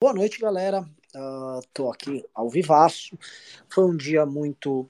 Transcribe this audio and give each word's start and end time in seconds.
Boa 0.00 0.14
noite, 0.14 0.38
galera. 0.40 0.82
Uh, 1.14 1.60
tô 1.72 1.90
aqui 1.90 2.24
ao 2.34 2.48
vivaço. 2.48 3.18
Foi 3.68 3.84
um 3.84 3.96
dia 3.96 4.24
muito. 4.24 4.88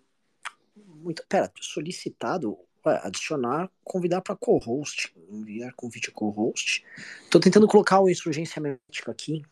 muito 0.76 1.24
pera, 1.28 1.52
solicitado 1.60 2.58
ué, 2.86 3.00
adicionar, 3.04 3.70
convidar 3.84 4.20
para 4.22 4.36
co-host. 4.36 5.14
Enviar 5.30 5.74
convite 5.76 6.10
a 6.10 6.12
co-host. 6.12 6.84
Tô 7.30 7.40
tentando 7.40 7.68
colocar 7.68 8.00
o 8.00 8.10
Insurgência 8.10 8.60
Médica 8.62 9.12
aqui. 9.12 9.42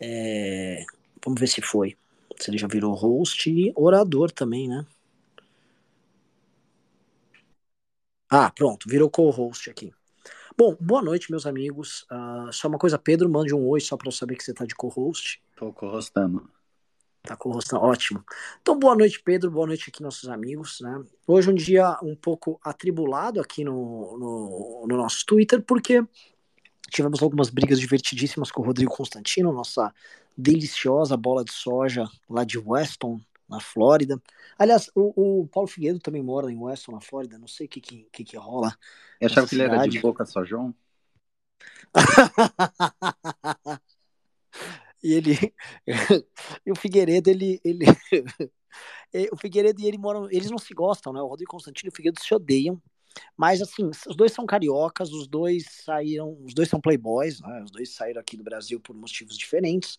É, 0.00 0.84
vamos 1.24 1.40
ver 1.40 1.46
se 1.48 1.62
foi. 1.62 1.96
Se 2.38 2.50
ele 2.50 2.58
já 2.58 2.68
virou 2.68 2.94
host 2.94 3.50
e 3.50 3.72
orador 3.76 4.30
também, 4.30 4.68
né? 4.68 4.86
Ah, 8.30 8.50
pronto, 8.50 8.88
virou 8.88 9.10
co-host 9.10 9.68
aqui. 9.68 9.92
Bom, 10.60 10.76
boa 10.80 11.00
noite, 11.00 11.30
meus 11.30 11.46
amigos. 11.46 12.04
Uh, 12.10 12.52
só 12.52 12.66
uma 12.66 12.80
coisa, 12.80 12.98
Pedro, 12.98 13.28
mande 13.28 13.54
um 13.54 13.64
oi 13.68 13.80
só 13.80 13.96
para 13.96 14.08
eu 14.08 14.12
saber 14.12 14.34
que 14.34 14.42
você 14.42 14.50
está 14.50 14.64
de 14.64 14.74
co-host. 14.74 15.40
Tô 15.54 15.72
co-hostando. 15.72 16.50
Tá 17.22 17.36
co-hostando, 17.36 17.84
ótimo. 17.84 18.24
Então, 18.60 18.76
boa 18.76 18.96
noite, 18.96 19.22
Pedro, 19.22 19.52
boa 19.52 19.68
noite 19.68 19.88
aqui, 19.88 20.02
nossos 20.02 20.28
amigos. 20.28 20.80
Né? 20.80 21.00
Hoje 21.28 21.48
é 21.48 21.52
um 21.52 21.54
dia 21.54 21.96
um 22.02 22.16
pouco 22.16 22.58
atribulado 22.60 23.40
aqui 23.40 23.62
no, 23.62 24.18
no, 24.18 24.86
no 24.88 24.96
nosso 24.96 25.24
Twitter, 25.24 25.62
porque 25.62 26.04
tivemos 26.90 27.22
algumas 27.22 27.50
brigas 27.50 27.78
divertidíssimas 27.78 28.50
com 28.50 28.60
o 28.60 28.64
Rodrigo 28.64 28.90
Constantino, 28.90 29.52
nossa 29.52 29.94
deliciosa 30.36 31.16
bola 31.16 31.44
de 31.44 31.52
soja 31.52 32.10
lá 32.28 32.42
de 32.42 32.58
Weston, 32.58 33.20
na 33.48 33.60
Flórida. 33.60 34.20
Aliás, 34.58 34.90
o, 34.94 35.40
o, 35.40 35.48
Paulo 35.48 35.68
Figueiredo 35.68 36.00
também 36.00 36.22
mora 36.22 36.52
em 36.52 36.58
Weston, 36.58 36.92
na 36.92 37.00
Flórida. 37.00 37.38
Não 37.38 37.48
sei 37.48 37.66
o 37.66 37.68
que, 37.68 37.80
que, 37.80 38.08
que, 38.12 38.24
que 38.24 38.36
rola. 38.36 38.76
Eu 39.20 39.26
achava 39.26 39.46
que 39.46 39.54
ele 39.54 39.62
era 39.62 39.86
de 39.86 40.00
Boca 40.00 40.26
São 40.26 40.44
João. 40.44 40.74
e 45.02 45.14
ele. 45.14 45.54
e 46.66 46.72
o 46.72 46.76
Figueiredo, 46.76 47.30
ele. 47.30 47.60
ele 47.64 47.86
o 49.32 49.36
Figueiredo 49.36 49.80
e 49.80 49.86
ele 49.86 49.98
moram. 49.98 50.30
Eles 50.30 50.50
não 50.50 50.58
se 50.58 50.74
gostam, 50.74 51.12
né? 51.12 51.20
O 51.20 51.26
Rodrigo 51.26 51.50
Constantino 51.50 51.88
e 51.88 51.92
o 51.92 51.96
Figueiredo 51.96 52.22
se 52.22 52.34
odeiam. 52.34 52.80
Mas 53.36 53.60
assim, 53.60 53.90
os 54.06 54.14
dois 54.14 54.32
são 54.32 54.46
cariocas, 54.46 55.10
os 55.12 55.26
dois 55.26 55.64
saíram, 55.84 56.38
os 56.44 56.54
dois 56.54 56.68
são 56.68 56.80
playboys, 56.80 57.40
né? 57.40 57.62
Os 57.64 57.70
dois 57.70 57.90
saíram 57.90 58.20
aqui 58.20 58.36
do 58.36 58.44
Brasil 58.44 58.78
por 58.78 58.94
motivos 58.94 59.36
diferentes. 59.36 59.98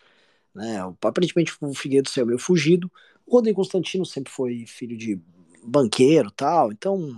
Né? 0.53 0.79
Aparentemente 1.01 1.53
o 1.59 1.73
Figueiredo 1.73 2.09
saiu 2.09 2.27
meio 2.27 2.39
fugido. 2.39 2.91
O 3.29 3.33
Rodrigo 3.33 3.57
Constantino 3.57 4.05
sempre 4.05 4.31
foi 4.33 4.65
filho 4.65 4.97
de 4.97 5.21
banqueiro 5.63 6.31
tal, 6.31 6.71
então 6.71 7.15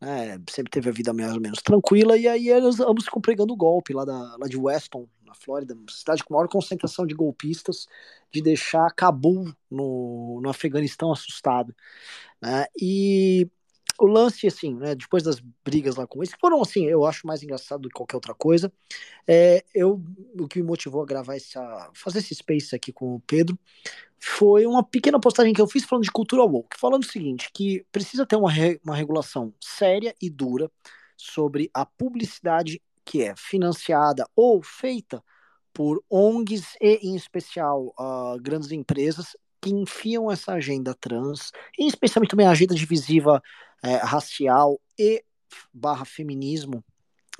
né, 0.00 0.40
sempre 0.48 0.70
teve 0.70 0.88
a 0.88 0.92
vida 0.92 1.12
mais 1.12 1.34
ou 1.34 1.40
menos 1.40 1.60
tranquila. 1.60 2.16
E 2.16 2.28
aí 2.28 2.48
eles 2.48 2.78
ambos 2.78 3.06
ficam 3.06 3.20
pregando 3.20 3.56
golpe 3.56 3.92
lá, 3.92 4.04
da, 4.04 4.36
lá 4.36 4.46
de 4.46 4.56
Weston, 4.56 5.08
na 5.26 5.34
Flórida, 5.34 5.76
cidade 5.90 6.22
com 6.22 6.34
maior 6.34 6.46
concentração 6.46 7.04
de 7.04 7.14
golpistas, 7.14 7.88
de 8.30 8.40
deixar 8.40 8.88
Cabul 8.94 9.52
no, 9.68 10.40
no 10.40 10.48
Afeganistão 10.48 11.10
assustado. 11.10 11.74
Né? 12.40 12.66
E 12.80 13.50
o 14.02 14.06
lance, 14.06 14.48
assim, 14.48 14.74
né, 14.74 14.96
depois 14.96 15.22
das 15.22 15.40
brigas 15.64 15.94
lá 15.94 16.06
com 16.08 16.18
eles, 16.18 16.34
que 16.34 16.40
foram, 16.40 16.60
assim, 16.60 16.86
eu 16.86 17.06
acho 17.06 17.24
mais 17.24 17.40
engraçado 17.42 17.82
do 17.82 17.88
que 17.88 17.94
qualquer 17.94 18.16
outra 18.16 18.34
coisa, 18.34 18.72
é, 19.28 19.64
eu, 19.72 20.02
o 20.38 20.48
que 20.48 20.60
me 20.60 20.66
motivou 20.66 21.02
a 21.02 21.06
gravar 21.06 21.36
essa, 21.36 21.90
fazer 21.94 22.18
esse 22.18 22.34
space 22.34 22.74
aqui 22.74 22.92
com 22.92 23.14
o 23.14 23.20
Pedro, 23.20 23.56
foi 24.18 24.66
uma 24.66 24.82
pequena 24.82 25.20
postagem 25.20 25.52
que 25.52 25.60
eu 25.60 25.68
fiz 25.68 25.84
falando 25.84 26.04
de 26.04 26.10
cultura 26.10 26.42
woke, 26.42 26.76
falando 26.78 27.04
o 27.04 27.06
seguinte, 27.06 27.48
que 27.54 27.86
precisa 27.92 28.26
ter 28.26 28.34
uma, 28.34 28.50
re, 28.50 28.80
uma 28.84 28.96
regulação 28.96 29.54
séria 29.60 30.14
e 30.20 30.28
dura 30.28 30.68
sobre 31.16 31.70
a 31.72 31.86
publicidade 31.86 32.82
que 33.04 33.22
é 33.22 33.34
financiada 33.36 34.26
ou 34.34 34.62
feita 34.62 35.22
por 35.72 36.02
ONGs 36.10 36.76
e, 36.80 37.08
em 37.08 37.14
especial, 37.14 37.94
uh, 37.98 38.40
grandes 38.40 38.72
empresas 38.72 39.36
que 39.62 39.70
enfiam 39.70 40.30
essa 40.30 40.52
agenda 40.52 40.94
trans, 40.94 41.52
e 41.78 41.86
especialmente 41.86 42.30
também 42.30 42.46
a 42.46 42.50
agenda 42.50 42.74
divisiva 42.74 43.40
é, 43.82 43.96
racial 43.96 44.80
e 44.98 45.24
barra 45.72 46.04
feminismo 46.04 46.84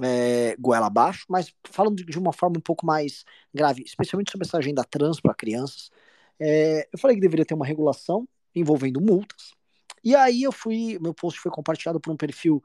é, 0.01 0.57
goela 0.59 0.87
abaixo, 0.87 1.27
mas 1.29 1.53
falando 1.65 1.97
de 1.97 2.19
uma 2.19 2.33
forma 2.33 2.59
um 2.59 2.63
pouco 2.63 2.87
mais 2.87 3.25
grave, 3.53 3.83
especialmente 3.83 4.31
sobre 4.31 4.47
essa 4.47 4.59
agenda 4.59 4.85
trans 4.85 5.21
para 5.21 5.35
crianças, 5.35 5.91
é, 6.41 6.89
eu 6.93 6.99
falei 6.99 7.17
que 7.17 7.21
deveria 7.23 7.45
ter 7.45 7.55
uma 7.55 7.67
regulação 7.67 8.27
envolvendo 8.55 9.01
multas. 9.01 9.53
E 10.05 10.15
aí 10.15 10.43
eu 10.43 10.53
fui, 10.53 10.99
meu 11.01 11.15
post 11.15 11.41
foi 11.41 11.51
compartilhado 11.51 12.01
por 12.01 12.13
um 12.13 12.17
perfil 12.17 12.63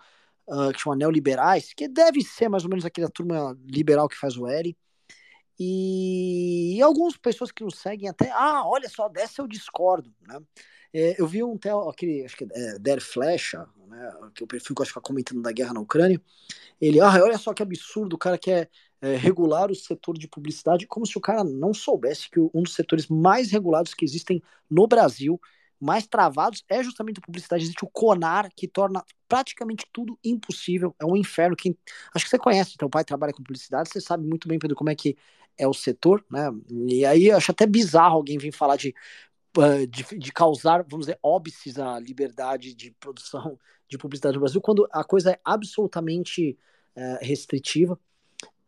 uh, 0.47 0.71
que 0.73 0.79
chama 0.79 0.95
Neoliberais, 0.95 1.73
que 1.73 1.87
deve 1.87 2.23
ser 2.23 2.49
mais 2.49 2.63
ou 2.63 2.69
menos 2.69 2.85
aquela 2.85 3.09
turma 3.09 3.57
liberal 3.65 4.09
que 4.09 4.17
faz 4.17 4.37
o 4.37 4.47
L. 4.47 4.75
E, 5.59 6.78
e 6.78 6.81
algumas 6.81 7.18
pessoas 7.18 7.51
que 7.51 7.63
nos 7.63 7.79
seguem 7.79 8.09
até, 8.09 8.29
ah, 8.31 8.63
olha 8.66 8.88
só, 8.90 9.09
dessa 9.09 9.41
eu 9.41 9.47
discordo, 9.47 10.13
né? 10.28 10.40
É, 10.94 11.19
eu 11.19 11.28
vi 11.28 11.44
um 11.44 11.57
aquele, 11.90 12.23
acho 12.23 12.38
que 12.38 12.47
é 12.50 12.79
Der 12.79 13.01
Flecha, 13.01 13.68
né, 13.88 14.12
que 14.34 14.44
o 14.44 14.47
perfil 14.47 14.73
que 14.75 14.81
eu 14.81 14.84
acho 14.84 14.94
que 14.94 15.01
comentando 15.01 15.41
da 15.41 15.51
guerra 15.51 15.73
na 15.73 15.81
Ucrânia, 15.81 16.22
ele, 16.79 17.00
ah, 17.01 17.12
olha 17.23 17.38
só 17.38 17.53
que 17.53 17.62
absurdo, 17.62 18.16
o 18.16 18.19
cara 18.19 18.38
quer 18.38 18.69
é, 19.01 19.16
regular 19.16 19.69
o 19.69 19.75
setor 19.75 20.18
de 20.18 20.28
publicidade, 20.28 20.88
como 20.88 21.06
se 21.06 21.18
o 21.18 21.22
cara 21.22 21.44
não 21.44 21.74
soubesse 21.74 22.29
que 22.29 22.39
um 22.39 22.63
dos 22.63 22.74
setores 22.74 23.07
mais 23.07 23.51
regulados 23.51 23.94
que 23.94 24.06
existem 24.06 24.41
no 24.69 24.88
Brasil, 24.88 25.39
mais 25.79 26.07
travados, 26.07 26.63
é 26.68 26.81
justamente 26.84 27.19
a 27.19 27.22
publicidade. 27.22 27.63
Existe 27.63 27.85
o 27.85 27.89
CONAR, 27.89 28.50
que 28.56 28.68
torna 28.68 29.03
praticamente 29.28 29.85
tudo 29.94 30.18
impossível, 30.24 30.95
é 31.00 31.06
um 31.06 31.16
inferno. 31.16 31.56
Quem, 31.56 31.78
acho 32.13 32.25
que 32.25 32.29
você 32.31 32.39
conhece, 32.39 32.78
teu 32.78 32.89
pai 32.89 33.03
trabalha 33.03 33.34
com 33.34 33.44
publicidade, 33.44 33.89
você 33.89 34.01
sabe 34.01 34.25
muito 34.25 34.47
bem, 34.47 34.57
Pedro, 34.57 34.75
como 34.75 34.89
é 34.89 34.95
que 34.95 35.16
é 35.57 35.68
o 35.68 35.73
setor, 35.73 36.23
né? 36.29 36.50
E 36.88 37.06
aí 37.06 37.31
acho 37.31 37.51
até 37.51 37.66
bizarro 37.66 38.16
alguém 38.16 38.38
vir 38.38 38.51
falar 38.51 38.75
de 38.75 38.94
de, 39.90 40.18
de, 40.18 40.31
causar, 40.31 40.85
vamos 40.88 41.07
dizer, 41.07 41.19
óbices 41.23 41.79
à 41.79 42.00
liberdade 42.00 42.75
de 42.75 42.91
produção 43.00 43.57
de 43.90 43.97
publicidade 43.97 44.35
no 44.35 44.41
Brasil, 44.41 44.62
quando 44.62 44.88
a 44.91 45.03
coisa 45.03 45.31
é 45.31 45.40
absolutamente 45.44 46.57
é, 46.95 47.19
restritiva. 47.22 48.00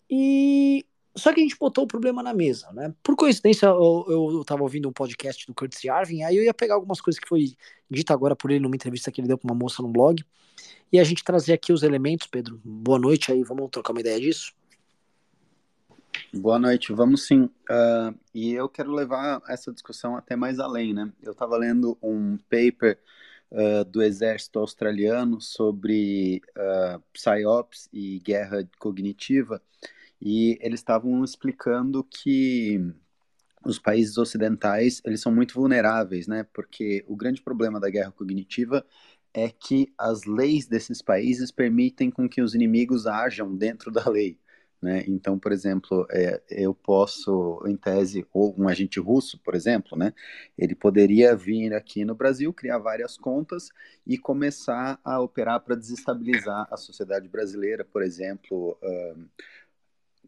E 0.10 0.86
só 1.16 1.34
que 1.34 1.42
a 1.42 1.44
gente 1.44 1.58
botou 1.60 1.84
o 1.84 1.88
problema 1.88 2.24
na 2.24 2.34
mesa, 2.34 2.72
né? 2.72 2.94
Por 3.04 3.16
coincidência, 3.16 3.66
eu 3.68 4.40
estava 4.42 4.64
ouvindo 4.64 4.88
um 4.88 4.94
podcast 4.94 5.46
do 5.46 5.54
Curtis 5.54 5.84
Yarvin, 5.84 6.24
aí 6.24 6.38
eu 6.38 6.44
ia 6.44 6.54
pegar 6.54 6.76
algumas 6.76 7.02
coisas 7.02 7.20
que 7.20 7.28
foi 7.28 7.56
dita 7.90 8.14
agora 8.14 8.36
por 8.36 8.50
ele 8.50 8.62
numa 8.62 8.76
entrevista 8.76 9.12
que 9.12 9.20
ele 9.20 9.28
deu 9.28 9.38
para 9.38 9.52
uma 9.52 9.60
moça 9.60 9.82
no 9.82 9.90
blog, 9.90 10.24
e 10.92 11.00
a 11.00 11.04
gente 11.04 11.24
trazer 11.24 11.54
aqui 11.54 11.74
os 11.74 11.84
elementos, 11.84 12.28
Pedro. 12.28 12.60
Boa 12.64 12.98
noite 12.98 13.32
aí, 13.32 13.44
vamos 13.44 13.70
trocar 13.70 13.92
uma 13.92 14.00
ideia 14.00 14.20
disso? 14.20 14.54
Boa 16.32 16.60
noite, 16.60 16.94
vamos 16.94 17.26
sim. 17.26 17.46
Uh, 17.46 18.16
e 18.36 18.54
eu 18.54 18.70
quero 18.70 18.92
levar 18.92 19.42
essa 19.50 19.74
discussão 19.74 20.16
até 20.16 20.36
mais 20.36 20.60
além, 20.60 20.94
né? 20.94 21.12
Eu 21.24 21.32
estava 21.32 21.58
lendo 21.58 21.98
um 22.04 22.38
paper 22.38 23.00
uh, 23.52 23.84
do 23.86 24.04
Exército 24.04 24.60
Australiano 24.60 25.42
sobre 25.42 26.40
uh, 26.56 27.02
PSYOPs 27.12 27.90
e 27.92 28.20
guerra 28.20 28.70
cognitiva, 28.78 29.60
e 30.22 30.60
eles 30.62 30.82
estavam 30.82 31.24
explicando 31.24 32.04
que 32.04 32.80
os 33.66 33.80
países 33.80 34.16
ocidentais 34.20 35.02
eles 35.06 35.22
são 35.22 35.34
muito 35.34 35.56
vulneráveis, 35.56 36.28
né? 36.28 36.46
Porque 36.54 37.04
o 37.08 37.16
grande 37.16 37.42
problema 37.42 37.80
da 37.80 37.90
guerra 37.90 38.12
cognitiva 38.12 38.86
é 39.34 39.50
que 39.50 39.92
as 39.98 40.26
leis 40.26 40.68
desses 40.68 41.02
países 41.02 41.52
permitem 41.52 42.12
com 42.12 42.30
que 42.30 42.42
os 42.42 42.54
inimigos 42.54 43.08
ajam 43.08 43.56
dentro 43.56 43.90
da 43.90 44.08
lei. 44.08 44.38
Né? 44.82 45.04
Então, 45.08 45.38
por 45.38 45.52
exemplo, 45.52 46.08
é, 46.10 46.42
eu 46.50 46.74
posso, 46.74 47.62
em 47.68 47.76
tese, 47.76 48.26
ou 48.34 48.56
um 48.58 48.68
agente 48.68 49.00
russo, 49.00 49.38
por 49.40 49.54
exemplo, 49.54 49.98
né? 49.98 50.14
ele 50.58 50.74
poderia 50.74 51.36
vir 51.36 51.74
aqui 51.74 52.06
no 52.06 52.16
Brasil, 52.16 52.54
criar 52.54 52.78
várias 52.78 53.18
contas 53.18 53.70
e 54.08 54.18
começar 54.18 55.00
a 55.04 55.20
operar 55.20 55.60
para 55.60 55.76
desestabilizar 55.76 56.68
a 56.72 56.78
sociedade 56.78 57.28
brasileira, 57.28 57.84
por 57.84 58.02
exemplo, 58.02 58.78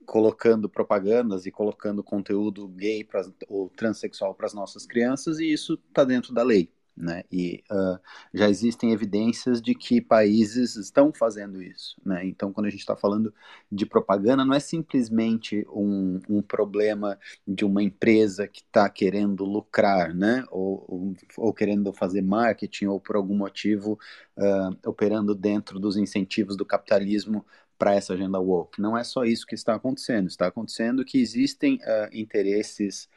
colocando 0.05 0.67
propagandas 0.67 1.45
e 1.45 1.51
colocando 1.51 2.03
conteúdo 2.03 2.67
gay 2.67 3.03
pra, 3.03 3.21
ou 3.47 3.69
transexual 3.69 4.35
para 4.35 4.47
as 4.47 4.53
nossas 4.53 4.85
crianças, 4.85 5.39
e 5.39 5.51
isso 5.51 5.79
está 5.89 6.03
dentro 6.03 6.33
da 6.33 6.43
lei. 6.43 6.69
Né? 6.95 7.23
E 7.31 7.63
uh, 7.71 7.99
já 8.33 8.49
existem 8.49 8.91
evidências 8.91 9.61
de 9.61 9.73
que 9.73 10.01
países 10.01 10.75
estão 10.75 11.11
fazendo 11.13 11.61
isso. 11.61 11.95
Né? 12.05 12.25
Então, 12.25 12.51
quando 12.51 12.67
a 12.67 12.69
gente 12.69 12.81
está 12.81 12.95
falando 12.95 13.33
de 13.71 13.85
propaganda, 13.85 14.45
não 14.45 14.53
é 14.53 14.59
simplesmente 14.59 15.65
um, 15.73 16.19
um 16.29 16.41
problema 16.41 17.17
de 17.47 17.65
uma 17.65 17.81
empresa 17.81 18.47
que 18.47 18.61
está 18.61 18.89
querendo 18.89 19.45
lucrar, 19.45 20.13
né? 20.13 20.43
Ou, 20.51 20.85
ou, 20.87 21.13
ou, 21.37 21.53
querendo 21.53 21.93
fazer 21.93 22.21
marketing, 22.21 22.85
ou 22.85 22.99
por 22.99 23.15
algum 23.15 23.35
motivo 23.35 23.97
uh, 24.37 24.89
operando 24.89 25.33
dentro 25.33 25.79
dos 25.79 25.97
incentivos 25.97 26.55
do 26.55 26.65
capitalismo 26.65 27.45
para 27.81 27.95
essa 27.95 28.13
agenda 28.13 28.39
woke. 28.39 28.79
Não 28.79 28.95
é 28.95 29.03
só 29.03 29.23
isso 29.23 29.47
que 29.47 29.55
está 29.55 29.73
acontecendo. 29.73 30.27
Está 30.27 30.45
acontecendo 30.45 31.03
que 31.03 31.19
existem 31.19 31.77
uh, 31.77 32.09
interesses 32.13 33.09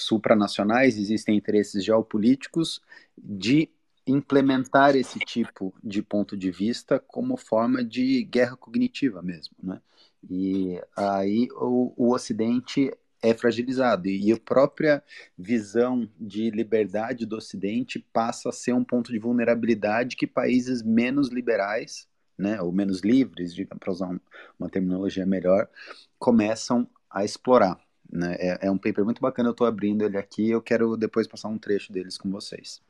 supranacionais, 0.00 0.98
existem 0.98 1.36
interesses 1.36 1.84
geopolíticos 1.84 2.80
de 3.16 3.68
implementar 4.06 4.96
esse 4.96 5.18
tipo 5.18 5.74
de 5.82 6.02
ponto 6.02 6.36
de 6.36 6.50
vista 6.50 6.98
como 6.98 7.36
forma 7.36 7.84
de 7.84 8.24
guerra 8.24 8.56
cognitiva 8.56 9.20
mesmo, 9.22 9.54
né? 9.62 9.80
E 10.28 10.80
aí 10.96 11.48
o, 11.52 11.92
o 11.96 12.14
Ocidente 12.14 12.90
é 13.22 13.34
fragilizado. 13.34 14.08
E 14.08 14.32
a 14.32 14.38
própria 14.38 15.02
visão 15.36 16.08
de 16.18 16.50
liberdade 16.50 17.26
do 17.26 17.36
Ocidente 17.36 17.98
passa 18.12 18.48
a 18.48 18.52
ser 18.52 18.72
um 18.72 18.84
ponto 18.84 19.12
de 19.12 19.18
vulnerabilidade 19.18 20.16
que 20.16 20.26
países 20.26 20.82
menos 20.82 21.28
liberais, 21.28 22.08
né, 22.36 22.60
ou 22.62 22.72
menos 22.72 23.00
livres, 23.00 23.54
para 23.78 23.92
usar 23.92 24.20
uma 24.58 24.70
terminologia 24.70 25.26
melhor, 25.26 25.68
começam 26.18 26.88
a 27.10 27.24
explorar. 27.24 27.78
Né? 28.10 28.36
É, 28.38 28.66
é 28.66 28.70
um 28.70 28.78
paper 28.78 29.04
muito 29.04 29.20
bacana, 29.20 29.48
eu 29.48 29.52
estou 29.52 29.66
abrindo 29.66 30.04
ele 30.04 30.16
aqui, 30.16 30.50
eu 30.50 30.62
quero 30.62 30.96
depois 30.96 31.26
passar 31.26 31.48
um 31.48 31.58
trecho 31.58 31.92
deles 31.92 32.16
com 32.16 32.30
vocês. 32.30 32.80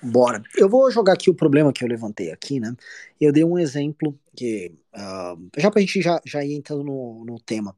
Bora. 0.00 0.42
Eu 0.56 0.68
vou 0.68 0.90
jogar 0.90 1.14
aqui 1.14 1.28
o 1.28 1.34
problema 1.34 1.72
que 1.72 1.82
eu 1.82 1.88
levantei 1.88 2.30
aqui, 2.30 2.60
né? 2.60 2.74
Eu 3.20 3.32
dei 3.32 3.44
um 3.44 3.58
exemplo 3.58 4.16
que, 4.36 4.72
uh, 4.94 5.50
já 5.56 5.70
pra 5.70 5.80
gente 5.80 6.00
já, 6.00 6.20
já 6.24 6.44
ir 6.44 6.54
entrando 6.54 6.84
no, 6.84 7.24
no 7.24 7.40
tema. 7.40 7.76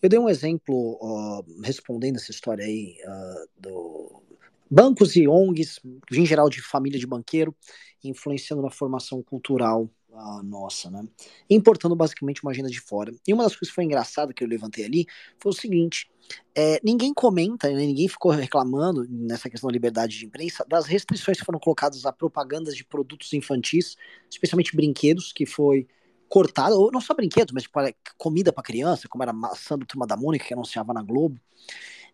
Eu 0.00 0.08
dei 0.08 0.18
um 0.18 0.30
exemplo 0.30 0.74
uh, 0.74 1.44
respondendo 1.62 2.16
essa 2.16 2.30
história 2.30 2.64
aí 2.64 2.96
uh, 3.04 3.48
do 3.60 4.22
bancos 4.70 5.14
e 5.16 5.28
ONGs, 5.28 5.80
em 6.12 6.26
geral 6.26 6.48
de 6.48 6.62
família 6.62 6.98
de 6.98 7.06
banqueiro, 7.06 7.54
influenciando 8.02 8.62
na 8.62 8.70
formação 8.70 9.22
cultural 9.22 9.90
a 10.18 10.42
nossa, 10.42 10.90
né? 10.90 11.06
Importando 11.48 11.94
basicamente 11.94 12.42
uma 12.42 12.50
agenda 12.50 12.68
de 12.68 12.80
fora. 12.80 13.12
E 13.26 13.32
uma 13.32 13.44
das 13.44 13.54
coisas 13.54 13.68
que 13.68 13.74
foi 13.74 13.84
engraçada 13.84 14.32
que 14.32 14.42
eu 14.42 14.48
levantei 14.48 14.84
ali 14.84 15.06
foi 15.38 15.50
o 15.50 15.54
seguinte: 15.54 16.10
é, 16.54 16.80
ninguém 16.82 17.14
comenta, 17.14 17.68
né, 17.68 17.76
ninguém 17.76 18.08
ficou 18.08 18.30
reclamando 18.32 19.06
nessa 19.08 19.48
questão 19.48 19.68
da 19.68 19.72
liberdade 19.72 20.18
de 20.18 20.26
imprensa 20.26 20.64
das 20.68 20.86
restrições 20.86 21.38
que 21.38 21.44
foram 21.44 21.58
colocadas 21.58 22.04
a 22.04 22.12
propagandas 22.12 22.76
de 22.76 22.84
produtos 22.84 23.32
infantis, 23.32 23.96
especialmente 24.30 24.74
brinquedos, 24.74 25.32
que 25.32 25.46
foi 25.46 25.86
cortada, 26.28 26.74
ou 26.74 26.92
não 26.92 27.00
só 27.00 27.14
brinquedos, 27.14 27.52
mas 27.52 27.62
tipo, 27.62 27.78
comida 28.16 28.52
para 28.52 28.62
criança, 28.62 29.08
como 29.08 29.22
era 29.22 29.32
maçã 29.32 29.78
do 29.78 29.86
Turma 29.86 30.06
da 30.06 30.16
Mônica, 30.16 30.44
que 30.44 30.52
anunciava 30.52 30.92
na 30.92 31.02
Globo. 31.02 31.40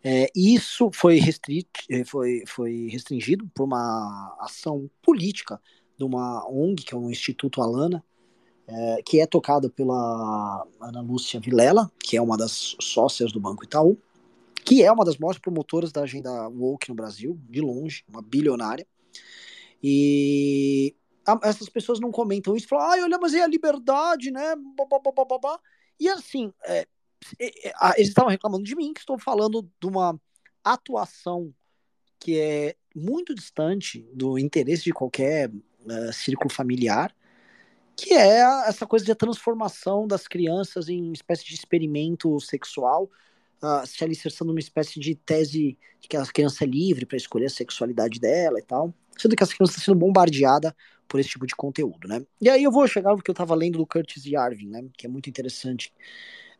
É, 0.02 0.30
isso 0.36 0.90
foi, 0.92 1.18
restrit, 1.18 1.68
é, 1.90 2.04
foi, 2.04 2.44
foi 2.46 2.88
restringido 2.90 3.48
por 3.54 3.64
uma 3.64 4.36
ação 4.38 4.88
política 5.02 5.58
de 5.96 6.04
uma 6.04 6.46
ONG, 6.48 6.84
que 6.84 6.94
é 6.94 6.96
o 6.96 7.10
Instituto 7.10 7.62
Alana, 7.62 8.04
é, 8.66 9.02
que 9.04 9.20
é 9.20 9.26
tocada 9.26 9.68
pela 9.68 10.66
Ana 10.80 11.00
Lúcia 11.00 11.38
Vilela, 11.38 11.90
que 12.02 12.16
é 12.16 12.22
uma 12.22 12.36
das 12.36 12.76
sócias 12.80 13.32
do 13.32 13.40
Banco 13.40 13.64
Itaú, 13.64 13.98
que 14.64 14.82
é 14.82 14.90
uma 14.90 15.04
das 15.04 15.18
maiores 15.18 15.38
promotoras 15.38 15.92
da 15.92 16.02
agenda 16.02 16.48
woke 16.48 16.88
no 16.88 16.94
Brasil, 16.94 17.38
de 17.48 17.60
longe, 17.60 18.02
uma 18.08 18.22
bilionária. 18.22 18.86
E 19.82 20.96
a, 21.26 21.38
essas 21.42 21.68
pessoas 21.68 22.00
não 22.00 22.10
comentam 22.10 22.56
isso, 22.56 22.68
falam, 22.68 22.86
ai, 22.86 23.02
olha, 23.02 23.18
mas 23.18 23.34
é 23.34 23.42
a 23.42 23.46
liberdade, 23.46 24.30
né? 24.30 24.54
E 26.00 26.08
assim, 26.08 26.52
é, 26.64 26.86
eles 27.96 28.08
estavam 28.08 28.30
reclamando 28.30 28.64
de 28.64 28.74
mim, 28.74 28.94
que 28.94 29.00
estou 29.00 29.18
falando 29.18 29.68
de 29.80 29.86
uma 29.86 30.18
atuação 30.62 31.52
que 32.18 32.38
é 32.38 32.74
muito 32.94 33.34
distante 33.34 34.08
do 34.14 34.38
interesse 34.38 34.84
de 34.84 34.92
qualquer 34.92 35.50
uh, 35.84 36.12
círculo 36.12 36.52
familiar, 36.52 37.14
que 37.96 38.12
é 38.12 38.40
essa 38.66 38.86
coisa 38.86 39.04
de 39.04 39.14
transformação 39.14 40.06
das 40.06 40.26
crianças 40.26 40.88
em 40.88 41.12
espécie 41.12 41.44
de 41.44 41.54
experimento 41.54 42.38
sexual, 42.40 43.10
uh, 43.62 43.86
se 43.86 44.02
alicerçando 44.02 44.50
numa 44.50 44.60
espécie 44.60 44.98
de 44.98 45.14
tese 45.14 45.78
de 46.00 46.08
que 46.08 46.16
a 46.16 46.26
criança 46.26 46.64
é 46.64 46.66
livre 46.66 47.06
para 47.06 47.16
escolher 47.16 47.46
a 47.46 47.50
sexualidade 47.50 48.20
dela 48.20 48.58
e 48.58 48.62
tal, 48.62 48.92
sendo 49.16 49.36
que 49.36 49.42
essa 49.42 49.54
criança 49.54 49.72
está 49.72 49.84
sendo 49.84 49.98
bombardeada 49.98 50.74
por 51.06 51.20
esse 51.20 51.28
tipo 51.28 51.46
de 51.46 51.54
conteúdo, 51.54 52.08
né? 52.08 52.24
E 52.40 52.48
aí 52.48 52.64
eu 52.64 52.70
vou 52.70 52.86
chegar 52.88 53.12
no 53.12 53.22
que 53.22 53.30
eu 53.30 53.34
estava 53.34 53.54
lendo 53.54 53.78
do 53.78 53.86
Curtis 53.86 54.24
Yarvin, 54.24 54.68
né? 54.68 54.84
Que 54.96 55.06
é 55.06 55.08
muito 55.08 55.28
interessante 55.28 55.92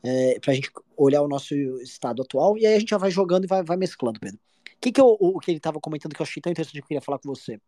é, 0.03 0.39
para 0.39 0.53
a 0.53 0.55
gente 0.55 0.71
olhar 0.97 1.23
o 1.23 1.29
nosso 1.29 1.55
estado 1.83 2.23
atual, 2.23 2.57
e 2.59 2.67
aí 2.67 2.75
a 2.75 2.79
gente 2.79 2.91
já 2.91 2.99
vai 2.99 3.11
jogando 3.11 3.45
e 3.45 3.47
vai, 3.47 3.63
vai 3.63 3.77
mesclando, 3.77 4.21
Pedro. 4.21 4.39
O 4.39 4.81
que, 4.81 4.93
que 4.93 5.01
eu, 5.01 5.17
o 5.19 5.41
que 5.41 5.51
ele 5.51 5.59
estava 5.59 5.81
comentando 5.81 6.15
que 6.15 6.21
eu 6.21 6.25
achei 6.25 6.43
tão 6.43 6.53
interessante 6.53 6.75
que 6.75 6.81
eu 6.81 6.87
queria 6.87 7.01
falar 7.01 7.19
com 7.19 7.29
você? 7.29 7.59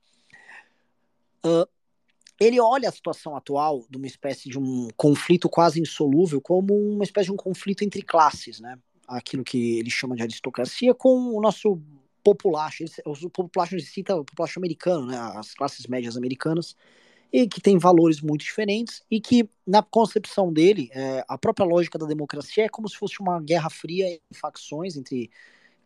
Ele 2.39 2.61
olha 2.61 2.89
a 2.89 2.93
situação 2.93 3.35
atual 3.35 3.85
de 3.89 3.97
uma 3.97 4.07
espécie 4.07 4.49
de 4.49 4.59
um 4.59 4.89
conflito 4.97 5.49
quase 5.49 5.81
insolúvel 5.81 6.41
como 6.41 6.75
uma 6.75 7.05
espécie 7.05 7.27
de 7.27 7.33
um 7.33 7.37
conflito 7.37 7.83
entre 7.83 8.03
classes, 8.03 8.61
né? 8.61 8.79
Aquilo 9.09 9.43
que 9.43 9.79
ele 9.79 9.91
chama 9.91 10.17
de 10.17 10.23
aristocracia 10.23 10.95
com 10.95 11.35
o 11.35 11.41
nosso 11.41 11.81
populacho. 12.23 12.85
O 13.07 13.31
populacho 13.31 13.79
cita 13.81 14.15
o 14.17 14.25
populacho 14.25 14.59
americano, 14.59 15.07
né? 15.07 15.17
As 15.35 15.55
classes 15.55 15.87
médias 15.87 16.17
americanas 16.17 16.77
e 17.33 17.47
que 17.47 17.61
tem 17.61 17.79
valores 17.79 18.21
muito 18.21 18.45
diferentes 18.45 19.03
e 19.11 19.21
que 19.21 19.49
na 19.67 19.83
concepção 19.83 20.53
dele 20.53 20.91
é, 20.93 21.25
a 21.29 21.37
própria 21.37 21.67
lógica 21.67 21.99
da 21.99 22.07
democracia 22.07 22.65
é 22.65 22.69
como 22.69 22.89
se 22.89 22.97
fosse 22.97 23.21
uma 23.21 23.41
guerra 23.41 23.71
fria 23.71 24.09
em 24.09 24.35
facções 24.35 24.97
entre 24.97 25.31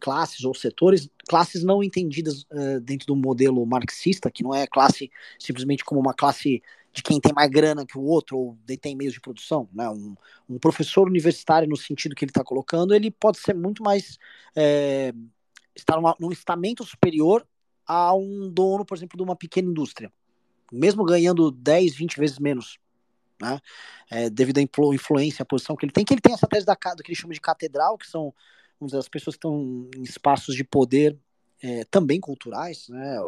classes 0.00 0.44
ou 0.44 0.54
setores, 0.54 1.08
classes 1.28 1.62
não 1.62 1.82
entendidas 1.82 2.42
uh, 2.44 2.80
dentro 2.80 3.06
do 3.06 3.14
modelo 3.14 3.64
marxista, 3.66 4.30
que 4.30 4.42
não 4.42 4.54
é 4.54 4.66
classe 4.66 5.10
simplesmente 5.38 5.84
como 5.84 6.00
uma 6.00 6.14
classe 6.14 6.62
de 6.92 7.02
quem 7.02 7.20
tem 7.20 7.32
mais 7.32 7.48
grana 7.48 7.86
que 7.86 7.96
o 7.96 8.02
outro 8.02 8.36
ou 8.36 8.58
detém 8.64 8.96
meios 8.96 9.14
de 9.14 9.20
produção. 9.20 9.68
Né? 9.72 9.88
Um, 9.88 10.16
um 10.48 10.58
professor 10.58 11.06
universitário, 11.06 11.68
no 11.68 11.76
sentido 11.76 12.14
que 12.14 12.24
ele 12.24 12.30
está 12.30 12.42
colocando, 12.42 12.94
ele 12.94 13.10
pode 13.10 13.38
ser 13.38 13.54
muito 13.54 13.82
mais. 13.82 14.18
É, 14.56 15.12
estar 15.74 16.00
num 16.18 16.32
estamento 16.32 16.84
superior 16.84 17.46
a 17.86 18.14
um 18.14 18.50
dono, 18.50 18.84
por 18.84 18.96
exemplo, 18.96 19.16
de 19.16 19.22
uma 19.22 19.36
pequena 19.36 19.68
indústria, 19.68 20.12
mesmo 20.70 21.04
ganhando 21.04 21.50
10, 21.50 21.94
20 21.94 22.18
vezes 22.18 22.38
menos. 22.38 22.78
Né? 23.40 23.58
É, 24.10 24.30
devido 24.30 24.58
à 24.58 24.62
influência, 24.62 25.42
à 25.42 25.46
posição 25.46 25.74
que 25.74 25.84
ele 25.84 25.92
tem, 25.92 26.04
que 26.04 26.12
ele 26.12 26.20
tem 26.20 26.34
essa 26.34 26.46
tese 26.46 26.66
da, 26.66 26.74
do 26.74 27.02
que 27.02 27.10
ele 27.10 27.18
chama 27.18 27.32
de 27.32 27.40
catedral, 27.40 27.96
que 27.96 28.06
são 28.06 28.34
vamos 28.80 28.92
dizer, 28.92 28.98
as 28.98 29.08
pessoas 29.08 29.36
que 29.36 29.38
estão 29.38 29.88
em 29.94 30.02
espaços 30.02 30.56
de 30.56 30.64
poder 30.64 31.16
é, 31.62 31.84
também 31.84 32.18
culturais, 32.18 32.88
né, 32.88 33.20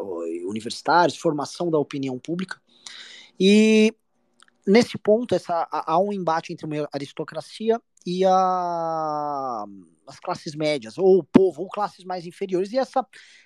universitários, 0.47 1.17
formação 1.17 1.69
da 1.69 1.77
opinião 1.77 2.17
pública. 2.17 2.59
E 3.39 3.93
nesse 4.65 4.97
ponto 4.97 5.35
essa, 5.35 5.67
há 5.71 5.99
um 5.99 6.11
embate 6.11 6.51
entre 6.51 6.79
a 6.79 6.89
aristocracia 6.91 7.79
e 8.05 8.25
a, 8.25 9.65
as 10.07 10.19
classes 10.19 10.55
médias, 10.55 10.97
ou 10.97 11.19
o 11.19 11.23
povo, 11.23 11.61
ou 11.61 11.69
classes 11.69 12.03
mais 12.03 12.25
inferiores, 12.25 12.71
e 12.71 12.77
essa 12.77 13.05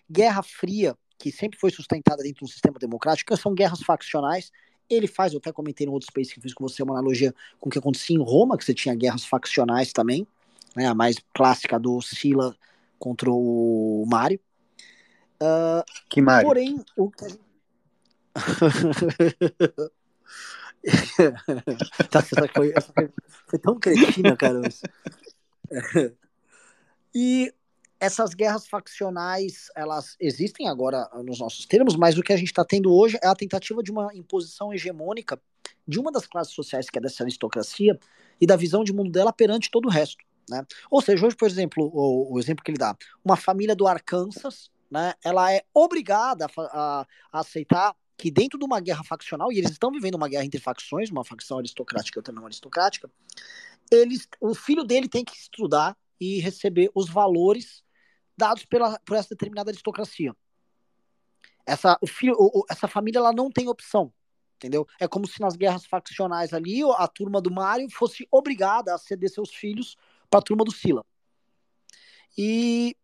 guerra 0.10 0.42
fria 0.42 0.96
que 1.18 1.32
sempre 1.32 1.60
foi 1.60 1.72
sustentada 1.72 2.22
dentro 2.22 2.46
do 2.46 2.52
sistema 2.52 2.78
democrático, 2.80 3.36
são 3.36 3.54
guerras 3.54 3.82
faccionais. 3.82 4.52
Ele 4.90 5.08
faz, 5.08 5.34
eu 5.34 5.40
até 5.40 5.52
comentei 5.52 5.86
no 5.86 5.94
outro 5.94 6.08
space 6.08 6.34
que 6.34 6.40
fiz 6.40 6.54
com 6.54 6.68
você, 6.68 6.84
uma 6.84 6.94
analogia 6.94 7.34
com 7.60 7.70
o 7.70 7.72
que 7.72 7.80
acontecia 7.80 8.16
em 8.16 8.24
Roma, 8.24 8.58
que 8.58 8.64
você 8.64 8.74
tinha 8.74 8.96
guerras 8.96 9.26
faccionais 9.26 9.92
também, 9.92 10.28
né, 10.78 10.86
a 10.86 10.94
mais 10.94 11.18
clássica 11.34 11.80
do 11.80 12.00
Sila 12.02 12.56
contra 13.00 13.32
o 13.32 14.06
Mario. 14.08 14.40
Uh, 15.42 15.84
que 16.10 16.22
Mario? 16.22 16.48
Porém, 16.48 16.86
o 16.96 17.12
essa 22.14 22.48
foi, 22.54 22.72
essa 22.76 22.94
foi, 22.94 23.10
foi, 23.48 23.60
tão 23.60 23.80
cretina, 23.80 24.38
cara. 24.38 24.62
e 27.14 27.52
essas 28.00 28.36
guerras 28.36 28.68
faccionais, 28.68 29.72
elas 29.76 30.16
existem 30.20 30.70
agora 30.70 31.10
nos 31.24 31.40
nossos 31.40 31.66
termos, 31.66 31.96
mas 31.96 32.16
o 32.20 32.22
que 32.22 32.32
a 32.32 32.38
gente 32.38 32.50
está 32.50 32.64
tendo 32.64 32.94
hoje 32.94 33.18
é 33.24 33.28
a 33.28 33.36
tentativa 33.36 33.82
de 33.82 33.92
uma 33.92 34.14
imposição 34.14 34.72
hegemônica 34.72 35.42
de 35.88 36.00
uma 36.00 36.12
das 36.12 36.28
classes 36.28 36.54
sociais, 36.54 36.88
que 36.90 37.00
é 37.00 37.02
dessa 37.02 37.24
aristocracia, 37.24 38.00
e 38.40 38.46
da 38.46 38.56
visão 38.56 38.84
de 38.84 38.94
mundo 38.94 39.12
dela 39.12 39.34
perante 39.34 39.72
todo 39.72 39.88
o 39.88 39.90
resto. 39.90 40.24
Né? 40.50 40.66
Ou 40.90 41.02
seja, 41.02 41.26
hoje, 41.26 41.36
por 41.36 41.48
exemplo, 41.48 41.92
o, 41.94 42.36
o, 42.36 42.40
exemplo 42.40 42.64
que 42.64 42.72
ele 42.72 42.78
dá, 42.78 42.96
uma 43.24 43.36
família 43.36 43.76
do 43.76 43.88
Arkansas, 43.88 44.72
né, 44.90 45.14
ela 45.24 45.52
é 45.52 45.64
obrigada 45.74 46.46
a, 46.46 46.62
a, 46.62 47.08
a, 47.32 47.40
aceitar 47.40 47.94
que 48.18 48.32
dentro 48.32 48.58
de 48.58 48.66
uma 48.66 48.80
guerra 48.80 49.04
faccional, 49.04 49.52
e 49.52 49.58
eles 49.58 49.72
estão 49.72 49.92
vivendo 49.92 50.16
uma 50.16 50.28
guerra 50.28 50.46
entre 50.46 50.60
facções, 50.60 51.12
uma 51.12 51.24
facção 51.24 51.60
aristocrática 51.60 52.18
e 52.18 52.20
outra 52.20 52.34
não 52.34 52.46
aristocrática, 52.46 53.12
eles, 53.92 54.28
o 54.40 54.56
filho 54.56 54.84
dele 54.84 55.08
tem 55.08 55.24
que 55.24 55.36
estudar 55.36 55.96
e 56.20 56.40
receber 56.40 56.90
os 56.96 57.10
valores 57.10 57.84
dados 58.36 58.66
pela, 58.66 59.00
por 59.00 59.16
essa 59.18 59.30
determinada 59.30 59.70
aristocracia. 59.70 60.36
Essa, 61.66 61.98
o 62.02 62.08
filho, 62.08 62.36
o, 62.40 62.66
essa 62.70 62.88
família 62.88 63.20
ela 63.20 63.34
não 63.34 63.52
tem 63.52 63.68
opção 63.68 64.12
entendeu? 64.58 64.88
É 65.00 65.08
como 65.08 65.28
se 65.28 65.40
nas 65.40 65.56
guerras 65.56 65.86
faccionais 65.86 66.52
ali 66.52 66.82
a 66.98 67.08
turma 67.08 67.40
do 67.40 67.52
Mario 67.52 67.88
fosse 67.92 68.28
obrigada 68.32 68.94
a 68.94 68.98
ceder 68.98 69.30
seus 69.30 69.54
filhos 69.54 69.96
para 70.30 70.40
a 70.40 70.44
turma 70.44 70.64
do 70.64 70.72
Sila. 70.72 71.06
E, 72.38 72.96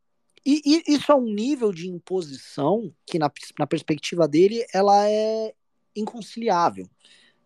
e, 0.45 0.61
e, 0.65 0.93
isso 0.93 1.11
é 1.11 1.15
um 1.15 1.25
nível 1.25 1.71
de 1.71 1.87
imposição 1.89 2.93
que, 3.05 3.17
na, 3.17 3.31
na 3.57 3.65
perspectiva 3.65 4.27
dele, 4.27 4.65
ela 4.73 5.09
é 5.09 5.53
inconciliável. 5.95 6.87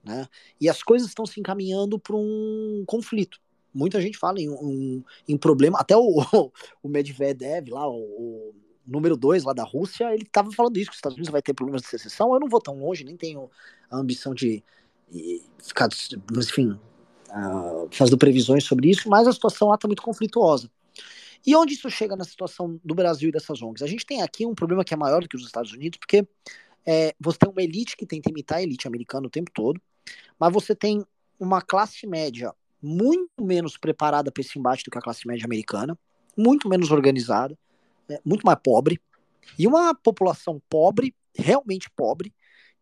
Né? 0.03 0.27
E 0.59 0.69
as 0.69 0.83
coisas 0.83 1.07
estão 1.07 1.25
se 1.25 1.39
encaminhando 1.39 1.99
para 1.99 2.15
um 2.15 2.83
conflito. 2.87 3.39
Muita 3.73 4.01
gente 4.01 4.17
fala 4.17 4.39
em, 4.39 4.49
um, 4.49 5.03
em 5.27 5.37
problema, 5.37 5.79
até 5.79 5.95
o, 5.95 6.01
o 6.81 6.89
Medvedev, 6.89 7.69
lá, 7.69 7.87
o, 7.87 8.53
número 8.87 9.17
dois 9.17 9.43
lá 9.43 9.51
da 9.51 9.63
Rússia, 9.63 10.13
ele 10.13 10.23
estava 10.23 10.49
falando 10.51 10.77
isso, 10.77 10.89
que 10.89 10.93
os 10.93 10.97
Estados 10.97 11.17
Unidos 11.17 11.31
vai 11.31 11.41
ter 11.41 11.53
problemas 11.53 11.81
de 11.81 11.89
secessão. 11.89 12.33
Eu 12.33 12.39
não 12.39 12.47
vou 12.47 12.61
tão 12.61 12.79
longe, 12.79 13.03
nem 13.03 13.17
tenho 13.17 13.51
a 13.91 13.97
ambição 13.97 14.33
de, 14.33 14.63
de 15.11 15.43
ficar, 15.61 15.89
enfim, 16.35 16.79
fazendo 17.91 18.17
previsões 18.17 18.63
sobre 18.63 18.89
isso, 18.89 19.09
mas 19.09 19.27
a 19.27 19.33
situação 19.33 19.67
lá 19.67 19.75
está 19.75 19.87
muito 19.87 20.01
conflituosa. 20.01 20.69
E 21.45 21.55
onde 21.55 21.73
isso 21.73 21.89
chega 21.89 22.15
na 22.15 22.23
situação 22.23 22.79
do 22.83 22.95
Brasil 22.95 23.29
e 23.29 23.31
dessas 23.31 23.61
ONGs? 23.61 23.83
A 23.83 23.87
gente 23.87 24.05
tem 24.05 24.21
aqui 24.21 24.45
um 24.45 24.55
problema 24.55 24.83
que 24.83 24.93
é 24.93 24.97
maior 24.97 25.21
do 25.21 25.29
que 25.29 25.35
os 25.35 25.45
Estados 25.45 25.71
Unidos, 25.71 25.99
porque 25.99 26.27
é, 26.85 27.13
você 27.19 27.37
tem 27.37 27.49
uma 27.49 27.61
elite 27.61 27.95
que 27.95 28.05
tenta 28.05 28.29
imitar 28.29 28.59
a 28.59 28.63
elite 28.63 28.87
americana 28.87 29.27
o 29.27 29.29
tempo 29.29 29.51
todo, 29.53 29.79
mas 30.39 30.53
você 30.53 30.75
tem 30.75 31.05
uma 31.39 31.61
classe 31.61 32.07
média 32.07 32.53
muito 32.81 33.43
menos 33.43 33.77
preparada 33.77 34.31
para 34.31 34.41
esse 34.41 34.57
embate 34.57 34.83
do 34.83 34.91
que 34.91 34.97
a 34.97 35.01
classe 35.01 35.27
média 35.27 35.45
americana, 35.45 35.97
muito 36.35 36.69
menos 36.69 36.91
organizada, 36.91 37.57
né, 38.07 38.19
muito 38.23 38.45
mais 38.45 38.59
pobre, 38.63 38.99
e 39.57 39.67
uma 39.67 39.93
população 39.95 40.61
pobre, 40.69 41.15
realmente 41.35 41.89
pobre, 41.95 42.33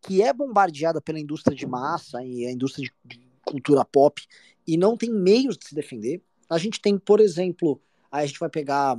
que 0.02 0.22
é 0.22 0.32
bombardeada 0.32 1.00
pela 1.00 1.18
indústria 1.18 1.56
de 1.56 1.66
massa 1.66 2.22
e 2.22 2.46
a 2.46 2.52
indústria 2.52 2.90
de 3.04 3.25
cultura 3.46 3.84
pop 3.84 4.22
e 4.66 4.76
não 4.76 4.96
tem 4.96 5.10
meios 5.10 5.56
de 5.56 5.68
se 5.68 5.74
defender. 5.74 6.22
A 6.50 6.58
gente 6.58 6.80
tem, 6.80 6.98
por 6.98 7.20
exemplo, 7.20 7.80
a 8.10 8.24
gente 8.26 8.38
vai 8.38 8.48
pegar 8.48 8.96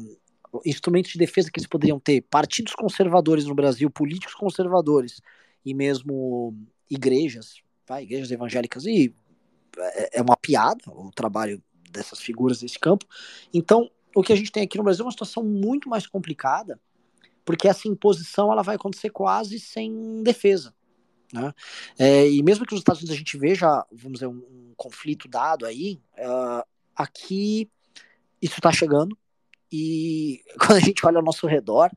instrumentos 0.65 1.11
de 1.11 1.19
defesa 1.19 1.51
que 1.51 1.59
eles 1.59 1.67
poderiam 1.67 1.99
ter, 1.99 2.21
partidos 2.21 2.73
conservadores 2.73 3.45
no 3.45 3.53
Brasil, 3.53 3.89
políticos 3.89 4.33
conservadores 4.33 5.21
e 5.65 5.73
mesmo 5.73 6.55
igrejas, 6.89 7.61
vai, 7.85 8.03
igrejas 8.03 8.31
evangélicas 8.31 8.85
e 8.85 9.13
é, 9.77 10.19
é 10.19 10.21
uma 10.21 10.37
piada 10.37 10.83
o 10.87 11.11
trabalho 11.11 11.61
dessas 11.91 12.19
figuras 12.19 12.61
desse 12.61 12.79
campo. 12.79 13.05
Então, 13.53 13.89
o 14.15 14.23
que 14.23 14.33
a 14.33 14.35
gente 14.35 14.51
tem 14.51 14.63
aqui 14.63 14.77
no 14.77 14.83
Brasil 14.83 15.03
é 15.03 15.05
uma 15.05 15.11
situação 15.11 15.43
muito 15.43 15.89
mais 15.89 16.07
complicada, 16.07 16.79
porque 17.45 17.67
essa 17.67 17.87
imposição 17.87 18.51
ela 18.51 18.63
vai 18.63 18.75
acontecer 18.75 19.09
quase 19.09 19.59
sem 19.59 20.23
defesa. 20.23 20.73
Né? 21.33 21.53
É, 21.99 22.29
e 22.29 22.41
mesmo 22.41 22.65
que 22.65 22.73
nos 22.73 22.81
Estados 22.81 23.01
Unidos 23.01 23.15
a 23.15 23.17
gente 23.17 23.37
veja, 23.37 23.85
vamos 23.91 24.19
dizer, 24.19 24.27
um, 24.27 24.37
um 24.37 24.73
conflito 24.75 25.27
dado 25.27 25.65
aí, 25.65 26.01
uh, 26.17 26.63
aqui 26.95 27.69
isso 28.41 28.55
está 28.55 28.71
chegando, 28.71 29.17
e 29.71 30.41
quando 30.59 30.77
a 30.77 30.79
gente 30.79 31.05
olha 31.05 31.17
ao 31.17 31.23
nosso 31.23 31.45
redor, 31.47 31.91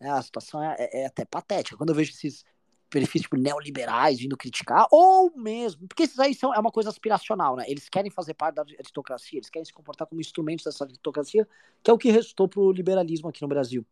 né, 0.00 0.10
a 0.10 0.22
situação 0.22 0.62
é, 0.62 0.76
é, 0.78 1.02
é, 1.02 1.06
até 1.06 1.24
patética. 1.24 1.76
Quando 1.76 1.90
eu 1.90 1.94
vejo 1.94 2.12
esses 2.12 2.44
perfis 2.88 3.22
tipo 3.22 3.36
neoliberais 3.36 4.18
vindo 4.18 4.36
criticar, 4.36 4.86
ou 4.90 5.32
mesmo, 5.36 5.88
porque 5.88 6.04
esses 6.04 6.18
aí 6.18 6.34
são, 6.34 6.54
é 6.54 6.58
uma 6.58 6.70
coisa 6.70 6.88
aspiracional, 6.88 7.56
né? 7.56 7.64
Eles 7.66 7.88
querem 7.88 8.10
fazer 8.10 8.34
parte 8.34 8.54
da 8.54 8.62
aristocracia, 8.62 9.38
eles 9.38 9.50
querem 9.50 9.64
se 9.64 9.72
comportar 9.72 10.06
como 10.06 10.20
instrumentos 10.20 10.64
dessa 10.64 10.84
aristocracia, 10.84 11.48
que 11.82 11.90
é 11.90 11.94
o 11.94 11.98
que 11.98 12.10
restou 12.10 12.48
pro 12.48 12.70
liberalismo 12.70 13.28
aqui 13.28 13.42
no 13.42 13.48
Brasil. 13.48 13.84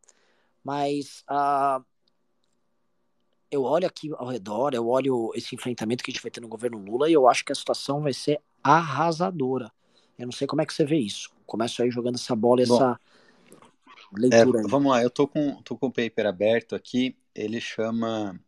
Mas 0.63 1.25
uh, 1.29 1.85
eu 3.51 3.63
olho 3.63 3.87
aqui 3.87 4.11
ao 4.17 4.29
redor, 4.29 4.75
eu 4.75 4.89
olho 4.89 5.31
esse 5.35 5.55
enfrentamento 5.55 6.03
que 6.03 6.11
a 6.11 6.13
gente 6.13 6.23
vai 6.23 6.31
ter 6.31 6.41
no 6.41 6.49
governo 6.49 6.79
Lula 6.79 7.09
e 7.09 7.13
eu 7.13 7.29
acho 7.29 7.45
que 7.45 7.53
a 7.53 7.55
situação 7.55 8.03
vai 8.03 8.13
ser 8.13 8.41
arrasadora. 8.63 9.71
Eu 10.19 10.27
não 10.27 10.33
sei 10.33 10.47
como 10.47 10.63
é 10.63 10.67
que 10.67 10.73
você 10.73 10.85
vê 10.85 10.99
isso. 10.99 11.31
Começo 11.47 11.83
aí 11.83 11.91
jogando 11.91 12.17
essa 12.17 12.35
bola 12.35 12.63
essa 12.63 12.99
leitura. 14.13 14.61
É, 14.61 14.69
vamos 14.69 14.93
lá, 14.93 15.03
eu 15.03 15.11
tô 15.11 15.27
com, 15.27 15.61
tô 15.63 15.77
com 15.77 15.87
o 15.87 15.93
paper 15.93 16.27
aberto 16.27 16.75
aqui. 16.75 17.17
Ele 17.35 17.61
chama 17.61 18.41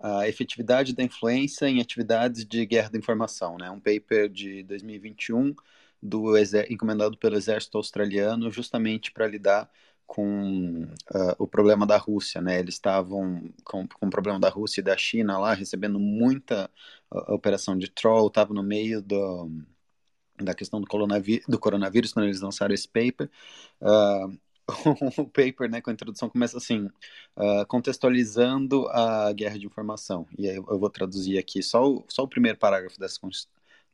a 0.00 0.28
efetividade 0.28 0.94
da 0.94 1.02
influência 1.02 1.66
em 1.66 1.80
atividades 1.80 2.44
de 2.44 2.64
guerra 2.66 2.90
da 2.90 2.98
informação, 2.98 3.56
né? 3.56 3.70
Um 3.70 3.80
paper 3.80 4.28
de 4.28 4.62
2021 4.64 5.54
do 6.02 6.36
encomendado 6.70 7.16
pelo 7.16 7.36
exército 7.36 7.78
australiano, 7.78 8.50
justamente 8.50 9.10
para 9.10 9.26
lidar 9.26 9.70
com 10.06 10.84
uh, 10.84 11.34
o 11.38 11.46
problema 11.46 11.86
da 11.86 11.96
Rússia, 11.96 12.40
né? 12.40 12.58
Eles 12.60 12.74
estavam 12.74 13.42
com, 13.64 13.86
com 13.88 14.06
o 14.06 14.10
problema 14.10 14.38
da 14.38 14.48
Rússia 14.48 14.80
e 14.80 14.84
da 14.84 14.96
China 14.96 15.38
lá, 15.38 15.52
recebendo 15.52 15.98
muita 15.98 16.70
uh, 17.12 17.34
operação 17.34 17.76
de 17.76 17.90
troll, 17.90 18.28
estava 18.28 18.54
no 18.54 18.62
meio 18.62 19.02
do, 19.02 19.50
da 20.40 20.54
questão 20.54 20.80
do 20.80 20.86
do 21.48 21.58
coronavírus 21.58 22.12
quando 22.12 22.26
eles 22.26 22.40
lançaram 22.40 22.74
esse 22.74 22.88
paper. 22.88 23.30
Uh, 23.80 24.38
o 25.22 25.26
paper, 25.26 25.70
né, 25.70 25.80
com 25.80 25.90
a 25.90 25.92
introdução 25.92 26.28
começa 26.28 26.58
assim, 26.58 26.90
contextualizando 27.68 28.88
a 28.88 29.32
guerra 29.32 29.56
de 29.58 29.66
informação. 29.66 30.26
E 30.36 30.48
aí 30.48 30.56
eu 30.56 30.78
vou 30.78 30.90
traduzir 30.90 31.38
aqui 31.38 31.62
só 31.62 31.88
o, 31.88 32.04
só 32.08 32.24
o 32.24 32.28
primeiro 32.28 32.58
parágrafo 32.58 32.98
dessa 32.98 33.20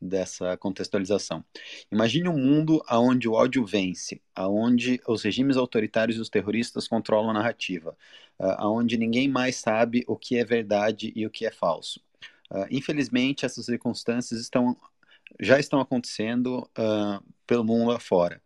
dessa 0.03 0.57
contextualização. 0.57 1.45
Imagine 1.91 2.29
um 2.29 2.39
mundo 2.39 2.83
onde 2.91 3.29
o 3.29 3.33
ódio 3.33 3.65
vence, 3.65 4.21
onde 4.37 5.01
os 5.07 5.23
regimes 5.23 5.57
autoritários 5.57 6.19
e 6.19 6.21
os 6.21 6.29
terroristas 6.29 6.89
controlam 6.89 7.31
a 7.31 7.35
narrativa, 7.35 7.97
uh, 8.39 8.67
onde 8.67 8.99
ninguém 8.99 9.29
mais 9.29 9.57
sabe 9.57 10.05
o 10.07 10.17
que 10.17 10.37
é 10.37 10.45
verdade 10.45 11.13
e 11.15 11.27
o 11.27 11.31
que 11.31 11.47
é 11.47 11.51
falso. 11.51 12.01
Uh, 12.53 12.67
infelizmente, 12.71 13.47
essas 13.47 13.65
circunstâncias 13.65 14.39
estão, 14.39 14.77
já 15.41 15.59
estão 15.59 15.81
acontecendo 15.81 16.69
uh, 16.79 17.25
pelo 17.47 17.65
mundo 17.65 17.93
afora. 17.93 18.43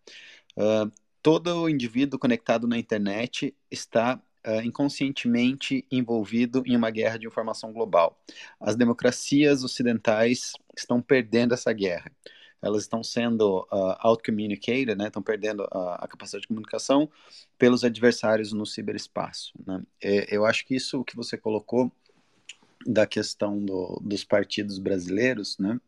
Uh, 0.56 0.90
todo 1.20 1.68
indivíduo 1.68 2.18
conectado 2.18 2.68
na 2.68 2.78
internet 2.78 3.54
está 3.70 4.20
inconscientemente 4.62 5.84
envolvido 5.90 6.62
em 6.64 6.76
uma 6.76 6.88
guerra 6.88 7.18
de 7.18 7.26
informação 7.26 7.72
global. 7.72 8.16
As 8.60 8.76
democracias 8.76 9.64
ocidentais 9.64 10.52
estão 10.80 11.00
perdendo 11.00 11.54
essa 11.54 11.72
guerra. 11.72 12.10
Elas 12.62 12.82
estão 12.82 13.02
sendo 13.02 13.60
uh, 13.72 13.96
out-communicated, 14.00 14.94
né? 14.96 15.06
estão 15.06 15.22
perdendo 15.22 15.62
a, 15.70 16.04
a, 16.04 16.08
capacidade 16.08 16.42
de 16.42 16.48
comunicação 16.48 17.08
pelos 17.58 17.84
adversários 17.84 18.52
no 18.52 18.64
ciberespaço. 18.64 19.52
Né? 19.66 19.82
É, 20.02 20.34
eu 20.34 20.44
acho 20.44 20.66
que 20.66 20.74
isso 20.74 21.04
que 21.04 21.14
você 21.14 21.36
colocou 21.36 21.92
da 22.86 23.06
questão 23.06 23.58
do, 23.64 24.00
dos 24.02 24.24
partidos 24.24 24.78
brasileiros, 24.78 25.58
né? 25.58 25.80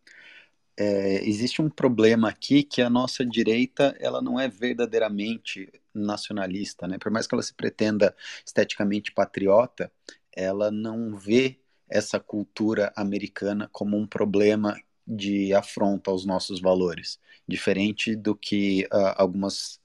É, 0.81 1.29
existe 1.29 1.61
um 1.61 1.69
problema 1.69 2.29
aqui 2.29 2.63
que 2.63 2.81
a 2.81 2.89
nossa 2.89 3.27
direita 3.27 3.97
ela 3.99 4.23
não 4.23 4.39
é 4.39 4.49
verdadeiramente 4.49 5.73
nacionalista, 5.93 6.87
né? 6.87 6.99
Por 6.99 7.11
mais 7.11 7.27
que 7.27 7.35
ela 7.35 7.43
se 7.43 7.53
pretenda 7.53 8.15
esteticamente 8.47 9.13
patriota, 9.13 9.91
ela 10.33 10.71
não 10.71 11.17
vê 11.17 11.59
essa 11.89 12.21
cultura 12.21 12.93
americana 12.97 13.69
como 13.73 13.97
um 13.97 14.07
problema 14.07 14.79
de 15.07 15.55
afronta 15.55 16.11
aos 16.11 16.27
nossos 16.27 16.61
valores, 16.61 17.19
diferente 17.47 18.15
do 18.15 18.37
que 18.37 18.87
uh, 18.93 19.15
algumas 19.17 19.81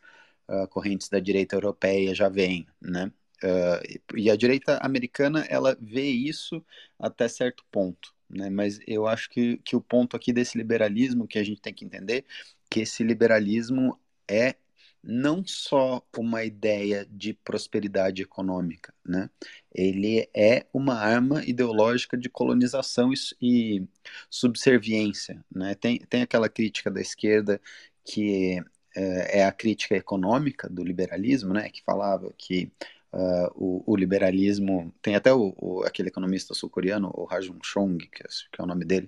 uh, 0.50 0.68
correntes 0.68 1.08
da 1.10 1.20
direita 1.20 1.56
europeia 1.56 2.14
já 2.14 2.28
veem, 2.28 2.68
né? 2.82 3.12
Uh, 3.44 4.18
e 4.18 4.30
a 4.30 4.36
direita 4.36 4.78
americana 4.78 5.46
ela 5.50 5.78
vê 5.80 6.10
isso 6.10 6.64
até 7.00 7.28
certo 7.28 7.64
ponto, 7.72 8.14
né? 8.30 8.50
Mas 8.50 8.80
eu 8.88 9.08
acho 9.08 9.30
que, 9.30 9.58
que 9.58 9.76
o 9.76 9.82
ponto 9.82 10.16
aqui 10.16 10.34
desse 10.34 10.58
liberalismo 10.58 11.28
que 11.28 11.40
a 11.40 11.44
gente 11.44 11.62
tem 11.62 11.74
que 11.74 11.86
entender 11.86 12.26
que 12.70 12.82
esse 12.82 13.04
liberalismo 13.04 14.00
é 14.28 14.56
não 15.04 15.46
só 15.46 16.02
uma 16.18 16.44
ideia 16.44 17.06
de 17.12 17.34
prosperidade 17.34 18.22
econômica, 18.22 18.94
né? 19.06 19.30
Ele 19.74 20.30
é 20.34 20.66
uma 20.74 20.96
arma 20.96 21.44
ideológica 21.44 22.18
de 22.18 22.30
colonização 22.30 23.12
e, 23.12 23.16
e 23.42 23.88
subserviência, 24.30 25.44
né? 25.54 25.76
Tem, 25.76 26.00
tem 26.00 26.22
aquela 26.22 26.48
crítica 26.50 26.90
da 26.90 27.02
esquerda 27.02 27.60
que 28.06 28.60
é, 28.96 29.40
é 29.42 29.46
a 29.46 29.52
crítica 29.52 29.96
econômica 29.96 30.70
do 30.70 30.84
liberalismo, 30.84 31.54
né? 31.54 31.70
Que 31.70 31.84
falava 31.84 32.34
que 32.38 32.72
Uh, 33.14 33.52
o, 33.54 33.84
o, 33.86 33.96
liberalismo 33.96 34.92
tem 35.00 35.14
até 35.14 35.32
o, 35.32 35.54
o, 35.60 35.84
aquele 35.84 36.08
economista 36.08 36.56
sul-coreano 36.56 37.12
o 37.14 37.26
Rajun 37.26 37.60
Chong 37.64 38.00
que 38.08 38.24
é, 38.24 38.28
que 38.52 38.60
é, 38.60 38.64
o 38.64 38.66
nome 38.66 38.84
dele 38.84 39.08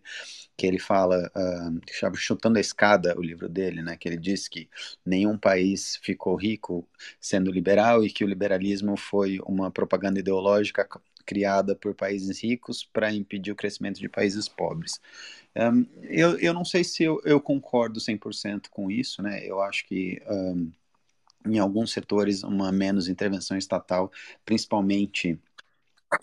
que 0.55 0.67
ele 0.67 0.77
fala 0.77 1.31
uh, 1.35 1.81
chama 1.91 2.15
chutando 2.15 2.59
a 2.59 2.61
escada 2.61 3.17
o 3.17 3.21
livro 3.23 3.49
dele 3.49 3.81
né 3.81 3.97
que 3.97 4.07
ele 4.07 4.17
diz 4.17 4.47
que 4.47 4.69
nenhum 5.03 5.35
país 5.35 5.95
ficou 6.03 6.35
rico 6.35 6.87
sendo 7.19 7.49
liberal 7.49 8.05
e 8.05 8.11
que 8.11 8.23
o 8.23 8.27
liberalismo 8.27 8.95
foi 8.95 9.39
uma 9.43 9.71
propaganda 9.71 10.19
ideológica 10.19 10.87
criada 11.25 11.75
por 11.75 11.95
países 11.95 12.43
ricos 12.43 12.83
para 12.83 13.11
impedir 13.11 13.51
o 13.51 13.55
crescimento 13.55 13.99
de 13.99 14.07
países 14.07 14.47
pobres. 14.47 15.01
Um, 15.55 15.87
eu, 16.03 16.37
eu 16.37 16.53
não 16.53 16.63
sei 16.63 16.83
se 16.83 17.03
eu, 17.03 17.19
eu 17.25 17.41
concordo 17.41 17.99
100% 17.99 18.69
com 18.69 18.91
isso 18.91 19.23
né 19.23 19.43
eu 19.43 19.61
acho 19.61 19.87
que 19.87 20.21
um, 20.29 20.71
em 21.45 21.59
alguns 21.59 21.91
setores, 21.91 22.43
uma 22.43 22.71
menos 22.71 23.07
intervenção 23.07 23.57
estatal, 23.57 24.11
principalmente 24.45 25.39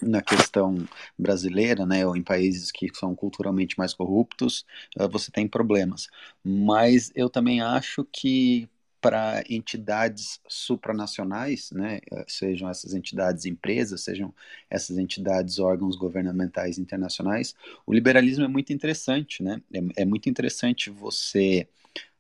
na 0.01 0.23
questão 0.23 0.77
brasileira, 1.19 1.85
né, 1.87 2.07
ou 2.07 2.17
em 2.17 2.23
países 2.23 2.71
que 2.71 2.89
são 2.95 3.15
culturalmente 3.15 3.77
mais 3.79 3.93
corruptos, 3.95 4.65
uh, 4.99 5.09
você 5.09 5.31
tem 5.31 5.47
problemas. 5.49 6.09
Mas 6.45 7.13
eu 7.15 7.29
também 7.29 7.61
acho 7.61 8.05
que 8.13 8.69
para 9.01 9.43
entidades 9.51 10.41
supranacionais, 10.49 11.73
né, 11.73 11.99
eh, 12.13 12.25
sejam 12.29 12.71
essas 12.71 12.95
entidades 12.95 13.45
empresas, 13.47 14.03
sejam 14.03 14.33
essas 14.71 14.97
entidades 14.97 15.59
órgãos 15.59 15.97
governamentais 15.97 16.79
internacionais, 16.79 17.53
o 17.85 17.93
liberalismo 17.93 18.45
é 18.45 18.49
muito 18.49 18.73
interessante, 18.73 19.43
né? 19.43 19.61
É, 19.75 20.03
é 20.03 20.05
muito 20.05 20.29
interessante 20.29 20.89
você 20.89 21.67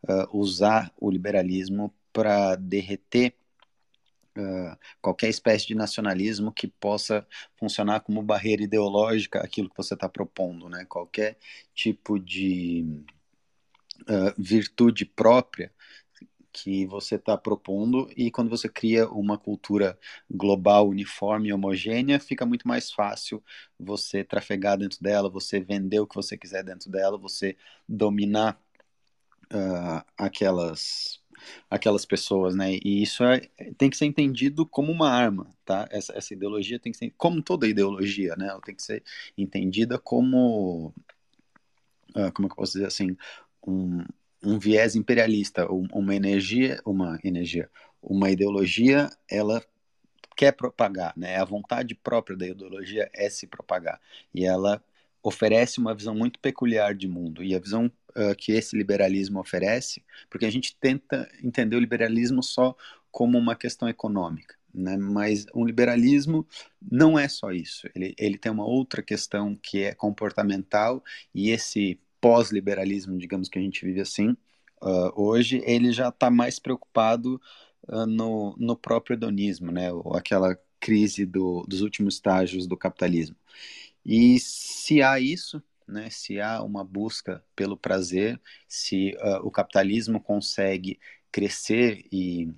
uh, 0.08 0.36
usar 0.36 0.92
o 1.00 1.08
liberalismo 1.08 1.94
para 2.12 2.56
derreter 2.56 3.34
uh, 4.36 4.76
qualquer 5.00 5.28
espécie 5.28 5.66
de 5.66 5.74
nacionalismo 5.74 6.52
que 6.52 6.68
possa 6.68 7.26
funcionar 7.56 8.00
como 8.00 8.22
barreira 8.22 8.62
ideológica 8.62 9.40
aquilo 9.40 9.68
que 9.70 9.76
você 9.76 9.94
está 9.94 10.08
propondo, 10.08 10.68
né? 10.68 10.84
Qualquer 10.88 11.38
tipo 11.74 12.18
de 12.18 13.04
uh, 14.02 14.34
virtude 14.36 15.04
própria 15.04 15.72
que 16.52 16.84
você 16.86 17.14
está 17.14 17.36
propondo 17.36 18.10
e 18.14 18.30
quando 18.30 18.50
você 18.50 18.68
cria 18.68 19.08
uma 19.08 19.38
cultura 19.38 19.98
global, 20.30 20.88
uniforme 20.88 21.48
e 21.48 21.52
homogênea, 21.52 22.20
fica 22.20 22.44
muito 22.44 22.68
mais 22.68 22.92
fácil 22.92 23.42
você 23.80 24.22
trafegar 24.22 24.76
dentro 24.76 25.02
dela, 25.02 25.30
você 25.30 25.60
vender 25.60 26.00
o 26.00 26.06
que 26.06 26.14
você 26.14 26.36
quiser 26.36 26.62
dentro 26.62 26.90
dela, 26.90 27.16
você 27.16 27.56
dominar 27.88 28.60
uh, 29.50 30.04
aquelas 30.16 31.21
aquelas 31.70 32.04
pessoas, 32.04 32.54
né? 32.54 32.74
E 32.84 33.02
isso 33.02 33.24
é, 33.24 33.40
tem 33.76 33.90
que 33.90 33.96
ser 33.96 34.06
entendido 34.06 34.66
como 34.66 34.92
uma 34.92 35.10
arma, 35.10 35.46
tá? 35.64 35.88
Essa, 35.90 36.16
essa 36.16 36.34
ideologia 36.34 36.78
tem 36.78 36.92
que 36.92 36.98
ser, 36.98 37.12
como 37.16 37.42
toda 37.42 37.68
ideologia, 37.68 38.34
né? 38.36 38.48
Ela 38.48 38.60
tem 38.60 38.74
que 38.74 38.82
ser 38.82 39.02
entendida 39.36 39.98
como, 39.98 40.94
uh, 42.16 42.32
como 42.34 42.46
é 42.46 42.48
que 42.48 42.52
eu 42.52 42.56
posso 42.56 42.72
dizer 42.74 42.86
assim, 42.86 43.16
um, 43.66 44.04
um 44.42 44.58
viés 44.58 44.96
imperialista, 44.96 45.66
uma 45.70 46.14
energia, 46.14 46.80
uma 46.84 47.18
energia, 47.22 47.70
uma 48.02 48.30
ideologia, 48.30 49.10
ela 49.30 49.64
quer 50.36 50.52
propagar, 50.52 51.12
né? 51.16 51.36
A 51.36 51.44
vontade 51.44 51.94
própria 51.94 52.36
da 52.36 52.46
ideologia 52.46 53.10
é 53.14 53.28
se 53.30 53.46
propagar 53.46 54.00
e 54.34 54.44
ela 54.44 54.82
oferece 55.22 55.78
uma 55.78 55.94
visão 55.94 56.14
muito 56.14 56.38
peculiar 56.40 56.94
de 56.94 57.06
mundo 57.06 57.42
e 57.42 57.54
a 57.54 57.58
visão 57.58 57.86
uh, 58.10 58.34
que 58.36 58.52
esse 58.52 58.76
liberalismo 58.76 59.38
oferece, 59.38 60.02
porque 60.28 60.46
a 60.46 60.50
gente 60.50 60.76
tenta 60.80 61.30
entender 61.42 61.76
o 61.76 61.80
liberalismo 61.80 62.42
só 62.42 62.76
como 63.10 63.38
uma 63.38 63.54
questão 63.54 63.88
econômica, 63.88 64.56
né? 64.74 64.96
Mas 64.96 65.46
um 65.54 65.64
liberalismo 65.64 66.46
não 66.80 67.18
é 67.18 67.28
só 67.28 67.52
isso. 67.52 67.88
Ele, 67.94 68.14
ele 68.18 68.38
tem 68.38 68.50
uma 68.50 68.66
outra 68.66 69.02
questão 69.02 69.54
que 69.54 69.82
é 69.82 69.94
comportamental 69.94 71.04
e 71.34 71.50
esse 71.50 72.00
pós-liberalismo, 72.20 73.18
digamos 73.18 73.48
que 73.48 73.58
a 73.58 73.62
gente 73.62 73.84
vive 73.84 74.00
assim, 74.00 74.30
uh, 74.82 75.12
hoje, 75.14 75.62
ele 75.66 75.92
já 75.92 76.08
está 76.08 76.30
mais 76.30 76.58
preocupado 76.58 77.40
uh, 77.88 78.06
no, 78.06 78.56
no 78.58 78.76
próprio 78.76 79.14
hedonismo, 79.14 79.70
né? 79.70 79.92
Ou 79.92 80.16
aquela 80.16 80.58
crise 80.80 81.24
do, 81.24 81.64
dos 81.68 81.80
últimos 81.80 82.14
estágios 82.14 82.66
do 82.66 82.76
capitalismo. 82.76 83.36
E 84.04 84.38
se 84.40 85.00
há 85.02 85.20
isso, 85.20 85.62
né, 85.86 86.10
se 86.10 86.40
há 86.40 86.62
uma 86.62 86.84
busca 86.84 87.44
pelo 87.54 87.76
prazer, 87.76 88.40
se 88.66 89.14
uh, 89.16 89.46
o 89.46 89.50
capitalismo 89.50 90.20
consegue 90.20 90.98
crescer 91.30 92.04
e, 92.12 92.50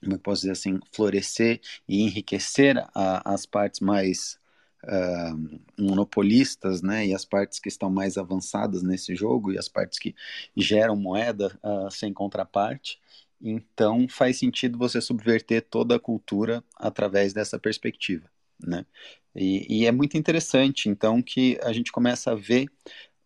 como 0.00 0.14
eu 0.14 0.18
posso 0.18 0.42
dizer 0.42 0.52
assim, 0.52 0.78
florescer 0.92 1.60
e 1.88 2.02
enriquecer 2.02 2.78
a, 2.94 3.32
as 3.34 3.46
partes 3.46 3.80
mais 3.80 4.38
uh, 4.84 5.60
monopolistas, 5.78 6.82
né, 6.82 7.06
e 7.06 7.14
as 7.14 7.24
partes 7.24 7.58
que 7.58 7.68
estão 7.68 7.90
mais 7.90 8.16
avançadas 8.16 8.82
nesse 8.82 9.14
jogo 9.14 9.52
e 9.52 9.58
as 9.58 9.68
partes 9.68 9.98
que 9.98 10.14
geram 10.56 10.96
moeda 10.96 11.58
uh, 11.62 11.90
sem 11.90 12.12
contraparte. 12.12 13.00
Então 13.40 14.06
faz 14.08 14.38
sentido 14.38 14.78
você 14.78 15.00
subverter 15.00 15.62
toda 15.62 15.96
a 15.96 16.00
cultura 16.00 16.62
através 16.76 17.32
dessa 17.32 17.58
perspectiva, 17.58 18.30
né? 18.66 18.86
E, 19.34 19.82
e 19.82 19.86
é 19.86 19.92
muito 19.92 20.16
interessante, 20.16 20.88
então, 20.88 21.22
que 21.22 21.58
a 21.62 21.72
gente 21.72 21.90
começa 21.92 22.32
a 22.32 22.34
ver 22.34 22.66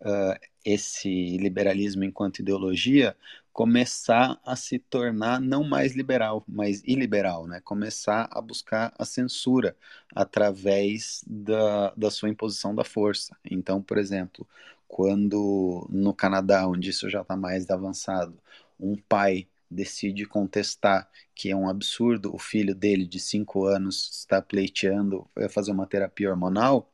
uh, 0.00 0.38
esse 0.64 1.36
liberalismo 1.38 2.04
enquanto 2.04 2.40
ideologia 2.40 3.16
começar 3.56 4.38
a 4.44 4.54
se 4.54 4.78
tornar 4.78 5.40
não 5.40 5.64
mais 5.64 5.96
liberal, 5.96 6.44
mas 6.46 6.82
iliberal, 6.84 7.46
né? 7.46 7.58
Começar 7.64 8.28
a 8.30 8.38
buscar 8.42 8.92
a 8.98 9.04
censura 9.06 9.74
através 10.14 11.24
da, 11.26 11.90
da 11.96 12.10
sua 12.10 12.28
imposição 12.28 12.74
da 12.74 12.84
força. 12.84 13.34
Então, 13.50 13.80
por 13.80 13.96
exemplo, 13.96 14.46
quando 14.86 15.86
no 15.90 16.12
Canadá, 16.12 16.68
onde 16.68 16.90
isso 16.90 17.08
já 17.08 17.22
está 17.22 17.34
mais 17.34 17.70
avançado, 17.70 18.38
um 18.78 18.94
pai 19.08 19.48
decide 19.70 20.24
contestar 20.26 21.08
que 21.34 21.50
é 21.50 21.56
um 21.56 21.68
absurdo 21.68 22.34
o 22.34 22.38
filho 22.38 22.74
dele 22.74 23.06
de 23.06 23.18
cinco 23.18 23.64
anos 23.64 24.20
está 24.20 24.40
pleiteando 24.40 25.28
fazer 25.50 25.72
uma 25.72 25.86
terapia 25.86 26.30
hormonal, 26.30 26.92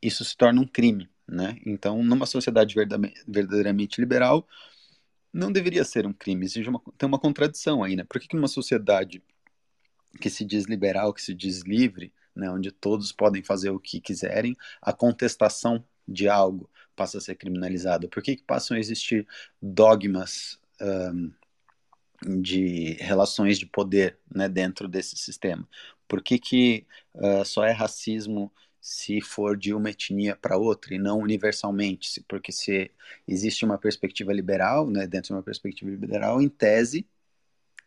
isso 0.00 0.24
se 0.24 0.36
torna 0.36 0.60
um 0.60 0.66
crime, 0.66 1.08
né? 1.28 1.58
Então, 1.64 2.02
numa 2.02 2.26
sociedade 2.26 2.74
verdadeiramente 2.74 4.00
liberal, 4.00 4.46
não 5.32 5.50
deveria 5.50 5.84
ser 5.84 6.06
um 6.06 6.12
crime. 6.12 6.44
Existe 6.44 6.68
uma, 6.68 6.82
tem 6.98 7.08
uma 7.08 7.18
contradição 7.18 7.82
aí, 7.82 7.96
né? 7.96 8.04
Por 8.04 8.20
que, 8.20 8.28
que 8.28 8.36
numa 8.36 8.48
sociedade 8.48 9.22
que 10.20 10.28
se 10.28 10.44
diz 10.44 10.64
liberal, 10.66 11.14
que 11.14 11.22
se 11.22 11.34
diz 11.34 11.62
livre, 11.62 12.12
né, 12.34 12.50
onde 12.50 12.70
todos 12.70 13.12
podem 13.12 13.42
fazer 13.42 13.70
o 13.70 13.80
que 13.80 14.00
quiserem, 14.00 14.56
a 14.80 14.92
contestação 14.92 15.84
de 16.06 16.28
algo 16.28 16.70
passa 16.94 17.18
a 17.18 17.20
ser 17.20 17.36
criminalizada? 17.36 18.08
Por 18.08 18.22
que, 18.22 18.36
que 18.36 18.42
passam 18.42 18.76
a 18.76 18.80
existir 18.80 19.26
dogmas 19.60 20.60
um, 20.80 21.32
de 22.40 22.94
relações 23.00 23.58
de 23.58 23.66
poder 23.66 24.18
né, 24.34 24.48
dentro 24.48 24.88
desse 24.88 25.16
sistema? 25.16 25.68
Por 26.08 26.22
que, 26.22 26.38
que 26.38 26.86
uh, 27.14 27.44
só 27.44 27.64
é 27.64 27.72
racismo 27.72 28.52
se 28.80 29.20
for 29.20 29.56
de 29.56 29.72
uma 29.72 29.90
etnia 29.90 30.34
para 30.36 30.56
outra 30.56 30.94
e 30.94 30.98
não 30.98 31.20
universalmente, 31.20 32.20
porque 32.28 32.50
se 32.50 32.90
existe 33.28 33.64
uma 33.64 33.78
perspectiva 33.78 34.32
liberal, 34.32 34.90
né, 34.90 35.06
dentro 35.06 35.28
de 35.28 35.34
uma 35.34 35.42
perspectiva 35.42 35.90
liberal, 35.90 36.42
em 36.42 36.48
tese, 36.48 37.06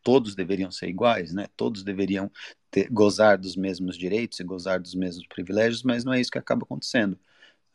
todos 0.05 0.35
deveriam 0.35 0.71
ser 0.71 0.87
iguais, 0.87 1.33
né? 1.33 1.47
Todos 1.57 1.83
deveriam 1.83 2.31
ter, 2.69 2.87
gozar 2.91 3.39
dos 3.39 3.55
mesmos 3.55 3.97
direitos 3.97 4.39
e 4.39 4.43
gozar 4.43 4.79
dos 4.79 4.93
mesmos 4.93 5.25
privilégios, 5.27 5.81
mas 5.83 6.05
não 6.05 6.13
é 6.13 6.21
isso 6.21 6.31
que 6.31 6.37
acaba 6.37 6.63
acontecendo. 6.63 7.19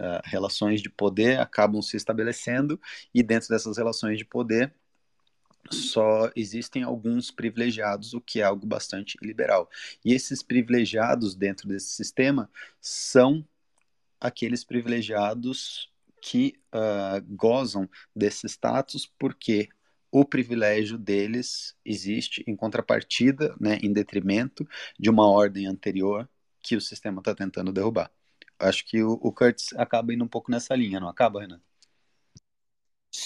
Uh, 0.00 0.22
relações 0.24 0.80
de 0.80 0.88
poder 0.88 1.40
acabam 1.40 1.82
se 1.82 1.96
estabelecendo 1.96 2.80
e 3.12 3.22
dentro 3.22 3.48
dessas 3.48 3.76
relações 3.76 4.16
de 4.16 4.24
poder 4.24 4.72
só 5.70 6.30
existem 6.34 6.82
alguns 6.82 7.30
privilegiados, 7.30 8.14
o 8.14 8.20
que 8.20 8.40
é 8.40 8.44
algo 8.44 8.66
bastante 8.66 9.18
liberal. 9.22 9.68
E 10.04 10.12
esses 10.14 10.42
privilegiados 10.42 11.34
dentro 11.34 11.68
desse 11.68 11.90
sistema 11.90 12.50
são 12.80 13.46
aqueles 14.20 14.64
privilegiados 14.64 15.90
que 16.22 16.54
uh, 16.74 17.24
gozam 17.34 17.88
desse 18.14 18.46
status 18.46 19.10
porque 19.18 19.68
o 20.12 20.24
privilégio 20.24 20.98
deles 20.98 21.76
existe 21.84 22.44
em 22.46 22.56
contrapartida, 22.56 23.54
né, 23.60 23.78
em 23.80 23.92
detrimento 23.92 24.68
de 24.98 25.08
uma 25.08 25.28
ordem 25.28 25.66
anterior 25.66 26.28
que 26.60 26.76
o 26.76 26.80
sistema 26.80 27.20
está 27.20 27.34
tentando 27.34 27.72
derrubar. 27.72 28.10
Acho 28.58 28.84
que 28.84 29.02
o, 29.02 29.12
o 29.12 29.32
Kurtz 29.32 29.72
acaba 29.74 30.12
indo 30.12 30.24
um 30.24 30.28
pouco 30.28 30.50
nessa 30.50 30.74
linha, 30.74 31.00
não 31.00 31.08
acaba, 31.08 31.40
Renan? 31.40 31.60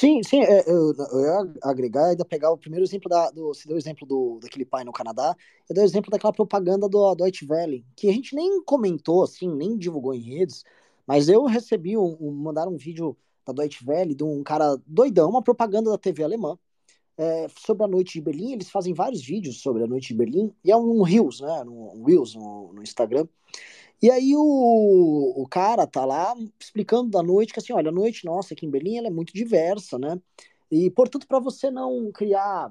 Sim, 0.04 0.22
sim, 0.22 0.42
é, 0.42 0.70
eu, 0.70 0.92
eu 0.92 1.20
ia 1.22 1.54
agregar, 1.62 2.08
ainda 2.08 2.26
pegar 2.26 2.50
o 2.50 2.58
primeiro 2.58 2.84
exemplo 2.84 3.08
da, 3.08 3.30
do, 3.30 3.54
você 3.54 3.66
deu 3.66 3.74
o 3.74 3.78
exemplo 3.78 4.06
do, 4.06 4.38
daquele 4.38 4.66
pai 4.66 4.84
no 4.84 4.92
Canadá, 4.92 5.34
eu 5.66 5.74
dei 5.74 5.82
o 5.82 5.86
exemplo 5.86 6.10
daquela 6.10 6.30
propaganda 6.30 6.86
do 6.86 7.14
Deutsche 7.14 7.46
Welle, 7.48 7.82
que 7.96 8.10
a 8.10 8.12
gente 8.12 8.36
nem 8.36 8.62
comentou, 8.64 9.22
assim, 9.22 9.48
nem 9.48 9.78
divulgou 9.78 10.12
em 10.12 10.20
redes, 10.20 10.62
mas 11.06 11.30
eu 11.30 11.46
recebi, 11.46 11.96
um, 11.96 12.18
um 12.20 12.30
mandaram 12.30 12.74
um 12.74 12.76
vídeo 12.76 13.16
da 13.46 13.54
Deutsche 13.54 13.82
Welle 13.82 14.14
de 14.14 14.22
um 14.22 14.42
cara 14.42 14.76
doidão, 14.86 15.30
uma 15.30 15.42
propaganda 15.42 15.90
da 15.90 15.96
TV 15.96 16.22
alemã, 16.22 16.58
é, 17.16 17.46
sobre 17.48 17.84
a 17.84 17.88
noite 17.88 18.12
de 18.12 18.20
Berlim, 18.20 18.52
eles 18.52 18.68
fazem 18.68 18.92
vários 18.92 19.24
vídeos 19.24 19.62
sobre 19.62 19.84
a 19.84 19.86
noite 19.86 20.08
de 20.08 20.14
Berlim, 20.16 20.52
e 20.62 20.70
é 20.70 20.76
um 20.76 21.00
Reels, 21.00 21.40
né, 21.40 21.64
um 21.66 22.04
Reels 22.04 22.34
no 22.34 22.82
Instagram, 22.82 23.26
e 24.04 24.10
aí 24.10 24.36
o, 24.36 25.32
o 25.34 25.48
cara 25.48 25.86
tá 25.86 26.04
lá 26.04 26.34
explicando 26.60 27.08
da 27.08 27.22
noite 27.22 27.54
que 27.54 27.58
assim, 27.58 27.72
olha, 27.72 27.88
a 27.88 27.90
noite 27.90 28.26
nossa 28.26 28.52
aqui 28.52 28.66
em 28.66 28.70
Berlim 28.70 28.98
ela 28.98 29.06
é 29.06 29.10
muito 29.10 29.32
diversa, 29.32 29.98
né? 29.98 30.20
E 30.70 30.90
portanto 30.90 31.26
para 31.26 31.38
você 31.38 31.70
não 31.70 32.12
criar, 32.12 32.70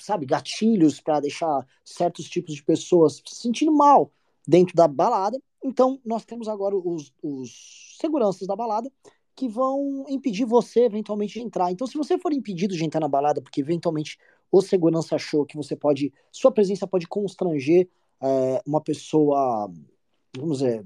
sabe, 0.00 0.26
gatilhos 0.26 1.00
para 1.00 1.20
deixar 1.20 1.64
certos 1.84 2.28
tipos 2.28 2.56
de 2.56 2.64
pessoas 2.64 3.22
se 3.24 3.36
sentindo 3.36 3.70
mal 3.70 4.10
dentro 4.48 4.74
da 4.74 4.88
balada, 4.88 5.40
então 5.62 6.00
nós 6.04 6.24
temos 6.24 6.48
agora 6.48 6.74
os, 6.74 7.12
os 7.22 7.96
seguranças 8.00 8.44
da 8.44 8.56
balada 8.56 8.90
que 9.36 9.48
vão 9.48 10.04
impedir 10.08 10.44
você 10.44 10.86
eventualmente 10.86 11.34
de 11.34 11.46
entrar. 11.46 11.70
Então 11.70 11.86
se 11.86 11.96
você 11.96 12.18
for 12.18 12.32
impedido 12.32 12.74
de 12.74 12.84
entrar 12.84 12.98
na 12.98 13.06
balada 13.06 13.40
porque 13.40 13.60
eventualmente 13.60 14.18
o 14.50 14.60
segurança 14.60 15.14
achou 15.14 15.46
que 15.46 15.56
você 15.56 15.76
pode, 15.76 16.12
sua 16.32 16.50
presença 16.50 16.84
pode 16.84 17.06
constranger 17.06 17.88
é, 18.20 18.60
uma 18.66 18.80
pessoa 18.80 19.70
vamos 20.36 20.58
dizer, 20.58 20.84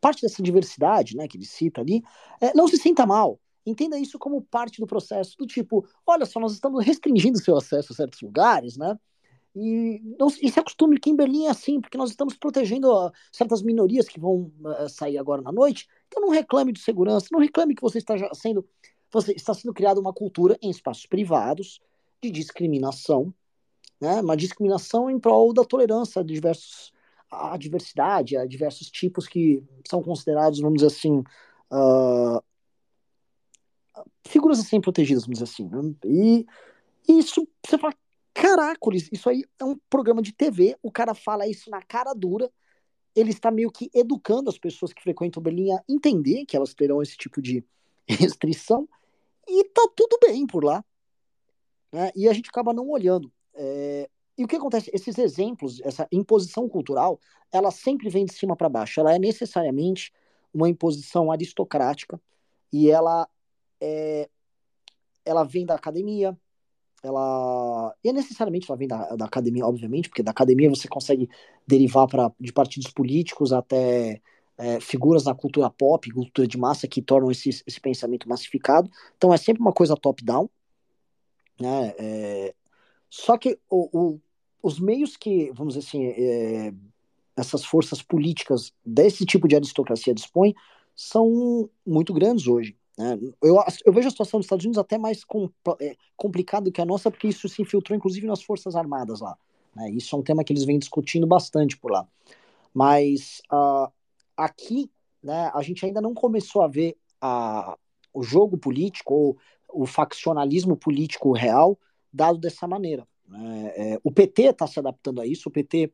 parte 0.00 0.22
dessa 0.22 0.42
diversidade, 0.42 1.16
né, 1.16 1.26
que 1.26 1.36
ele 1.36 1.44
cita 1.44 1.80
ali, 1.80 2.02
é, 2.40 2.54
não 2.54 2.68
se 2.68 2.76
sinta 2.76 3.06
mal. 3.06 3.40
Entenda 3.64 3.98
isso 3.98 4.18
como 4.18 4.42
parte 4.42 4.80
do 4.80 4.86
processo, 4.86 5.36
do 5.36 5.46
tipo, 5.46 5.84
olha 6.06 6.24
só, 6.24 6.38
nós 6.38 6.52
estamos 6.52 6.84
restringindo 6.84 7.38
seu 7.42 7.56
acesso 7.56 7.92
a 7.92 7.96
certos 7.96 8.20
lugares, 8.22 8.76
né? 8.76 8.96
E, 9.58 10.02
não, 10.18 10.28
e 10.28 10.50
se 10.50 10.60
acostume 10.60 11.00
que 11.00 11.08
em 11.08 11.16
Berlim 11.16 11.46
é 11.46 11.50
assim, 11.50 11.80
porque 11.80 11.96
nós 11.96 12.10
estamos 12.10 12.36
protegendo 12.36 12.90
ó, 12.90 13.10
certas 13.32 13.62
minorias 13.62 14.06
que 14.06 14.20
vão 14.20 14.52
uh, 14.60 14.88
sair 14.88 15.16
agora 15.16 15.40
na 15.40 15.50
noite. 15.50 15.88
Então 16.06 16.20
não 16.22 16.28
reclame 16.28 16.72
de 16.72 16.80
segurança, 16.80 17.28
não 17.32 17.40
reclame 17.40 17.74
que 17.74 17.80
você 17.80 17.96
está 17.96 18.14
sendo, 18.34 18.68
você 19.10 19.32
está 19.32 19.54
sendo 19.54 19.72
criada 19.72 19.98
uma 19.98 20.12
cultura 20.12 20.58
em 20.60 20.68
espaços 20.68 21.06
privados 21.06 21.80
de 22.22 22.30
discriminação, 22.30 23.32
né? 23.98 24.20
Uma 24.20 24.36
discriminação 24.36 25.10
em 25.10 25.18
prol 25.18 25.54
da 25.54 25.64
tolerância 25.64 26.22
de 26.22 26.34
diversos 26.34 26.92
a 27.30 27.56
diversidade, 27.56 28.36
a 28.36 28.46
diversos 28.46 28.90
tipos 28.90 29.26
que 29.26 29.62
são 29.88 30.02
considerados, 30.02 30.60
vamos 30.60 30.76
dizer 30.76 30.86
assim, 30.86 31.24
uh, 31.72 32.42
figuras 34.26 34.58
assim 34.58 34.80
protegidas, 34.80 35.24
vamos 35.24 35.38
dizer 35.38 35.50
assim. 35.50 35.68
Né? 35.68 35.94
E, 36.04 36.46
isso, 37.08 37.46
você 37.64 37.78
fala, 37.78 37.94
caracoles, 38.34 39.08
isso 39.12 39.28
aí 39.28 39.44
é 39.58 39.64
um 39.64 39.78
programa 39.88 40.20
de 40.20 40.32
TV, 40.32 40.76
o 40.82 40.90
cara 40.90 41.14
fala 41.14 41.46
isso 41.46 41.70
na 41.70 41.82
cara 41.82 42.12
dura, 42.12 42.50
ele 43.14 43.30
está 43.30 43.50
meio 43.50 43.70
que 43.70 43.90
educando 43.94 44.50
as 44.50 44.58
pessoas 44.58 44.92
que 44.92 45.02
frequentam 45.02 45.42
Berlim 45.42 45.72
a 45.72 45.82
entender 45.88 46.44
que 46.44 46.56
elas 46.56 46.74
terão 46.74 47.00
esse 47.02 47.16
tipo 47.16 47.40
de 47.40 47.64
restrição, 48.06 48.88
e 49.48 49.64
tá 49.64 49.88
tudo 49.94 50.18
bem 50.20 50.46
por 50.46 50.64
lá. 50.64 50.84
Né? 51.92 52.10
E 52.14 52.28
a 52.28 52.32
gente 52.32 52.50
acaba 52.50 52.74
não 52.74 52.88
olhando. 52.88 53.32
É... 53.54 54.10
E 54.38 54.44
o 54.44 54.48
que 54.48 54.56
acontece? 54.56 54.90
Esses 54.92 55.18
exemplos, 55.18 55.80
essa 55.82 56.06
imposição 56.12 56.68
cultural, 56.68 57.18
ela 57.50 57.70
sempre 57.70 58.08
vem 58.10 58.26
de 58.26 58.34
cima 58.34 58.54
para 58.56 58.68
baixo. 58.68 59.00
Ela 59.00 59.14
é 59.14 59.18
necessariamente 59.18 60.12
uma 60.52 60.68
imposição 60.68 61.30
aristocrática 61.30 62.20
e 62.72 62.90
ela 62.90 63.28
é... 63.80 64.28
ela 65.24 65.44
vem 65.44 65.64
da 65.64 65.74
academia, 65.74 66.38
ela 67.02 67.94
e 68.02 68.08
é 68.08 68.12
necessariamente 68.12 68.70
ela 68.70 68.76
vem 68.76 68.88
da, 68.88 69.16
da 69.16 69.24
academia, 69.26 69.66
obviamente, 69.66 70.08
porque 70.08 70.22
da 70.22 70.30
academia 70.30 70.68
você 70.68 70.88
consegue 70.88 71.28
derivar 71.66 72.06
para 72.08 72.32
de 72.40 72.52
partidos 72.52 72.90
políticos 72.90 73.52
até 73.52 74.20
é, 74.58 74.80
figuras 74.80 75.24
na 75.24 75.34
cultura 75.34 75.70
pop, 75.70 76.10
cultura 76.10 76.48
de 76.48 76.58
massa 76.58 76.88
que 76.88 77.02
tornam 77.02 77.30
esse, 77.30 77.50
esse 77.66 77.80
pensamento 77.80 78.28
massificado. 78.28 78.90
Então 79.16 79.32
é 79.32 79.36
sempre 79.36 79.60
uma 79.62 79.72
coisa 79.72 79.96
top-down, 79.96 80.48
né? 81.60 81.94
É, 81.98 82.54
só 83.08 83.38
que 83.38 83.58
o, 83.70 83.88
o, 83.98 84.20
os 84.66 84.80
meios 84.80 85.16
que, 85.16 85.52
vamos 85.52 85.74
dizer 85.74 85.86
assim, 85.86 86.06
é, 86.06 86.74
essas 87.36 87.64
forças 87.64 88.02
políticas 88.02 88.72
desse 88.84 89.24
tipo 89.24 89.46
de 89.46 89.54
aristocracia 89.54 90.12
dispõem 90.12 90.56
são 90.92 91.70
muito 91.86 92.12
grandes 92.12 92.48
hoje. 92.48 92.76
Né? 92.98 93.16
Eu, 93.40 93.62
eu 93.84 93.92
vejo 93.92 94.08
a 94.08 94.10
situação 94.10 94.40
dos 94.40 94.46
Estados 94.46 94.64
Unidos 94.64 94.78
até 94.78 94.98
mais 94.98 95.22
com, 95.22 95.48
é, 95.80 95.94
complicada 96.16 96.68
que 96.72 96.80
a 96.80 96.84
nossa, 96.84 97.12
porque 97.12 97.28
isso 97.28 97.48
se 97.48 97.62
infiltrou 97.62 97.96
inclusive 97.96 98.26
nas 98.26 98.42
Forças 98.42 98.74
Armadas 98.74 99.20
lá. 99.20 99.38
Né? 99.72 99.88
Isso 99.90 100.16
é 100.16 100.18
um 100.18 100.22
tema 100.22 100.42
que 100.42 100.52
eles 100.52 100.64
vêm 100.64 100.80
discutindo 100.80 101.28
bastante 101.28 101.76
por 101.78 101.92
lá. 101.92 102.04
Mas 102.74 103.40
uh, 103.52 103.88
aqui, 104.36 104.90
né, 105.22 105.48
a 105.54 105.62
gente 105.62 105.86
ainda 105.86 106.00
não 106.00 106.12
começou 106.12 106.62
a 106.62 106.66
ver 106.66 106.96
a, 107.20 107.78
o 108.12 108.20
jogo 108.20 108.58
político 108.58 109.14
ou 109.14 109.38
o 109.68 109.86
faccionalismo 109.86 110.76
político 110.76 111.30
real 111.30 111.78
dado 112.12 112.38
dessa 112.38 112.66
maneira. 112.66 113.06
Né? 113.28 113.72
É, 113.76 114.00
o 114.02 114.10
PT 114.10 114.42
está 114.42 114.66
se 114.66 114.78
adaptando 114.78 115.20
a 115.20 115.26
isso, 115.26 115.48
o 115.48 115.52
PT 115.52 115.92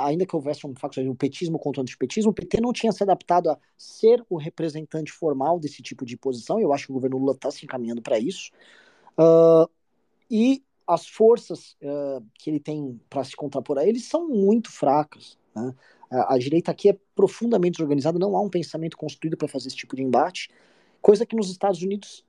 ainda 0.00 0.24
que 0.24 0.34
houvesse 0.34 0.66
um 0.66 0.74
facto 0.74 1.00
o 1.00 1.14
petismo 1.14 1.58
contra 1.58 1.80
o 1.80 1.82
antipetismo, 1.82 2.30
o 2.30 2.34
PT 2.34 2.60
não 2.60 2.72
tinha 2.72 2.92
se 2.92 3.02
adaptado 3.02 3.50
a 3.50 3.58
ser 3.76 4.24
o 4.30 4.36
representante 4.36 5.12
formal 5.12 5.60
desse 5.60 5.82
tipo 5.82 6.06
de 6.06 6.16
posição, 6.16 6.58
eu 6.58 6.72
acho 6.72 6.86
que 6.86 6.92
o 6.92 6.94
governo 6.94 7.18
Lula 7.18 7.32
está 7.32 7.50
se 7.50 7.64
encaminhando 7.64 8.00
para 8.00 8.18
isso. 8.18 8.50
Uh, 9.18 9.70
e 10.30 10.62
as 10.86 11.06
forças 11.06 11.76
uh, 11.82 12.24
que 12.34 12.48
ele 12.48 12.58
tem 12.58 12.98
para 13.10 13.22
se 13.22 13.36
contrapor 13.36 13.78
a 13.78 13.86
ele 13.86 14.00
são 14.00 14.28
muito 14.28 14.72
fracas. 14.72 15.38
Né? 15.54 15.74
A, 16.10 16.34
a, 16.34 16.38
direita 16.38 16.70
aqui 16.70 16.88
é 16.88 16.98
profundamente 17.14 17.76
desorganizada, 17.76 18.18
não 18.18 18.34
há 18.34 18.40
um 18.40 18.48
pensamento 18.48 18.96
construído 18.96 19.36
para 19.36 19.48
fazer 19.48 19.68
esse 19.68 19.76
tipo 19.76 19.94
de 19.94 20.02
embate, 20.02 20.50
coisa 21.02 21.26
que 21.26 21.36
nos 21.36 21.50
Estados 21.50 21.82
Unidos 21.82 22.24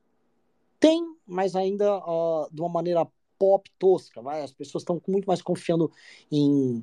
tem, 0.79 1.15
mas 1.25 1.55
ainda 1.55 1.97
uh, 1.99 2.47
de 2.51 2.59
uma 2.59 2.69
maneira 2.69 3.07
pop 3.43 3.69
tosca. 3.77 4.21
Vai? 4.21 4.41
As 4.41 4.53
pessoas 4.53 4.83
estão 4.83 5.01
muito 5.05 5.25
mais 5.25 5.41
confiando 5.41 5.91
em 6.31 6.81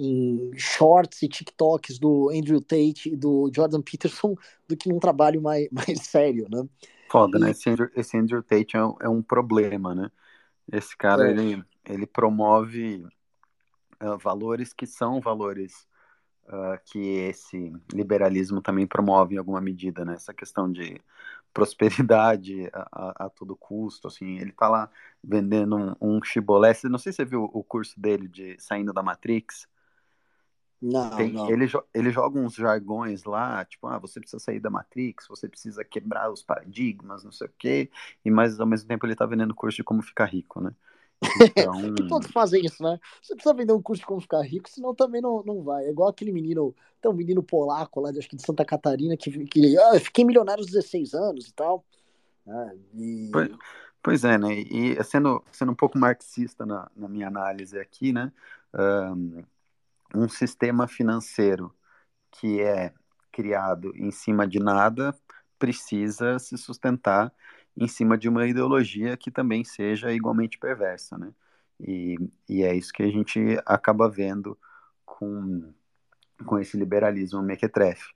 em 0.00 0.52
shorts 0.56 1.20
e 1.22 1.28
TikToks 1.28 1.98
do 1.98 2.30
Andrew 2.30 2.60
Tate 2.60 3.10
e 3.12 3.16
do 3.16 3.50
Jordan 3.52 3.82
Peterson 3.82 4.36
do 4.68 4.76
que 4.76 4.88
num 4.88 5.00
trabalho 5.00 5.42
mais, 5.42 5.68
mais 5.74 6.02
sério, 6.02 6.46
né? 6.48 6.64
Foda, 7.10 7.36
e... 7.36 7.40
né? 7.40 7.50
Esse 7.50 7.68
Andrew, 7.68 7.90
esse 7.96 8.16
Andrew 8.16 8.40
Tate 8.40 8.76
é 8.76 8.84
um, 8.84 8.94
é 9.00 9.08
um, 9.08 9.20
problema, 9.20 9.96
né? 9.96 10.08
Esse 10.70 10.96
cara, 10.96 11.26
é. 11.26 11.32
ele, 11.32 11.64
ele 11.84 12.06
promove 12.06 13.04
uh, 14.00 14.16
valores 14.22 14.72
que 14.72 14.86
são 14.86 15.20
valores 15.20 15.88
uh, 16.44 16.78
que 16.84 17.00
esse 17.00 17.72
liberalismo 17.92 18.62
também 18.62 18.86
promove 18.86 19.34
em 19.34 19.38
alguma 19.38 19.60
medida, 19.60 20.04
né? 20.04 20.14
Essa 20.14 20.32
questão 20.32 20.70
de 20.70 21.00
prosperidade 21.52 22.68
a, 22.72 22.88
a, 22.92 23.26
a 23.26 23.30
todo 23.30 23.56
custo, 23.56 24.08
assim, 24.08 24.38
ele 24.38 24.52
tá 24.52 24.68
lá 24.68 24.90
vendendo 25.22 25.76
um, 25.76 26.16
um 26.16 26.22
chibolé, 26.22 26.72
não 26.84 26.98
sei 26.98 27.12
se 27.12 27.16
você 27.16 27.24
viu 27.24 27.44
o 27.52 27.64
curso 27.64 27.98
dele 28.00 28.28
de 28.28 28.56
Saindo 28.58 28.92
da 28.92 29.02
Matrix, 29.02 29.68
não, 30.80 31.10
Tem, 31.16 31.32
não. 31.32 31.50
Ele, 31.50 31.66
ele 31.92 32.10
joga 32.10 32.38
uns 32.38 32.54
jargões 32.54 33.24
lá, 33.24 33.64
tipo, 33.64 33.86
ah, 33.88 33.98
você 33.98 34.20
precisa 34.20 34.38
sair 34.38 34.60
da 34.60 34.70
Matrix, 34.70 35.26
você 35.26 35.48
precisa 35.48 35.84
quebrar 35.84 36.30
os 36.30 36.42
paradigmas, 36.42 37.24
não 37.24 37.32
sei 37.32 37.48
o 37.48 37.52
quê, 37.58 37.90
e 38.24 38.30
mas 38.30 38.60
ao 38.60 38.66
mesmo 38.66 38.86
tempo 38.86 39.04
ele 39.04 39.16
tá 39.16 39.26
vendendo 39.26 39.54
curso 39.54 39.76
de 39.76 39.84
como 39.84 40.02
ficar 40.02 40.26
rico, 40.26 40.60
né? 40.60 40.72
Então... 41.20 41.94
todos 42.08 42.30
fazem 42.30 42.64
isso, 42.64 42.82
né? 42.82 42.98
Você 43.22 43.34
precisa 43.34 43.54
vender 43.54 43.72
um 43.72 43.82
curso 43.82 44.00
de 44.00 44.06
como 44.06 44.20
ficar 44.20 44.40
rico, 44.42 44.68
senão 44.68 44.94
também 44.94 45.20
não, 45.20 45.42
não 45.44 45.62
vai. 45.62 45.84
É 45.84 45.90
igual 45.90 46.08
aquele 46.08 46.32
menino, 46.32 46.74
tem 47.00 47.10
um 47.10 47.14
menino 47.14 47.42
polaco 47.42 48.00
lá, 48.00 48.10
de, 48.10 48.18
acho 48.18 48.28
que 48.28 48.36
de 48.36 48.42
Santa 48.42 48.64
Catarina, 48.64 49.16
que, 49.16 49.30
que 49.46 49.78
ah, 49.78 50.00
fiquei 50.00 50.24
milionário 50.24 50.62
aos 50.62 50.70
16 50.70 51.14
anos 51.14 51.48
e 51.48 51.52
tal. 51.52 51.84
Ah, 52.46 52.72
e... 52.94 53.30
Pois, 53.32 53.50
pois, 54.02 54.24
é, 54.24 54.38
né? 54.38 54.54
E 54.54 55.02
sendo, 55.04 55.42
sendo 55.52 55.72
um 55.72 55.76
pouco 55.76 55.98
marxista 55.98 56.64
na, 56.64 56.90
na 56.96 57.08
minha 57.08 57.28
análise 57.28 57.78
aqui, 57.78 58.12
né? 58.12 58.32
Um, 58.74 59.42
um 60.14 60.28
sistema 60.28 60.86
financeiro 60.86 61.74
que 62.30 62.60
é 62.60 62.92
criado 63.32 63.92
em 63.96 64.10
cima 64.10 64.46
de 64.46 64.58
nada 64.58 65.14
precisa 65.58 66.38
se 66.38 66.56
sustentar 66.56 67.32
em 67.76 67.88
cima 67.88 68.18
de 68.18 68.28
uma 68.28 68.46
ideologia 68.46 69.16
que 69.16 69.30
também 69.30 69.64
seja 69.64 70.12
igualmente 70.12 70.58
perversa, 70.58 71.16
né? 71.18 71.32
E, 71.80 72.16
e 72.48 72.62
é 72.62 72.74
isso 72.74 72.92
que 72.92 73.02
a 73.02 73.10
gente 73.10 73.40
acaba 73.64 74.08
vendo 74.08 74.58
com, 75.04 75.72
com 76.44 76.58
esse 76.58 76.76
liberalismo 76.76 77.42
mequetrefe. 77.42 78.12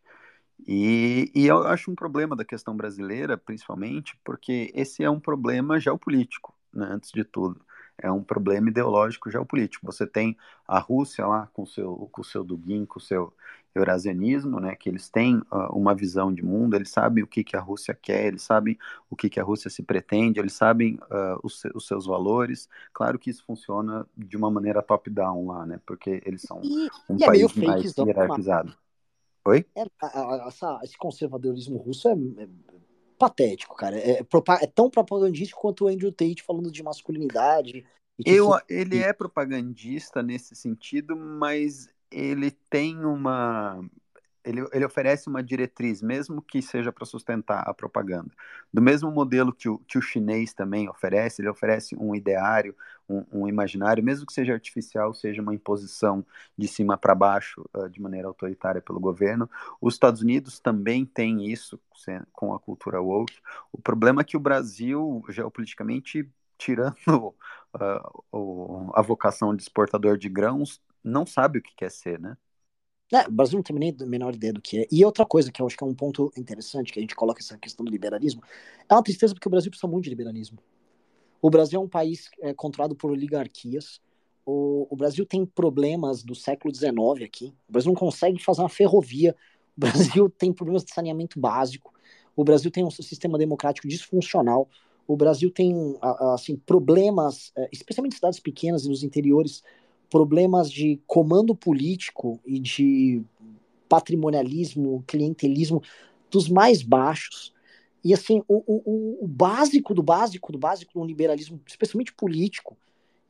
E, 0.66 1.30
e 1.34 1.46
eu 1.46 1.66
acho 1.66 1.90
um 1.90 1.94
problema 1.94 2.36
da 2.36 2.44
questão 2.44 2.76
brasileira, 2.76 3.36
principalmente, 3.36 4.18
porque 4.24 4.70
esse 4.74 5.02
é 5.02 5.10
um 5.10 5.20
problema 5.20 5.80
geopolítico, 5.80 6.54
né, 6.72 6.86
antes 6.90 7.10
de 7.12 7.24
tudo 7.24 7.64
é 7.98 8.10
um 8.10 8.22
problema 8.22 8.68
ideológico 8.68 9.30
geopolítico. 9.30 9.86
Você 9.86 10.06
tem 10.06 10.36
a 10.66 10.78
Rússia 10.78 11.26
lá 11.26 11.48
com 11.52 11.64
seu, 11.64 12.10
o 12.12 12.24
seu 12.24 12.44
Dugin, 12.44 12.84
com 12.84 12.98
o 12.98 13.02
seu 13.02 13.32
eurasianismo, 13.74 14.60
né, 14.60 14.76
que 14.76 14.88
eles 14.88 15.08
têm 15.08 15.36
uh, 15.50 15.72
uma 15.72 15.94
visão 15.94 16.32
de 16.32 16.44
mundo, 16.44 16.74
eles 16.74 16.90
sabem 16.90 17.24
o 17.24 17.26
que, 17.26 17.42
que 17.42 17.56
a 17.56 17.60
Rússia 17.60 17.94
quer, 17.94 18.26
eles 18.26 18.42
sabem 18.42 18.78
o 19.08 19.16
que, 19.16 19.30
que 19.30 19.40
a 19.40 19.42
Rússia 19.42 19.70
se 19.70 19.82
pretende, 19.82 20.38
eles 20.38 20.52
sabem 20.52 20.94
uh, 20.94 21.38
os, 21.42 21.62
os, 21.74 21.86
seus 21.86 22.06
valores. 22.06 22.68
Claro 22.92 23.18
que 23.18 23.30
isso 23.30 23.44
funciona 23.44 24.06
de 24.16 24.36
uma 24.36 24.50
maneira 24.50 24.82
top-down 24.82 25.46
lá, 25.46 25.64
né, 25.64 25.80
porque 25.86 26.22
eles 26.26 26.42
são 26.42 26.60
e, 26.62 26.88
um 27.08 27.16
e 27.16 27.24
é 27.24 27.26
país 27.26 27.56
é 27.56 27.66
mais 27.66 27.96
hierarquizado. 27.96 28.76
Oi? 29.44 29.66
É, 29.74 29.84
essa, 30.46 30.80
esse 30.84 30.96
conservadorismo 30.96 31.78
russo 31.78 32.08
é, 32.08 32.12
é 32.12 32.48
patético, 33.18 33.74
cara. 33.76 33.96
É, 33.98 34.20
é, 34.20 34.66
tão 34.66 34.90
propagandístico 34.90 35.60
quanto 35.60 35.84
o 35.84 35.88
Andrew 35.88 36.12
Tate 36.12 36.42
falando 36.42 36.70
de 36.70 36.82
masculinidade. 36.82 37.84
Eu, 38.24 38.50
ele 38.68 38.98
é 38.98 39.12
propagandista 39.12 40.22
nesse 40.22 40.54
sentido, 40.54 41.16
mas 41.16 41.88
ele 42.12 42.50
tem 42.70 43.04
uma 43.04 43.82
ele, 44.44 44.66
ele 44.72 44.84
oferece 44.84 45.28
uma 45.28 45.42
diretriz, 45.42 46.02
mesmo 46.02 46.42
que 46.42 46.60
seja 46.60 46.92
para 46.92 47.06
sustentar 47.06 47.62
a 47.68 47.72
propaganda. 47.72 48.30
Do 48.72 48.82
mesmo 48.82 49.10
modelo 49.10 49.52
que 49.52 49.68
o, 49.68 49.78
que 49.78 49.98
o 49.98 50.02
chinês 50.02 50.52
também 50.52 50.88
oferece, 50.88 51.40
ele 51.40 51.48
oferece 51.48 51.96
um 51.96 52.14
ideário, 52.14 52.74
um, 53.08 53.24
um 53.32 53.48
imaginário, 53.48 54.02
mesmo 54.02 54.26
que 54.26 54.32
seja 54.32 54.52
artificial, 54.52 55.14
seja 55.14 55.40
uma 55.40 55.54
imposição 55.54 56.24
de 56.56 56.66
cima 56.66 56.96
para 56.96 57.14
baixo, 57.14 57.64
uh, 57.74 57.88
de 57.88 58.00
maneira 58.00 58.28
autoritária 58.28 58.80
pelo 58.82 58.98
governo. 58.98 59.48
Os 59.80 59.94
Estados 59.94 60.22
Unidos 60.22 60.58
também 60.58 61.04
têm 61.04 61.50
isso 61.50 61.78
com 62.32 62.52
a 62.52 62.58
cultura 62.58 63.00
woke. 63.00 63.38
O 63.72 63.80
problema 63.80 64.22
é 64.22 64.24
que 64.24 64.36
o 64.36 64.40
Brasil, 64.40 65.24
geopoliticamente, 65.28 66.28
tirando 66.58 67.34
uh, 67.74 68.90
a 68.94 69.02
vocação 69.02 69.54
de 69.54 69.62
exportador 69.62 70.16
de 70.16 70.28
grãos, 70.28 70.80
não 71.02 71.26
sabe 71.26 71.58
o 71.58 71.62
que 71.62 71.74
quer 71.76 71.90
ser, 71.90 72.18
né? 72.18 72.36
É, 73.12 73.28
o 73.28 73.30
Brasil 73.30 73.56
não 73.58 73.62
tem 73.62 73.76
nem 73.76 73.94
a 74.00 74.06
menor 74.06 74.34
ideia 74.34 74.54
do 74.54 74.62
que 74.62 74.80
é. 74.80 74.86
E 74.90 75.04
outra 75.04 75.26
coisa 75.26 75.52
que 75.52 75.60
eu 75.60 75.66
acho 75.66 75.76
que 75.76 75.84
é 75.84 75.86
um 75.86 75.94
ponto 75.94 76.32
interessante, 76.34 76.90
que 76.90 76.98
a 76.98 77.02
gente 77.02 77.14
coloca 77.14 77.40
essa 77.40 77.58
questão 77.58 77.84
do 77.84 77.92
liberalismo, 77.92 78.42
é 78.88 78.94
uma 78.94 79.02
tristeza 79.02 79.34
porque 79.34 79.46
o 79.46 79.50
Brasil 79.50 79.70
precisa 79.70 79.90
muito 79.90 80.04
de 80.04 80.10
liberalismo. 80.10 80.58
O 81.40 81.50
Brasil 81.50 81.78
é 81.78 81.84
um 81.84 81.88
país 81.88 82.30
é, 82.40 82.54
controlado 82.54 82.94
por 82.94 83.10
oligarquias. 83.10 84.00
O, 84.46 84.86
o 84.88 84.96
Brasil 84.96 85.26
tem 85.26 85.44
problemas 85.44 86.22
do 86.22 86.34
século 86.34 86.74
XIX 86.74 87.22
aqui. 87.22 87.52
O 87.68 87.72
Brasil 87.72 87.92
não 87.92 87.98
consegue 87.98 88.42
fazer 88.42 88.62
uma 88.62 88.68
ferrovia. 88.70 89.36
O 89.76 89.80
Brasil 89.80 90.30
tem 90.38 90.50
problemas 90.50 90.82
de 90.82 90.94
saneamento 90.94 91.38
básico. 91.38 91.92
O 92.34 92.44
Brasil 92.44 92.70
tem 92.70 92.82
um 92.82 92.90
sistema 92.90 93.36
democrático 93.36 93.86
disfuncional. 93.86 94.70
O 95.06 95.16
Brasil 95.16 95.50
tem 95.50 95.98
assim 96.32 96.56
problemas, 96.56 97.52
é, 97.56 97.68
especialmente 97.72 98.14
em 98.14 98.16
cidades 98.16 98.40
pequenas 98.40 98.86
e 98.86 98.88
nos 98.88 99.02
interiores, 99.02 99.62
problemas 100.12 100.70
de 100.70 101.00
comando 101.06 101.56
político 101.56 102.38
e 102.44 102.60
de 102.60 103.24
patrimonialismo, 103.88 105.02
clientelismo 105.06 105.82
dos 106.30 106.50
mais 106.50 106.82
baixos. 106.82 107.54
E 108.04 108.12
assim, 108.12 108.42
o, 108.46 108.62
o, 108.66 109.24
o 109.24 109.26
básico 109.26 109.94
do 109.94 110.02
básico 110.02 110.52
do 110.52 110.58
básico 110.58 110.92
do 110.92 111.06
liberalismo, 111.06 111.58
especialmente 111.66 112.12
político 112.12 112.76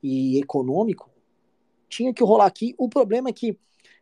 e 0.03 0.40
econômico, 0.40 1.09
tinha 1.88 2.12
que 2.12 2.25
rolar 2.25 2.47
aqui. 2.47 2.75
O 2.77 2.88
problema 2.88 3.29
é 3.29 3.33
que, 3.33 3.57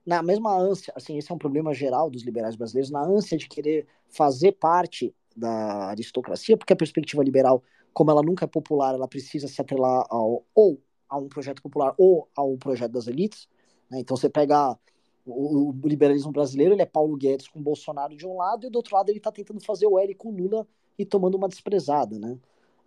na 0.06 0.22
mesma 0.22 0.56
ânsia, 0.56 0.90
assim, 0.96 1.18
esse 1.18 1.30
é 1.30 1.34
um 1.34 1.38
problema 1.38 1.74
geral 1.74 2.08
dos 2.08 2.22
liberais 2.22 2.56
brasileiros, 2.56 2.90
na 2.90 3.02
ânsia 3.02 3.36
de 3.36 3.46
querer 3.46 3.86
fazer 4.08 4.52
parte 4.52 5.14
da 5.36 5.88
aristocracia, 5.88 6.56
porque 6.56 6.72
a 6.72 6.76
perspectiva 6.76 7.22
liberal, 7.22 7.62
como 7.92 8.10
ela 8.10 8.22
nunca 8.22 8.46
é 8.46 8.48
popular, 8.48 8.94
ela 8.94 9.06
precisa 9.06 9.48
se 9.48 9.60
atrelar 9.60 10.06
ao, 10.08 10.46
ou 10.54 10.80
a 11.10 11.18
um 11.18 11.28
projeto 11.28 11.60
popular 11.60 11.92
ou 11.98 12.28
ao 12.34 12.56
projeto 12.56 12.92
das 12.92 13.08
elites. 13.08 13.48
Né? 13.90 14.00
Então 14.00 14.16
você 14.16 14.30
pega 14.30 14.78
o, 15.26 15.70
o, 15.70 15.88
liberalismo 15.88 16.32
brasileiro, 16.32 16.72
ele 16.72 16.82
é 16.82 16.86
Paulo 16.86 17.16
Guedes 17.16 17.48
com 17.48 17.60
Bolsonaro 17.60 18.16
de 18.16 18.26
um 18.26 18.36
lado, 18.36 18.66
e 18.66 18.70
do 18.70 18.76
outro 18.76 18.96
lado 18.96 19.10
ele 19.10 19.18
está 19.18 19.30
tentando 19.30 19.62
fazer 19.62 19.86
o 19.86 19.98
L 19.98 20.14
com 20.14 20.30
Lula 20.30 20.66
e 20.98 21.04
tomando 21.04 21.36
uma 21.36 21.48
desprezada, 21.48 22.18
né? 22.18 22.38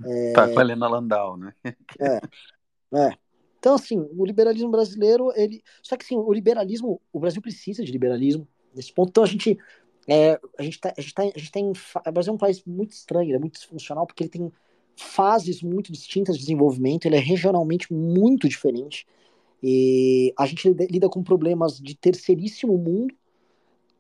É... 0.06 0.34
Tá 0.34 0.48
com 0.48 0.60
a 0.60 0.62
Helena 0.62 0.88
Landau, 0.88 1.38
né? 1.38 1.54
é, 2.00 2.20
é. 2.98 3.18
Então, 3.60 3.76
assim, 3.76 4.10
o 4.18 4.26
liberalismo 4.26 4.70
brasileiro, 4.70 5.32
ele. 5.36 5.64
Só 5.82 5.96
que, 5.96 6.04
assim, 6.04 6.18
o 6.18 6.34
liberalismo, 6.34 7.00
o 7.14 7.20
Brasil 7.20 7.42
precisa 7.42 7.82
de 7.82 7.92
liberalismo 7.92 8.46
nesse 8.76 8.92
ponto. 8.92 9.10
Então, 9.10 9.24
a 9.24 9.28
gente. 9.28 9.58
É, 10.06 10.38
a, 10.60 10.64
gente 10.64 10.82
tá, 10.82 10.94
a, 10.98 11.00
gente 11.00 11.14
tá, 11.14 11.24
a 11.24 11.40
gente 11.40 11.52
tem. 11.52 11.72
O 11.72 12.12
Brasil 12.12 12.32
é 12.32 12.36
um 12.36 12.38
país 12.38 12.62
muito 12.66 12.92
estranho, 12.92 13.34
é 13.34 13.40
muito 13.40 13.54
disfuncional, 13.54 14.06
porque 14.06 14.24
ele 14.24 14.30
tem 14.30 14.52
fases 14.96 15.62
muito 15.62 15.92
distintas 15.92 16.36
de 16.36 16.42
desenvolvimento, 16.42 17.06
ele 17.06 17.16
é 17.16 17.20
regionalmente 17.20 17.92
muito 17.94 18.48
diferente. 18.48 19.06
E 19.62 20.34
a 20.38 20.46
gente 20.46 20.70
lida 20.90 21.10
com 21.10 21.24
problemas 21.24 21.80
de 21.80 21.96
terceiríssimo 21.96 22.78
mundo. 22.78 23.16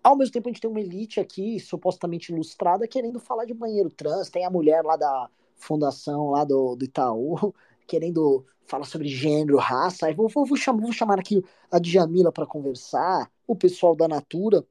Ao 0.03 0.17
mesmo 0.17 0.33
tempo, 0.33 0.49
a 0.49 0.51
gente 0.51 0.61
tem 0.61 0.69
uma 0.69 0.81
elite 0.81 1.19
aqui, 1.19 1.59
supostamente 1.59 2.33
ilustrada, 2.33 2.87
querendo 2.87 3.19
falar 3.19 3.45
de 3.45 3.53
banheiro 3.53 3.89
trans. 3.89 4.29
Tem 4.29 4.45
a 4.45 4.49
mulher 4.49 4.83
lá 4.83 4.97
da 4.97 5.29
fundação, 5.55 6.31
lá 6.31 6.43
do, 6.43 6.75
do 6.75 6.83
Itaú, 6.83 7.53
querendo 7.87 8.45
falar 8.65 8.85
sobre 8.85 9.07
gênero, 9.07 9.57
raça. 9.57 10.13
Vou, 10.13 10.27
vou, 10.27 10.45
vou, 10.45 10.57
chamar, 10.57 10.81
vou 10.81 10.91
chamar 10.91 11.19
aqui 11.19 11.41
a 11.71 11.79
Djamila 11.79 12.31
para 12.31 12.45
conversar, 12.45 13.31
o 13.47 13.55
pessoal 13.55 13.95
da 13.95 14.07
Natura. 14.07 14.65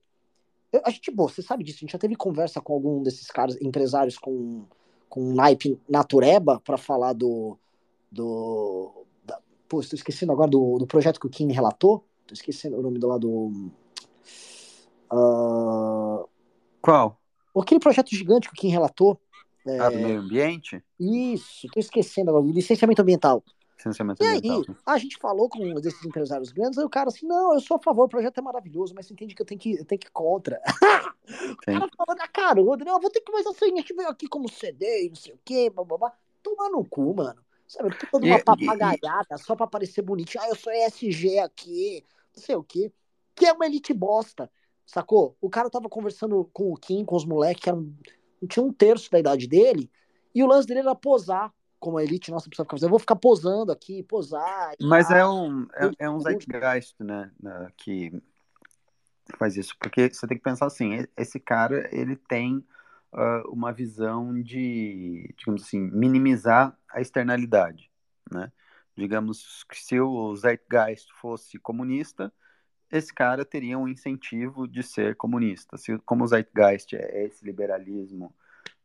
A 0.85 0.91
gente, 0.91 1.11
bom, 1.11 1.29
você 1.29 1.43
sabe 1.43 1.65
disso, 1.65 1.79
a 1.79 1.81
gente 1.81 1.93
já 1.93 1.99
teve 1.99 2.17
conversa 2.17 2.61
com 2.61 2.73
algum 2.75 3.03
desses 3.03 3.29
caras, 3.29 3.61
empresários 3.61 4.19
com, 4.19 4.67
com 5.13 5.35
naipe 5.35 5.79
natureba, 5.87 6.59
para 6.65 6.79
falar 6.79 7.13
do, 7.13 7.59
do 8.11 9.05
Pô, 9.69 9.81
estou 9.81 9.95
esquecendo 9.95 10.33
agora 10.33 10.51
do, 10.51 10.79
do 10.79 10.87
projeto 10.87 11.21
que 11.21 11.27
o 11.27 11.29
Kim 11.29 11.53
relatou. 11.53 12.03
Estou 12.23 12.33
esquecendo 12.33 12.79
o 12.79 12.83
nome 12.83 12.99
do 12.99 13.09
lado. 13.09 13.29
Uh... 15.13 16.27
Qual? 16.81 17.21
Aquele 17.55 17.79
projeto 17.79 18.09
gigante 18.17 18.49
que 18.49 18.55
o 18.55 18.57
Kim 18.57 18.69
relatou. 18.69 19.21
É... 19.67 19.79
Ah, 19.81 19.91
do 19.91 19.99
meio 19.99 20.21
ambiente? 20.21 20.83
Isso, 20.99 21.67
estou 21.67 21.79
esquecendo 21.79 22.31
agora. 22.31 22.47
Licenciamento 22.47 23.03
ambiental. 23.03 23.45
Licenciamento 23.83 24.23
e 24.23 24.27
ambiental. 24.27 24.65
aí, 24.69 24.95
a 24.95 24.99
gente 24.99 25.19
falou 25.19 25.49
com 25.49 25.59
um 25.59 25.75
desses 25.75 26.05
empresários 26.05 26.53
grandes, 26.53 26.79
aí 26.79 26.85
o 26.85 26.91
cara 26.91 27.09
assim, 27.09 27.27
não, 27.27 27.55
eu 27.55 27.61
sou 27.61 27.77
a 27.77 27.81
favor, 27.81 28.05
o 28.05 28.09
projeto 28.09 28.39
é 28.39 28.43
maravilhoso, 28.43 28.95
mas 28.95 29.07
você 29.07 29.13
entende 29.13 29.35
que 29.35 29.43
eu 29.43 29.47
tenho 29.47 29.61
que, 29.61 29.73
eu 29.73 29.85
tenho 29.85 29.99
que 29.99 30.07
ir 30.07 30.13
contra. 30.13 30.63
o 31.51 31.57
cara 31.57 31.89
falou 31.97 32.17
na 32.17 32.29
caruda, 32.29 32.85
não, 32.85 32.95
eu 32.95 33.01
vou 33.01 33.11
ter 33.11 33.21
que, 33.21 33.33
mas 33.33 33.45
assim, 33.47 33.73
a 33.73 33.77
gente 33.77 33.93
veio 33.93 34.09
aqui 34.09 34.29
como 34.29 34.49
CD 34.49 35.07
e 35.07 35.09
não 35.09 35.17
sei 35.17 35.35
o 35.35 35.39
quê, 35.45 35.69
blá. 35.71 36.13
Tomar 36.43 36.71
no 36.71 36.85
cu, 36.85 37.15
mano. 37.15 37.41
Sabe, 37.67 37.97
toda 38.11 38.27
uma 38.27 38.39
papagaiada 38.39 39.39
só 39.39 39.57
pra 39.57 39.67
parecer 39.67 40.03
bonitinho. 40.03 40.45
Ah, 40.45 40.49
eu 40.49 40.57
sou 40.57 40.73
ESG 40.73 41.39
aqui, 41.39 42.05
não 42.37 42.43
sei 42.43 42.55
o 42.55 42.63
quê. 42.63 42.93
Que 43.35 43.47
é 43.47 43.53
uma 43.53 43.65
elite 43.65 43.95
bosta, 43.95 44.51
sacou? 44.85 45.37
O 45.41 45.49
cara 45.49 45.71
tava 45.71 45.89
conversando 45.89 46.49
com 46.53 46.73
o 46.73 46.77
Kim, 46.77 47.05
com 47.05 47.17
os 47.17 47.25
moleques, 47.25 47.63
que 47.63 47.71
eram, 47.71 47.91
tinha 48.49 48.65
um 48.65 48.73
terço 48.73 49.11
da 49.11 49.19
idade 49.19 49.47
dele, 49.47 49.91
e 50.35 50.43
o 50.43 50.47
lance 50.47 50.67
dele 50.67 50.81
era 50.81 50.95
posar 50.95 51.53
como 51.83 51.99
a 51.99 52.05
elite 52.05 52.31
nossa 52.31 52.49
precisa 52.49 52.65
ficar 52.65 52.77
fazendo. 52.77 52.87
Eu 52.87 52.91
vou 52.91 52.99
ficar 53.01 53.17
posando 53.17 53.73
aqui, 53.73 54.05
posar. 54.05 54.75
Mas 54.81 55.11
é 55.11 55.27
um, 55.27 55.67
é, 55.75 56.05
é 56.05 56.09
um 56.09 56.21
zeitgeist, 56.21 56.95
né, 57.01 57.29
que 57.77 58.23
faz 59.37 59.57
isso. 59.57 59.77
Porque 59.81 60.09
você 60.09 60.25
tem 60.29 60.37
que 60.37 60.45
pensar 60.45 60.67
assim, 60.67 61.05
esse 61.17 61.41
cara, 61.41 61.89
ele 61.93 62.15
tem 62.15 62.65
uh, 63.13 63.51
uma 63.51 63.73
visão 63.73 64.41
de, 64.41 65.35
digamos 65.37 65.65
assim, 65.65 65.81
minimizar 65.81 66.79
a 66.89 67.01
externalidade, 67.01 67.91
né? 68.31 68.53
Digamos 68.97 69.65
que 69.65 69.83
se 69.83 69.99
o 69.99 70.37
Zeitgeist 70.37 71.09
fosse 71.15 71.59
comunista, 71.59 72.33
esse 72.93 73.13
cara 73.13 73.45
teria 73.45 73.77
um 73.77 73.89
incentivo 73.89 74.69
de 74.69 74.83
ser 74.85 75.17
comunista. 75.17 75.77
Se, 75.79 75.99
como 76.01 76.23
o 76.23 76.27
Zeitgeist 76.29 76.95
é 76.95 77.25
esse 77.25 77.45
liberalismo, 77.45 78.33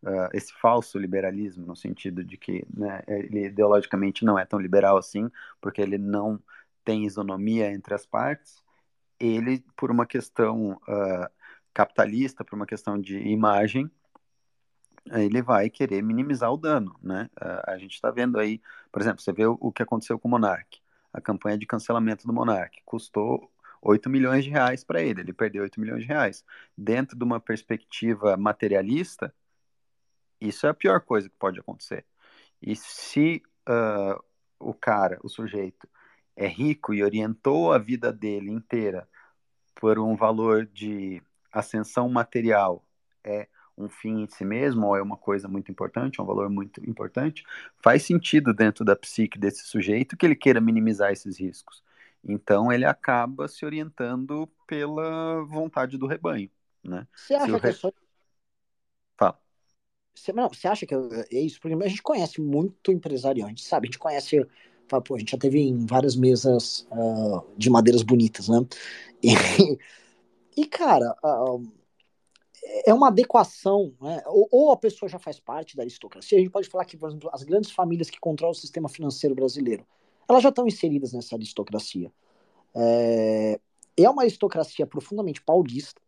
uh, 0.04 0.30
esse 0.34 0.54
falso 0.54 0.98
liberalismo, 0.98 1.66
no 1.66 1.76
sentido 1.76 2.24
de 2.24 2.38
que 2.38 2.66
né, 2.74 3.02
ele 3.08 3.48
ideologicamente 3.48 4.26
não 4.26 4.38
é 4.38 4.46
tão 4.46 4.60
liberal 4.60 4.98
assim, 4.98 5.30
porque 5.62 5.82
ele 5.82 5.98
não 5.98 6.40
tem 6.84 7.06
isonomia 7.06 7.72
entre 7.72 7.94
as 7.94 8.06
partes, 8.06 8.62
ele, 9.20 9.64
por 9.76 9.92
uma 9.92 10.06
questão 10.06 10.74
uh, 10.74 11.30
capitalista, 11.74 12.44
por 12.44 12.56
uma 12.56 12.66
questão 12.66 13.00
de 13.00 13.18
imagem, 13.18 13.90
ele 15.12 15.42
vai 15.42 15.70
querer 15.70 16.02
minimizar 16.02 16.52
o 16.52 16.58
dano, 16.58 16.96
né? 17.02 17.30
A 17.66 17.78
gente 17.78 17.94
está 17.94 18.12
vendo 18.12 18.38
aí, 18.38 18.62
por 18.92 19.02
exemplo, 19.02 19.22
você 19.22 19.32
vê 19.32 19.46
o, 19.46 19.72
que 19.72 19.82
aconteceu 19.82 20.20
com 20.20 20.28
o 20.28 20.32
Monark, 20.32 20.80
a 21.14 21.22
campanha 21.22 21.58
de 21.58 21.66
cancelamento 21.66 22.28
do 22.28 22.34
Monark, 22.34 22.82
custou 22.86 23.50
8 23.82 24.10
milhões 24.10 24.44
de 24.44 24.50
reais 24.50 24.84
para 24.84 25.02
ele, 25.02 25.22
ele 25.22 25.34
perdeu 25.34 25.64
8 25.64 25.80
milhões 25.80 26.02
de 26.02 26.08
reais. 26.08 26.44
Dentro 26.78 27.18
de 27.18 27.24
uma 27.24 27.40
perspectiva 27.40 28.36
materialista, 28.36 29.34
isso 30.40 30.66
é 30.66 30.70
a 30.70 30.74
pior 30.74 31.02
coisa 31.02 31.30
que 31.30 31.36
pode 31.38 31.60
acontecer. 31.60 32.06
E 32.62 32.76
se 32.76 33.42
uh, 33.68 34.24
o 34.60 34.74
cara, 34.74 35.20
o 35.24 35.30
sujeito, 35.30 35.88
é 36.36 36.48
rico 36.48 36.94
e 36.94 37.04
orientou 37.04 37.74
a 37.74 37.78
vida 37.78 38.12
dele 38.12 38.52
inteira 38.52 39.08
por 39.76 40.00
um 40.00 40.16
valor 40.16 40.66
de 40.66 41.22
ascensão 41.52 42.10
material, 42.10 42.84
é 43.24 43.48
um 43.78 43.88
fim 43.88 44.24
em 44.24 44.28
si 44.28 44.44
mesmo, 44.44 44.88
ou 44.88 44.98
é 44.98 45.02
uma 45.02 45.18
coisa 45.18 45.48
muito 45.48 45.72
importante, 45.72 46.22
um 46.22 46.26
valor 46.26 46.50
muito 46.50 46.84
importante, 46.90 47.44
faz 47.82 48.04
sentido 48.04 48.54
dentro 48.54 48.84
da 48.84 48.96
psique 48.96 49.38
desse 49.38 49.66
sujeito 49.66 50.18
que 50.18 50.26
ele 50.26 50.36
queira 50.36 50.60
minimizar 50.60 51.12
esses 51.12 51.40
riscos. 51.40 51.84
Então 52.24 52.72
ele 52.72 52.86
acaba 52.86 53.48
se 53.48 53.66
orientando 53.66 54.50
pela 54.66 55.44
vontade 55.44 55.98
do 55.98 56.08
rebanho, 56.08 56.50
né? 56.84 57.08
Você 57.16 57.36
acha 57.36 57.58
re... 57.58 57.60
que 57.60 57.68
é. 57.68 57.92
Você, 60.18 60.34
não, 60.34 60.50
você 60.50 60.68
acha 60.68 60.86
que 60.86 60.96
é 60.96 61.40
isso? 61.40 61.60
Porque 61.62 61.76
a 61.76 61.88
gente 61.88 62.02
conhece 62.02 62.42
muito 62.42 62.92
empresarial, 62.92 63.48
a 63.48 63.50
gente 63.50 63.64
sabe, 63.64 63.86
a 63.86 63.88
gente 63.88 64.00
conhece, 64.00 64.46
pô, 65.06 65.16
a 65.16 65.20
gente 65.20 65.32
já 65.32 65.38
teve 65.38 65.60
em 65.60 65.86
várias 65.86 66.16
mesas 66.16 66.88
uh, 66.92 67.44
de 67.56 67.70
madeiras 67.70 68.02
bonitas, 68.02 68.50
né? 68.50 68.66
E, 69.22 69.30
e 70.58 70.66
cara, 70.66 71.16
uh, 71.24 71.64
é 72.86 72.94
uma 72.94 73.10
adequação, 73.10 73.94
né? 74.02 74.24
ou, 74.26 74.48
ou, 74.52 74.72
a 74.72 74.78
pessoa 74.78 75.08
já 75.08 75.20
faz 75.20 75.40
parte 75.40 75.76
da 75.76 75.84
aristocracia, 75.84 76.38
a 76.38 76.42
gente 76.42 76.52
pode 76.52 76.68
falar 76.68 76.86
que, 76.86 76.98
por 76.98 77.10
exemplo, 77.10 77.30
as 77.32 77.44
grandes 77.44 77.72
famílias 77.72 78.10
que 78.10 78.20
controlam 78.20 78.52
o 78.52 78.56
sistema 78.56 78.90
financeiro 78.90 79.36
brasileiro, 79.36 79.86
elas 80.28 80.44
já 80.44 80.50
estão 80.50 80.68
inseridas 80.68 81.14
nessa 81.14 81.36
aristocracia. 81.36 82.12
É, 82.76 83.60
é 83.96 84.10
uma 84.10 84.24
aristocracia 84.24 84.86
profundamente 84.86 85.42
paulista, 85.42 86.02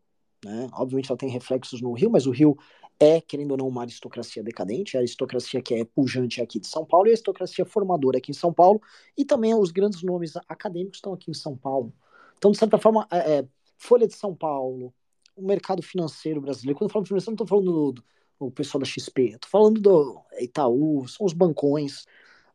né? 0.44 0.68
obviamente 0.74 1.10
ela 1.10 1.18
tem 1.18 1.30
reflexos 1.30 1.82
no 1.82 1.94
Rio, 1.94 2.10
mas 2.10 2.26
o 2.26 2.32
Rio 2.32 2.58
é, 3.00 3.22
querendo 3.22 3.52
ou 3.52 3.58
não, 3.58 3.68
uma 3.68 3.84
aristocracia 3.84 4.44
decadente, 4.44 4.98
a 4.98 5.00
aristocracia 5.00 5.62
que 5.62 5.74
é 5.74 5.86
pujante 5.86 6.42
aqui 6.42 6.60
de 6.60 6.68
São 6.68 6.86
Paulo 6.86 7.08
e 7.08 7.10
a 7.10 7.14
aristocracia 7.14 7.66
formadora 7.66 8.18
aqui 8.18 8.32
em 8.32 8.36
São 8.36 8.54
Paulo, 8.54 8.82
e 9.18 9.24
também 9.24 9.56
os 9.56 9.72
grandes 9.72 10.04
nomes 10.04 10.36
acadêmicos 10.48 10.98
estão 10.98 11.14
aqui 11.14 11.32
em 11.32 11.34
São 11.34 11.56
Paulo. 11.56 11.94
Então, 12.38 12.52
de 12.52 12.58
certa 12.58 12.78
forma, 12.78 13.08
é, 13.10 13.40
é 13.40 13.48
Folha 13.78 14.06
de 14.06 14.14
São 14.14 14.36
Paulo, 14.36 14.94
o 15.36 15.42
mercado 15.42 15.82
financeiro 15.82 16.42
brasileiro. 16.42 16.78
Quando 16.78 16.90
eu 16.90 16.94
falo 16.94 17.06
financeiro, 17.06 17.32
não 17.32 17.46
estou 17.46 17.48
falando 17.48 17.94
do, 17.94 18.04
do, 18.40 18.52
pessoal 18.52 18.80
da 18.80 18.86
XP, 18.86 19.36
estou 19.36 19.50
falando 19.50 19.80
do 19.80 20.22
Itaú, 20.40 21.08
são 21.08 21.26
os 21.26 21.32
bancões, 21.32 22.06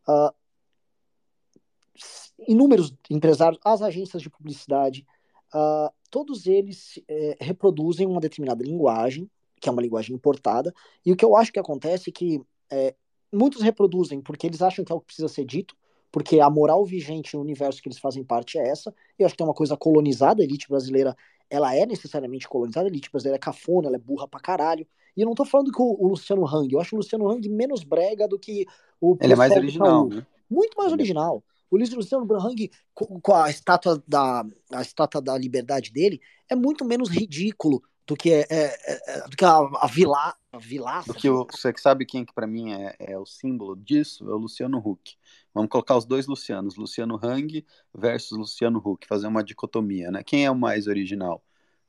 uh, 0.06 0.34
inúmeros 2.46 2.94
empresários, 3.08 3.58
as 3.64 3.80
agências 3.80 4.20
de 4.20 4.28
publicidade, 4.28 5.06
uh, 5.54 5.90
todos 6.10 6.46
eles 6.46 7.00
é, 7.08 7.36
reproduzem 7.40 8.06
uma 8.06 8.20
determinada 8.20 8.62
linguagem, 8.62 9.30
que 9.64 9.68
é 9.70 9.72
uma 9.72 9.80
linguagem 9.80 10.14
importada, 10.14 10.74
e 11.06 11.10
o 11.10 11.16
que 11.16 11.24
eu 11.24 11.34
acho 11.34 11.50
que 11.50 11.58
acontece 11.58 12.10
é 12.10 12.12
que 12.12 12.38
é, 12.70 12.94
muitos 13.32 13.62
reproduzem 13.62 14.20
porque 14.20 14.46
eles 14.46 14.60
acham 14.60 14.84
que 14.84 14.92
é 14.92 14.94
o 14.94 15.00
que 15.00 15.06
precisa 15.06 15.26
ser 15.26 15.46
dito, 15.46 15.74
porque 16.12 16.38
a 16.38 16.50
moral 16.50 16.84
vigente 16.84 17.34
no 17.34 17.40
universo 17.40 17.80
que 17.80 17.88
eles 17.88 17.98
fazem 17.98 18.22
parte 18.22 18.58
é 18.58 18.68
essa. 18.68 18.94
Eu 19.18 19.24
acho 19.24 19.32
que 19.32 19.38
tem 19.38 19.46
uma 19.46 19.54
coisa 19.54 19.74
colonizada, 19.74 20.42
a 20.42 20.44
elite 20.44 20.68
brasileira 20.68 21.16
ela 21.48 21.74
é 21.74 21.86
necessariamente 21.86 22.46
colonizada, 22.46 22.86
a 22.86 22.90
elite 22.90 23.10
brasileira 23.10 23.36
é 23.36 23.38
cafona, 23.38 23.88
ela 23.88 23.96
é 23.96 23.98
burra 23.98 24.28
pra 24.28 24.38
caralho. 24.38 24.86
E 25.16 25.22
eu 25.22 25.26
não 25.26 25.34
tô 25.34 25.46
falando 25.46 25.72
que 25.72 25.80
o, 25.80 25.96
o 25.98 26.08
Luciano 26.08 26.46
Hang, 26.46 26.70
eu 26.70 26.78
acho 26.78 26.94
o 26.94 26.98
Luciano 26.98 27.30
Hang 27.30 27.48
menos 27.48 27.84
brega 27.84 28.28
do 28.28 28.38
que 28.38 28.66
o. 29.00 29.16
Ele 29.18 29.32
é 29.32 29.36
mais 29.36 29.56
original, 29.56 30.08
né? 30.08 30.26
Muito 30.50 30.76
mais 30.76 30.92
original. 30.92 31.42
O 31.70 31.78
Luciano 31.78 32.26
Hang, 32.34 32.70
com, 32.92 33.18
com 33.18 33.34
a 33.34 33.48
estátua 33.48 34.02
da 34.06 34.44
a 34.72 34.82
estátua 34.82 35.22
da 35.22 35.38
liberdade 35.38 35.90
dele, 35.90 36.20
é 36.50 36.54
muito 36.54 36.84
menos 36.84 37.08
ridículo 37.08 37.82
do 38.06 38.16
que, 38.16 38.32
é, 38.32 38.46
é, 38.50 39.18
é 39.18 39.28
do 39.28 39.36
que 39.36 39.44
a, 39.44 39.56
a, 39.56 39.86
vila, 39.86 40.34
vilaça. 40.58 41.12
Porque 41.12 41.28
o, 41.28 41.46
você 41.50 41.72
sabe 41.78 42.04
quem 42.04 42.24
que 42.24 42.34
para 42.34 42.46
mim 42.46 42.72
é, 42.72 42.94
é, 42.98 43.18
o 43.18 43.24
símbolo 43.24 43.76
disso? 43.76 44.28
É 44.28 44.32
o 44.32 44.38
Luciano 44.38 44.78
Huck. 44.78 45.16
Vamos 45.54 45.70
colocar 45.70 45.96
os 45.96 46.04
dois 46.04 46.26
Lucianos, 46.26 46.76
Luciano 46.76 47.18
Hang 47.22 47.64
versus 47.94 48.36
Luciano 48.36 48.82
Huck, 48.84 49.06
fazer 49.06 49.26
uma 49.26 49.42
dicotomia, 49.42 50.10
né? 50.10 50.22
Quem 50.22 50.44
é 50.44 50.50
o 50.50 50.56
mais 50.56 50.86
original? 50.86 51.42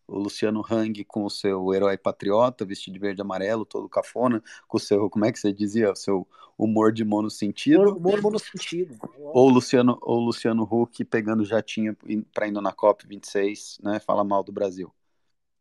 O 0.07 0.19
Luciano 0.19 0.63
Hang 0.69 1.03
com 1.03 1.25
o 1.25 1.29
seu 1.31 1.73
herói 1.73 1.97
patriota, 1.97 2.63
vestido 2.63 2.93
de 2.93 2.99
verde 2.99 3.21
e 3.21 3.23
amarelo, 3.23 3.65
todo 3.65 3.89
cafona, 3.89 4.41
com 4.67 4.77
o 4.77 4.79
seu, 4.79 5.09
como 5.09 5.25
é 5.25 5.31
que 5.31 5.39
você 5.39 5.51
dizia? 5.51 5.91
O 5.91 5.95
seu 5.95 6.27
humor 6.55 6.93
de 6.93 7.03
monossentido. 7.03 7.97
Humor 7.97 8.21
monossentido. 8.21 8.95
Ou 9.17 9.47
o 9.47 9.49
Luciano, 9.49 9.97
ou 10.01 10.19
Luciano 10.19 10.63
Huck 10.63 11.03
pegando 11.03 11.43
jatinho 11.43 11.97
para 12.31 12.47
indo 12.47 12.61
na 12.61 12.71
COP26, 12.71 13.81
né? 13.83 13.99
Fala 13.99 14.23
mal 14.23 14.43
do 14.43 14.51
Brasil. 14.51 14.93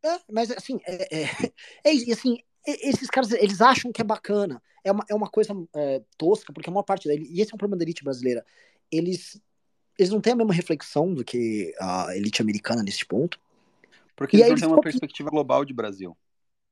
É, 0.05 0.21
mas 0.31 0.51
assim, 0.51 0.79
é, 0.87 1.23
é, 1.23 1.25
é, 1.85 2.13
assim, 2.13 2.39
esses 2.67 3.09
caras, 3.09 3.33
eles 3.33 3.61
acham 3.61 3.91
que 3.91 4.03
é 4.03 4.05
bacana. 4.05 4.63
É 4.85 4.93
uma, 4.93 5.05
é 5.09 5.15
uma 5.15 5.29
coisa 5.29 5.55
é, 5.75 6.03
tosca, 6.19 6.53
porque 6.53 6.69
a 6.69 6.73
maior 6.73 6.83
parte 6.83 7.09
dele, 7.09 7.27
e 7.31 7.41
esse 7.41 7.53
é 7.53 7.55
um 7.55 7.59
problema 7.59 7.79
da 7.79 7.85
elite 7.85 8.05
brasileira, 8.05 8.45
eles, 8.93 9.41
eles 9.99 10.11
não 10.11 10.21
têm 10.21 10.35
a 10.35 10.37
mesma 10.37 10.53
reflexão 10.53 11.13
do 11.13 11.25
que 11.25 11.75
a 11.81 12.15
elite 12.15 12.43
americana 12.43 12.83
nesse 12.83 13.05
ponto. 13.05 13.41
Porque 14.15 14.37
eles 14.37 14.49
não 14.49 14.57
têm 14.57 14.69
uma 14.69 14.81
perspectiva 14.81 15.31
global 15.31 15.65
de 15.65 15.73
Brasil. 15.73 16.17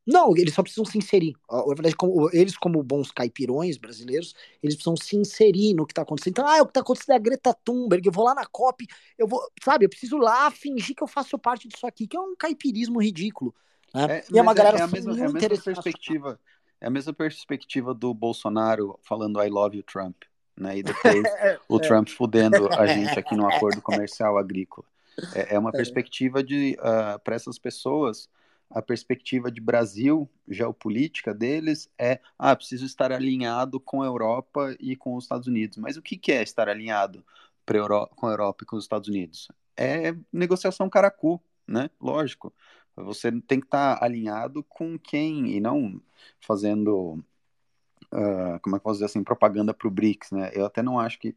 Não, 0.07 0.37
eles 0.37 0.53
só 0.53 0.63
precisam 0.63 0.85
se 0.85 0.99
inserir. 0.99 1.35
Na 1.49 1.63
verdade, 1.75 1.95
como, 1.95 2.29
eles, 2.33 2.57
como 2.57 2.83
bons 2.83 3.13
caipirões 3.13 3.77
brasileiros, 3.77 4.35
eles 4.63 4.75
precisam 4.75 4.97
se 4.97 5.17
inserir 5.17 5.75
no 5.75 5.87
que 5.87 5.93
está 5.93 6.03
acontecendo. 6.03 6.33
Então, 6.33 6.47
ah, 6.47 6.61
o 6.61 6.65
que 6.65 6.71
está 6.71 6.81
acontecendo 6.81 7.13
é 7.13 7.17
a 7.17 7.21
Greta 7.21 7.55
Thunberg, 7.65 8.05
eu 8.07 8.13
vou 8.13 8.25
lá 8.25 8.35
na 8.35 8.45
COP, 8.45 8.87
eu 9.17 9.29
vou, 9.29 9.41
sabe, 9.63 9.85
eu 9.85 9.89
preciso 9.89 10.17
lá 10.17 10.51
fingir 10.51 10.97
que 10.97 11.03
eu 11.03 11.07
faço 11.07 11.39
parte 11.39 11.69
disso 11.69 11.87
aqui, 11.87 12.07
que 12.07 12.17
é 12.17 12.21
um 12.21 12.35
caipirismo 12.37 13.01
ridículo. 13.01 13.55
Né? 13.95 14.19
É, 14.19 14.25
e 14.33 14.39
é 14.39 14.43
uma 14.43 14.55
galera 14.55 14.79
é, 14.79 14.81
é 14.81 14.85
a 14.85 14.87
mesma, 14.89 15.13
é 15.13 15.25
a 15.25 15.33
mesma 15.33 15.61
perspectiva. 15.65 16.41
É 16.81 16.87
a 16.89 16.91
mesma 16.91 17.13
perspectiva 17.13 17.95
do 17.95 18.13
Bolsonaro 18.13 18.99
falando 19.03 19.41
I 19.41 19.49
love 19.49 19.77
you, 19.77 19.85
Trump. 19.85 20.17
Né? 20.57 20.79
E 20.79 20.83
depois 20.83 21.15
o 21.69 21.79
Trump 21.79 22.09
fudendo 22.09 22.69
a 22.73 22.87
gente 22.89 23.17
aqui 23.17 23.37
no 23.37 23.47
acordo 23.47 23.81
comercial 23.81 24.37
agrícola. 24.37 24.85
É, 25.33 25.55
é 25.55 25.59
uma 25.59 25.71
perspectiva 25.71 26.43
de 26.43 26.77
uh, 26.81 27.21
para 27.21 27.37
essas 27.37 27.57
pessoas 27.59 28.29
a 28.75 28.83
perspectiva 28.83 29.51
de 29.51 29.61
Brasil 29.61 30.29
geopolítica 30.49 31.35
deles 31.35 31.91
é 31.99 32.21
ah 32.39 32.55
preciso 32.57 32.85
estar 32.85 33.13
alinhado 33.13 33.79
com 33.81 34.03
a 34.03 34.07
Europa 34.07 34.77
e 34.81 34.97
com 34.97 35.15
os 35.17 35.25
Estados 35.25 35.47
Unidos. 35.47 35.79
Mas 35.79 35.97
o 35.97 36.03
que, 36.03 36.33
é 36.33 36.43
estar 36.43 36.69
alinhado 36.69 37.25
com 38.17 38.27
a 38.27 38.31
Europa 38.31 38.65
e 38.65 38.67
com 38.67 38.77
os 38.77 38.85
Estados 38.85 39.09
Unidos? 39.09 39.49
É 39.77 40.15
negociação 40.33 40.91
caracu 40.91 41.41
né? 41.67 41.91
Lógico. 42.01 42.53
Você 42.97 43.33
tem 43.43 43.59
que 43.61 43.67
estar 43.67 44.03
alinhado 44.03 44.63
com 44.65 44.99
quem 44.99 45.51
e 45.57 45.61
não 45.61 46.01
fazendo 46.41 47.25
uh, 48.13 48.61
como 48.61 48.77
é 48.77 48.79
que 48.79 48.81
eu 48.81 48.81
posso 48.81 48.97
dizer 48.97 49.07
assim 49.07 49.25
propaganda 49.25 49.73
para 49.73 49.89
o 49.89 49.91
BRICS 49.91 50.31
né? 50.33 50.51
Eu 50.55 50.67
até 50.67 50.83
não 50.83 50.99
acho 50.99 51.19
que 51.19 51.35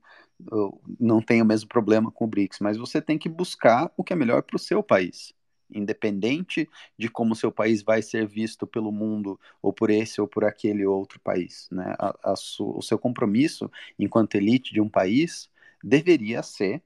não 0.99 1.21
tenho 1.21 1.45
o 1.45 1.47
mesmo 1.47 1.69
problema 1.69 2.11
com 2.11 2.25
o 2.25 2.27
BRICS 2.27 2.59
mas 2.59 2.77
você 2.77 3.01
tem 3.01 3.17
que 3.17 3.29
buscar 3.29 3.91
o 3.95 4.03
que 4.03 4.11
é 4.11 4.15
melhor 4.15 4.43
para 4.43 4.57
o 4.57 4.59
seu 4.59 4.83
país 4.83 5.33
independente 5.69 6.69
de 6.97 7.09
como 7.09 7.35
seu 7.35 7.51
país 7.51 7.81
vai 7.81 8.01
ser 8.01 8.27
visto 8.27 8.67
pelo 8.67 8.91
mundo 8.91 9.39
ou 9.61 9.73
por 9.73 9.89
esse 9.89 10.21
ou 10.21 10.27
por 10.27 10.43
aquele 10.43 10.85
outro 10.85 11.19
país. 11.19 11.67
Né? 11.71 11.95
A, 11.99 12.31
a 12.31 12.33
o 12.59 12.81
seu 12.81 12.97
compromisso 12.97 13.69
enquanto 13.97 14.35
elite 14.35 14.73
de 14.73 14.81
um 14.81 14.89
país 14.89 15.49
deveria 15.83 16.41
ser 16.43 16.81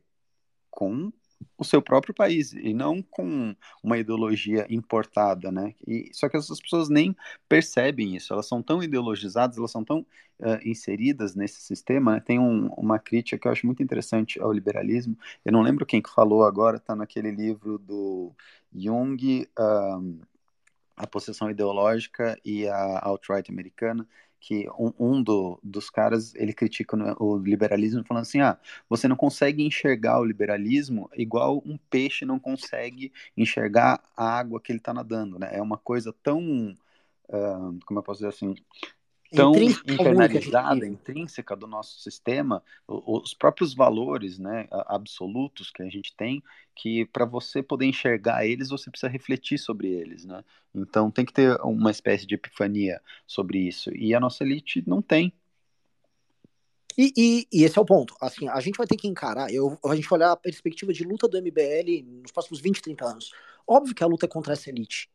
com 0.69 1.11
o 1.57 1.63
seu 1.63 1.81
próprio 1.81 2.13
país 2.13 2.53
e 2.53 2.73
não 2.73 3.01
com 3.01 3.55
uma 3.83 3.97
ideologia 3.97 4.65
importada, 4.69 5.51
né? 5.51 5.73
E, 5.87 6.09
só 6.13 6.29
que 6.29 6.37
essas 6.37 6.59
pessoas 6.59 6.89
nem 6.89 7.15
percebem 7.47 8.15
isso, 8.15 8.33
elas 8.33 8.47
são 8.47 8.61
tão 8.61 8.81
ideologizadas, 8.81 9.57
elas 9.57 9.71
são 9.71 9.83
tão 9.83 9.99
uh, 10.39 10.59
inseridas 10.63 11.35
nesse 11.35 11.61
sistema. 11.61 12.13
Né? 12.13 12.19
Tem 12.21 12.39
um, 12.39 12.67
uma 12.69 12.99
crítica 12.99 13.37
que 13.37 13.47
eu 13.47 13.51
acho 13.51 13.65
muito 13.65 13.83
interessante 13.83 14.39
ao 14.39 14.51
liberalismo. 14.51 15.17
Eu 15.43 15.51
não 15.51 15.61
lembro 15.61 15.85
quem 15.85 16.01
que 16.01 16.09
falou 16.09 16.43
agora, 16.43 16.77
está 16.77 16.95
naquele 16.95 17.31
livro 17.31 17.77
do 17.77 18.33
Jung, 18.73 19.47
um, 19.57 20.19
a 20.95 21.07
possessão 21.07 21.49
ideológica 21.49 22.37
e 22.43 22.67
a 22.67 22.99
alt-right 23.05 23.49
americana 23.51 24.07
que 24.39 24.67
um, 24.77 24.93
um 24.99 25.23
do, 25.23 25.59
dos 25.63 25.89
caras 25.89 26.33
ele 26.35 26.53
critica 26.53 26.95
o 27.21 27.37
liberalismo 27.37 28.03
falando 28.03 28.23
assim 28.23 28.41
ah 28.41 28.57
você 28.89 29.07
não 29.07 29.15
consegue 29.15 29.63
enxergar 29.63 30.19
o 30.19 30.25
liberalismo 30.25 31.09
igual 31.15 31.61
um 31.65 31.77
peixe 31.89 32.25
não 32.25 32.39
consegue 32.39 33.11
enxergar 33.35 34.01
a 34.15 34.37
água 34.37 34.61
que 34.61 34.71
ele 34.71 34.79
está 34.79 34.93
nadando 34.93 35.37
né? 35.39 35.49
É 35.53 35.61
uma 35.61 35.77
coisa 35.77 36.13
tão 36.23 36.75
uh, 37.29 37.79
como 37.85 37.99
eu 37.99 38.03
posso 38.03 38.19
dizer 38.19 38.29
assim 38.29 38.55
tão 39.31 39.53
internalizada, 39.55 40.85
intrínseca 40.85 41.55
do 41.55 41.67
nosso 41.67 41.99
sistema, 41.99 42.63
os 42.87 43.33
próprios 43.33 43.73
valores 43.73 44.39
né, 44.39 44.67
absolutos 44.71 45.69
que 45.69 45.83
a 45.83 45.89
gente 45.89 46.15
tem, 46.15 46.43
que 46.75 47.05
para 47.05 47.25
você 47.25 47.61
poder 47.61 47.85
enxergar 47.85 48.45
eles, 48.45 48.69
você 48.69 48.89
precisa 48.89 49.11
refletir 49.11 49.57
sobre 49.57 49.87
eles. 49.89 50.25
Né? 50.25 50.43
Então 50.73 51.11
tem 51.11 51.25
que 51.25 51.33
ter 51.33 51.59
uma 51.61 51.91
espécie 51.91 52.25
de 52.25 52.35
epifania 52.35 53.01
sobre 53.27 53.59
isso. 53.59 53.95
E 53.95 54.13
a 54.15 54.19
nossa 54.19 54.43
elite 54.43 54.83
não 54.87 55.01
tem. 55.01 55.33
E, 56.97 57.13
e, 57.15 57.47
e, 57.53 57.63
esse 57.63 57.77
é 57.77 57.81
o 57.81 57.85
ponto. 57.85 58.13
Assim, 58.19 58.49
a 58.49 58.59
gente 58.59 58.77
vai 58.77 58.85
ter 58.85 58.97
que 58.97 59.07
encarar, 59.07 59.53
eu, 59.53 59.77
a 59.85 59.95
gente 59.95 60.09
vai 60.09 60.19
olhar 60.19 60.31
a 60.31 60.35
perspectiva 60.35 60.91
de 60.91 61.03
luta 61.03 61.29
do 61.29 61.37
MBL 61.37 62.03
nos 62.21 62.31
próximos 62.31 62.59
20, 62.59 62.81
30 62.81 63.05
anos. 63.05 63.31
Óbvio 63.65 63.95
que 63.95 64.03
a 64.03 64.07
luta 64.07 64.25
é 64.25 64.29
contra 64.29 64.53
essa 64.53 64.69
elite. 64.69 65.09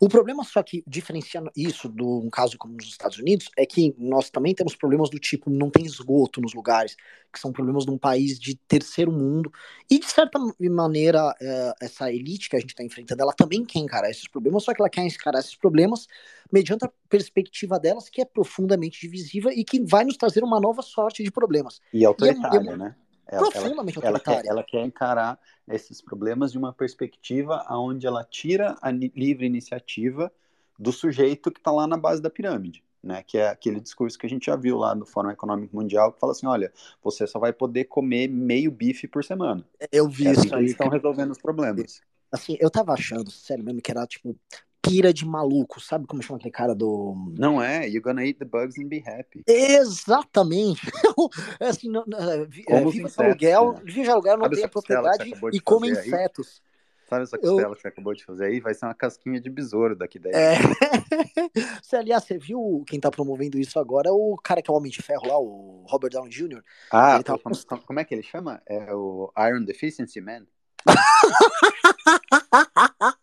O 0.00 0.08
problema 0.08 0.44
só 0.44 0.62
que, 0.62 0.82
diferenciando 0.86 1.50
isso 1.56 1.88
de 1.88 2.02
um 2.02 2.28
caso 2.30 2.56
como 2.58 2.74
nos 2.74 2.86
Estados 2.86 3.18
Unidos, 3.18 3.48
é 3.56 3.66
que 3.66 3.94
nós 3.98 4.30
também 4.30 4.54
temos 4.54 4.74
problemas 4.74 5.10
do 5.10 5.18
tipo, 5.18 5.50
não 5.50 5.70
tem 5.70 5.84
esgoto 5.84 6.40
nos 6.40 6.54
lugares, 6.54 6.96
que 7.32 7.38
são 7.38 7.52
problemas 7.52 7.84
de 7.84 7.90
um 7.90 7.98
país 7.98 8.38
de 8.38 8.54
terceiro 8.54 9.10
mundo, 9.10 9.50
e 9.90 9.98
de 9.98 10.06
certa 10.06 10.38
maneira, 10.60 11.34
é, 11.40 11.72
essa 11.80 12.12
elite 12.12 12.48
que 12.48 12.56
a 12.56 12.60
gente 12.60 12.70
está 12.70 12.84
enfrentando, 12.84 13.22
ela 13.22 13.32
também 13.32 13.64
quer 13.64 13.78
encarar 13.78 14.10
esses 14.10 14.28
problemas, 14.28 14.64
só 14.64 14.74
que 14.74 14.80
ela 14.80 14.90
quer 14.90 15.06
encarar 15.06 15.38
esses 15.38 15.56
problemas 15.56 16.06
mediante 16.50 16.84
a 16.84 16.92
perspectiva 17.08 17.78
delas, 17.78 18.08
que 18.08 18.20
é 18.20 18.24
profundamente 18.24 19.00
divisiva 19.00 19.52
e 19.52 19.64
que 19.64 19.80
vai 19.80 20.04
nos 20.04 20.16
trazer 20.16 20.44
uma 20.44 20.60
nova 20.60 20.82
sorte 20.82 21.22
de 21.22 21.30
problemas. 21.30 21.80
E 21.92 22.04
autoritária, 22.04 22.62
e 22.62 22.68
é, 22.68 22.76
né? 22.76 22.96
Ela, 23.26 23.50
profundamente 23.50 23.98
ela. 23.98 24.08
Ela 24.08 24.20
quer, 24.20 24.46
ela 24.46 24.62
quer 24.62 24.84
encarar 24.84 25.38
esses 25.68 26.00
problemas 26.00 26.52
de 26.52 26.58
uma 26.58 26.72
perspectiva 26.72 27.64
onde 27.70 28.06
ela 28.06 28.24
tira 28.24 28.76
a 28.80 28.90
livre 28.90 29.46
iniciativa 29.46 30.32
do 30.78 30.92
sujeito 30.92 31.50
que 31.50 31.60
está 31.60 31.70
lá 31.70 31.86
na 31.86 31.96
base 31.96 32.20
da 32.20 32.30
pirâmide. 32.30 32.82
Né, 33.04 33.20
que 33.20 33.36
é 33.36 33.48
aquele 33.48 33.80
discurso 33.80 34.16
que 34.16 34.26
a 34.26 34.28
gente 34.28 34.46
já 34.46 34.54
viu 34.54 34.78
lá 34.78 34.94
no 34.94 35.04
Fórum 35.04 35.28
Econômico 35.28 35.74
Mundial, 35.74 36.12
que 36.12 36.20
fala 36.20 36.30
assim, 36.30 36.46
olha, 36.46 36.72
você 37.02 37.26
só 37.26 37.36
vai 37.36 37.52
poder 37.52 37.86
comer 37.86 38.28
meio 38.28 38.70
bife 38.70 39.08
por 39.08 39.24
semana. 39.24 39.66
Eu 39.90 40.08
vi 40.08 40.28
é 40.28 40.30
isso 40.30 40.42
assim 40.42 40.54
aí. 40.54 40.64
estão 40.66 40.88
resolvendo 40.88 41.32
os 41.32 41.38
problemas. 41.38 42.00
Assim, 42.30 42.56
eu 42.60 42.70
tava 42.70 42.92
achando, 42.92 43.28
sério 43.28 43.64
mesmo, 43.64 43.82
que 43.82 43.90
era 43.90 44.06
tipo 44.06 44.38
pira 44.82 45.12
de 45.12 45.24
maluco, 45.24 45.80
sabe 45.80 46.06
como 46.06 46.22
chama 46.22 46.38
aquele 46.38 46.52
cara 46.52 46.74
do. 46.74 47.14
Não 47.38 47.62
é, 47.62 47.86
you're 47.86 48.00
gonna 48.00 48.24
eat 48.24 48.38
the 48.38 48.44
bugs 48.44 48.76
and 48.78 48.88
be 48.88 49.02
happy. 49.06 49.44
Exatamente. 49.46 50.80
é 51.60 51.68
assim, 51.68 51.88
não, 51.88 52.04
é, 52.12 52.42
é, 52.42 52.84
viva 52.84 53.08
de 53.08 53.22
aluguel, 53.22 53.72
né? 53.74 53.80
vive 53.84 54.10
aluguel, 54.10 54.36
não 54.36 54.50
tem 54.50 54.68
propriedade 54.68 55.32
e 55.52 55.60
come 55.60 55.90
insetos. 55.90 56.60
Sabe 57.08 57.24
essa 57.24 57.38
costela 57.38 57.62
eu... 57.62 57.74
que 57.74 57.82
você 57.82 57.88
acabou 57.88 58.14
de 58.14 58.24
fazer 58.24 58.46
aí? 58.46 58.58
Vai 58.58 58.72
ser 58.72 58.86
uma 58.86 58.94
casquinha 58.94 59.38
de 59.38 59.50
besouro 59.50 59.94
daqui 59.94 60.18
daí. 60.18 60.32
É. 60.32 60.56
você, 61.82 61.96
aliás, 61.96 62.24
você 62.24 62.38
viu 62.38 62.82
quem 62.86 62.98
tá 62.98 63.10
promovendo 63.10 63.58
isso 63.58 63.78
agora? 63.78 64.08
É 64.08 64.12
o 64.12 64.34
cara 64.42 64.62
que 64.62 64.70
é 64.70 64.72
o 64.72 64.76
Homem 64.78 64.90
de 64.90 65.02
Ferro 65.02 65.28
lá, 65.28 65.38
o 65.38 65.84
Robert 65.86 66.10
Downey 66.10 66.30
Jr. 66.30 66.62
Ah, 66.90 67.22
tá... 67.22 67.36
como, 67.38 67.54
como 67.84 68.00
é 68.00 68.04
que 68.04 68.14
ele 68.14 68.22
chama? 68.22 68.62
É 68.66 68.94
o 68.94 69.30
Iron 69.46 69.62
Deficiency 69.62 70.22
Man? 70.22 70.46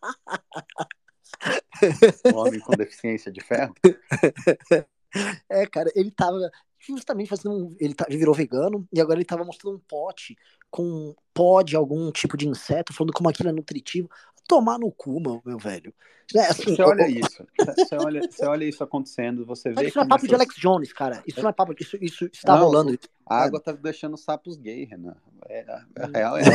um 2.32 2.36
homem 2.36 2.60
com 2.60 2.72
deficiência 2.76 3.30
de 3.30 3.40
ferro? 3.40 3.74
É, 5.48 5.66
cara, 5.66 5.90
ele 5.96 6.10
tava 6.10 6.38
justamente 6.78 7.28
fazendo 7.28 7.52
um. 7.52 7.76
Ele, 7.80 7.94
tá, 7.94 8.06
ele 8.08 8.18
virou 8.18 8.34
vegano 8.34 8.86
e 8.92 9.00
agora 9.00 9.18
ele 9.18 9.24
tava 9.24 9.44
mostrando 9.44 9.76
um 9.76 9.80
pote 9.80 10.36
com 10.70 11.14
pó 11.34 11.62
de 11.62 11.76
algum 11.76 12.10
tipo 12.12 12.36
de 12.36 12.48
inseto, 12.48 12.92
falando 12.92 13.12
como 13.12 13.28
aquilo 13.28 13.48
é 13.48 13.52
nutritivo. 13.52 14.08
Tomar 14.46 14.78
no 14.78 14.90
cu, 14.90 15.20
meu, 15.20 15.42
meu 15.44 15.58
velho. 15.58 15.92
É, 16.34 16.46
assim, 16.46 16.76
você 16.76 16.82
olha 16.82 17.08
isso. 17.08 17.44
Você 17.76 17.96
olha, 17.96 18.20
você 18.22 18.46
olha 18.46 18.64
isso 18.64 18.84
acontecendo, 18.84 19.44
você 19.44 19.72
vê. 19.72 19.88
Isso 19.88 19.96
não 19.96 20.04
é 20.04 20.08
papo 20.08 20.20
essas... 20.20 20.28
de 20.28 20.34
Alex 20.34 20.54
Jones, 20.56 20.92
cara. 20.92 21.22
Isso 21.26 21.42
não 21.42 21.50
é 21.50 21.52
papo. 21.52 21.74
Isso, 21.78 21.96
isso 22.00 22.26
está 22.26 22.54
não, 22.54 22.64
rolando. 22.64 22.98
A 23.26 23.42
água 23.42 23.60
tá 23.60 23.72
deixando 23.72 24.16
sapos 24.16 24.56
gay, 24.56 24.84
Renan. 24.84 25.16
É, 25.48 25.60
a, 25.62 26.06
real 26.06 26.36
é 26.36 26.42
essa. 26.42 26.54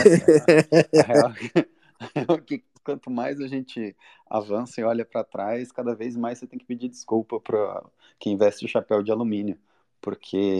A 1.01 1.13
real, 1.13 1.33
é 1.55 1.65
que 2.45 2.63
quanto 2.83 3.09
mais 3.09 3.39
a 3.41 3.47
gente 3.47 3.95
avança 4.29 4.79
e 4.79 4.83
olha 4.83 5.03
para 5.03 5.23
trás, 5.23 5.71
cada 5.71 5.95
vez 5.95 6.15
mais 6.15 6.37
você 6.37 6.47
tem 6.47 6.59
que 6.59 6.65
pedir 6.65 6.89
desculpa 6.89 7.39
para 7.39 7.83
quem 8.19 8.37
veste 8.37 8.65
o 8.65 8.69
chapéu 8.69 9.01
de 9.01 9.11
alumínio, 9.11 9.57
porque 9.99 10.59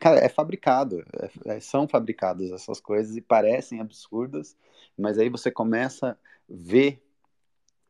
cara, 0.00 0.18
é 0.20 0.28
fabricado, 0.28 1.04
é, 1.44 1.56
é, 1.56 1.60
são 1.60 1.88
fabricadas 1.88 2.50
essas 2.50 2.80
coisas 2.80 3.16
e 3.16 3.20
parecem 3.20 3.80
absurdas, 3.80 4.56
mas 4.96 5.18
aí 5.18 5.28
você 5.28 5.50
começa 5.50 6.10
a 6.10 6.16
ver 6.48 7.02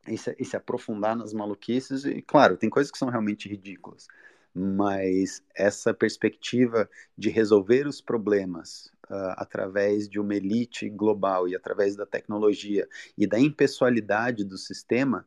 e 0.07 0.17
se, 0.17 0.35
e 0.39 0.45
se 0.45 0.55
aprofundar 0.55 1.15
nas 1.15 1.33
maluquices. 1.33 2.05
E, 2.05 2.21
claro, 2.21 2.57
tem 2.57 2.69
coisas 2.69 2.91
que 2.91 2.97
são 2.97 3.09
realmente 3.09 3.49
ridículas, 3.49 4.07
mas 4.53 5.43
essa 5.55 5.93
perspectiva 5.93 6.89
de 7.17 7.29
resolver 7.29 7.87
os 7.87 8.01
problemas 8.01 8.91
uh, 9.09 9.33
através 9.37 10.07
de 10.07 10.19
uma 10.19 10.35
elite 10.35 10.89
global 10.89 11.47
e 11.47 11.55
através 11.55 11.95
da 11.95 12.05
tecnologia 12.05 12.87
e 13.17 13.25
da 13.25 13.39
impessoalidade 13.39 14.43
do 14.43 14.57
sistema, 14.57 15.25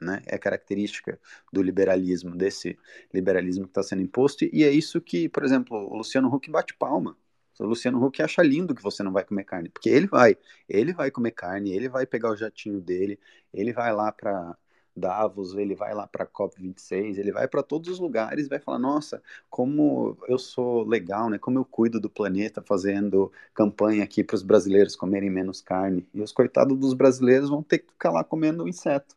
né, 0.00 0.22
é 0.26 0.38
característica 0.38 1.20
do 1.52 1.62
liberalismo, 1.62 2.34
desse 2.34 2.78
liberalismo 3.12 3.64
que 3.64 3.70
está 3.70 3.82
sendo 3.82 4.02
imposto, 4.02 4.44
e 4.44 4.64
é 4.64 4.70
isso 4.70 5.00
que, 5.00 5.28
por 5.28 5.44
exemplo, 5.44 5.76
o 5.76 5.96
Luciano 5.96 6.34
Huck 6.34 6.50
bate 6.50 6.74
palma. 6.74 7.16
O 7.58 7.66
Luciano 7.66 8.02
Huck 8.02 8.22
acha 8.22 8.42
lindo 8.42 8.74
que 8.74 8.82
você 8.82 9.02
não 9.02 9.12
vai 9.12 9.22
comer 9.22 9.44
carne, 9.44 9.68
porque 9.68 9.90
ele 9.90 10.06
vai, 10.06 10.38
ele 10.66 10.94
vai 10.94 11.10
comer 11.10 11.32
carne, 11.32 11.72
ele 11.72 11.90
vai 11.90 12.06
pegar 12.06 12.30
o 12.30 12.36
jatinho 12.36 12.80
dele, 12.80 13.20
ele 13.52 13.70
vai 13.70 13.92
lá 13.92 14.10
para 14.10 14.56
Davos, 14.96 15.54
ele 15.54 15.74
vai 15.74 15.94
lá 15.94 16.06
para 16.06 16.24
a 16.24 16.26
COP26, 16.26 17.18
ele 17.18 17.32
vai 17.32 17.46
para 17.46 17.62
todos 17.62 17.88
os 17.88 17.98
lugares, 17.98 18.48
vai 18.48 18.58
falar: 18.58 18.78
"Nossa, 18.78 19.22
como 19.48 20.16
eu 20.28 20.38
sou 20.38 20.82
legal, 20.86 21.30
né? 21.30 21.38
Como 21.38 21.58
eu 21.58 21.64
cuido 21.64 22.00
do 22.00 22.10
planeta 22.10 22.62
fazendo 22.62 23.32
campanha 23.54 24.04
aqui 24.04 24.24
para 24.24 24.34
os 24.34 24.42
brasileiros 24.42 24.96
comerem 24.96 25.30
menos 25.30 25.60
carne". 25.60 26.06
E 26.12 26.20
os 26.20 26.32
coitados 26.32 26.78
dos 26.78 26.94
brasileiros 26.94 27.48
vão 27.48 27.62
ter 27.62 27.78
que 27.78 27.92
ficar 27.92 28.10
lá 28.10 28.24
comendo 28.24 28.68
inseto. 28.68 29.16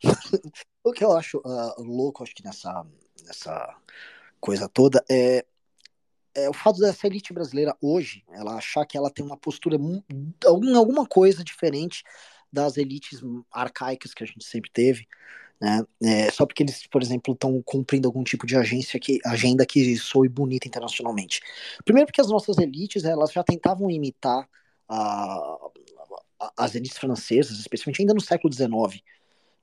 o 0.84 0.92
que 0.92 1.04
eu 1.04 1.12
acho 1.12 1.38
uh, 1.38 1.82
louco, 1.82 2.22
acho 2.22 2.34
que 2.34 2.44
nessa, 2.44 2.84
nessa 3.24 3.76
coisa 4.40 4.68
toda, 4.68 5.04
é, 5.10 5.44
é 6.34 6.48
o 6.48 6.52
fato 6.52 6.80
dessa 6.80 7.06
elite 7.06 7.32
brasileira 7.32 7.76
hoje, 7.80 8.24
ela 8.30 8.54
achar 8.54 8.84
que 8.86 8.96
ela 8.96 9.10
tem 9.10 9.24
uma 9.24 9.36
postura, 9.36 9.76
alguma 10.44 11.06
coisa 11.06 11.44
diferente 11.44 12.02
das 12.52 12.76
elites 12.76 13.20
arcaicas 13.50 14.12
que 14.12 14.22
a 14.22 14.26
gente 14.26 14.44
sempre 14.44 14.70
teve, 14.70 15.06
né? 15.60 15.84
É, 16.02 16.30
só 16.30 16.44
porque 16.44 16.64
eles, 16.64 16.86
por 16.88 17.00
exemplo, 17.00 17.32
estão 17.34 17.62
cumprindo 17.62 18.08
algum 18.08 18.24
tipo 18.24 18.44
de 18.44 18.56
agência 18.56 18.98
que, 18.98 19.20
agenda 19.24 19.64
que 19.64 19.96
soe 19.96 20.28
bonita 20.28 20.66
internacionalmente. 20.66 21.40
Primeiro 21.84 22.08
porque 22.08 22.20
as 22.20 22.28
nossas 22.28 22.58
elites, 22.58 23.04
elas 23.04 23.32
já 23.32 23.44
tentavam 23.44 23.88
imitar 23.88 24.48
a, 24.88 25.58
a, 26.40 26.52
as 26.58 26.74
elites 26.74 26.98
francesas, 26.98 27.60
especialmente 27.60 28.02
ainda 28.02 28.12
no 28.12 28.20
século 28.20 28.52
XIX, 28.52 29.02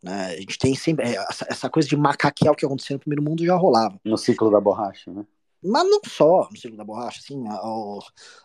né? 0.02 0.28
A 0.28 0.38
gente 0.38 0.58
tem 0.58 0.74
sempre 0.74 1.06
é, 1.06 1.16
essa, 1.16 1.46
essa 1.50 1.70
coisa 1.70 1.88
de 1.88 1.98
macaquear 1.98 2.54
o 2.54 2.56
que 2.56 2.66
aconteceu 2.66 2.96
no 2.96 3.02
primeiro 3.02 3.22
mundo 3.22 3.46
já 3.46 3.56
rolava. 3.58 4.00
No 4.06 4.18
ciclo 4.18 4.50
da 4.50 4.62
borracha, 4.62 5.12
né? 5.12 5.26
Mas 5.62 5.84
não 5.90 6.00
só 6.06 6.48
no 6.50 6.58
ciclo 6.58 6.78
da 6.78 6.86
borracha, 6.86 7.20
assim, 7.20 7.46
a, 7.48 7.54
a, 7.54 8.00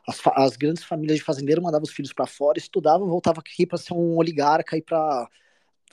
as, 0.08 0.20
as, 0.36 0.56
grandes 0.56 0.82
famílias 0.82 1.18
de 1.18 1.24
fazendeiro 1.24 1.62
mandavam 1.62 1.84
os 1.84 1.92
filhos 1.92 2.12
para 2.12 2.26
fora, 2.26 2.58
estudavam, 2.58 3.08
voltavam 3.08 3.40
aqui 3.40 3.66
para 3.66 3.78
ser 3.78 3.94
um 3.94 4.16
oligarca 4.16 4.76
e 4.76 4.82
para 4.82 5.28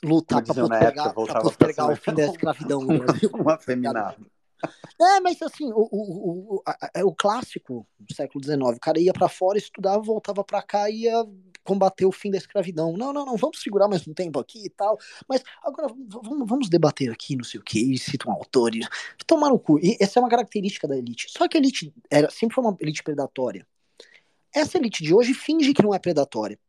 lutar 0.04 0.44
para 0.44 0.56
postergar, 0.56 1.14
postergar 1.14 1.92
o 1.92 1.96
fim 1.96 2.14
da 2.14 2.26
escravidão 2.32 2.82
no 2.82 3.00
Brasil. 3.00 3.30
um 3.34 3.50
afeminado. 3.50 4.26
É, 5.00 5.20
mas 5.20 5.42
assim, 5.42 5.72
o, 5.72 5.88
o, 5.92 6.56
o, 6.56 6.64
é 6.94 7.04
o 7.04 7.14
clássico 7.14 7.88
do 8.00 8.14
século 8.14 8.44
XIX. 8.44 8.78
O 8.78 8.80
cara 8.80 9.00
ia 9.00 9.14
para 9.14 9.30
fora, 9.30 9.58
estudava, 9.58 10.02
voltava 10.02 10.44
para 10.44 10.62
cá 10.62 10.90
e 10.90 11.04
ia 11.04 11.24
combater 11.64 12.06
o 12.06 12.12
fim 12.12 12.32
da 12.32 12.38
escravidão. 12.38 12.96
Não, 12.98 13.14
não, 13.14 13.26
não, 13.26 13.38
vamos 13.38 13.62
segurar 13.62 13.88
mais 13.88 14.08
um 14.08 14.14
tempo 14.14 14.40
aqui 14.40 14.66
e 14.66 14.70
tal. 14.70 14.98
Mas 15.28 15.44
agora 15.64 15.94
vamos, 16.08 16.48
vamos 16.48 16.70
debater 16.70 17.12
aqui, 17.12 17.36
não 17.36 17.44
sei 17.44 17.60
o 17.60 17.64
que, 17.64 17.98
citam 17.98 18.32
autores. 18.32 18.88
Tomar 19.26 19.50
no 19.50 19.60
cu. 19.60 19.80
E 19.80 19.98
essa 20.00 20.20
é 20.20 20.22
uma 20.22 20.30
característica 20.30 20.88
da 20.88 20.98
elite. 20.98 21.28
Só 21.30 21.48
que 21.48 21.58
a 21.58 21.60
elite 21.60 21.94
era, 22.10 22.30
sempre 22.30 22.56
foi 22.56 22.64
uma 22.64 22.76
elite 22.80 23.04
predatória. 23.04 23.66
Essa 24.54 24.78
elite 24.78 25.04
de 25.04 25.14
hoje 25.14 25.34
finge 25.34 25.74
que 25.74 25.82
não 25.82 25.94
é 25.94 26.00
predatória. 26.00 26.60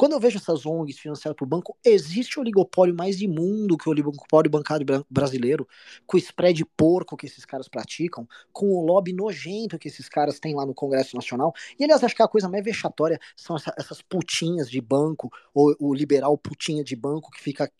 Quando 0.00 0.12
eu 0.12 0.20
vejo 0.20 0.38
essas 0.38 0.64
ONGs 0.64 0.98
financiadas 0.98 1.36
por 1.36 1.46
banco, 1.46 1.76
existe 1.84 2.38
o 2.38 2.40
oligopólio 2.40 2.94
mais 2.94 3.20
imundo 3.20 3.76
que 3.76 3.86
o 3.86 3.92
oligopólio 3.92 4.50
bancário 4.50 4.86
brasileiro, 5.10 5.68
com 6.06 6.16
o 6.16 6.18
spread 6.18 6.64
porco 6.74 7.18
que 7.18 7.26
esses 7.26 7.44
caras 7.44 7.68
praticam, 7.68 8.26
com 8.50 8.72
o 8.72 8.80
lobby 8.82 9.12
nojento 9.12 9.78
que 9.78 9.88
esses 9.88 10.08
caras 10.08 10.40
têm 10.40 10.54
lá 10.54 10.64
no 10.64 10.72
Congresso 10.72 11.14
Nacional. 11.14 11.52
E 11.78 11.84
aliás, 11.84 12.02
acho 12.02 12.16
que 12.16 12.22
a 12.22 12.28
coisa 12.28 12.48
mais 12.48 12.64
vexatória 12.64 13.20
são 13.36 13.56
essa, 13.56 13.74
essas 13.76 14.00
putinhas 14.00 14.70
de 14.70 14.80
banco, 14.80 15.30
ou 15.52 15.76
o 15.78 15.92
liberal 15.92 16.34
putinha 16.38 16.82
de 16.82 16.96
banco 16.96 17.30
que 17.30 17.42
fica. 17.42 17.70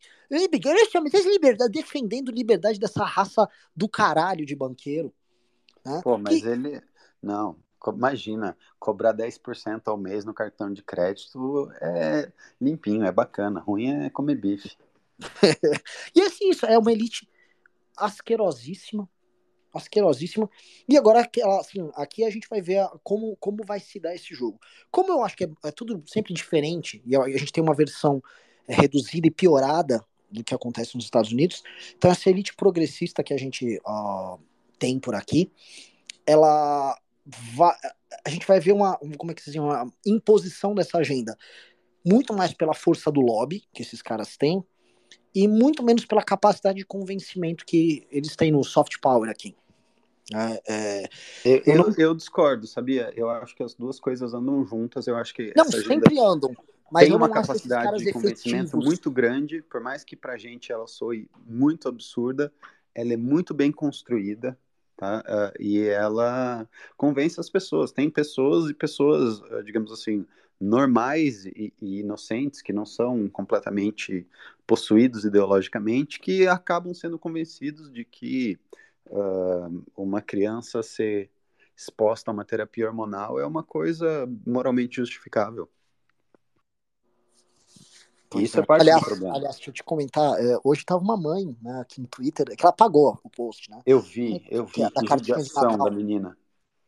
Liberdade, 1.25 1.73
defendendo 1.73 2.31
liberdade 2.31 2.79
dessa 2.79 3.03
raça 3.03 3.49
do 3.75 3.89
caralho 3.89 4.45
de 4.45 4.55
banqueiro. 4.55 5.11
Né? 5.83 6.03
Pô, 6.05 6.19
mas 6.19 6.45
ele. 6.45 6.83
Não, 7.23 7.57
Imagina, 7.89 8.57
cobrar 8.79 9.15
10% 9.15 9.83
ao 9.87 9.97
mês 9.97 10.25
no 10.25 10.35
cartão 10.35 10.73
de 10.73 10.83
crédito 10.83 11.71
é 11.81 12.31
limpinho, 12.61 13.05
é 13.05 13.13
bacana. 13.13 13.61
Ruim 13.61 14.05
é 14.05 14.11
comer 14.11 14.37
bife. 14.37 14.77
e 16.15 16.21
assim, 16.23 16.51
isso 16.51 16.67
é 16.67 16.79
uma 16.79 16.93
elite 16.93 17.29
asquerosíssima. 17.97 19.09
Asquerosíssima. 19.73 20.51
E 20.89 20.97
agora, 20.97 21.29
assim, 21.61 21.91
aqui 21.95 22.25
a 22.25 22.31
gente 22.31 22.49
vai 22.49 22.61
ver 22.61 22.87
como, 23.03 23.37
como 23.37 23.65
vai 23.65 23.79
se 23.79 24.01
dar 24.01 24.15
esse 24.15 24.35
jogo. 24.35 24.59
Como 24.91 25.13
eu 25.13 25.23
acho 25.23 25.37
que 25.37 25.45
é, 25.45 25.51
é 25.65 25.71
tudo 25.71 26.03
sempre 26.07 26.35
diferente, 26.35 27.03
e 27.07 27.17
a 27.17 27.29
gente 27.39 27.53
tem 27.53 27.63
uma 27.63 27.75
versão 27.75 28.23
é, 28.67 28.75
reduzida 28.75 29.27
e 29.27 29.31
piorada 29.31 30.05
do 30.31 30.45
que 30.45 30.55
acontece 30.55 30.95
nos 30.95 31.05
Estados 31.05 31.33
Unidos, 31.33 31.63
então 31.97 32.11
essa 32.11 32.31
elite 32.31 32.55
progressista 32.55 33.23
que 33.23 33.35
a 33.35 33.37
gente 33.37 33.81
tem 34.79 34.99
por 34.99 35.15
aqui, 35.15 35.51
ela 36.25 36.97
a 38.25 38.31
gente 38.31 38.47
vai 38.47 38.61
ver 38.61 38.73
uma, 38.73 38.99
como 39.17 39.31
é 39.31 39.35
que 39.35 39.43
se 39.43 39.51
diz, 39.51 39.61
uma 39.61 39.91
imposição 40.07 40.75
dessa 40.75 40.99
agenda 40.99 41.37
muito 42.05 42.33
mais 42.33 42.53
pela 42.53 42.75
força 42.75 43.11
do 43.11 43.21
lobby 43.21 43.65
que 43.73 43.83
esses 43.83 44.01
caras 44.03 44.37
têm 44.37 44.65
e 45.35 45.47
muito 45.47 45.83
menos 45.83 46.05
pela 46.05 46.23
capacidade 46.23 46.79
de 46.79 46.85
convencimento 46.85 47.65
que 47.65 48.07
eles 48.11 48.35
têm 48.35 48.51
no 48.51 48.65
soft 48.65 48.99
power 49.01 49.31
aqui. 49.31 49.55
É, 50.33 50.63
é, 50.69 51.09
eu, 51.45 51.63
eu, 51.67 51.77
não... 51.77 51.95
eu, 51.99 52.15
discordo, 52.15 52.67
sabia? 52.67 53.13
Eu 53.17 53.29
acho 53.29 53.55
que 53.55 53.63
as 53.63 53.75
duas 53.75 53.99
coisas 53.99 54.33
andam 54.33 54.65
juntas. 54.65 55.07
Eu 55.07 55.17
acho 55.17 55.35
que 55.35 55.53
não 55.57 55.65
sempre 55.65 56.19
andam. 56.21 56.55
Mas 56.91 57.07
tem 57.07 57.17
uma 57.17 57.29
capacidade 57.29 58.05
de 58.05 58.13
convencimento 58.13 58.65
efetivos. 58.65 58.85
muito 58.85 59.11
grande, 59.11 59.63
por 59.63 59.81
mais 59.81 60.03
que 60.03 60.17
pra 60.17 60.37
gente 60.37 60.73
ela 60.73 60.89
soe 60.89 61.29
muito 61.47 61.89
absurda, 61.89 62.53
ela 62.93 63.13
é 63.13 63.17
muito 63.17 63.55
bem 63.55 63.71
construída 63.71 64.59
tá? 65.01 65.25
Uh, 65.27 65.63
e 65.63 65.81
ela 65.89 66.69
convence 66.95 67.41
as 67.41 67.49
pessoas. 67.49 67.91
Tem 67.91 68.11
pessoas 68.11 68.69
e 68.69 68.75
pessoas, 68.75 69.41
uh, 69.41 69.65
digamos 69.65 69.91
assim, 69.91 70.27
normais 70.61 71.47
e, 71.47 71.73
e, 71.81 72.01
inocentes, 72.01 72.61
que 72.61 72.71
não 72.71 72.85
são 72.85 73.27
completamente 73.31 74.27
possuídos 74.67 75.25
ideologicamente, 75.25 76.21
que 76.21 76.47
acabam 76.47 76.93
sendo 76.93 77.19
convencidos 77.19 77.91
de 77.91 78.05
que 78.05 78.59
uh, 79.07 79.83
uma 79.97 80.21
criança 80.21 80.83
ser 80.83 81.31
exposta 81.75 82.31
a 82.31 82.35
uma 82.35 82.45
terapia 82.45 82.87
hormonal 82.87 83.41
é 83.41 83.47
uma 83.47 83.63
coisa 83.63 84.29
moralmente 84.47 84.97
justificável. 84.97 85.67
Isso 88.37 88.61
é 88.61 88.65
parte 88.65 88.83
aliás, 88.83 89.01
do 89.01 89.07
problema. 89.07 89.35
Aliás, 89.35 89.57
deixa 89.57 89.71
eu 89.71 89.75
te 89.75 89.83
comentar, 89.83 90.39
é, 90.39 90.59
hoje 90.63 90.85
tava 90.85 91.03
uma 91.03 91.17
mãe 91.17 91.57
né, 91.61 91.81
aqui 91.81 92.01
no 92.01 92.07
Twitter, 92.07 92.47
que 92.57 92.63
ela 92.63 92.71
apagou 92.71 93.19
o 93.25 93.31
post, 93.31 93.71
né? 93.71 93.81
Eu 93.85 94.01
vi, 94.01 94.47
eu 94.51 94.65
vi, 94.67 94.83
a 94.85 95.17
judiação 95.17 95.77
da 95.77 95.91
menina. 95.91 96.37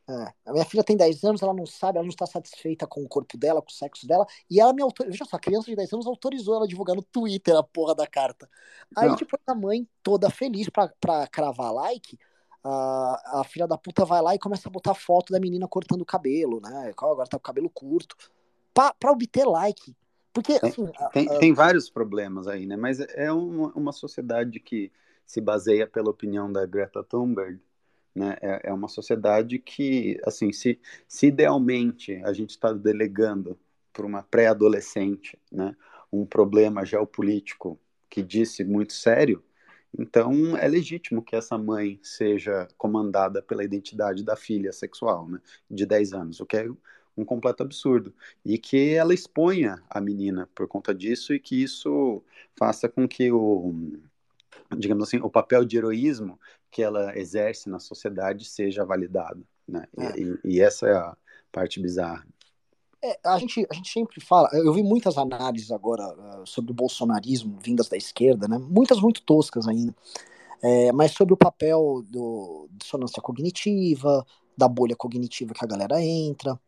É, 0.09 0.33
a 0.47 0.53
minha 0.53 0.65
filha 0.65 0.83
tem 0.83 0.97
10 0.97 1.25
anos, 1.25 1.43
ela 1.43 1.55
não 1.55 1.65
sabe, 1.65 1.97
ela 1.97 2.05
não 2.05 2.11
está 2.11 2.27
satisfeita 2.27 2.87
com 2.87 3.03
o 3.03 3.09
corpo 3.09 3.39
dela, 3.39 3.63
com 3.63 3.71
o 3.71 3.73
sexo 3.73 4.07
dela, 4.07 4.27
e 4.51 4.61
ela 4.61 4.73
me 4.73 4.83
autorizou, 4.83 5.13
veja 5.13 5.25
só, 5.25 5.37
a 5.37 5.41
criança 5.41 5.71
de 5.71 5.77
10 5.77 5.93
anos 5.93 6.07
autorizou 6.07 6.57
ela 6.57 6.65
a 6.65 6.69
divulgar 6.69 6.97
no 6.97 7.03
Twitter 7.03 7.57
a 7.57 7.63
porra 7.63 7.95
da 7.95 8.07
carta. 8.07 8.49
Aí 8.97 9.09
não. 9.09 9.17
depois 9.17 9.41
a 9.47 9.55
mãe, 9.55 9.89
toda 10.03 10.29
feliz 10.29 10.69
pra, 10.69 10.93
pra 11.01 11.27
cravar 11.27 11.73
like, 11.73 12.19
a, 12.65 13.41
a 13.41 13.45
filha 13.45 13.67
da 13.67 13.79
puta 13.79 14.05
vai 14.05 14.21
lá 14.21 14.35
e 14.35 14.39
começa 14.39 14.69
a 14.69 14.73
botar 14.73 14.95
foto 14.95 15.33
da 15.33 15.41
menina 15.41 15.67
cortando 15.67 16.03
o 16.03 16.07
cabelo, 16.07 16.61
né? 16.61 16.93
Agora 16.97 17.29
tá 17.29 17.37
com 17.37 17.43
o 17.43 17.47
cabelo 17.47 17.71
curto, 17.71 18.17
pra, 18.75 18.93
pra 18.95 19.13
obter 19.13 19.47
like. 19.47 19.97
Porque, 20.33 20.59
assim, 20.63 20.87
tem, 21.13 21.29
a, 21.29 21.35
a... 21.35 21.39
tem, 21.39 21.53
vários 21.53 21.91
problemas 21.91 22.49
aí, 22.49 22.67
né? 22.67 22.77
Mas 22.77 23.01
é 23.01 23.31
uma, 23.31 23.73
uma 23.73 23.93
sociedade 23.93 24.59
que 24.61 24.91
se 25.27 25.41
baseia 25.41 25.87
pela 25.87 26.11
opinião 26.11 26.51
da 26.51 26.65
Greta 26.65 27.03
Thunberg, 27.03 27.61
né? 28.15 28.37
É, 28.41 28.71
é 28.71 28.73
uma 28.73 28.89
sociedade 28.89 29.59
que, 29.59 30.21
assim, 30.25 30.53
se, 30.53 30.81
se 31.07 31.27
idealmente 31.27 32.15
a 32.25 32.33
gente 32.33 32.51
está 32.51 32.73
delegando 32.73 33.59
para 33.93 34.07
uma 34.07 34.23
pré-adolescente, 34.23 35.39
né, 35.51 35.77
um 36.13 36.25
problema 36.25 36.85
geopolítico 36.85 37.79
que 38.09 38.23
disse 38.23 38.65
muito 38.65 38.93
sério, 38.93 39.43
então 39.99 40.57
é 40.57 40.67
legítimo 40.67 41.23
que 41.23 41.37
essa 41.37 41.59
mãe 41.59 42.01
seja 42.03 42.67
comandada 42.79 43.43
pela 43.43 43.63
identidade 43.63 44.25
da 44.25 44.35
filha 44.35 44.73
sexual, 44.73 45.29
né, 45.29 45.39
de 45.71 45.85
10 45.85 46.13
anos, 46.15 46.41
o 46.41 46.47
que 46.47 46.57
é 46.57 46.67
um 47.17 47.25
completo 47.25 47.63
absurdo. 47.63 48.15
E 48.45 48.59
que 48.59 48.95
ela 48.95 49.15
exponha 49.15 49.83
a 49.89 50.01
menina 50.01 50.49
por 50.55 50.67
conta 50.67 50.95
disso 50.95 51.35
e 51.35 51.41
que 51.41 51.63
isso 51.63 52.23
faça 52.57 52.89
com 52.89 53.07
que 53.07 53.31
o, 53.31 53.75
digamos 54.77 55.09
assim, 55.09 55.19
o 55.19 55.31
papel 55.31 55.65
de 55.65 55.77
heroísmo 55.77 56.39
que 56.71 56.83
ela 56.83 57.17
exerce 57.19 57.69
na 57.69 57.79
sociedade 57.79 58.45
seja 58.45 58.85
validado. 58.85 59.47
Né? 59.69 59.87
É. 59.99 60.21
E, 60.21 60.39
e, 60.45 60.61
essa 60.61 60.89
é 60.89 60.95
a 60.95 61.17
parte 61.51 61.81
bizarra. 61.81 62.27
É, 63.05 63.19
a, 63.25 63.39
gente, 63.39 63.67
a 63.71 63.75
gente 63.75 63.91
sempre 63.91 64.21
fala, 64.21 64.49
eu 64.53 64.73
vi 64.73 64.83
muitas 64.83 65.19
análises 65.19 65.71
agora 65.73 66.07
uh, 66.07 66.47
sobre 66.47 66.71
o 66.71 66.75
bolsonarismo 66.75 67.59
vindas 67.61 67.89
da 67.89 67.97
esquerda, 67.97 68.47
né? 68.47 68.59
Muitas 68.59 69.01
muito 69.01 69.23
toscas 69.23 69.67
ainda. 69.67 69.95
É, 70.63 70.93
mas 70.93 71.11
sobre 71.11 71.35
o 71.35 71.37
papel 71.37 72.05
do 72.09 72.69
dissonância 72.71 73.21
cognitiva, 73.21 74.25
da 74.57 74.69
bolha 74.69 74.95
cognitiva 74.95 75.53
que 75.53 75.65
a 75.65 75.69
galera 75.69 76.01
entra. 76.01 76.59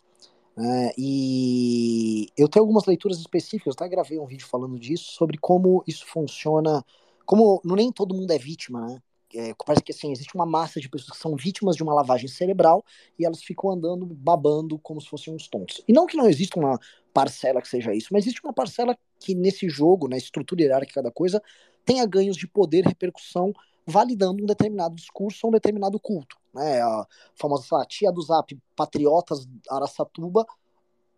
Né? 0.57 0.93
E 0.97 2.29
eu 2.37 2.49
tenho 2.49 2.63
algumas 2.63 2.87
leituras 2.87 3.19
específicas, 3.19 3.75
até 3.75 3.89
gravei 3.89 4.19
um 4.19 4.27
vídeo 4.27 4.47
falando 4.47 4.79
disso, 4.79 5.13
sobre 5.13 5.37
como 5.39 5.83
isso 5.87 6.07
funciona, 6.07 6.85
como 7.27 7.61
nem 7.65 7.91
todo 7.91 8.15
mundo 8.15 8.31
é 8.31 8.39
vítima, 8.39 8.87
né? 8.87 9.03
É, 9.37 9.53
parece 9.67 9.83
que 9.83 9.91
assim, 9.91 10.13
existe 10.13 10.33
uma 10.37 10.47
massa 10.47 10.81
de 10.81 10.89
pessoas 10.89 11.11
que 11.11 11.21
são 11.21 11.35
vítimas 11.35 11.75
de 11.75 11.83
uma 11.83 11.93
lavagem 11.93 12.29
cerebral 12.29 12.85
e 13.19 13.27
elas 13.27 13.43
ficam 13.43 13.71
andando 13.71 14.07
babando 14.07 14.79
como 14.79 15.01
se 15.01 15.09
fossem 15.09 15.35
uns 15.35 15.49
tontos. 15.49 15.83
E 15.89 15.93
não 15.93 16.07
que 16.07 16.17
não 16.17 16.29
exista 16.29 16.57
uma 16.57 16.79
parcela 17.13 17.61
que 17.61 17.67
seja 17.67 17.93
isso, 17.93 18.11
mas 18.13 18.25
existe 18.25 18.41
uma 18.45 18.53
parcela 18.53 18.97
que 19.19 19.35
nesse 19.35 19.69
jogo, 19.69 20.07
na 20.07 20.17
estrutura 20.17 20.63
hierárquica 20.63 21.03
da 21.03 21.11
coisa, 21.11 21.43
tenha 21.85 22.07
ganhos 22.07 22.37
de 22.37 22.47
poder, 22.47 22.85
repercussão 22.85 23.53
validando 23.87 24.43
um 24.43 24.47
determinado 24.47 24.95
discurso 24.95 25.41
ou 25.45 25.51
um 25.51 25.53
determinado 25.53 25.99
culto. 26.01 26.37
Né? 26.53 26.81
A 26.81 27.07
famosa 27.35 27.67
lá, 27.73 27.85
tia 27.85 28.11
do 28.11 28.23
Zap, 28.23 28.57
Patriotas 28.75 29.47
Araçatuba, 29.69 30.47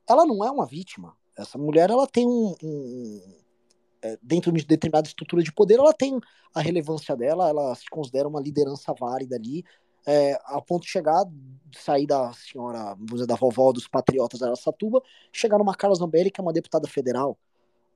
ela 0.09 0.25
não 0.25 0.45
é 0.45 0.51
uma 0.51 0.67
vítima. 0.67 1.17
Essa 1.37 1.59
mulher 1.59 1.91
ela 1.91 2.07
tem 2.07 2.27
um, 2.27 2.55
um 2.63 3.37
é, 4.03 4.19
dentro 4.23 4.53
de 4.53 4.65
determinada 4.65 5.07
estrutura 5.07 5.43
de 5.43 5.53
poder, 5.53 5.79
ela 5.79 5.93
tem 5.93 6.19
a 6.55 6.61
relevância 6.61 7.17
dela, 7.17 7.49
ela 7.49 7.75
se 7.75 7.89
considera 7.91 8.29
uma 8.29 8.41
liderança 8.41 8.95
válida 8.99 9.37
ali, 9.37 9.65
é, 10.07 10.39
a 10.45 10.61
ponto 10.61 10.85
de 10.85 10.89
chegar, 10.89 11.25
sair 11.75 12.07
da 12.07 12.33
senhora, 12.33 12.95
vamos 12.95 13.15
dizer, 13.15 13.27
da 13.27 13.35
vovó 13.35 13.73
dos 13.73 13.89
patriotas 13.89 14.39
da 14.39 14.53
chegar 15.33 15.59
numa 15.59 15.75
Carla 15.75 15.97
Zambelli, 15.97 16.31
que 16.31 16.41
é 16.41 16.43
uma 16.43 16.53
deputada 16.53 16.87
federal, 16.87 17.37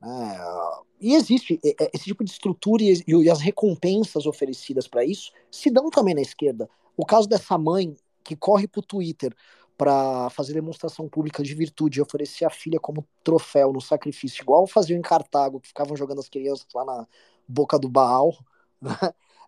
é, 0.03 0.81
e 1.01 1.15
existe 1.15 1.61
esse 1.63 2.05
tipo 2.05 2.25
de 2.25 2.31
estrutura 2.31 2.83
e, 2.83 3.03
e 3.07 3.31
as 3.31 3.41
recompensas 3.41 4.27
oferecidas 4.27 4.89
para 4.89 5.05
isso 5.05 5.33
se 5.51 5.71
dão 5.71 5.91
também 5.91 6.15
na 6.15 6.23
esquerda. 6.23 6.69
O 6.97 7.05
caso 7.05 7.29
dessa 7.29 7.57
mãe 7.59 7.95
que 8.23 8.37
corre 8.37 8.67
para 8.67 8.81
o 8.81 8.85
Twitter 8.85 9.35
para 9.77 10.29
fazer 10.31 10.53
demonstração 10.53 11.09
pública 11.09 11.43
de 11.43 11.55
virtude 11.55 11.99
e 11.99 12.03
oferecer 12.03 12.45
a 12.45 12.51
filha 12.51 12.79
como 12.79 13.07
troféu 13.25 13.73
no 13.73 13.81
sacrifício, 13.81 14.43
igual 14.43 14.67
faziam 14.67 14.99
em 14.99 15.03
Cartago, 15.03 15.59
que 15.59 15.69
ficavam 15.69 15.97
jogando 15.97 16.19
as 16.19 16.29
crianças 16.29 16.67
lá 16.75 16.85
na 16.85 17.07
boca 17.49 17.79
do 17.79 17.89
Baal, 17.89 18.37
né? 18.81 18.95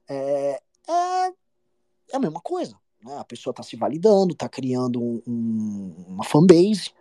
é, 0.08 0.62
é, 0.88 1.26
é, 1.28 2.16
a 2.16 2.18
mesma 2.18 2.40
coisa. 2.40 2.78
Né? 3.04 3.14
A 3.18 3.24
pessoa 3.24 3.52
está 3.52 3.62
se 3.62 3.76
validando, 3.76 4.32
está 4.32 4.48
criando 4.48 5.02
um, 5.02 5.22
um, 5.26 5.94
uma 6.08 6.24
fanbase, 6.24 6.92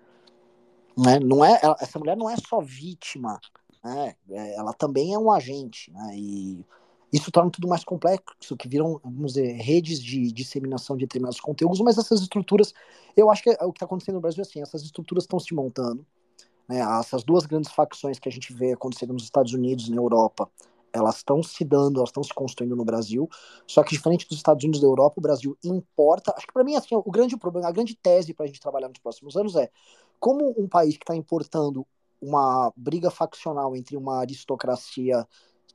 né? 1.01 1.19
Não 1.19 1.43
é, 1.43 1.59
ela, 1.61 1.75
essa 1.79 1.97
mulher 1.97 2.15
não 2.15 2.29
é 2.29 2.35
só 2.37 2.61
vítima, 2.61 3.39
né? 3.83 4.15
É, 4.29 4.55
ela 4.55 4.73
também 4.73 5.13
é 5.13 5.17
um 5.17 5.31
agente, 5.31 5.91
né? 5.91 6.11
E 6.15 6.65
isso 7.11 7.31
torna 7.31 7.49
tudo 7.49 7.67
mais 7.67 7.83
complexo, 7.83 8.55
que 8.55 8.67
viram, 8.67 9.01
vamos 9.03 9.33
dizer, 9.33 9.51
redes 9.53 9.99
de 9.99 10.31
disseminação 10.31 10.95
de 10.95 11.05
determinados 11.05 11.41
conteúdos, 11.41 11.81
mas 11.81 11.97
essas 11.97 12.21
estruturas, 12.21 12.73
eu 13.17 13.29
acho 13.29 13.43
que 13.43 13.49
é, 13.49 13.65
o 13.65 13.71
que 13.71 13.77
está 13.77 13.85
acontecendo 13.85 14.15
no 14.15 14.21
Brasil 14.21 14.41
é 14.43 14.47
assim, 14.47 14.61
essas 14.61 14.83
estruturas 14.83 15.23
estão 15.23 15.39
se 15.39 15.53
montando, 15.53 16.05
né? 16.69 16.79
Essas 16.99 17.23
duas 17.23 17.45
grandes 17.45 17.71
facções 17.71 18.19
que 18.19 18.29
a 18.29 18.31
gente 18.31 18.53
vê 18.53 18.73
acontecendo 18.73 19.13
nos 19.13 19.23
Estados 19.23 19.53
Unidos 19.53 19.87
e 19.87 19.91
na 19.91 19.97
Europa, 19.97 20.49
elas 20.93 21.17
estão 21.17 21.41
se 21.41 21.63
dando, 21.63 21.97
elas 21.97 22.09
estão 22.09 22.23
se 22.23 22.33
construindo 22.33 22.75
no 22.75 22.83
Brasil. 22.83 23.29
Só 23.65 23.81
que 23.81 23.91
diferente 23.91 24.27
dos 24.27 24.37
Estados 24.37 24.63
Unidos 24.63 24.79
e 24.79 24.81
da 24.81 24.87
Europa, 24.87 25.15
o 25.17 25.21
Brasil 25.21 25.57
importa. 25.63 26.33
Acho 26.35 26.45
que 26.45 26.53
para 26.53 26.63
mim 26.63 26.75
assim, 26.75 26.95
o 26.95 27.11
grande 27.11 27.37
problema, 27.37 27.67
a 27.67 27.71
grande 27.71 27.95
tese 27.95 28.33
para 28.33 28.43
a 28.43 28.47
gente 28.47 28.59
trabalhar 28.59 28.89
nos 28.89 28.99
próximos 28.99 29.35
anos 29.37 29.55
é 29.55 29.69
como 30.21 30.53
um 30.55 30.67
país 30.67 30.95
que 30.95 31.03
está 31.03 31.15
importando 31.15 31.85
uma 32.21 32.71
briga 32.77 33.09
faccional 33.09 33.75
entre 33.75 33.97
uma 33.97 34.19
aristocracia 34.19 35.27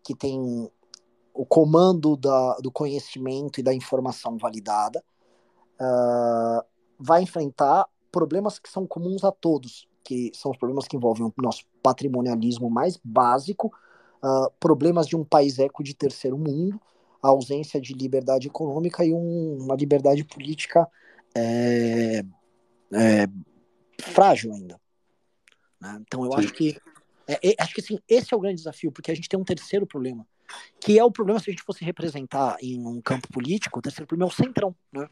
que 0.04 0.14
tem 0.14 0.70
o 1.34 1.44
comando 1.44 2.16
da, 2.16 2.56
do 2.58 2.70
conhecimento 2.70 3.58
e 3.58 3.62
da 3.62 3.74
informação 3.74 4.38
validada 4.38 5.02
uh, 5.80 6.64
vai 6.96 7.22
enfrentar 7.22 7.86
problemas 8.12 8.60
que 8.60 8.70
são 8.70 8.86
comuns 8.86 9.24
a 9.24 9.32
todos, 9.32 9.88
que 10.04 10.30
são 10.32 10.52
os 10.52 10.56
problemas 10.56 10.86
que 10.86 10.96
envolvem 10.96 11.26
o 11.26 11.32
nosso 11.42 11.64
patrimonialismo 11.82 12.70
mais 12.70 12.98
básico, 13.02 13.72
uh, 14.22 14.48
problemas 14.60 15.08
de 15.08 15.16
um 15.16 15.24
país 15.24 15.58
eco 15.58 15.82
de 15.82 15.92
terceiro 15.92 16.38
mundo, 16.38 16.80
a 17.20 17.28
ausência 17.28 17.80
de 17.80 17.92
liberdade 17.92 18.46
econômica 18.46 19.04
e 19.04 19.12
um, 19.12 19.58
uma 19.60 19.74
liberdade 19.74 20.24
política 20.24 20.88
é, 21.36 22.24
é, 22.92 23.26
frágil 24.12 24.52
ainda. 24.52 24.80
Né? 25.80 25.98
Então 26.02 26.24
eu 26.24 26.32
Sim. 26.32 26.38
acho 26.38 26.52
que 26.52 26.80
é, 27.26 27.50
é, 27.50 27.54
acho 27.58 27.74
que 27.74 27.80
assim, 27.80 27.98
esse 28.08 28.32
é 28.32 28.36
o 28.36 28.40
grande 28.40 28.56
desafio, 28.56 28.92
porque 28.92 29.10
a 29.10 29.14
gente 29.14 29.28
tem 29.28 29.38
um 29.38 29.44
terceiro 29.44 29.86
problema, 29.86 30.26
que 30.80 30.98
é 30.98 31.04
o 31.04 31.10
problema 31.10 31.40
se 31.40 31.50
a 31.50 31.52
gente 31.52 31.64
fosse 31.64 31.84
representar 31.84 32.56
em 32.60 32.86
um 32.86 33.00
campo 33.00 33.28
político, 33.32 33.78
o 33.78 33.82
terceiro 33.82 34.06
problema 34.06 34.30
é 34.30 34.32
o 34.32 34.36
centrão. 34.36 34.74
Né? 34.92 35.08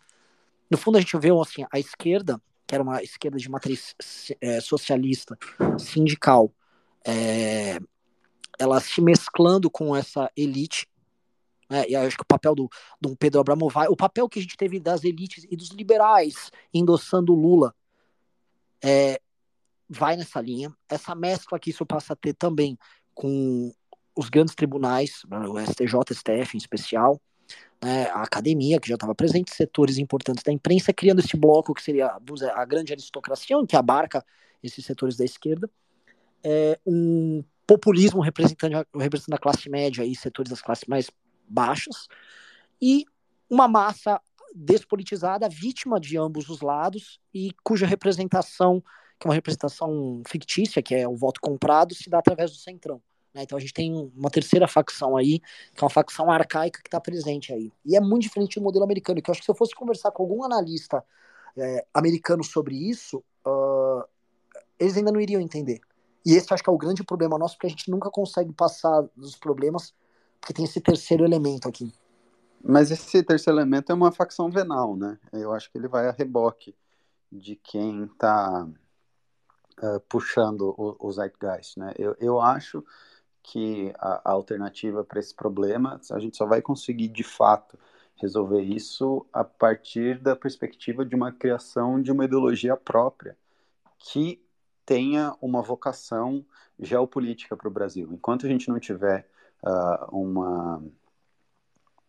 No 0.70 0.78
fundo, 0.78 0.97
a 0.97 1.01
gente 1.01 1.16
vê 1.18 1.30
assim, 1.30 1.64
a 1.72 1.78
esquerda, 1.78 2.40
que 2.66 2.74
era 2.74 2.82
uma 2.82 3.03
esquerda 3.03 3.36
de 3.36 3.51
matriz 3.51 3.95
é, 4.40 4.61
socialista, 4.61 5.36
sindical, 5.78 6.53
é, 7.05 7.78
ela 8.59 8.80
se 8.80 9.01
mesclando 9.01 9.68
com 9.68 9.95
essa 9.95 10.30
elite. 10.36 10.86
Né? 11.68 11.84
E 11.88 11.97
acho 11.97 12.16
que 12.16 12.22
o 12.22 12.26
papel 12.26 12.55
do, 12.55 12.70
do 13.01 13.16
Pedro 13.16 13.40
Abramovay, 13.40 13.88
o 13.88 13.97
papel 13.97 14.28
que 14.28 14.38
a 14.38 14.42
gente 14.42 14.57
teve 14.57 14.78
das 14.78 15.03
elites 15.03 15.45
e 15.51 15.57
dos 15.57 15.70
liberais 15.70 16.51
endossando 16.72 17.34
Lula, 17.34 17.74
é, 18.85 19.18
vai 19.89 20.14
nessa 20.14 20.41
linha. 20.41 20.72
Essa 20.89 21.14
mescla 21.14 21.59
que 21.59 21.70
isso 21.70 21.87
passa 21.87 22.12
a 22.12 22.16
ter 22.16 22.35
também 22.35 22.78
com 23.14 23.72
os 24.14 24.28
grandes 24.28 24.55
tribunais, 24.55 25.22
o 25.24 25.59
STJ, 25.59 26.14
STF 26.14 26.55
em 26.55 26.59
especial, 26.59 27.20
né, 27.82 28.09
a 28.11 28.22
academia, 28.22 28.78
que 28.78 28.89
já 28.89 28.95
estava 28.95 29.14
presente, 29.14 29.55
setores 29.55 29.99
importantes 29.99 30.45
da 30.45 30.53
imprensa, 30.53 30.93
criando 30.93 31.20
esse 31.20 31.37
bloco 31.37 31.74
que 31.74 31.82
seria 31.82 32.16
dizer, 32.22 32.51
a 32.51 32.64
grande 32.64 32.93
aristocracia, 32.93 33.57
que 33.66 33.76
abarca 33.76 34.24
esses 34.62 34.85
setores 34.85 35.16
da 35.16 35.24
esquerda, 35.24 35.68
é, 36.43 36.78
um 36.87 37.43
populismo 37.66 38.20
representando, 38.20 38.87
representando 38.95 39.35
a 39.35 39.39
classe 39.39 39.68
média 39.68 40.05
e 40.05 40.14
setores 40.14 40.51
das 40.51 40.62
classes 40.62 40.85
mais 40.87 41.11
baixas, 41.49 42.07
e 42.80 43.05
uma 43.49 43.66
massa 43.66 44.20
despolitizada, 44.55 45.49
vítima 45.49 45.99
de 45.99 46.17
ambos 46.17 46.49
os 46.49 46.61
lados, 46.61 47.21
e 47.33 47.51
cuja 47.63 47.87
representação 47.87 48.83
que 49.19 49.27
é 49.27 49.29
uma 49.29 49.35
representação 49.35 50.23
fictícia, 50.27 50.83
que 50.83 50.95
é 50.95 51.09
o 51.09 51.17
voto 51.17 51.41
comprado, 51.41 51.95
se 51.95 52.11
dá 52.11 52.19
através 52.19 52.51
do 52.51 52.57
centrão. 52.57 53.01
Né? 53.33 53.43
Então 53.43 53.57
a 53.57 53.61
gente 53.61 53.73
tem 53.73 53.93
uma 54.15 54.31
terceira 54.31 54.69
facção 54.69 55.17
aí, 55.17 55.41
que 55.75 55.83
é 55.83 55.85
uma 55.85 55.91
facção 55.91 56.31
arcaica 56.31 56.81
que 56.83 56.89
está 56.89 57.01
presente 57.01 57.53
aí. 57.53 57.73
E 57.85 57.97
é 57.97 58.01
muito 58.01 58.23
diferente 58.23 58.59
do 58.59 58.63
modelo 58.63 58.85
americano, 58.85 59.21
que 59.23 59.31
eu 59.31 59.33
acho 59.33 59.41
que 59.41 59.45
se 59.45 59.51
eu 59.51 59.55
fosse 59.55 59.75
conversar 59.75 60.11
com 60.11 60.23
algum 60.23 60.45
analista 60.45 61.05
é, 61.57 61.87
americano 61.93 62.45
sobre 62.45 62.77
isso, 62.77 63.25
uh, 63.47 64.05
eles 64.79 64.97
ainda 64.97 65.13
não 65.13 65.21
iriam 65.21 65.41
entender. 65.41 65.81
E 66.25 66.35
esse 66.35 66.53
acho 66.53 66.63
que 66.63 66.71
é 66.71 66.73
o 66.73 66.79
grande 66.79 67.05
problema 67.05 67.39
nosso, 67.39 67.55
porque 67.55 67.67
a 67.67 67.71
gente 67.71 67.91
nunca 67.91 68.11
consegue 68.11 68.53
passar 68.53 69.05
dos 69.17 69.37
problemas, 69.37 69.93
porque 70.41 70.55
tem 70.55 70.65
esse 70.65 70.81
terceiro 70.81 71.25
elemento 71.25 71.69
aqui. 71.69 71.93
Mas 72.67 72.91
esse 72.91 73.23
terceiro 73.23 73.59
elemento 73.59 73.93
é 73.93 73.95
uma 73.95 74.11
facção 74.11 74.51
venal, 74.51 74.97
né? 74.97 75.19
Eu 75.33 75.53
acho 75.53 75.71
que 75.71 75.77
ele 75.77 75.87
vai 75.87 76.09
a 76.09 76.12
reboque 76.12 76.75
de 77.31 77.57
quem 77.57 78.05
está 78.05 78.67
uh, 79.83 80.01
puxando 80.09 80.75
o, 80.79 80.97
o 80.99 81.12
Zeitgeist, 81.12 81.79
né? 81.79 81.93
Eu, 81.99 82.17
eu 82.19 82.41
acho 82.41 82.83
que 83.43 83.93
a, 83.99 84.31
a 84.31 84.33
alternativa 84.33 85.05
para 85.05 85.21
esse 85.21 85.35
problema, 85.35 86.01
a 86.11 86.19
gente 86.19 86.39
só 86.39 86.47
vai 86.47 86.62
conseguir 86.62 87.09
de 87.09 87.23
fato 87.23 87.79
resolver 88.17 88.62
isso 88.62 89.27
a 89.31 89.45
partir 89.45 90.19
da 90.19 90.35
perspectiva 90.35 91.05
de 91.05 91.15
uma 91.15 91.31
criação 91.33 92.01
de 92.01 92.11
uma 92.11 92.25
ideologia 92.25 92.77
própria 92.77 93.37
que 93.99 94.43
tenha 94.87 95.37
uma 95.41 95.61
vocação 95.61 96.45
geopolítica 96.79 97.55
para 97.57 97.69
o 97.69 97.71
Brasil. 97.71 98.09
Enquanto 98.11 98.47
a 98.47 98.49
gente 98.49 98.69
não 98.71 98.81
tiver 98.81 99.29
uh, 99.62 100.17
uma 100.17 100.83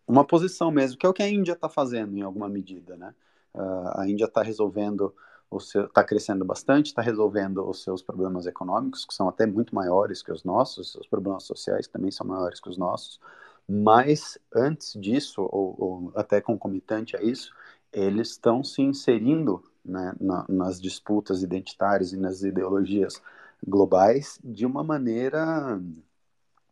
uma 0.07 0.25
posição 0.25 0.71
mesmo, 0.71 0.97
que 0.97 1.05
é 1.05 1.09
o 1.09 1.13
que 1.13 1.23
a 1.23 1.29
Índia 1.29 1.53
está 1.53 1.69
fazendo 1.69 2.17
em 2.17 2.21
alguma 2.21 2.47
medida, 2.49 2.95
né? 2.95 3.13
Uh, 3.53 3.99
a 3.99 4.07
Índia 4.07 4.25
está 4.25 4.41
resolvendo 4.41 5.13
está 5.53 6.03
crescendo 6.03 6.43
bastante, 6.43 6.87
está 6.87 7.01
resolvendo 7.01 7.67
os 7.67 7.83
seus 7.83 8.01
problemas 8.01 8.45
econômicos, 8.45 9.05
que 9.05 9.13
são 9.13 9.29
até 9.29 9.45
muito 9.45 9.73
maiores 9.73 10.21
que 10.21 10.31
os 10.31 10.43
nossos, 10.43 10.95
os 10.95 11.07
problemas 11.07 11.43
sociais 11.43 11.87
também 11.87 12.11
são 12.11 12.25
maiores 12.25 12.59
que 12.59 12.69
os 12.69 12.77
nossos, 12.77 13.19
mas 13.67 14.37
antes 14.53 14.93
disso, 14.99 15.41
ou, 15.41 15.75
ou 15.77 16.11
até 16.15 16.41
concomitante 16.41 17.15
a 17.15 17.21
isso, 17.21 17.53
eles 17.91 18.31
estão 18.31 18.63
se 18.63 18.81
inserindo 18.81 19.63
né, 19.83 20.13
na, 20.19 20.45
nas 20.49 20.81
disputas 20.81 21.41
identitárias 21.41 22.11
e 22.11 22.17
nas 22.17 22.43
ideologias 22.43 23.21
globais 23.65 24.39
de 24.43 24.65
uma 24.65 24.83
maneira 24.83 25.79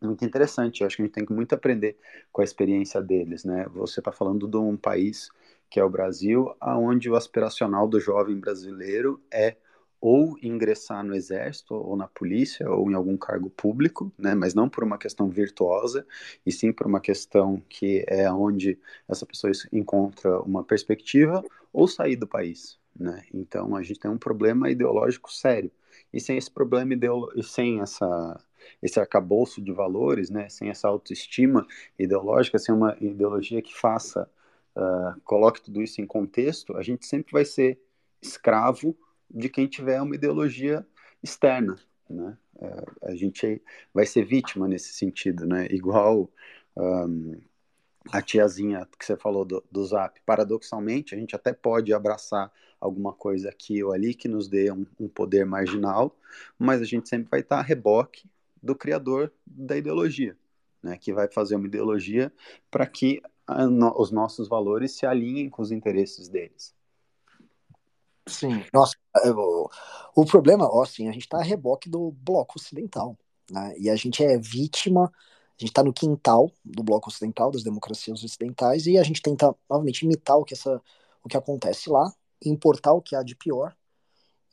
muito 0.06 0.26
interessante. 0.26 0.82
Eu 0.82 0.88
acho 0.88 0.97
que 0.97 1.01
a 1.01 1.06
gente 1.06 1.14
tem 1.14 1.26
que 1.26 1.34
muito 1.34 1.54
aprender 1.54 1.97
com 2.32 2.41
a 2.41 2.43
experiência 2.43 3.01
deles. 3.01 3.43
Né? 3.43 3.66
Você 3.74 3.99
está 3.99 4.12
falando 4.12 4.47
de 4.47 4.58
um 4.58 4.78
país 4.78 5.30
que 5.70 5.80
é 5.80 5.84
o 5.84 5.89
Brasil, 5.89 6.54
aonde 6.60 7.10
o 7.10 7.16
aspiracional 7.16 7.88
do 7.88 7.99
jovem 7.99 8.39
brasileiro 8.39 9.20
é 9.32 9.58
ou 9.99 10.38
ingressar 10.43 11.01
no 11.01 11.16
exército 11.16 11.74
ou 11.74 11.95
na 11.95 12.10
polícia 12.10 12.70
ou 12.70 12.91
em 12.91 12.93
algum 12.93 13.16
cargo 13.16 13.49
público, 13.49 14.12
né, 14.18 14.36
mas 14.36 14.54
não 14.54 14.68
por 14.68 14.84
uma 14.84 14.97
questão 14.97 15.30
virtuosa, 15.30 16.06
e 16.45 16.51
sim 16.51 16.74
por 16.74 16.86
uma 16.86 16.99
questão 16.99 17.64
que 17.70 18.04
é 18.08 18.30
onde 18.30 18.78
essa 19.08 19.26
pessoa 19.26 19.49
encontra 19.72 20.41
uma 20.41 20.62
perspectiva 20.62 21.41
ou 21.72 21.88
sair 21.88 22.18
do 22.18 22.28
país, 22.28 22.78
né? 22.93 23.24
Então 23.34 23.76
a 23.78 23.82
gente 23.82 23.99
tem 23.99 24.12
um 24.12 24.18
problema 24.18 24.70
ideológico 24.70 25.32
sério. 25.32 25.72
E 26.12 26.20
sem 26.20 26.38
esse 26.38 26.51
problema 26.51 26.93
ideológico, 26.93 27.41
sem 27.41 27.80
essa 27.80 28.38
esse 28.82 28.99
arcabouço 28.99 29.61
de 29.61 29.72
valores, 29.72 30.30
né, 30.30 30.49
sem 30.49 30.70
essa 30.70 30.88
autoestima 30.88 31.66
ideológica, 31.97 32.59
sem 32.59 32.74
uma 32.74 32.95
ideologia 32.99 33.61
que 33.61 33.74
faça, 33.74 34.30
uh, 34.76 35.20
coloque 35.24 35.61
tudo 35.61 35.82
isso 35.82 36.01
em 36.01 36.05
contexto, 36.05 36.76
a 36.78 36.82
gente 36.82 37.05
sempre 37.05 37.32
vai 37.32 37.45
ser 37.45 37.80
escravo 38.22 38.97
de 39.30 39.49
quem 39.49 39.68
tiver 39.68 40.01
uma 40.01 40.16
ideologia 40.16 40.86
externa, 41.22 41.76
né? 42.09 42.38
Uh, 42.55 43.07
a 43.07 43.16
gente 43.16 43.61
vai 43.93 44.05
ser 44.05 44.24
vítima 44.24 44.68
nesse 44.68 44.93
sentido, 44.93 45.45
né? 45.45 45.68
Igual 45.72 46.30
um, 46.78 47.39
a 48.11 48.22
tiazinha 48.22 48.88
que 48.97 49.05
você 49.05 49.16
falou 49.16 49.45
do, 49.45 49.64
do 49.72 49.86
Zap. 49.86 50.20
Paradoxalmente, 50.26 51.16
a 51.16 51.18
gente 51.18 51.36
até 51.36 51.53
pode 51.53 51.93
abraçar 51.93 52.51
alguma 52.80 53.14
coisa 53.14 53.49
aqui 53.49 53.82
ou 53.84 53.93
ali 53.93 54.14
que 54.14 54.28
nos 54.28 54.47
dê 54.47 54.72
um, 54.72 54.86
um 54.99 55.07
poder 55.07 55.45
marginal, 55.45 56.16
mas 56.59 56.82
a 56.82 56.86
gente 56.86 57.07
sempre 57.07 57.30
vai 57.30 57.39
estar 57.39 57.59
a 57.59 57.61
reboque 57.61 58.30
do 58.64 58.74
criador 58.74 59.32
da 59.45 59.76
ideologia, 59.76 60.38
né, 60.82 60.97
que 60.97 61.11
vai 61.11 61.28
fazer 61.28 61.55
uma 61.57 61.68
ideologia 61.68 62.34
para 62.72 62.88
que 62.88 63.22
a, 63.45 63.68
no, 63.68 63.93
os 63.99 64.09
nossos 64.09 64.47
valores 64.47 64.93
se 64.93 65.05
alinhem 65.05 65.49
com 65.49 65.61
os 65.61 65.72
interesses 65.72 66.30
deles. 66.30 66.74
Sim, 68.26 68.64
nossa, 68.74 68.95
o, 69.36 69.70
o 70.16 70.26
problema, 70.26 70.66
ó, 70.66 70.82
assim, 70.82 71.09
a 71.09 71.11
gente 71.11 71.24
está 71.24 71.39
a 71.39 71.43
reboque 71.43 71.89
do 71.89 72.11
bloco 72.11 72.57
ocidental, 72.57 73.18
né, 73.51 73.76
e 73.78 73.89
a 73.89 73.95
gente 73.97 74.24
é 74.24 74.38
vítima, 74.38 75.11
a 75.14 75.59
gente 75.59 75.70
está 75.70 75.84
no 75.84 75.91
quintal 75.91 76.49
do 76.64 76.82
bloco 76.82 77.09
ocidental, 77.09 77.51
das 77.51 77.64
democracias 77.64 78.24
ocidentais, 78.24 78.88
e 78.88 78.97
a 78.97 79.03
gente 79.03 79.22
tenta, 79.22 79.53
novamente, 79.70 80.05
imitar 80.05 80.38
o 80.38 80.45
que, 80.45 80.53
essa, 80.53 80.82
o 81.22 81.28
que 81.28 81.36
acontece 81.36 81.89
lá, 81.89 82.11
importar 82.43 82.93
o 82.93 83.01
que 83.01 83.14
há 83.14 83.24
de 83.24 83.36
pior, 83.36 83.76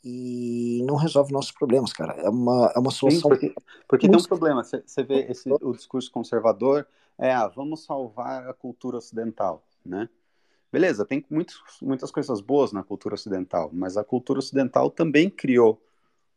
e 0.05 0.83
não 0.87 0.97
resolve 0.97 1.33
nossos 1.33 1.53
problemas, 1.53 1.93
cara. 1.93 2.15
É 2.15 2.29
uma, 2.29 2.73
é 2.75 2.79
uma 2.79 2.91
solução. 2.91 3.23
Sim, 3.23 3.29
porque, 3.29 3.55
porque 3.89 4.09
tem 4.09 4.19
um 4.19 4.23
problema. 4.23 4.65
Você 4.65 5.03
vê 5.03 5.27
esse, 5.31 5.51
o 5.51 5.73
discurso 5.73 6.11
conservador 6.11 6.87
é, 7.19 7.33
ah, 7.33 7.49
vamos 7.49 7.85
salvar 7.85 8.49
a 8.49 8.55
cultura 8.55 8.97
ocidental, 8.97 9.63
né? 9.85 10.09
Beleza, 10.73 11.05
tem 11.05 11.25
muitos, 11.29 11.61
muitas 11.83 12.11
coisas 12.11 12.41
boas 12.41 12.73
na 12.73 12.83
cultura 12.83 13.15
ocidental, 13.15 13.71
mas 13.73 13.97
a 13.97 14.05
cultura 14.05 14.39
ocidental 14.39 14.89
também 14.89 15.29
criou 15.29 15.83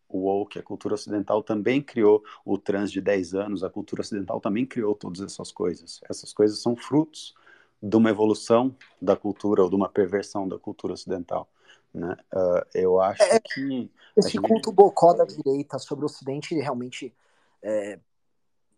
o 0.09 0.25
woke, 0.25 0.59
a 0.59 0.63
cultura 0.63 0.95
ocidental 0.95 1.41
também 1.41 1.81
criou 1.81 2.23
o 2.43 2.57
trans 2.57 2.91
de 2.91 2.99
10 2.99 3.33
anos, 3.33 3.63
a 3.63 3.69
cultura 3.69 4.01
ocidental 4.01 4.41
também 4.41 4.65
criou 4.65 4.93
todas 4.93 5.21
essas 5.21 5.51
coisas. 5.51 6.01
Essas 6.09 6.33
coisas 6.33 6.59
são 6.59 6.75
frutos 6.75 7.33
de 7.81 7.95
uma 7.95 8.09
evolução 8.09 8.75
da 9.01 9.15
cultura 9.15 9.63
ou 9.63 9.69
de 9.69 9.75
uma 9.75 9.89
perversão 9.89 10.47
da 10.47 10.59
cultura 10.59 10.93
ocidental. 10.93 11.49
Né? 11.93 12.15
Uh, 12.33 12.65
eu 12.73 12.99
acho 12.99 13.21
é, 13.21 13.39
que. 13.39 13.91
Esse 14.15 14.31
gente... 14.31 14.47
culto 14.47 14.71
bocó 14.71 15.13
da 15.13 15.25
direita 15.25 15.77
sobre 15.77 16.03
o 16.03 16.07
Ocidente 16.07 16.55
realmente. 16.55 17.13
É, 17.61 17.99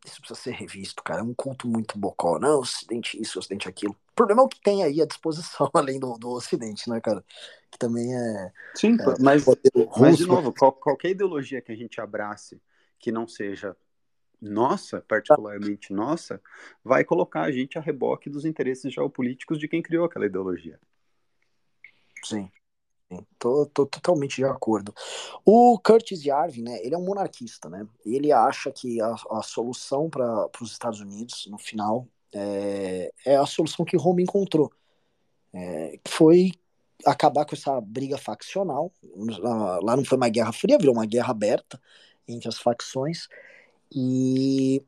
isso 0.05 0.19
precisa 0.19 0.39
ser 0.39 0.51
revisto, 0.51 1.03
cara. 1.03 1.21
É 1.21 1.23
um 1.23 1.33
culto 1.33 1.67
muito 1.67 1.97
bocó. 1.97 2.37
Não, 2.37 2.59
Ocidente 2.59 3.19
isso, 3.19 3.39
Ocidente 3.39 3.67
aquilo. 3.67 3.93
O 3.93 4.15
problema 4.15 4.41
é 4.41 4.45
o 4.45 4.47
que 4.47 4.61
tem 4.61 4.83
aí 4.83 5.01
à 5.01 5.05
disposição, 5.05 5.69
além 5.73 5.99
do, 5.99 6.17
do 6.17 6.29
Ocidente, 6.29 6.89
né, 6.89 7.01
cara? 7.01 7.23
Que 7.71 7.77
também 7.79 8.15
é. 8.15 8.51
Sim, 8.75 8.97
é, 8.99 9.05
mas, 9.19 9.43
mas, 9.99 10.17
de 10.17 10.27
novo, 10.27 10.53
qual, 10.53 10.71
qualquer 10.71 11.09
ideologia 11.09 11.61
que 11.61 11.71
a 11.71 11.75
gente 11.75 11.99
abrace 11.99 12.61
que 12.99 13.11
não 13.11 13.27
seja 13.27 13.75
nossa, 14.41 15.01
particularmente 15.01 15.91
nossa, 15.91 16.41
vai 16.83 17.03
colocar 17.03 17.41
a 17.41 17.51
gente 17.51 17.77
a 17.77 17.81
reboque 17.81 18.29
dos 18.29 18.45
interesses 18.45 18.93
geopolíticos 18.93 19.57
de 19.57 19.67
quem 19.67 19.81
criou 19.81 20.05
aquela 20.05 20.25
ideologia. 20.25 20.79
Sim. 22.23 22.49
Tô, 23.37 23.65
tô, 23.67 23.85
totalmente 23.85 24.37
de 24.37 24.45
acordo. 24.45 24.93
O 25.45 25.77
Curtis 25.79 26.23
Yarvin, 26.25 26.63
né, 26.63 26.79
ele 26.83 26.95
é 26.95 26.97
um 26.97 27.05
monarquista, 27.05 27.69
né? 27.69 27.87
Ele 28.05 28.31
acha 28.31 28.71
que 28.71 29.01
a, 29.01 29.15
a 29.31 29.41
solução 29.41 30.09
para 30.09 30.49
os 30.61 30.71
Estados 30.71 30.99
Unidos, 30.99 31.47
no 31.49 31.57
final, 31.57 32.07
é, 32.33 33.11
é, 33.25 33.35
a 33.35 33.45
solução 33.45 33.85
que 33.85 33.97
Roma 33.97 34.21
encontrou. 34.21 34.71
É, 35.53 35.99
foi 36.07 36.51
acabar 37.05 37.45
com 37.45 37.55
essa 37.55 37.79
briga 37.79 38.17
faccional. 38.17 38.91
Lá 39.81 39.95
não 39.95 40.03
foi 40.03 40.17
uma 40.17 40.29
guerra 40.29 40.51
fria, 40.51 40.77
virou 40.77 40.93
uma 40.93 41.05
guerra 41.05 41.31
aberta 41.31 41.79
entre 42.27 42.49
as 42.49 42.57
facções. 42.57 43.27
E 43.91 44.83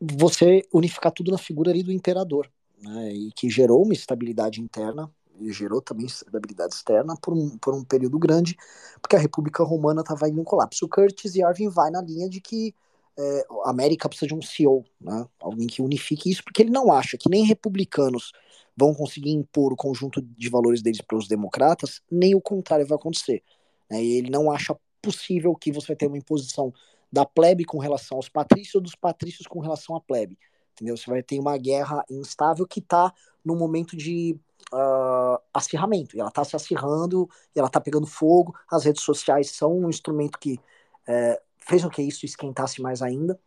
você 0.00 0.66
unificar 0.72 1.12
tudo 1.12 1.30
na 1.30 1.38
figura 1.38 1.70
ali 1.70 1.82
do 1.82 1.92
imperador, 1.92 2.50
né, 2.80 3.12
e 3.12 3.32
que 3.32 3.50
gerou 3.50 3.82
uma 3.82 3.92
estabilidade 3.92 4.60
interna 4.60 5.10
e 5.40 5.52
gerou 5.52 5.80
também 5.80 6.06
estabilidade 6.06 6.74
externa 6.74 7.16
por 7.20 7.34
um, 7.34 7.56
por 7.58 7.74
um 7.74 7.82
período 7.82 8.18
grande, 8.18 8.56
porque 9.00 9.16
a 9.16 9.18
República 9.18 9.64
Romana 9.64 10.02
estava 10.02 10.28
em 10.28 10.38
um 10.38 10.44
colapso. 10.44 10.84
O 10.84 10.88
Curtis 10.88 11.34
Yarvin 11.34 11.68
vai 11.68 11.90
na 11.90 12.02
linha 12.02 12.28
de 12.28 12.40
que 12.40 12.74
é, 13.18 13.46
a 13.64 13.70
América 13.70 14.08
precisa 14.08 14.28
de 14.28 14.34
um 14.34 14.42
CEO, 14.42 14.84
né? 15.00 15.26
alguém 15.40 15.66
que 15.66 15.82
unifique 15.82 16.30
isso, 16.30 16.44
porque 16.44 16.62
ele 16.62 16.70
não 16.70 16.92
acha 16.92 17.18
que 17.18 17.28
nem 17.28 17.44
republicanos 17.44 18.32
vão 18.76 18.94
conseguir 18.94 19.30
impor 19.30 19.72
o 19.72 19.76
conjunto 19.76 20.22
de 20.22 20.48
valores 20.48 20.80
deles 20.80 21.00
para 21.00 21.18
os 21.18 21.28
democratas, 21.28 22.00
nem 22.10 22.34
o 22.34 22.40
contrário 22.40 22.86
vai 22.86 22.96
acontecer. 22.96 23.42
Né? 23.90 24.02
E 24.02 24.12
ele 24.18 24.30
não 24.30 24.50
acha 24.50 24.76
possível 25.02 25.54
que 25.54 25.72
você 25.72 25.88
vai 25.88 25.96
ter 25.96 26.06
uma 26.06 26.18
imposição 26.18 26.72
da 27.12 27.26
plebe 27.26 27.64
com 27.64 27.78
relação 27.78 28.16
aos 28.16 28.28
patrícios 28.28 28.76
ou 28.76 28.80
dos 28.80 28.94
patrícios 28.94 29.46
com 29.46 29.60
relação 29.60 29.96
à 29.96 30.00
plebe. 30.00 30.38
Entendeu? 30.72 30.96
Você 30.96 31.10
vai 31.10 31.22
ter 31.22 31.38
uma 31.38 31.58
guerra 31.58 32.04
instável 32.08 32.66
que 32.66 32.78
está 32.78 33.12
no 33.44 33.56
momento 33.56 33.96
de 33.96 34.38
uh, 34.72 35.40
acirramento. 35.52 36.16
E 36.16 36.20
ela 36.20 36.28
está 36.28 36.44
se 36.44 36.56
acirrando, 36.56 37.28
e 37.54 37.58
ela 37.58 37.68
está 37.68 37.80
pegando 37.80 38.06
fogo. 38.06 38.54
As 38.70 38.84
redes 38.84 39.02
sociais 39.02 39.50
são 39.50 39.78
um 39.78 39.88
instrumento 39.88 40.38
que 40.38 40.60
é, 41.06 41.40
fez 41.58 41.82
com 41.82 41.90
que 41.90 42.02
isso 42.02 42.24
esquentasse 42.24 42.80
mais 42.80 43.02
ainda. 43.02 43.38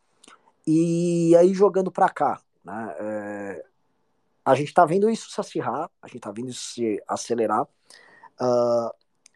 E 0.66 1.36
aí, 1.38 1.54
jogando 1.54 1.92
para 1.92 2.10
cá, 2.10 2.42
né, 2.64 2.96
é, 3.00 3.66
a 4.46 4.56
gente 4.56 4.70
está 4.70 4.86
vendo 4.86 5.10
isso 5.10 5.30
se 5.30 5.40
acirrar, 5.40 5.90
a 6.02 6.08
gente 6.08 6.18
está 6.18 6.32
vendo 6.32 6.50
isso 6.50 6.74
se 6.74 7.04
acelerar. 7.08 7.64
Uh, 8.42 8.92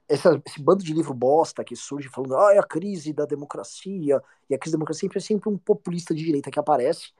esse, 0.09 0.27
esse, 0.45 0.61
bando 0.61 0.83
de 0.83 0.93
livro 0.93 1.13
bosta 1.13 1.63
que 1.63 1.75
surge 1.75 2.07
falando 2.09 2.37
ah, 2.37 2.53
é 2.53 2.57
a 2.57 2.63
crise 2.63 3.11
da 3.13 3.25
democracia, 3.25 4.21
e 4.49 4.55
a 4.55 4.57
crise 4.57 4.73
da 4.73 4.77
democracia 4.77 5.09
é 5.13 5.19
sempre 5.19 5.49
um 5.49 5.57
populista 5.57 6.15
de 6.15 6.23
direita 6.23 6.49
que 6.49 6.59
aparece, 6.59 7.11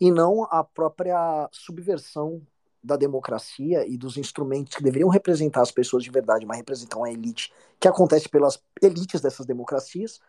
e 0.00 0.10
não 0.10 0.44
a 0.44 0.62
própria 0.62 1.48
subversão 1.52 2.40
da 2.82 2.96
democracia 2.96 3.86
e 3.86 3.96
dos 3.96 4.16
instrumentos 4.16 4.74
que 4.74 4.82
deveriam 4.82 5.08
representar 5.08 5.62
as 5.62 5.70
pessoas 5.70 6.04
de 6.04 6.10
verdade, 6.10 6.46
mas 6.46 6.58
representam 6.58 7.04
a 7.04 7.10
elite, 7.10 7.52
que 7.78 7.88
acontece 7.88 8.28
pelas 8.28 8.62
elites 8.80 9.20
dessas 9.20 9.46
democracias, 9.46 10.20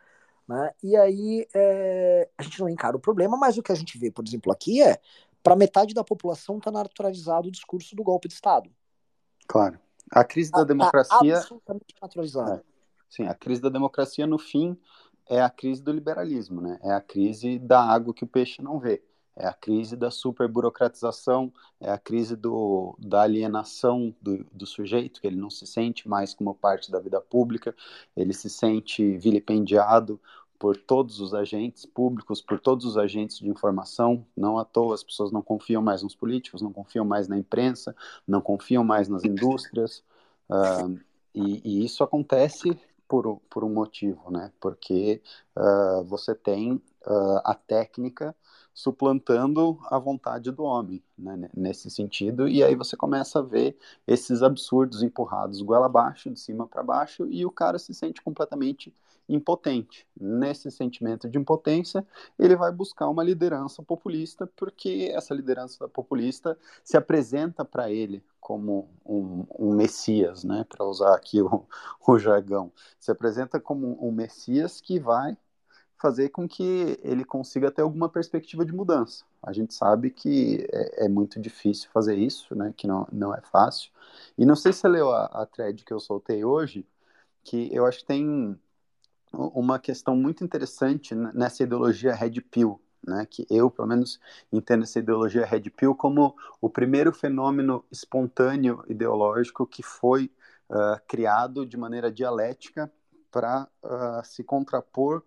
né? 0.48 0.72
E 0.84 0.96
aí 0.98 1.48
é, 1.54 2.28
a 2.38 2.44
gente 2.44 2.60
não 2.60 2.68
encara 2.68 2.98
o 2.98 3.00
problema, 3.00 3.38
mas 3.38 3.58
o 3.58 3.64
que 3.64 3.72
a 3.72 3.76
gente 3.76 3.98
vê, 3.98 4.10
por 4.10 4.26
exemplo, 4.28 4.52
aqui 4.52 4.82
é 4.82 5.00
para 5.44 5.56
metade 5.56 5.94
da 5.94 6.04
população 6.04 6.58
está 6.58 6.72
naturalizado 6.72 7.48
o 7.48 7.52
discurso 7.52 7.96
do 7.96 8.04
golpe 8.04 8.28
de 8.28 8.34
Estado. 8.34 8.70
Claro. 9.48 9.80
A 10.12 10.24
crise 10.24 10.52
da 10.52 10.60
tá 10.60 10.64
democracia. 10.64 11.34
Tá 11.34 11.40
absolutamente 11.40 11.96
naturalizado. 12.02 12.52
É. 12.54 12.62
Sim, 13.10 13.28
a 13.28 13.34
crise 13.34 13.62
da 13.62 13.70
democracia, 13.70 14.28
no 14.28 14.38
fim, 14.38 14.78
é 15.28 15.42
a 15.42 15.50
crise 15.50 15.82
do 15.82 15.92
liberalismo, 15.92 16.62
né? 16.62 16.80
É 16.84 16.92
a 16.92 17.02
crise 17.02 17.60
da 17.60 17.82
água 17.82 18.14
que 18.14 18.24
o 18.24 18.28
peixe 18.28 18.62
não 18.62 18.80
vê 18.80 19.02
é 19.36 19.48
a 19.48 19.54
crise 19.54 19.96
da 19.96 20.12
superburocratização, 20.12 21.52
é 21.80 21.90
a 21.90 21.98
crise 21.98 22.36
do, 22.36 22.96
da 23.00 23.22
alienação 23.22 24.14
do, 24.22 24.44
do, 24.52 24.66
sujeito, 24.66 25.22
que 25.22 25.28
ele 25.28 25.38
não 25.38 25.50
se 25.50 25.66
sente 25.66 26.08
mais 26.08 26.34
como 26.34 26.54
parte 26.54 26.92
da 26.92 27.00
vida 27.00 27.22
pública, 27.22 27.76
ele 28.16 28.34
se 28.34 28.50
sente 28.50 29.18
vilipendiado 29.18 30.20
por 30.60 30.76
todos 30.76 31.22
os 31.22 31.34
agentes 31.34 31.86
públicos, 31.86 32.42
por 32.42 32.60
todos 32.60 32.86
os 32.86 32.98
agentes 32.98 33.40
de 33.40 33.48
informação. 33.48 34.26
Não 34.36 34.60
à 34.60 34.66
toa 34.66 34.94
as 34.94 35.04
pessoas 35.04 35.32
não 35.32 35.42
confiam 35.42 35.82
mais 35.82 36.04
nos 36.04 36.14
políticos, 36.14 36.62
não 36.62 36.74
confiam 36.74 37.06
mais 37.06 37.30
na 37.30 37.38
imprensa, 37.38 37.96
não 38.28 38.42
confiam 38.42 38.84
mais 38.84 39.08
nas 39.08 39.24
indústrias. 39.24 40.04
Uh, 40.50 41.00
e, 41.34 41.62
e, 41.64 41.86
isso 41.86 42.04
acontece 42.04 42.78
por, 43.08 43.40
por 43.50 43.64
um 43.64 43.74
motivo, 43.74 44.30
né? 44.30 44.52
Porque 44.60 45.22
uh, 45.56 46.04
você 46.04 46.36
tem 46.36 46.74
uh, 46.74 47.42
a 47.46 47.56
técnica 47.56 48.36
suplantando 48.80 49.78
a 49.88 50.00
vontade 50.00 50.50
do 50.52 50.64
homem, 50.64 51.04
né, 51.18 51.50
nesse 51.54 51.90
sentido, 51.90 52.48
e 52.48 52.64
aí 52.64 52.76
você 52.76 52.96
começa 52.96 53.40
a 53.40 53.42
ver 53.42 53.78
esses 54.08 54.42
absurdos 54.42 55.04
empurrados 55.04 55.62
goela 55.62 55.88
abaixo, 55.88 56.32
de 56.32 56.40
cima 56.40 56.66
para 56.66 56.82
baixo, 56.82 57.28
e 57.30 57.46
o 57.46 57.52
cara 57.52 57.78
se 57.78 57.94
sente 57.94 58.22
completamente 58.22 58.94
impotente. 59.28 60.08
Nesse 60.18 60.72
sentimento 60.72 61.30
de 61.30 61.38
impotência, 61.38 62.08
ele 62.40 62.56
vai 62.56 62.72
buscar 62.72 63.10
uma 63.10 63.22
liderança 63.22 63.84
populista, 63.84 64.48
porque 64.56 65.12
essa 65.14 65.34
liderança 65.34 65.86
populista 65.90 66.58
se 66.82 66.96
apresenta 66.96 67.66
para 67.66 67.92
ele 67.92 68.24
como 68.40 68.90
um, 69.06 69.46
um 69.60 69.76
messias, 69.76 70.46
né, 70.46 70.66
para 70.70 70.86
usar 70.86 71.14
aqui 71.16 71.42
o, 71.42 71.66
o 72.08 72.18
jargão, 72.18 72.72
se 72.98 73.12
apresenta 73.12 73.60
como 73.60 73.98
um 74.02 74.10
messias 74.10 74.80
que 74.80 75.02
vai 75.02 75.38
fazer 76.00 76.30
com 76.30 76.48
que 76.48 76.98
ele 77.04 77.26
consiga 77.26 77.70
ter 77.70 77.82
alguma 77.82 78.08
perspectiva 78.08 78.66
de 78.66 78.74
mudança. 78.74 79.26
A 79.44 79.52
gente 79.52 79.74
sabe 79.74 80.10
que 80.10 80.66
é, 80.72 81.06
é, 81.06 81.10
muito 81.10 81.40
difícil 81.40 81.90
fazer 81.92 82.18
isso, 82.18 82.56
né? 82.56 82.74
Que 82.76 82.88
não, 82.88 83.08
não 83.12 83.36
é 83.36 83.42
fácil. 83.42 83.92
E 84.38 84.46
não 84.46 84.56
sei 84.56 84.72
se 84.72 84.80
você 84.80 84.88
leu 84.88 85.12
a, 85.12 85.26
a 85.26 85.46
thread 85.46 85.84
que 85.84 85.94
eu 85.94 86.00
soltei 86.00 86.44
hoje, 86.44 86.88
que 87.44 87.74
eu 87.74 87.86
acho 87.86 88.00
que 88.00 88.06
tem 88.06 88.58
uma 89.32 89.78
questão 89.78 90.16
muito 90.16 90.44
interessante 90.44 91.14
nessa 91.14 91.64
ideologia 91.64 92.16
Red 92.16 92.42
Pill, 92.42 92.82
né, 93.06 93.26
que 93.30 93.46
eu, 93.50 93.70
pelo 93.70 93.88
menos, 93.88 94.20
entendo 94.52 94.84
essa 94.84 95.00
ideologia 95.00 95.46
Red 95.46 95.70
Pill 95.70 95.96
como 95.96 96.36
o 96.60 96.70
primeiro 96.70 97.14
fenômeno 97.14 97.86
espontâneo 97.92 98.84
ideológico 98.88 99.68
que 99.68 99.84
foi 99.84 100.32
uh, 100.70 101.00
criado 101.08 101.66
de 101.66 101.78
maneira 101.78 102.12
dialética 102.12 102.92
para 103.32 103.68
uh, 103.84 104.26
se 104.26 104.44
contrapor 104.44 105.24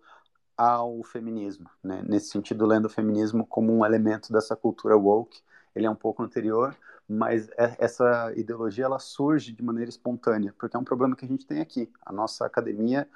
ao 0.56 1.02
feminismo, 1.02 1.68
né? 1.82 2.02
nesse 2.06 2.28
sentido, 2.28 2.66
lendo 2.66 2.86
o 2.86 2.90
feminismo 2.90 3.46
como 3.46 3.72
um 3.72 3.84
elemento 3.84 4.32
dessa 4.32 4.54
cultura 4.54 4.96
woke, 4.96 5.40
ele 5.74 5.86
é 5.86 5.90
um 5.90 5.96
pouco 5.96 6.22
anterior, 6.22 6.76
mas 7.08 7.48
é, 7.56 7.76
essa 7.78 8.32
ideologia 8.36 8.84
ela 8.84 8.98
surge 8.98 9.52
de 9.52 9.62
maneira 9.62 9.88
espontânea, 9.88 10.54
porque 10.58 10.76
é 10.76 10.80
um 10.80 10.84
problema 10.84 11.16
que 11.16 11.24
a 11.24 11.28
gente 11.28 11.46
tem 11.46 11.60
aqui. 11.60 11.90
A 12.04 12.12
nossa 12.12 12.46
academia 12.46 13.08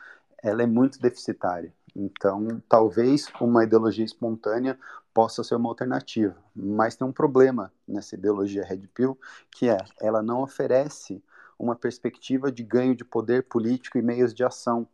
ela 0.42 0.62
é 0.62 0.66
muito 0.66 1.00
deficitária. 1.00 1.72
Então, 1.94 2.62
talvez 2.68 3.26
uma 3.40 3.64
ideologia 3.64 4.04
espontânea 4.04 4.78
possa 5.14 5.42
ser 5.42 5.54
uma 5.54 5.70
alternativa, 5.70 6.36
mas 6.54 6.94
tem 6.94 7.06
um 7.06 7.12
problema 7.12 7.72
nessa 7.88 8.14
ideologia 8.16 8.64
Red 8.64 8.86
Pill, 8.94 9.18
que 9.50 9.68
é 9.70 9.78
ela 10.00 10.22
não 10.22 10.42
oferece 10.42 11.22
uma 11.58 11.74
perspectiva 11.74 12.52
de 12.52 12.62
ganho 12.62 12.94
de 12.94 13.02
poder 13.02 13.44
político 13.44 13.96
e 13.96 14.02
meios 14.02 14.34
de 14.34 14.44
ação 14.44 14.86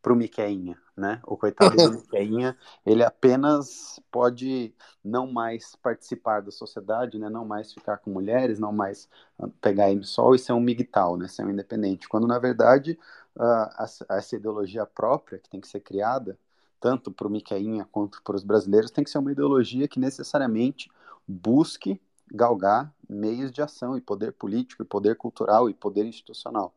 para 0.00 0.12
o 0.12 0.16
Miqueinha, 0.16 0.78
né? 0.96 1.20
O 1.26 1.36
coitado 1.36 1.76
do 1.76 1.92
Miqueinha, 1.98 2.56
ele 2.84 3.02
apenas 3.02 4.00
pode 4.10 4.74
não 5.04 5.30
mais 5.30 5.74
participar 5.76 6.40
da 6.40 6.50
sociedade, 6.50 7.18
né? 7.18 7.28
Não 7.28 7.44
mais 7.44 7.72
ficar 7.72 7.98
com 7.98 8.10
mulheres, 8.10 8.58
não 8.58 8.72
mais 8.72 9.08
ah, 9.38 9.48
pegar 9.60 9.88
sol 10.02 10.34
e 10.34 10.38
ser 10.38 10.52
um 10.52 10.60
migtal, 10.60 11.16
né? 11.16 11.28
Ser 11.28 11.44
um 11.44 11.50
independente. 11.50 12.08
Quando, 12.08 12.26
na 12.26 12.38
verdade, 12.38 12.98
uh, 13.36 13.84
essa 14.10 14.36
ideologia 14.36 14.86
própria 14.86 15.38
que 15.38 15.48
tem 15.48 15.60
que 15.60 15.68
ser 15.68 15.80
criada, 15.80 16.38
tanto 16.80 17.10
para 17.10 17.26
o 17.26 17.30
Miqueinha 17.30 17.86
quanto 17.90 18.22
para 18.22 18.36
os 18.36 18.44
brasileiros, 18.44 18.90
tem 18.90 19.04
que 19.04 19.10
ser 19.10 19.18
uma 19.18 19.32
ideologia 19.32 19.88
que 19.88 19.98
necessariamente 19.98 20.90
busque 21.26 22.00
galgar 22.30 22.92
meios 23.08 23.50
de 23.50 23.62
ação 23.62 23.96
e 23.96 24.00
poder 24.00 24.32
político, 24.32 24.82
e 24.82 24.86
poder 24.86 25.16
cultural 25.16 25.68
e 25.68 25.74
poder 25.74 26.04
institucional. 26.04 26.74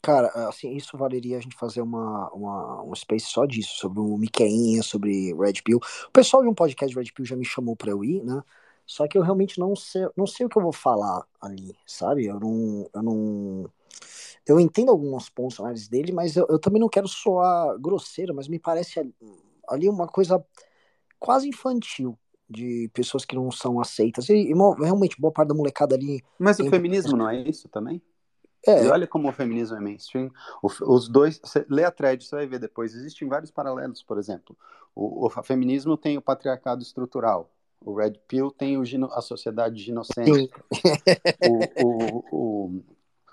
Cara, 0.00 0.28
assim, 0.48 0.74
isso 0.74 0.96
valeria 0.96 1.38
a 1.38 1.40
gente 1.40 1.56
fazer 1.56 1.80
uma, 1.80 2.30
uma, 2.32 2.82
um 2.84 2.94
space 2.94 3.26
só 3.26 3.44
disso, 3.44 3.76
sobre 3.78 4.00
o 4.00 4.16
Miqueinha, 4.16 4.82
sobre 4.82 5.34
Red 5.34 5.62
Pill. 5.64 5.78
O 6.06 6.12
pessoal 6.12 6.42
de 6.42 6.48
um 6.48 6.54
podcast 6.54 6.96
Red 6.96 7.12
Pill 7.12 7.24
já 7.24 7.36
me 7.36 7.44
chamou 7.44 7.74
pra 7.74 7.90
eu 7.90 8.04
ir, 8.04 8.22
né? 8.22 8.42
Só 8.86 9.06
que 9.06 9.18
eu 9.18 9.22
realmente 9.22 9.58
não 9.58 9.76
sei, 9.76 10.08
não 10.16 10.26
sei 10.26 10.46
o 10.46 10.48
que 10.48 10.56
eu 10.56 10.62
vou 10.62 10.72
falar 10.72 11.26
ali, 11.40 11.76
sabe? 11.86 12.26
Eu 12.26 12.40
não. 12.40 12.88
Eu, 12.94 13.02
não, 13.02 13.70
eu 14.46 14.58
entendo 14.58 14.90
alguns 14.90 15.28
pontos 15.28 15.60
análise 15.60 15.90
dele, 15.90 16.10
mas 16.10 16.36
eu, 16.36 16.46
eu 16.48 16.58
também 16.58 16.80
não 16.80 16.88
quero 16.88 17.06
soar 17.06 17.78
grosseiro, 17.78 18.34
mas 18.34 18.48
me 18.48 18.58
parece 18.58 19.12
ali 19.68 19.88
uma 19.90 20.06
coisa 20.06 20.42
quase 21.18 21.48
infantil 21.48 22.18
de 22.48 22.90
pessoas 22.94 23.26
que 23.26 23.36
não 23.36 23.50
são 23.50 23.78
aceitas. 23.78 24.30
E, 24.30 24.50
e 24.50 24.54
realmente, 24.82 25.20
boa 25.20 25.32
parte 25.32 25.48
da 25.48 25.54
molecada 25.54 25.94
ali. 25.94 26.22
Mas 26.38 26.58
o 26.58 26.70
feminismo 26.70 27.16
não 27.16 27.28
é 27.28 27.42
isso 27.42 27.68
também? 27.68 28.00
É. 28.68 28.84
E 28.84 28.88
olha 28.88 29.06
como 29.06 29.28
o 29.28 29.32
feminismo 29.32 29.76
é 29.76 29.80
mainstream. 29.80 30.30
Os 30.62 31.08
dois, 31.08 31.40
você 31.42 31.64
lê 31.70 31.84
a 31.84 31.90
thread, 31.90 32.22
você 32.22 32.36
vai 32.36 32.46
ver 32.46 32.58
depois. 32.58 32.94
Existem 32.94 33.26
vários 33.26 33.50
paralelos, 33.50 34.02
por 34.02 34.18
exemplo. 34.18 34.54
O, 34.94 35.26
o 35.26 35.30
feminismo 35.42 35.96
tem 35.96 36.18
o 36.18 36.22
patriarcado 36.22 36.82
estrutural. 36.82 37.50
O 37.80 37.94
Red 37.94 38.14
Pill 38.26 38.50
tem 38.50 38.76
o, 38.76 38.82
a 39.12 39.22
sociedade 39.22 39.82
ginocêntrica. 39.82 40.62
o, 41.48 41.86
o, 41.86 42.24
o, 42.30 42.82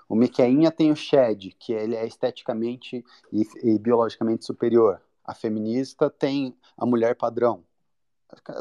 o 0.08 0.14
Miqueinha 0.14 0.70
tem 0.70 0.90
o 0.90 0.96
Shed, 0.96 1.54
que 1.58 1.72
ele 1.72 1.96
é 1.96 2.06
esteticamente 2.06 3.04
e, 3.32 3.42
e 3.62 3.78
biologicamente 3.78 4.44
superior. 4.44 5.02
A 5.24 5.34
feminista 5.34 6.08
tem 6.08 6.56
a 6.78 6.86
mulher 6.86 7.16
padrão. 7.16 7.64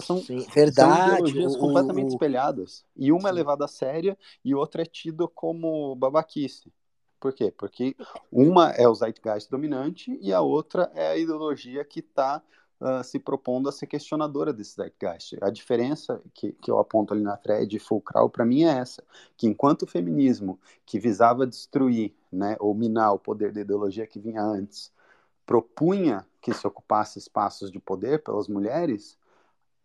São, 0.02 0.18
Sim, 0.18 0.46
verdade. 0.54 1.32
São 1.34 1.52
o, 1.52 1.60
completamente 1.60 2.08
o... 2.08 2.10
espelhadas. 2.10 2.86
E 2.96 3.12
uma 3.12 3.22
é 3.22 3.24
Sim. 3.24 3.30
é 3.30 3.32
levada 3.32 3.66
a 3.66 3.68
séria 3.68 4.18
e 4.44 4.54
outra 4.54 4.84
é 4.84 4.86
tida 4.86 5.28
como 5.28 5.96
babaquice. 5.96 6.72
Por 7.20 7.34
quê? 7.34 7.52
Porque 7.52 7.96
uma 8.32 8.70
é 8.72 8.88
o 8.88 8.94
zeitgeist 8.94 9.50
dominante 9.50 10.18
e 10.22 10.32
a 10.32 10.42
outra 10.42 10.92
é 10.94 11.08
a 11.08 11.18
ideologia 11.18 11.84
que 11.84 12.00
está 12.00 12.42
uh, 12.80 12.86
ah, 12.86 13.04
se 13.04 13.18
propondo 13.18 13.68
a 13.68 13.72
ser 13.72 13.88
questionadora 13.88 14.54
desse 14.54 14.76
zeitgeist. 14.76 15.38
A 15.42 15.50
diferença 15.50 16.22
que, 16.34 16.52
que 16.52 16.70
eu 16.70 16.78
aponto 16.78 17.14
ali 17.14 17.24
na 17.24 17.38
thread 17.38 17.80
fulcral 17.80 18.30
para 18.30 18.46
mim 18.46 18.64
é 18.64 18.78
essa, 18.78 19.04
que 19.36 19.48
enquanto 19.48 19.84
o 19.84 19.88
feminismo, 19.88 20.60
que 20.86 21.00
visava 21.00 21.48
destruir 21.48 22.14
né, 22.32 22.56
ou 22.60 22.76
minar 22.76 23.14
o 23.14 23.20
poder 23.20 23.52
da 23.52 23.62
ideologia 23.62 24.06
que 24.06 24.20
vinha 24.20 24.44
antes, 24.44 24.92
propunha 25.46 26.26
que 26.42 26.54
se 26.54 26.68
ocupasse 26.68 27.18
espaços 27.18 27.72
de 27.72 27.80
poder 27.80 28.22
pelas 28.24 28.48
mulheres, 28.48 29.18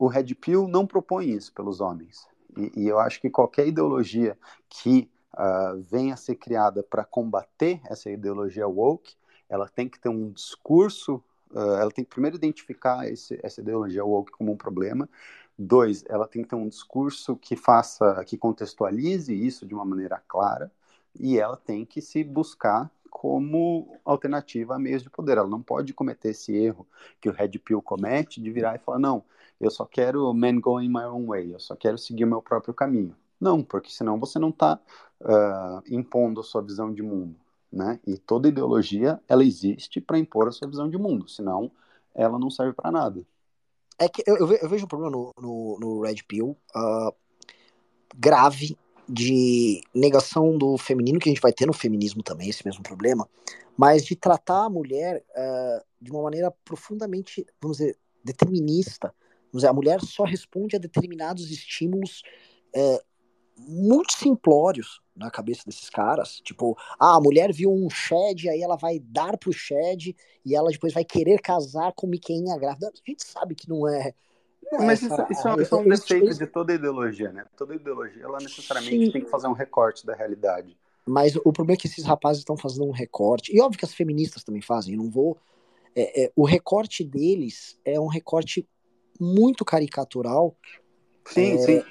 o 0.00 0.06
Red 0.06 0.34
Pill 0.34 0.66
não 0.66 0.86
propõe 0.86 1.28
isso 1.28 1.52
pelos 1.52 1.78
homens. 1.78 2.26
E, 2.56 2.84
e 2.84 2.88
eu 2.88 2.98
acho 2.98 3.20
que 3.20 3.28
qualquer 3.28 3.68
ideologia 3.68 4.36
que 4.66 5.10
uh, 5.34 5.78
venha 5.82 6.14
a 6.14 6.16
ser 6.16 6.36
criada 6.36 6.82
para 6.82 7.04
combater 7.04 7.82
essa 7.84 8.10
ideologia 8.10 8.66
woke, 8.66 9.14
ela 9.46 9.68
tem 9.68 9.86
que 9.86 10.00
ter 10.00 10.08
um 10.08 10.30
discurso, 10.30 11.22
uh, 11.50 11.74
ela 11.74 11.90
tem 11.90 12.02
que 12.02 12.10
primeiro 12.10 12.38
identificar 12.38 13.06
esse, 13.12 13.38
essa 13.42 13.60
ideologia 13.60 14.02
woke 14.02 14.32
como 14.32 14.50
um 14.50 14.56
problema, 14.56 15.06
dois, 15.58 16.02
ela 16.08 16.26
tem 16.26 16.42
que 16.42 16.48
ter 16.48 16.56
um 16.56 16.66
discurso 16.68 17.36
que 17.36 17.54
faça, 17.54 18.24
que 18.24 18.38
contextualize 18.38 19.34
isso 19.34 19.66
de 19.66 19.74
uma 19.74 19.84
maneira 19.84 20.18
clara, 20.26 20.72
e 21.14 21.38
ela 21.38 21.58
tem 21.58 21.84
que 21.84 22.00
se 22.00 22.24
buscar 22.24 22.90
como 23.10 23.98
alternativa 24.02 24.76
a 24.76 24.78
meios 24.78 25.02
de 25.02 25.10
poder. 25.10 25.36
Ela 25.36 25.48
não 25.48 25.60
pode 25.60 25.92
cometer 25.92 26.30
esse 26.30 26.56
erro 26.56 26.86
que 27.20 27.28
o 27.28 27.32
Red 27.32 27.58
Pill 27.58 27.82
comete 27.82 28.40
de 28.40 28.50
virar 28.50 28.76
e 28.76 28.78
falar: 28.78 28.98
não, 28.98 29.22
eu 29.60 29.70
só 29.70 29.84
quero 29.84 30.32
man 30.32 30.58
going 30.58 30.88
my 30.88 31.04
own 31.04 31.26
way, 31.26 31.52
eu 31.52 31.60
só 31.60 31.76
quero 31.76 31.98
seguir 31.98 32.24
o 32.24 32.28
meu 32.28 32.40
próprio 32.40 32.72
caminho. 32.72 33.14
Não, 33.40 33.62
porque 33.62 33.90
senão 33.90 34.18
você 34.18 34.38
não 34.38 34.50
está 34.50 34.80
uh, 35.20 35.26
ah, 35.26 35.82
impondo 35.88 36.40
a 36.40 36.44
sua 36.44 36.62
visão 36.62 36.92
de 36.92 37.02
mundo. 37.02 37.36
Né? 37.72 38.00
E 38.06 38.18
toda 38.18 38.48
ideologia 38.48 39.20
ela 39.28 39.44
existe 39.44 40.00
para 40.00 40.18
impor 40.18 40.48
a 40.48 40.52
sua 40.52 40.68
visão 40.68 40.90
de 40.90 40.98
mundo, 40.98 41.28
senão 41.28 41.70
ela 42.14 42.38
não 42.38 42.50
serve 42.50 42.72
para 42.72 42.90
nada. 42.90 43.24
É 43.98 44.08
que 44.08 44.22
eu, 44.26 44.36
eu, 44.36 44.68
vejo 44.68 44.86
um 44.86 44.88
problema 44.88 45.12
no, 45.12 45.32
no, 45.38 45.78
no 45.78 46.00
Red 46.00 46.22
Pill 46.26 46.56
uh, 46.74 47.14
grave 48.16 48.76
de 49.08 49.82
negação 49.94 50.56
do 50.56 50.78
feminino, 50.78 51.18
que 51.18 51.28
a 51.28 51.32
gente 51.32 51.42
vai 51.42 51.52
ter 51.52 51.66
no 51.66 51.72
feminismo 51.72 52.22
também, 52.22 52.48
esse 52.48 52.64
mesmo 52.64 52.82
problema, 52.82 53.28
mas 53.76 54.04
de 54.04 54.16
tratar 54.16 54.64
a 54.64 54.70
mulher 54.70 55.22
uh, 55.30 55.84
de 56.00 56.10
uma 56.10 56.22
maneira 56.22 56.50
profundamente, 56.64 57.46
vamos 57.60 57.78
dizer, 57.78 57.96
determinista. 58.24 59.14
A 59.64 59.72
mulher 59.72 60.00
só 60.00 60.24
responde 60.24 60.76
a 60.76 60.78
determinados 60.78 61.50
estímulos 61.50 62.22
uh, 62.74 63.00
muito 63.56 64.12
simplórios 64.12 65.00
na 65.14 65.30
cabeça 65.30 65.62
desses 65.66 65.90
caras. 65.90 66.40
Tipo, 66.44 66.76
ah, 66.98 67.16
a 67.16 67.20
mulher 67.20 67.52
viu 67.52 67.72
um 67.72 67.90
Shed, 67.90 68.48
aí 68.48 68.62
ela 68.62 68.76
vai 68.76 68.98
dar 68.98 69.36
pro 69.36 69.52
Shed 69.52 70.16
e 70.44 70.54
ela 70.54 70.70
depois 70.70 70.92
vai 70.92 71.04
querer 71.04 71.40
casar 71.40 71.92
com 71.92 72.06
Miqueinha 72.06 72.56
grávida. 72.58 72.88
A 72.88 73.10
gente 73.10 73.24
sabe 73.24 73.54
que 73.54 73.68
não 73.68 73.86
é 73.86 74.14
mas 74.78 75.02
isso, 75.02 75.12
isso, 75.30 75.48
é, 75.48 75.62
isso 75.62 75.74
é 75.74 75.78
um 75.78 75.88
defeito 75.88 76.38
de 76.38 76.46
toda 76.46 76.72
ideologia, 76.72 77.32
né? 77.32 77.44
Toda 77.56 77.74
ideologia, 77.74 78.22
ela 78.22 78.38
necessariamente 78.38 79.06
Sim. 79.06 79.12
tem 79.12 79.24
que 79.24 79.30
fazer 79.30 79.48
um 79.48 79.52
recorte 79.52 80.06
da 80.06 80.14
realidade. 80.14 80.76
Mas 81.06 81.34
o 81.36 81.52
problema 81.52 81.72
é 81.72 81.76
que 81.76 81.88
esses 81.88 82.04
rapazes 82.04 82.40
estão 82.40 82.56
fazendo 82.56 82.84
um 82.84 82.92
recorte, 82.92 83.54
e 83.54 83.60
óbvio 83.60 83.78
que 83.78 83.84
as 83.84 83.94
feministas 83.94 84.44
também 84.44 84.62
fazem, 84.62 84.94
eu 84.94 85.02
não 85.02 85.10
vou. 85.10 85.36
É, 85.96 86.24
é, 86.24 86.32
o 86.36 86.44
recorte 86.44 87.02
deles 87.02 87.80
é 87.84 87.98
um 87.98 88.06
recorte 88.06 88.68
muito 89.20 89.64
caricatural. 89.64 90.56
Sim, 91.26 91.54
é, 91.54 91.58
sim. 91.58 91.84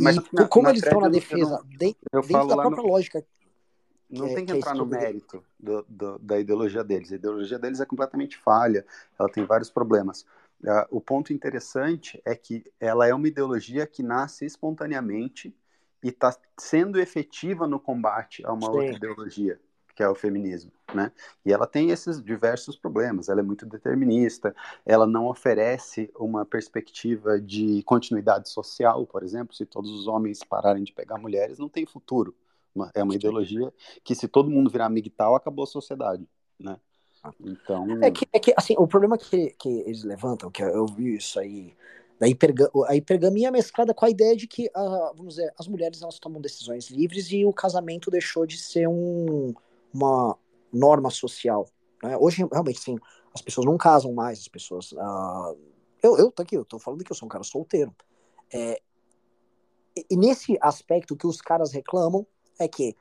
Mas 0.00 0.16
na, 0.32 0.46
como 0.46 0.64
na 0.64 0.70
eles 0.70 0.82
estão 0.82 1.00
na 1.00 1.08
defesa, 1.08 1.62
não, 1.62 1.78
dentro, 1.78 1.98
dentro 2.12 2.46
da 2.46 2.56
própria 2.56 2.82
no, 2.82 2.88
lógica. 2.88 3.24
Não 4.10 4.26
tem 4.34 4.46
que, 4.46 4.52
que 4.52 4.58
entrar 4.58 4.74
no 4.74 4.86
mérito 4.86 5.42
do, 5.58 5.84
do, 5.88 6.18
da 6.18 6.38
ideologia 6.38 6.84
deles. 6.84 7.12
A 7.12 7.16
ideologia 7.16 7.58
deles 7.58 7.80
é 7.80 7.86
completamente 7.86 8.36
falha, 8.36 8.84
ela 9.18 9.28
tem 9.28 9.44
vários 9.44 9.70
problemas. 9.70 10.24
Uh, 10.62 10.84
o 10.90 11.00
ponto 11.00 11.32
interessante 11.32 12.20
é 12.24 12.34
que 12.34 12.64
ela 12.80 13.06
é 13.06 13.14
uma 13.14 13.28
ideologia 13.28 13.86
que 13.86 14.02
nasce 14.02 14.44
espontaneamente 14.44 15.54
e 16.02 16.08
está 16.08 16.36
sendo 16.58 17.00
efetiva 17.00 17.66
no 17.66 17.78
combate 17.78 18.44
a 18.44 18.52
uma 18.52 18.66
Sim. 18.66 18.78
outra 18.78 18.96
ideologia, 18.96 19.60
que 19.98 20.02
é 20.04 20.08
o 20.08 20.14
feminismo, 20.14 20.70
né? 20.94 21.10
E 21.44 21.52
ela 21.52 21.66
tem 21.66 21.90
esses 21.90 22.22
diversos 22.22 22.76
problemas. 22.76 23.28
Ela 23.28 23.40
é 23.40 23.42
muito 23.42 23.66
determinista, 23.66 24.54
ela 24.86 25.08
não 25.08 25.26
oferece 25.26 26.08
uma 26.16 26.46
perspectiva 26.46 27.40
de 27.40 27.82
continuidade 27.82 28.48
social, 28.48 29.04
por 29.04 29.24
exemplo. 29.24 29.56
Se 29.56 29.66
todos 29.66 29.90
os 29.90 30.06
homens 30.06 30.38
pararem 30.44 30.84
de 30.84 30.92
pegar 30.92 31.18
mulheres, 31.18 31.58
não 31.58 31.68
tem 31.68 31.84
futuro. 31.84 32.32
É 32.94 33.02
uma 33.02 33.16
ideologia 33.16 33.74
que, 34.04 34.14
se 34.14 34.28
todo 34.28 34.48
mundo 34.48 34.70
virar 34.70 34.88
migtal, 34.88 35.34
acabou 35.34 35.64
a 35.64 35.66
sociedade, 35.66 36.24
né? 36.60 36.78
Então... 37.40 38.00
É 38.00 38.12
que, 38.12 38.28
é 38.32 38.38
que 38.38 38.54
assim, 38.56 38.76
o 38.78 38.86
problema 38.86 39.18
que, 39.18 39.50
que 39.58 39.80
eles 39.80 40.04
levantam, 40.04 40.48
que 40.48 40.62
eu 40.62 40.86
vi 40.86 41.16
isso 41.16 41.40
aí, 41.40 41.74
da 42.20 42.28
hiperga 42.28 42.70
a 42.86 42.94
hipergamia 42.94 43.50
mesclada 43.50 43.92
com 43.92 44.04
a 44.04 44.10
ideia 44.10 44.36
de 44.36 44.46
que, 44.46 44.66
uh, 44.76 45.12
vamos 45.16 45.34
dizer, 45.34 45.52
as 45.58 45.66
mulheres 45.66 46.02
elas 46.02 46.20
tomam 46.20 46.40
decisões 46.40 46.88
livres 46.88 47.32
e 47.32 47.44
o 47.44 47.52
casamento 47.52 48.12
deixou 48.12 48.46
de 48.46 48.58
ser 48.58 48.88
um, 48.88 49.52
uma 49.92 50.36
norma 50.72 51.10
social. 51.10 51.68
Né? 52.02 52.16
Hoje, 52.16 52.46
realmente, 52.50 52.80
sim, 52.80 52.96
as 53.34 53.42
pessoas 53.42 53.66
não 53.66 53.76
casam 53.76 54.12
mais, 54.12 54.40
as 54.40 54.48
pessoas... 54.48 54.92
Uh, 54.92 55.56
eu, 56.02 56.16
eu 56.16 56.30
tô 56.30 56.42
aqui, 56.42 56.56
eu 56.56 56.64
tô 56.64 56.78
falando 56.78 57.04
que 57.04 57.10
eu 57.10 57.16
sou 57.16 57.26
um 57.26 57.30
cara 57.30 57.44
solteiro. 57.44 57.94
É, 58.52 58.80
e 60.10 60.16
nesse 60.16 60.56
aspecto, 60.60 61.16
que 61.16 61.26
os 61.26 61.40
caras 61.40 61.72
reclamam 61.72 62.26
é 62.58 62.68
que 62.68 62.94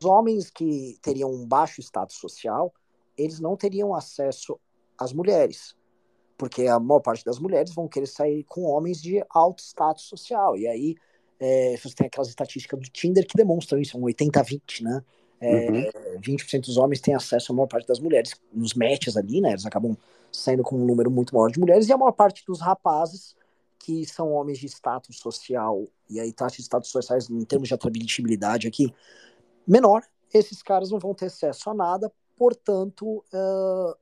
os 0.00 0.06
homens 0.06 0.50
que 0.50 0.98
teriam 1.00 1.30
um 1.30 1.46
baixo 1.46 1.80
status 1.80 2.16
social, 2.16 2.74
eles 3.16 3.40
não 3.40 3.56
teriam 3.56 3.94
acesso 3.94 4.58
às 4.98 5.12
mulheres, 5.12 5.76
porque 6.36 6.66
a 6.66 6.78
maior 6.78 7.00
parte 7.00 7.24
das 7.24 7.38
mulheres 7.38 7.74
vão 7.74 7.88
querer 7.88 8.06
sair 8.06 8.44
com 8.44 8.62
homens 8.62 9.00
de 9.00 9.24
alto 9.30 9.62
status 9.62 10.04
social, 10.04 10.56
e 10.56 10.66
aí 10.66 10.96
é, 11.38 11.76
você 11.76 11.94
tem 11.94 12.06
aquelas 12.06 12.28
estatísticas 12.28 12.80
do 12.80 12.90
Tinder 12.90 13.26
que 13.26 13.36
demonstram 13.36 13.80
isso, 13.80 13.98
um 13.98 14.02
80-20, 14.02 14.82
né? 14.82 15.04
É, 15.42 15.70
uhum. 16.14 16.20
20% 16.20 16.66
dos 16.66 16.76
homens 16.76 17.00
têm 17.00 17.14
acesso 17.14 17.50
à 17.50 17.54
maior 17.54 17.66
parte 17.66 17.86
das 17.86 17.98
mulheres, 17.98 18.32
nos 18.52 18.74
matches 18.74 19.16
ali, 19.16 19.40
né? 19.40 19.50
Eles 19.50 19.66
acabam 19.66 19.96
saindo 20.30 20.62
com 20.62 20.76
um 20.76 20.86
número 20.86 21.10
muito 21.10 21.34
maior 21.34 21.50
de 21.50 21.58
mulheres, 21.58 21.88
e 21.88 21.92
a 21.92 21.98
maior 21.98 22.12
parte 22.12 22.44
dos 22.46 22.60
rapazes, 22.60 23.34
que 23.78 24.06
são 24.06 24.32
homens 24.32 24.58
de 24.58 24.66
status 24.66 25.18
social, 25.18 25.84
e 26.08 26.20
aí 26.20 26.32
taxa 26.32 26.56
de 26.56 26.62
status 26.62 26.90
sociais 26.90 27.28
em 27.28 27.44
termos 27.44 27.66
de 27.66 27.74
atrabilidade 27.74 28.68
aqui, 28.68 28.94
menor, 29.66 30.04
esses 30.32 30.62
caras 30.62 30.90
não 30.90 31.00
vão 31.00 31.12
ter 31.12 31.26
acesso 31.26 31.68
a 31.68 31.74
nada, 31.74 32.10
portanto, 32.36 33.24
uh, 33.34 33.96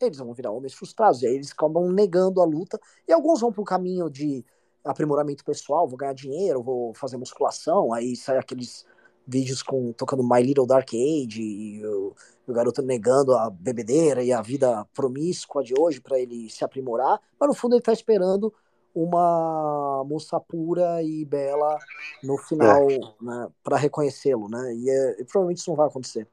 eles 0.00 0.16
vão 0.16 0.32
virar 0.32 0.50
homens 0.50 0.72
frustrados, 0.72 1.22
e 1.22 1.26
aí 1.26 1.34
eles 1.34 1.52
acabam 1.52 1.92
negando 1.92 2.40
a 2.40 2.46
luta, 2.46 2.80
e 3.06 3.12
alguns 3.12 3.40
vão 3.40 3.52
para 3.52 3.60
o 3.60 3.64
caminho 3.64 4.08
de 4.08 4.42
aprimoramento 4.82 5.44
pessoal, 5.44 5.86
vou 5.86 5.98
ganhar 5.98 6.14
dinheiro, 6.14 6.62
vou 6.62 6.94
fazer 6.94 7.18
musculação, 7.18 7.92
aí 7.92 8.16
sai 8.16 8.38
aqueles 8.38 8.86
vídeos 9.26 9.62
com 9.62 9.92
tocando 9.92 10.22
My 10.22 10.42
Little 10.42 10.66
Dark 10.66 10.88
Age 10.88 11.42
e 11.42 11.84
o, 11.84 12.14
o 12.46 12.52
garoto 12.52 12.82
negando 12.82 13.34
a 13.36 13.50
bebedeira 13.50 14.22
e 14.22 14.32
a 14.32 14.40
vida 14.40 14.86
promíscua 14.94 15.62
de 15.64 15.74
hoje 15.78 16.00
para 16.00 16.18
ele 16.18 16.48
se 16.48 16.64
aprimorar, 16.64 17.20
mas 17.38 17.48
no 17.48 17.54
fundo 17.54 17.74
ele 17.74 17.80
está 17.80 17.92
esperando 17.92 18.52
uma 18.94 20.02
moça 20.04 20.40
pura 20.40 21.02
e 21.02 21.24
bela 21.24 21.78
no 22.24 22.38
final 22.38 22.90
é. 22.90 22.98
né, 23.20 23.48
para 23.62 23.76
reconhecê-lo, 23.76 24.48
né? 24.48 24.74
E, 24.74 24.88
é, 24.88 25.20
e, 25.20 25.24
provavelmente 25.24 25.58
isso 25.58 25.70
não 25.70 25.76
vai 25.76 25.86
acontecer. 25.86 26.26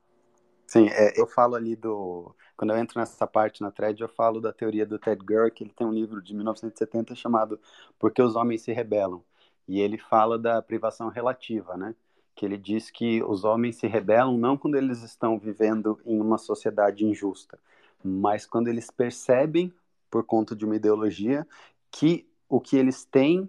Sim, 0.66 0.88
é, 0.90 1.20
eu 1.20 1.28
falo 1.28 1.56
ali 1.56 1.76
do. 1.76 2.34
Quando 2.56 2.72
eu 2.72 2.78
entro 2.78 3.00
nessa 3.00 3.28
parte 3.28 3.62
na 3.62 3.70
thread, 3.70 4.02
eu 4.02 4.08
falo 4.08 4.40
da 4.40 4.54
teoria 4.54 4.86
do 4.86 4.98
Ted 4.98 5.24
Gurr, 5.26 5.52
que 5.52 5.64
ele 5.64 5.74
tem 5.74 5.86
um 5.86 5.92
livro 5.92 6.22
de 6.22 6.34
1970 6.34 7.14
chamado 7.16 7.60
Por 8.00 8.12
que 8.12 8.22
os 8.22 8.36
Homens 8.36 8.62
se 8.62 8.72
Rebelam? 8.72 9.22
E 9.68 9.82
ele 9.82 9.98
fala 9.98 10.40
da 10.40 10.62
privação 10.62 11.10
relativa, 11.10 11.76
né? 11.76 11.94
Que 12.36 12.46
ele 12.46 12.58
diz 12.58 12.90
que 12.90 13.24
os 13.24 13.44
homens 13.44 13.78
se 13.78 13.88
rebelam 13.88 14.38
não 14.38 14.58
quando 14.58 14.76
eles 14.76 15.04
estão 15.04 15.38
vivendo 15.38 16.00
em 16.06 16.20
uma 16.20 16.38
sociedade 16.38 17.06
injusta, 17.06 17.60
mas 18.04 18.46
quando 18.46 18.68
eles 18.68 18.90
percebem, 18.92 19.74
por 20.10 20.24
conta 20.24 20.56
de 20.56 20.66
uma 20.66 20.76
ideologia, 20.76 21.48
que 21.92 22.28
o 22.50 22.60
que 22.60 22.78
eles 22.78 23.06
têm 23.06 23.48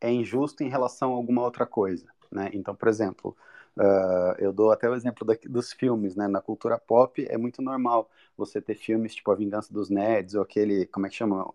é 0.00 0.10
injusto 0.10 0.62
em 0.62 0.68
relação 0.68 1.12
a 1.12 1.16
alguma 1.16 1.42
outra 1.42 1.66
coisa, 1.66 2.06
né? 2.30 2.50
Então, 2.52 2.74
por 2.74 2.88
exemplo, 2.88 3.36
uh, 3.76 4.34
eu 4.38 4.52
dou 4.52 4.70
até 4.70 4.88
o 4.88 4.94
exemplo 4.94 5.26
da, 5.26 5.34
dos 5.44 5.72
filmes, 5.72 6.14
né? 6.16 6.28
Na 6.28 6.40
cultura 6.40 6.78
pop 6.78 7.26
é 7.28 7.36
muito 7.36 7.60
normal 7.62 8.10
você 8.36 8.60
ter 8.60 8.74
filmes 8.74 9.14
tipo 9.14 9.30
A 9.30 9.34
Vingança 9.34 9.72
dos 9.72 9.90
Nerds 9.90 10.34
ou 10.34 10.42
aquele, 10.42 10.86
como 10.86 11.06
é 11.06 11.10
que 11.10 11.16
chama? 11.16 11.52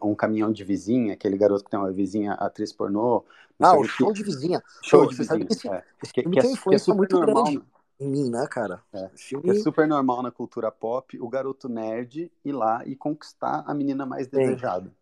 Um 0.00 0.14
caminhão 0.14 0.52
de 0.52 0.62
vizinha, 0.62 1.14
aquele 1.14 1.36
garoto 1.36 1.64
que 1.64 1.70
tem 1.70 1.80
uma 1.80 1.90
vizinha 1.90 2.34
atriz 2.34 2.72
pornô. 2.72 3.24
Ah, 3.58 3.76
o 3.76 3.84
show 3.84 4.08
que... 4.08 4.14
de 4.14 4.22
vizinha. 4.24 4.62
Show 4.82 5.02
Pô, 5.02 5.10
de 5.10 5.16
vizinha. 5.16 5.46
Esse, 5.50 5.68
é. 5.68 5.84
esse 6.02 6.12
que, 6.12 6.22
que, 6.22 6.38
é, 6.38 6.42
que 6.42 6.74
é 6.74 6.78
super 6.78 6.96
muito 6.96 7.18
normal. 7.18 7.44
Grande 7.44 7.62
em 7.98 8.08
mim, 8.08 8.30
né, 8.30 8.46
cara? 8.50 8.82
É. 8.92 9.10
Filme... 9.14 9.50
é 9.50 9.54
super 9.54 9.86
normal 9.86 10.22
na 10.22 10.30
cultura 10.30 10.70
pop 10.70 11.18
o 11.20 11.28
garoto 11.28 11.68
nerd 11.68 12.30
ir 12.44 12.52
lá 12.52 12.82
e 12.84 12.96
conquistar 12.96 13.64
a 13.66 13.74
menina 13.74 14.04
mais 14.04 14.26
desejada. 14.26 14.92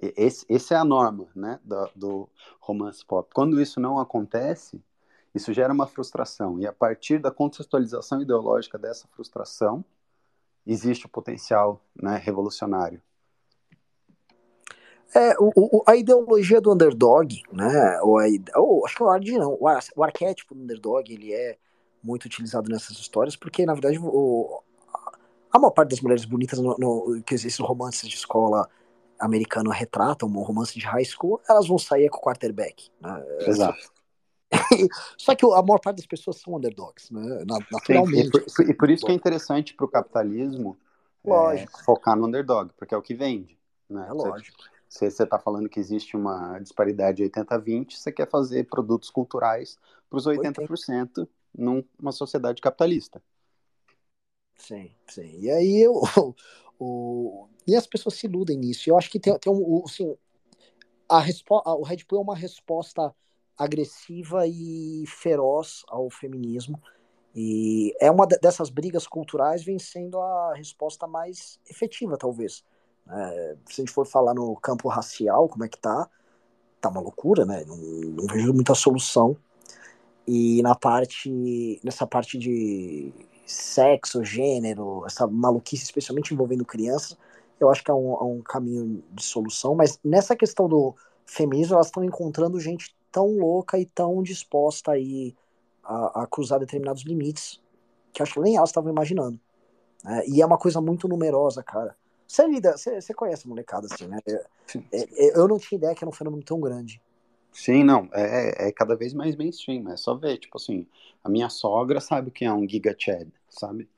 Esse, 0.00 0.46
esse 0.48 0.72
é 0.72 0.76
a 0.76 0.84
norma 0.84 1.26
né, 1.34 1.58
do, 1.64 1.90
do 1.96 2.28
romance 2.60 3.04
pop. 3.04 3.28
Quando 3.34 3.60
isso 3.60 3.80
não 3.80 3.98
acontece, 3.98 4.80
isso 5.34 5.52
gera 5.52 5.72
uma 5.72 5.88
frustração. 5.88 6.58
E 6.60 6.66
a 6.66 6.72
partir 6.72 7.18
da 7.18 7.32
contextualização 7.32 8.22
ideológica 8.22 8.78
dessa 8.78 9.08
frustração, 9.08 9.84
existe 10.64 11.06
o 11.06 11.08
potencial 11.08 11.82
né, 12.00 12.16
revolucionário. 12.16 13.02
É, 15.14 15.34
o, 15.38 15.50
o, 15.56 15.82
a 15.86 15.96
ideologia 15.96 16.60
do 16.60 16.72
underdog, 16.72 17.42
né, 17.50 17.98
ou, 18.02 18.18
a, 18.18 18.24
ou 18.56 18.84
acho 18.84 18.96
que 18.96 19.02
o, 19.02 19.38
não, 19.38 19.54
o, 19.54 19.66
o 19.96 20.04
arquétipo 20.04 20.54
do 20.54 20.62
underdog, 20.62 21.12
ele 21.12 21.32
é 21.32 21.56
muito 22.02 22.26
utilizado 22.26 22.70
nessas 22.70 22.98
histórias, 22.98 23.34
porque, 23.34 23.64
na 23.64 23.72
verdade, 23.72 23.98
o, 23.98 24.62
a 25.50 25.58
maior 25.58 25.70
parte 25.70 25.90
das 25.90 26.00
mulheres 26.00 26.24
bonitas 26.24 26.58
no, 26.58 26.76
no, 26.78 27.22
que 27.22 27.34
existem 27.34 27.64
romances 27.64 28.08
de 28.08 28.16
escola 28.16 28.68
americano 29.18 29.70
retrata, 29.70 30.26
um 30.26 30.42
romance 30.42 30.78
de 30.78 30.86
high 30.86 31.04
school, 31.04 31.40
elas 31.48 31.66
vão 31.66 31.78
sair 31.78 32.08
com 32.08 32.18
o 32.18 32.22
quarterback. 32.22 32.90
Né? 33.00 33.24
Exato. 33.40 33.90
Só 35.18 35.34
que 35.34 35.44
a 35.44 35.62
maior 35.62 35.80
parte 35.80 35.96
das 35.96 36.06
pessoas 36.06 36.40
são 36.40 36.54
underdogs, 36.54 37.10
né? 37.10 37.44
naturalmente. 37.46 38.22
Sim, 38.22 38.28
e, 38.28 38.30
por, 38.30 38.70
e, 38.70 38.74
por, 38.74 38.90
isso 38.90 39.04
que 39.04 39.12
é 39.12 39.14
interessante 39.14 39.74
para 39.74 39.86
o 39.86 39.88
capitalismo 39.88 40.78
é, 41.26 41.66
focar 41.84 42.16
no 42.16 42.26
underdog, 42.26 42.70
porque 42.78 42.94
é 42.94 42.96
o 42.96 43.02
que 43.02 43.14
vende. 43.14 43.58
Né? 43.88 44.06
É 44.08 44.12
lógico. 44.12 44.58
Se 44.88 45.10
você 45.10 45.24
está 45.24 45.38
falando 45.38 45.68
que 45.68 45.78
existe 45.78 46.16
uma 46.16 46.58
disparidade 46.58 47.22
80-20, 47.22 47.98
você 47.98 48.10
quer 48.10 48.28
fazer 48.28 48.64
produtos 48.64 49.10
culturais 49.10 49.78
para 50.08 50.16
os 50.16 50.26
80%, 50.26 50.68
80% 50.68 51.28
numa 51.54 52.12
sociedade 52.12 52.62
capitalista. 52.62 53.22
Sim, 54.56 54.90
sim. 55.08 55.40
E 55.40 55.50
aí 55.50 55.80
eu, 55.82 55.92
o, 56.78 57.48
e 57.66 57.76
as 57.76 57.86
pessoas 57.86 58.14
se 58.14 58.26
iludem 58.26 58.56
nisso. 58.56 58.88
Eu 58.88 58.96
acho 58.96 59.10
que 59.10 59.20
tem, 59.20 59.38
tem 59.38 59.52
um. 59.52 59.82
Assim, 59.84 60.16
a 61.08 61.20
resposta, 61.20 61.70
o 61.70 61.82
Red 61.82 62.04
Bull 62.08 62.20
é 62.20 62.22
uma 62.22 62.36
resposta 62.36 63.14
agressiva 63.56 64.46
e 64.46 65.04
feroz 65.06 65.84
ao 65.88 66.08
feminismo. 66.10 66.80
E 67.34 67.94
é 68.00 68.10
uma 68.10 68.26
dessas 68.26 68.70
brigas 68.70 69.06
culturais 69.06 69.62
vem 69.62 69.78
sendo 69.78 70.20
a 70.20 70.54
resposta 70.54 71.06
mais 71.06 71.60
efetiva, 71.68 72.16
talvez. 72.16 72.64
É, 73.10 73.56
se 73.66 73.80
a 73.80 73.84
gente 73.84 73.92
for 73.92 74.06
falar 74.06 74.34
no 74.34 74.54
campo 74.56 74.88
racial, 74.88 75.48
como 75.48 75.64
é 75.64 75.68
que 75.68 75.78
tá? 75.78 76.08
Tá 76.80 76.88
uma 76.88 77.00
loucura, 77.00 77.44
né? 77.44 77.64
Não, 77.66 77.76
não 77.76 78.26
vejo 78.26 78.52
muita 78.52 78.74
solução. 78.74 79.36
E 80.26 80.62
na 80.62 80.74
parte, 80.74 81.80
nessa 81.82 82.06
parte 82.06 82.38
de 82.38 83.12
sexo, 83.46 84.24
gênero, 84.24 85.04
essa 85.06 85.26
maluquice, 85.26 85.84
especialmente 85.84 86.34
envolvendo 86.34 86.64
crianças, 86.64 87.16
eu 87.58 87.70
acho 87.70 87.82
que 87.82 87.90
é 87.90 87.94
um, 87.94 88.14
é 88.14 88.24
um 88.24 88.42
caminho 88.42 89.02
de 89.12 89.24
solução. 89.24 89.74
Mas 89.74 89.98
nessa 90.04 90.36
questão 90.36 90.68
do 90.68 90.94
feminismo, 91.24 91.74
elas 91.74 91.86
estão 91.86 92.04
encontrando 92.04 92.60
gente 92.60 92.94
tão 93.10 93.26
louca 93.38 93.78
e 93.78 93.86
tão 93.86 94.22
disposta 94.22 94.92
aí 94.92 95.34
a, 95.82 96.22
a 96.22 96.26
cruzar 96.26 96.60
determinados 96.60 97.04
limites 97.04 97.60
que 98.12 98.22
acho 98.22 98.34
que 98.34 98.40
nem 98.40 98.56
elas 98.56 98.70
estavam 98.70 98.90
imaginando. 98.90 99.38
Né? 100.04 100.24
E 100.26 100.42
é 100.42 100.46
uma 100.46 100.58
coisa 100.58 100.80
muito 100.80 101.08
numerosa, 101.08 101.62
cara. 101.62 101.96
Você 102.28 102.46
lida, 102.46 102.76
você, 102.76 103.00
você 103.00 103.14
conhece 103.14 103.46
a 103.46 103.48
molecada 103.48 103.88
assim, 103.90 104.06
né? 104.06 104.18
É, 104.28 104.44
é, 104.92 105.38
eu 105.38 105.48
não 105.48 105.58
tinha 105.58 105.78
ideia 105.78 105.94
que 105.94 106.04
era 106.04 106.10
um 106.10 106.12
fenômeno 106.12 106.42
tão 106.42 106.60
grande. 106.60 107.00
Sim, 107.50 107.82
não, 107.82 108.08
é, 108.12 108.68
é 108.68 108.72
cada 108.72 108.94
vez 108.94 109.14
mais 109.14 109.34
mainstream, 109.34 109.90
é 109.90 109.96
só 109.96 110.14
ver, 110.14 110.36
tipo 110.36 110.58
assim, 110.58 110.86
a 111.24 111.28
minha 111.28 111.48
sogra 111.48 112.00
sabe 112.00 112.28
o 112.28 112.30
que 112.30 112.44
é 112.44 112.52
um 112.52 112.68
Giga 112.68 112.94
Chad, 112.96 113.28
sabe? 113.48 113.88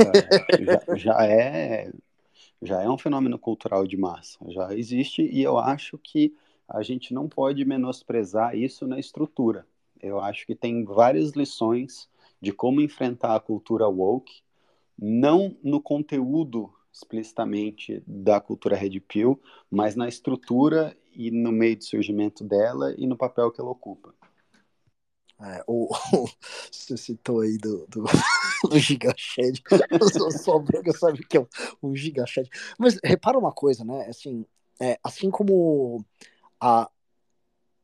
É, 0.00 0.58
já, 0.64 0.96
já, 0.96 1.26
é 1.26 1.92
já 2.60 2.82
é 2.82 2.88
um 2.88 2.98
fenômeno 2.98 3.38
cultural 3.38 3.86
de 3.86 3.96
massa, 3.96 4.38
já 4.48 4.74
existe 4.74 5.22
e 5.22 5.42
eu 5.42 5.56
acho 5.56 5.96
que 5.96 6.34
a 6.68 6.82
gente 6.82 7.14
não 7.14 7.28
pode 7.28 7.64
menosprezar 7.64 8.56
isso 8.56 8.86
na 8.86 8.98
estrutura. 8.98 9.66
Eu 10.00 10.20
acho 10.20 10.46
que 10.46 10.54
tem 10.54 10.84
várias 10.84 11.32
lições 11.32 12.08
de 12.40 12.52
como 12.52 12.80
enfrentar 12.80 13.34
a 13.34 13.40
cultura 13.40 13.88
woke, 13.88 14.42
não 14.98 15.56
no 15.62 15.80
conteúdo 15.80 16.72
explicitamente 16.92 18.02
da 18.06 18.40
cultura 18.40 18.76
Red 18.76 19.00
Pill, 19.00 19.40
mas 19.70 19.94
na 19.94 20.08
estrutura 20.08 20.96
e 21.14 21.30
no 21.30 21.52
meio 21.52 21.76
de 21.76 21.84
surgimento 21.84 22.44
dela 22.44 22.94
e 22.96 23.06
no 23.06 23.16
papel 23.16 23.50
que 23.50 23.60
ela 23.60 23.70
ocupa. 23.70 24.14
É, 25.42 25.64
o, 25.66 25.88
você 26.70 26.96
citou 26.96 27.40
aí 27.40 27.56
do, 27.56 27.86
do, 27.88 28.04
do 28.68 28.78
Gigashed. 28.78 29.62
Eu 29.90 30.30
sou 30.30 30.60
branca, 30.60 30.92
sabe 30.92 31.24
que 31.26 31.38
é 31.38 31.46
um, 31.82 31.96
Gigashed. 31.96 32.48
Mas 32.78 32.98
repara 33.02 33.38
uma 33.38 33.52
coisa, 33.52 33.84
né? 33.84 34.06
Assim, 34.08 34.44
é, 34.78 34.98
assim 35.02 35.30
como 35.30 36.04
a, 36.60 36.90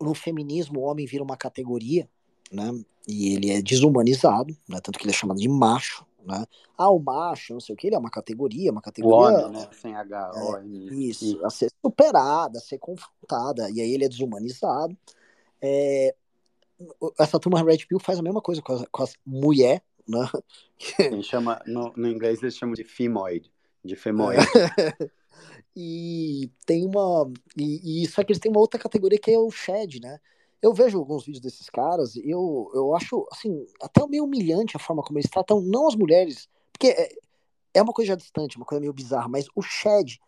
no 0.00 0.14
feminismo 0.14 0.80
o 0.80 0.82
homem 0.84 1.06
vira 1.06 1.24
uma 1.24 1.36
categoria, 1.36 2.08
né? 2.52 2.70
E 3.08 3.34
ele 3.34 3.50
é 3.50 3.62
desumanizado, 3.62 4.54
né? 4.68 4.78
Tanto 4.82 4.98
que 4.98 5.04
ele 5.04 5.12
é 5.12 5.16
chamado 5.16 5.40
de 5.40 5.48
macho, 5.48 6.05
né? 6.26 6.44
Ah, 6.76 6.90
o 6.90 6.98
macho, 6.98 7.52
não 7.52 7.60
sei 7.60 7.74
o 7.74 7.76
que, 7.76 7.86
ele 7.86 7.96
é 7.96 7.98
uma 7.98 8.10
categoria, 8.10 8.72
uma 8.72 8.82
categoria. 8.82 9.38
O 9.38 9.46
homem, 9.46 9.60
né? 9.60 9.68
Sem 9.72 9.94
H, 9.94 10.32
é, 10.34 10.66
Isso, 10.66 11.44
a 11.44 11.50
ser 11.50 11.70
superada, 11.84 12.58
a 12.58 12.62
ser 12.62 12.78
confrontada, 12.78 13.70
e 13.70 13.80
aí 13.80 13.92
ele 13.92 14.04
é 14.04 14.08
desumanizado. 14.08 14.96
É, 15.60 16.14
essa 17.18 17.38
turma 17.38 17.62
Red 17.62 17.86
Pill 17.88 17.98
faz 17.98 18.18
a 18.18 18.22
mesma 18.22 18.42
coisa 18.42 18.60
com 18.60 18.72
as, 18.72 18.84
com 18.90 19.02
as 19.02 19.14
mulher, 19.24 19.82
né? 20.06 20.28
Quem 20.96 21.22
chama, 21.22 21.62
no, 21.66 21.92
no, 21.96 22.08
inglês 22.08 22.42
eles 22.42 22.56
chamam 22.56 22.74
de 22.74 22.84
femoid, 22.84 23.50
de 23.84 23.96
femoid. 23.96 24.38
e 25.74 26.50
tem 26.66 26.84
uma. 26.84 27.30
E, 27.56 28.02
e, 28.02 28.08
só 28.08 28.22
que 28.22 28.32
eles 28.32 28.40
têm 28.40 28.50
uma 28.50 28.60
outra 28.60 28.78
categoria 28.78 29.18
que 29.18 29.30
é 29.30 29.38
o 29.38 29.50
Shed, 29.50 30.00
né? 30.00 30.18
Eu 30.62 30.72
vejo 30.72 30.98
alguns 30.98 31.24
vídeos 31.24 31.42
desses 31.42 31.68
caras 31.68 32.16
e 32.16 32.30
eu, 32.30 32.70
eu 32.74 32.94
acho, 32.94 33.26
assim, 33.30 33.66
até 33.80 34.06
meio 34.06 34.24
humilhante 34.24 34.76
a 34.76 34.80
forma 34.80 35.02
como 35.02 35.18
eles 35.18 35.30
tratam, 35.30 35.60
não 35.60 35.86
as 35.86 35.94
mulheres, 35.94 36.48
porque 36.72 36.88
é, 36.88 37.08
é 37.74 37.82
uma 37.82 37.92
coisa 37.92 38.10
já 38.10 38.14
distante, 38.14 38.56
uma 38.56 38.66
coisa 38.66 38.80
meio 38.80 38.92
bizarra, 38.92 39.28
mas 39.28 39.46
o 39.54 39.62
Shed, 39.62 40.18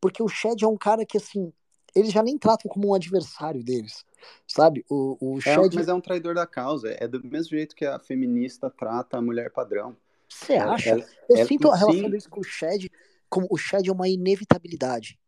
porque 0.00 0.22
o 0.22 0.28
Shed 0.28 0.64
é 0.64 0.68
um 0.68 0.76
cara 0.76 1.06
que, 1.06 1.16
assim, 1.16 1.52
eles 1.94 2.12
já 2.12 2.22
nem 2.22 2.36
tratam 2.36 2.68
como 2.68 2.88
um 2.88 2.94
adversário 2.94 3.62
deles, 3.62 4.04
sabe? 4.46 4.84
O, 4.90 5.16
o 5.20 5.40
Shed... 5.40 5.72
É, 5.72 5.76
mas 5.76 5.88
é 5.88 5.94
um 5.94 6.00
traidor 6.00 6.34
da 6.34 6.46
causa, 6.46 6.90
é 6.98 7.06
do 7.06 7.22
mesmo 7.24 7.50
jeito 7.50 7.74
que 7.74 7.86
a 7.86 7.98
feminista 7.98 8.68
trata 8.68 9.16
a 9.16 9.22
mulher 9.22 9.50
padrão. 9.50 9.96
Você 10.28 10.54
é, 10.54 10.58
acha? 10.58 10.98
É, 10.98 11.06
Eu 11.30 11.36
é, 11.36 11.44
sinto 11.46 11.70
a 11.70 11.76
relação 11.76 12.02
sim. 12.02 12.10
deles 12.10 12.26
com 12.26 12.40
o 12.40 12.44
Shed 12.44 12.90
como 13.28 13.46
o 13.50 13.56
Shed 13.56 13.88
é 13.88 13.92
uma 13.92 14.08
inevitabilidade. 14.08 15.18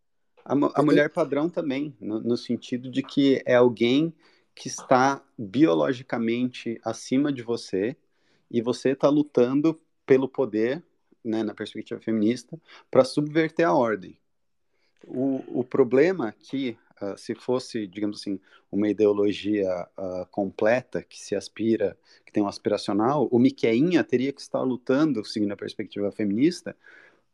A, 0.45 0.55
a 0.75 0.83
mulher 0.83 1.11
padrão 1.11 1.49
também, 1.49 1.95
no, 2.01 2.21
no 2.21 2.37
sentido 2.37 2.91
de 2.91 3.03
que 3.03 3.43
é 3.45 3.55
alguém 3.55 4.15
que 4.59 4.67
está 4.67 5.23
biologicamente 5.39 6.81
acima 6.85 7.33
de 7.33 7.43
você 7.43 7.97
e 8.51 8.61
você 8.61 8.91
está 8.91 9.09
lutando 9.09 9.81
pelo 10.05 10.29
poder, 10.29 10.83
né, 11.25 11.45
na 11.45 11.55
perspectiva 11.55 12.01
feminista, 12.01 12.61
para 12.91 13.05
subverter 13.05 13.65
a 13.65 13.73
ordem. 13.73 14.19
O, 15.07 15.61
o 15.61 15.63
problema 15.63 16.35
que, 16.37 16.77
uh, 17.01 17.17
se 17.17 17.37
fosse, 17.37 17.87
digamos 17.87 18.21
assim, 18.21 18.41
uma 18.71 18.89
ideologia 18.89 19.87
uh, 19.97 20.27
completa, 20.29 21.05
que 21.05 21.21
se 21.21 21.37
aspira, 21.37 21.97
que 22.27 22.33
tem 22.33 22.43
um 22.43 22.49
aspiracional, 22.49 23.29
o 23.31 23.39
Miqueinha 23.39 24.03
teria 24.03 24.33
que 24.33 24.41
estar 24.41 24.63
lutando, 24.63 25.25
seguindo 25.25 25.53
a 25.53 25.57
perspectiva 25.57 26.11
feminista, 26.11 26.77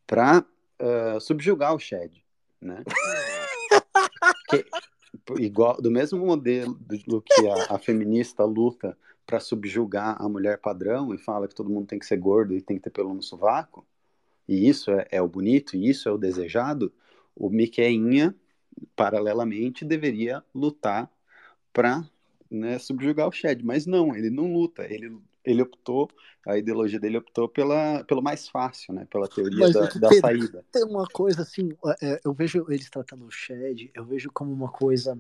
para 0.07 0.41
uh, 0.41 1.17
ah, 1.17 1.21
subjugar 1.21 1.75
o 1.75 1.79
Shed, 1.79 2.23
né? 2.61 2.85
que, 4.51 4.67
igual, 5.39 5.81
do 5.81 5.91
mesmo 5.91 6.25
modelo 6.25 6.75
do 7.07 7.21
que 7.21 7.47
a, 7.49 7.75
a 7.75 7.79
feminista 7.79 8.45
luta 8.45 8.97
para 9.27 9.41
subjugar 9.41 10.21
a 10.21 10.29
mulher 10.29 10.59
padrão 10.59 11.15
e 11.15 11.19
fala 11.19 11.49
que 11.49 11.55
todo 11.55 11.71
mundo 11.71 11.87
tem 11.87 11.99
que 11.99 12.07
ser 12.07 12.17
gordo 12.19 12.55
e 12.55 12.61
tem 12.61 12.77
que 12.77 12.83
ter 12.83 12.91
pelo 12.91 13.15
no 13.15 13.23
sovaco, 13.23 13.87
e 14.49 14.69
isso 14.69 14.91
é, 14.91 15.07
é 15.11 15.23
o 15.23 15.29
bonito, 15.29 15.77
e 15.77 15.89
isso 15.89 16.09
é 16.09 16.13
o 16.13 16.19
desejado, 16.19 16.93
o 17.35 17.49
Miqueinha, 17.49 18.35
paralelamente, 18.95 19.85
deveria 19.85 20.43
lutar 20.55 21.11
para 21.73 22.05
né, 22.51 22.79
subjugar 22.79 23.29
o 23.29 23.33
Shed, 23.33 23.65
mas 23.65 23.87
não, 23.87 24.15
ele 24.15 24.31
não 24.31 24.53
luta, 24.53 24.85
ele, 24.93 25.17
ele 25.45 25.63
optou, 25.63 26.09
a 26.47 26.57
ideologia 26.57 26.99
dele 26.99 27.19
optou 27.19 27.49
pela, 27.49 28.03
pelo 28.05 28.23
mais 28.23 28.49
fácil, 28.49 28.95
né, 28.95 29.07
pela 29.11 29.29
teoria 29.29 29.71
da, 29.73 29.81
da 29.87 30.09
Pedro, 30.09 30.21
saída. 30.21 30.65
Tem 30.73 30.85
uma 30.85 31.07
coisa 31.07 31.43
assim, 31.43 31.71
é, 32.03 32.21
eu 32.25 32.33
vejo 32.33 32.67
eles 32.69 32.89
tratando 32.89 33.27
o 33.27 33.31
Shed, 33.31 33.91
eu 33.95 34.05
vejo 34.05 34.31
como 34.33 34.53
uma 34.53 34.71
coisa 34.71 35.19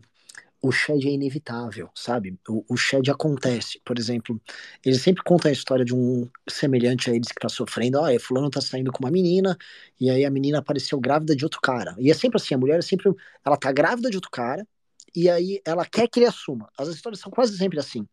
o 0.64 0.72
shed 0.72 1.07
é 1.07 1.11
inevitável, 1.11 1.91
sabe? 1.95 2.39
O, 2.49 2.64
o 2.70 2.77
shed 2.77 3.11
acontece. 3.11 3.79
Por 3.85 3.99
exemplo, 3.99 4.41
eles 4.83 5.03
sempre 5.03 5.22
contam 5.22 5.51
a 5.51 5.53
história 5.53 5.85
de 5.85 5.95
um 5.95 6.27
semelhante 6.49 7.11
a 7.11 7.14
eles 7.14 7.29
que 7.29 7.39
tá 7.39 7.51
sofrendo. 7.51 8.01
Ah, 8.01 8.18
fulano 8.18 8.49
tá 8.49 8.62
saindo 8.62 8.91
com 8.91 9.05
uma 9.05 9.11
menina, 9.11 9.59
e 10.01 10.09
aí 10.09 10.25
a 10.25 10.31
menina 10.31 10.61
apareceu 10.61 10.99
grávida 10.99 11.37
de 11.37 11.45
outro 11.45 11.61
cara. 11.61 11.95
E 11.99 12.11
é 12.11 12.14
sempre 12.14 12.39
assim, 12.39 12.55
a 12.55 12.59
mulher 12.59 12.79
é 12.79 12.83
sempre. 12.83 13.12
Ela 13.45 13.59
tá 13.59 13.70
grávida 13.72 14.09
de 14.09 14.16
outro 14.16 14.31
cara, 14.31 14.66
e 15.14 15.29
aí 15.29 15.61
ela 15.66 15.85
quer 15.85 16.09
que 16.09 16.20
ele 16.20 16.27
assuma. 16.27 16.70
As 16.79 16.89
histórias 16.89 17.20
são 17.20 17.31
quase 17.31 17.59
sempre 17.59 17.79
assim. 17.79 18.09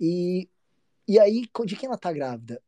E, 0.00 0.48
e 1.06 1.18
aí, 1.18 1.44
de 1.64 1.76
quem 1.76 1.88
ela 1.88 1.98
tá 1.98 2.12
grávida? 2.12 2.60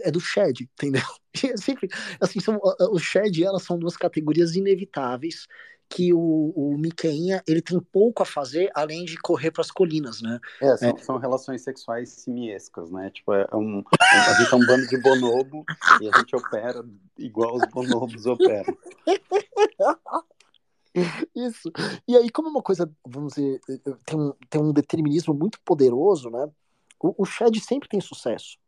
É 0.00 0.10
do 0.10 0.20
Shed, 0.20 0.62
entendeu? 0.62 1.02
É 1.44 1.56
sempre, 1.56 1.88
assim, 2.20 2.40
são, 2.40 2.58
o 2.60 2.98
Shed 2.98 3.38
e 3.38 3.44
ela 3.44 3.60
são 3.60 3.78
duas 3.78 3.96
categorias 3.96 4.56
inevitáveis 4.56 5.46
que 5.90 6.14
o, 6.14 6.52
o 6.54 6.78
Miqueinha 6.78 7.42
ele 7.46 7.60
tem 7.60 7.78
pouco 7.80 8.22
a 8.22 8.26
fazer 8.26 8.70
além 8.74 9.04
de 9.04 9.16
correr 9.16 9.50
para 9.50 9.60
as 9.60 9.72
colinas, 9.72 10.22
né? 10.22 10.38
É 10.62 10.76
são, 10.76 10.88
é, 10.88 10.96
são, 10.98 11.18
relações 11.18 11.62
sexuais 11.62 12.10
simiescas, 12.10 12.92
né? 12.92 13.10
Tipo, 13.10 13.34
é 13.34 13.48
um, 13.52 13.82
a 14.00 14.34
gente 14.34 14.54
é 14.54 14.56
um 14.56 14.66
bando 14.66 14.86
de 14.86 15.02
bonobo 15.02 15.64
e 16.00 16.08
a 16.08 16.18
gente 16.18 16.36
opera 16.36 16.84
igual 17.18 17.56
os 17.56 17.66
bonobos 17.72 18.24
operam. 18.24 18.72
Isso. 21.34 21.72
E 22.06 22.16
aí, 22.16 22.30
como 22.30 22.48
é 22.48 22.50
uma 22.52 22.62
coisa, 22.62 22.88
vamos 23.04 23.34
dizer, 23.34 23.60
tem 24.04 24.18
um, 24.18 24.32
tem 24.48 24.60
um 24.60 24.72
determinismo 24.72 25.34
muito 25.34 25.58
poderoso, 25.64 26.30
né? 26.30 26.48
O, 27.00 27.22
o 27.22 27.24
Shed 27.24 27.58
sempre 27.60 27.88
tem 27.88 28.00
sucesso. 28.00 28.58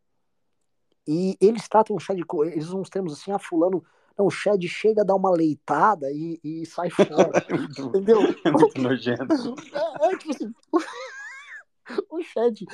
E 1.07 1.37
eles 1.41 1.69
tratam 1.69 1.97
o 1.97 2.01
Shed, 2.01 2.23
eles 2.47 2.67
usam 2.67 2.81
uns 2.81 2.91
termos 2.91 3.13
assim, 3.13 3.33
ah, 3.33 3.39
fulano 3.39 3.85
não, 4.17 4.27
o 4.27 4.31
Shed 4.31 4.67
chega, 4.69 5.05
dá 5.05 5.15
uma 5.15 5.31
leitada 5.31 6.11
e, 6.13 6.39
e 6.43 6.67
sai 6.67 6.91
fora. 6.91 7.31
entendeu? 7.79 8.21
É 8.45 8.51
muito 8.51 8.81
nojento. 8.81 9.27
É, 9.73 10.13
é 10.13 10.19
tipo 10.19 10.31
assim. 10.33 10.53
o 12.11 12.23
Shed, 12.23 12.65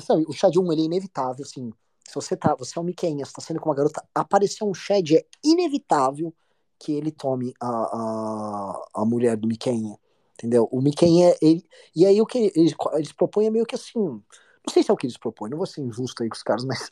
sabe, 0.00 0.24
o 0.26 0.32
Shed 0.32 0.58
1 0.58 0.72
ele 0.72 0.82
é 0.82 0.84
inevitável, 0.84 1.44
assim. 1.44 1.72
Se 2.06 2.14
você 2.14 2.36
tá, 2.36 2.54
você 2.54 2.78
é 2.78 2.80
um 2.80 2.84
Miquenha, 2.84 3.24
você 3.24 3.32
tá 3.32 3.42
sendo 3.42 3.60
com 3.60 3.68
uma 3.68 3.74
garota, 3.74 4.02
aparecer 4.14 4.64
um 4.64 4.72
Shed 4.72 5.16
é 5.16 5.26
inevitável 5.44 6.34
que 6.78 6.92
ele 6.92 7.10
tome 7.10 7.52
a, 7.60 7.68
a, 7.68 8.84
a 8.94 9.04
mulher 9.04 9.36
do 9.36 9.48
Miquenha. 9.48 9.98
Entendeu? 10.34 10.68
O 10.70 10.80
Miquenha, 10.80 11.34
ele. 11.42 11.64
E 11.94 12.06
aí 12.06 12.20
o 12.20 12.26
que 12.26 12.52
eles, 12.54 12.74
eles 12.94 13.12
propõem 13.12 13.48
é 13.48 13.50
meio 13.50 13.66
que 13.66 13.74
assim. 13.74 14.22
Não 14.68 14.72
sei 14.74 14.82
se 14.82 14.90
é 14.90 14.94
o 14.94 14.98
que 14.98 15.06
eles 15.06 15.16
propõem, 15.16 15.50
não 15.50 15.56
vou 15.56 15.66
ser 15.66 15.80
injusto 15.80 16.22
aí 16.22 16.28
com 16.28 16.36
os 16.36 16.42
caras, 16.42 16.62
mas. 16.62 16.90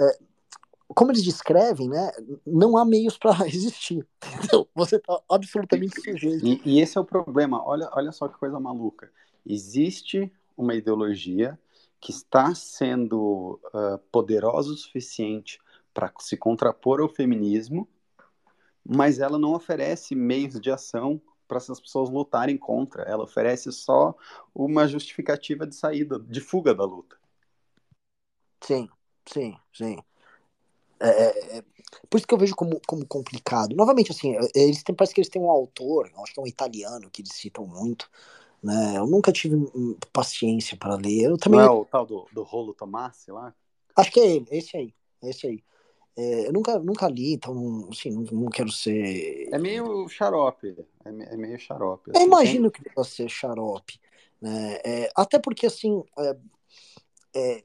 É, 0.00 0.18
como 0.88 1.12
eles 1.12 1.22
descrevem, 1.22 1.88
né, 1.88 2.10
não 2.44 2.76
há 2.76 2.84
meios 2.84 3.16
para 3.16 3.30
resistir. 3.32 4.04
Entendeu? 4.34 4.68
Você 4.74 4.96
está 4.96 5.20
absolutamente 5.30 6.00
sujeito. 6.00 6.44
E, 6.44 6.60
e, 6.64 6.80
esse 6.80 6.98
é 6.98 7.00
o 7.00 7.04
problema. 7.04 7.64
Olha, 7.64 7.88
olha 7.92 8.10
só 8.10 8.26
que 8.26 8.36
coisa 8.36 8.58
maluca. 8.58 9.12
Existe 9.46 10.30
uma 10.56 10.74
ideologia 10.74 11.56
que 12.00 12.10
está 12.10 12.52
sendo 12.52 13.60
uh, 13.66 13.98
poderosa 14.10 14.72
o 14.72 14.76
suficiente 14.76 15.60
para 15.94 16.12
se 16.18 16.36
contrapor 16.36 17.00
ao 17.00 17.08
feminismo, 17.08 17.88
mas 18.84 19.20
ela 19.20 19.38
não 19.38 19.54
oferece 19.54 20.16
meios 20.16 20.60
de 20.60 20.70
ação 20.72 21.22
para 21.46 21.58
essas 21.58 21.80
pessoas 21.80 22.10
lutarem 22.10 22.56
contra. 22.56 23.02
Ela 23.02 23.24
oferece 23.24 23.70
só 23.72 24.14
uma 24.54 24.86
justificativa 24.86 25.66
de 25.66 25.74
saída, 25.74 26.18
de 26.18 26.40
fuga 26.40 26.74
da 26.74 26.84
luta. 26.84 27.16
Sim, 28.60 28.88
sim, 29.26 29.56
sim. 29.72 29.98
É, 31.00 31.08
é, 31.08 31.58
é, 31.58 31.64
por 32.08 32.16
isso 32.16 32.26
que 32.26 32.32
eu 32.32 32.38
vejo 32.38 32.54
como, 32.54 32.80
como 32.86 33.06
complicado. 33.06 33.74
Novamente, 33.74 34.10
assim, 34.10 34.34
é, 34.36 34.48
eles 34.54 34.82
têm, 34.82 34.94
parece 34.94 35.14
que 35.14 35.20
eles 35.20 35.28
têm 35.28 35.42
um 35.42 35.50
autor, 35.50 36.10
acho 36.22 36.32
que 36.32 36.40
é 36.40 36.42
um 36.42 36.46
italiano 36.46 37.10
que 37.10 37.22
eles 37.22 37.32
citam 37.32 37.66
muito. 37.66 38.10
Né? 38.62 38.96
Eu 38.96 39.06
nunca 39.06 39.30
tive 39.30 39.56
paciência 40.12 40.76
para 40.76 40.94
ler. 40.94 41.24
Eu 41.24 41.36
também... 41.36 41.60
Não 41.60 41.66
é 41.66 41.70
o 41.70 41.84
tal 41.84 42.06
do, 42.06 42.26
do 42.32 42.42
Rolo 42.42 42.72
Tomassi 42.72 43.30
lá? 43.30 43.54
Acho 43.94 44.10
que 44.10 44.20
é 44.20 44.36
ele, 44.36 44.46
esse 44.50 44.76
aí. 44.76 44.94
Esse 45.22 45.46
aí. 45.46 45.64
É, 46.16 46.46
eu 46.46 46.52
nunca, 46.52 46.78
nunca 46.78 47.08
li, 47.08 47.32
então 47.34 47.88
assim, 47.90 48.10
não, 48.10 48.22
não 48.22 48.48
quero 48.48 48.70
ser. 48.70 49.48
É 49.52 49.58
meio 49.58 50.08
xarope. 50.08 50.76
É, 51.04 51.08
é 51.08 51.36
meio 51.36 51.58
xarope. 51.58 52.10
Assim, 52.10 52.20
eu 52.20 52.26
imagino 52.26 52.70
que 52.70 52.82
deva 52.82 53.02
ser 53.02 53.28
xarope. 53.28 54.00
Né? 54.40 54.78
É, 54.84 55.10
até 55.16 55.38
porque, 55.38 55.66
assim, 55.66 56.02
é, 56.18 56.36
é 57.34 57.62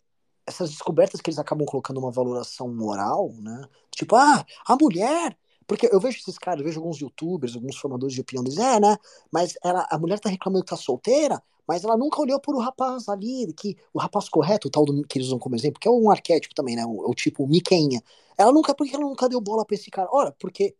essas 0.47 0.71
descobertas 0.71 1.21
que 1.21 1.29
eles 1.29 1.37
acabam 1.37 1.65
colocando 1.65 1.99
uma 1.99 2.09
valoração 2.09 2.67
moral, 2.73 3.31
né? 3.39 3.67
Tipo, 3.91 4.15
ah, 4.15 4.43
a 4.65 4.75
mulher. 4.75 5.37
Porque 5.69 5.87
eu 5.91 5.99
vejo 5.99 6.17
esses 6.17 6.39
caras, 6.39 6.61
eu 6.61 6.65
vejo 6.65 6.79
alguns 6.79 6.97
youtubers, 6.97 7.53
alguns 7.53 7.77
formadores 7.77 8.15
de 8.15 8.21
opinião, 8.21 8.43
dizem, 8.43 8.65
é, 8.65 8.79
né? 8.79 8.97
Mas 9.31 9.55
ela, 9.63 9.87
a 9.91 9.99
mulher 9.99 10.19
tá 10.19 10.27
reclamando 10.27 10.65
que 10.65 10.71
tá 10.71 10.75
solteira, 10.75 11.39
mas 11.67 11.83
ela 11.83 11.95
nunca 11.95 12.19
olhou 12.19 12.39
por 12.39 12.55
o 12.55 12.59
rapaz 12.59 13.07
ali, 13.07 13.53
que 13.53 13.77
o 13.93 13.99
rapaz 13.99 14.27
correto, 14.27 14.67
o 14.67 14.71
tal 14.71 14.83
do, 14.83 15.03
que 15.03 15.19
eles 15.19 15.27
usam 15.27 15.37
como 15.37 15.55
exemplo, 15.55 15.79
que 15.79 15.87
é 15.87 15.91
um 15.91 16.09
arquétipo 16.09 16.55
também, 16.55 16.75
né? 16.75 16.83
O, 16.87 17.11
o 17.11 17.13
tipo 17.13 17.45
Miquenha. 17.47 18.01
Ela 18.35 18.51
nunca, 18.51 18.73
por 18.73 18.87
que 18.87 18.95
ela 18.95 19.05
nunca 19.05 19.29
deu 19.29 19.39
bola 19.39 19.63
pra 19.63 19.75
esse 19.75 19.91
cara? 19.91 20.09
Ora, 20.11 20.35
porque 20.39 20.75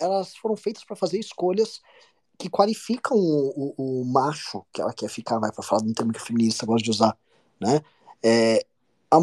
elas 0.00 0.34
foram 0.34 0.56
feitas 0.56 0.82
para 0.82 0.96
fazer 0.96 1.18
escolhas 1.18 1.82
que 2.38 2.48
qualificam 2.48 3.18
o, 3.18 3.74
o, 3.76 4.00
o, 4.00 4.04
macho 4.06 4.64
que 4.72 4.80
ela 4.80 4.94
quer 4.94 5.10
ficar, 5.10 5.38
vai 5.38 5.52
para 5.52 5.62
falar 5.62 5.82
de 5.82 5.90
um 5.90 5.92
termo 5.92 6.10
que 6.10 6.18
a 6.18 6.24
feminista 6.24 6.64
gosta 6.64 6.82
de 6.82 6.90
usar, 6.90 7.16
né? 7.60 7.82
é, 8.22 8.64
a, 9.10 9.18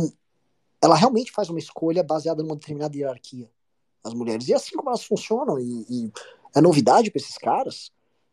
ela 0.80 0.96
realmente 0.96 1.32
faz 1.32 1.50
uma 1.50 1.58
escolha 1.58 2.04
baseada 2.04 2.44
numa 2.44 2.56
determinada 2.56 2.96
hierarquia, 2.96 3.50
as 4.04 4.14
mulheres. 4.14 4.48
E 4.48 4.54
é 4.54 4.56
assim 4.56 4.76
como 4.76 4.90
elas 4.90 5.04
funcionam, 5.04 5.60
e, 5.60 5.86
e 5.90 6.12
é 6.56 6.62
novidade 6.62 7.12
para 7.12 7.22
esses 7.22 7.38
caras, 7.38 7.92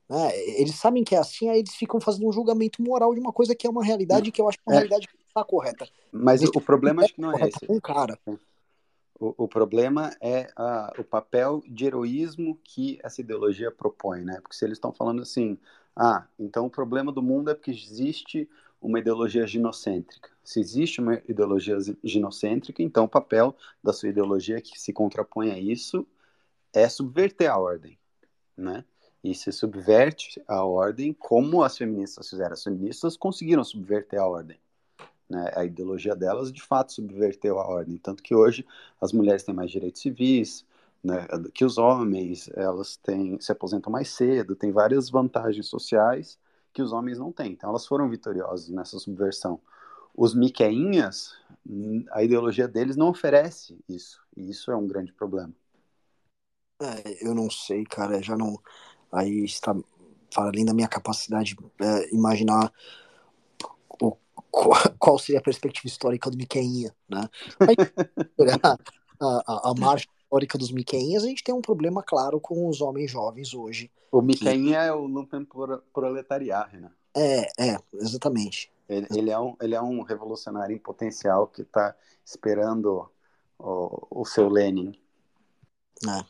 né? 0.08 0.30
Eles 0.60 0.74
sabem 0.76 1.02
que 1.02 1.14
é 1.14 1.18
assim, 1.18 1.48
aí 1.48 1.58
eles 1.58 1.74
ficam 1.74 2.00
fazendo 2.00 2.28
um 2.28 2.32
julgamento 2.32 2.82
moral 2.82 3.12
de 3.12 3.20
uma 3.20 3.32
coisa 3.32 3.54
que 3.54 3.66
é 3.66 3.70
uma 3.70 3.84
realidade 3.84 4.30
que 4.30 4.40
eu 4.40 4.48
acho 4.48 4.58
que 4.58 4.64
é 4.66 4.70
uma 4.70 4.76
é. 4.76 4.78
realidade 4.78 5.08
que 5.08 5.16
está 5.16 5.44
correta. 5.44 5.88
Mas 6.12 6.42
o, 6.42 6.50
o 6.54 6.60
problema 6.60 7.02
acho 7.02 7.14
que 7.14 7.20
não 7.20 7.32
é 7.32 7.48
esse. 7.48 7.58
Um 7.68 7.80
cara. 7.80 8.18
O, 9.18 9.44
o 9.44 9.48
problema 9.48 10.14
é 10.20 10.48
a, 10.56 10.92
o 10.98 11.04
papel 11.04 11.62
de 11.66 11.86
heroísmo 11.86 12.58
que 12.62 12.98
essa 13.02 13.20
ideologia 13.20 13.70
propõe, 13.70 14.22
né? 14.22 14.38
Porque 14.40 14.56
se 14.56 14.64
eles 14.64 14.76
estão 14.76 14.92
falando 14.92 15.22
assim, 15.22 15.58
ah, 15.96 16.26
então 16.38 16.66
o 16.66 16.70
problema 16.70 17.10
do 17.10 17.22
mundo 17.22 17.50
é 17.50 17.54
porque 17.54 17.70
existe 17.70 18.48
uma 18.86 19.00
ideologia 19.00 19.44
ginocêntrica. 19.46 20.30
Se 20.44 20.60
existe 20.60 21.00
uma 21.00 21.20
ideologia 21.28 21.76
ginocêntrica, 22.04 22.80
então 22.80 23.04
o 23.04 23.08
papel 23.08 23.56
da 23.82 23.92
sua 23.92 24.10
ideologia 24.10 24.60
que 24.60 24.80
se 24.80 24.92
contrapõe 24.92 25.50
a 25.50 25.58
isso 25.58 26.06
é 26.72 26.88
subverter 26.88 27.50
a 27.50 27.58
ordem, 27.58 27.98
né? 28.56 28.84
E 29.24 29.34
se 29.34 29.50
subverte 29.50 30.40
a 30.46 30.64
ordem 30.64 31.12
como 31.12 31.64
as 31.64 31.76
feministas 31.76 32.30
fizeram. 32.30 32.52
As 32.52 32.62
feministas 32.62 33.16
conseguiram 33.16 33.64
subverter 33.64 34.20
a 34.20 34.26
ordem. 34.26 34.56
Né? 35.28 35.50
A 35.56 35.64
ideologia 35.64 36.14
delas, 36.14 36.52
de 36.52 36.62
fato, 36.62 36.92
subverteu 36.92 37.58
a 37.58 37.66
ordem. 37.66 37.96
Tanto 37.96 38.22
que 38.22 38.36
hoje 38.36 38.64
as 39.00 39.12
mulheres 39.12 39.42
têm 39.42 39.52
mais 39.52 39.68
direitos 39.68 40.00
civis 40.00 40.64
né, 41.02 41.26
que 41.52 41.64
os 41.64 41.76
homens, 41.76 42.48
elas 42.54 42.96
têm, 42.98 43.40
se 43.40 43.50
aposentam 43.50 43.90
mais 43.90 44.10
cedo, 44.10 44.54
têm 44.54 44.70
várias 44.70 45.10
vantagens 45.10 45.66
sociais 45.66 46.38
que 46.76 46.82
os 46.82 46.92
homens 46.92 47.18
não 47.18 47.32
têm. 47.32 47.52
Então 47.52 47.70
elas 47.70 47.86
foram 47.86 48.06
vitoriosas 48.06 48.68
nessa 48.68 48.98
subversão. 48.98 49.58
Os 50.14 50.34
miqueinhas, 50.34 51.34
a 52.10 52.22
ideologia 52.22 52.68
deles 52.68 52.96
não 52.96 53.08
oferece 53.08 53.82
isso. 53.88 54.20
E 54.36 54.50
isso 54.50 54.70
é 54.70 54.76
um 54.76 54.86
grande 54.86 55.10
problema. 55.10 55.54
É, 56.82 57.26
eu 57.26 57.34
não 57.34 57.48
sei, 57.48 57.82
cara, 57.84 58.22
já 58.22 58.36
não. 58.36 58.60
Aí 59.10 59.42
está 59.42 59.74
para 60.34 60.50
além 60.50 60.66
da 60.66 60.74
minha 60.74 60.86
capacidade 60.86 61.54
de 61.54 61.64
é, 61.82 62.14
imaginar 62.14 62.70
o, 63.98 64.14
qual 64.98 65.18
seria 65.18 65.40
a 65.40 65.42
perspectiva 65.42 65.86
histórica 65.86 66.30
do 66.30 66.36
Miqueinha, 66.36 66.94
né? 67.08 67.26
Aí, 67.60 67.76
a, 68.62 68.76
a, 69.20 69.70
a, 69.70 69.74
marcha 69.78 70.06
histórica 70.26 70.58
dos 70.58 70.70
Miqueinhas, 70.72 71.24
a 71.24 71.28
gente 71.28 71.42
tem 71.42 71.54
um 71.54 71.62
problema 71.62 72.02
claro 72.02 72.40
com 72.40 72.68
os 72.68 72.80
homens 72.80 73.10
jovens 73.10 73.54
hoje. 73.54 73.90
O 74.10 74.20
Miqueinha 74.20 74.80
que... 74.80 74.86
é 74.86 74.92
o 74.92 75.06
lumpen 75.06 75.46
proletariado, 75.92 76.78
né? 76.78 76.90
É, 77.14 77.48
é, 77.58 77.78
exatamente. 77.94 78.70
Ele, 78.88 79.06
ele, 79.14 79.30
é 79.30 79.38
um, 79.38 79.56
ele 79.60 79.74
é 79.74 79.80
um 79.80 80.02
revolucionário 80.02 80.74
em 80.74 80.78
potencial 80.78 81.46
que 81.46 81.62
está 81.62 81.94
esperando 82.24 83.08
o, 83.58 84.22
o 84.22 84.24
seu 84.24 84.48
Lenin. 84.48 84.92
É. 86.06 86.24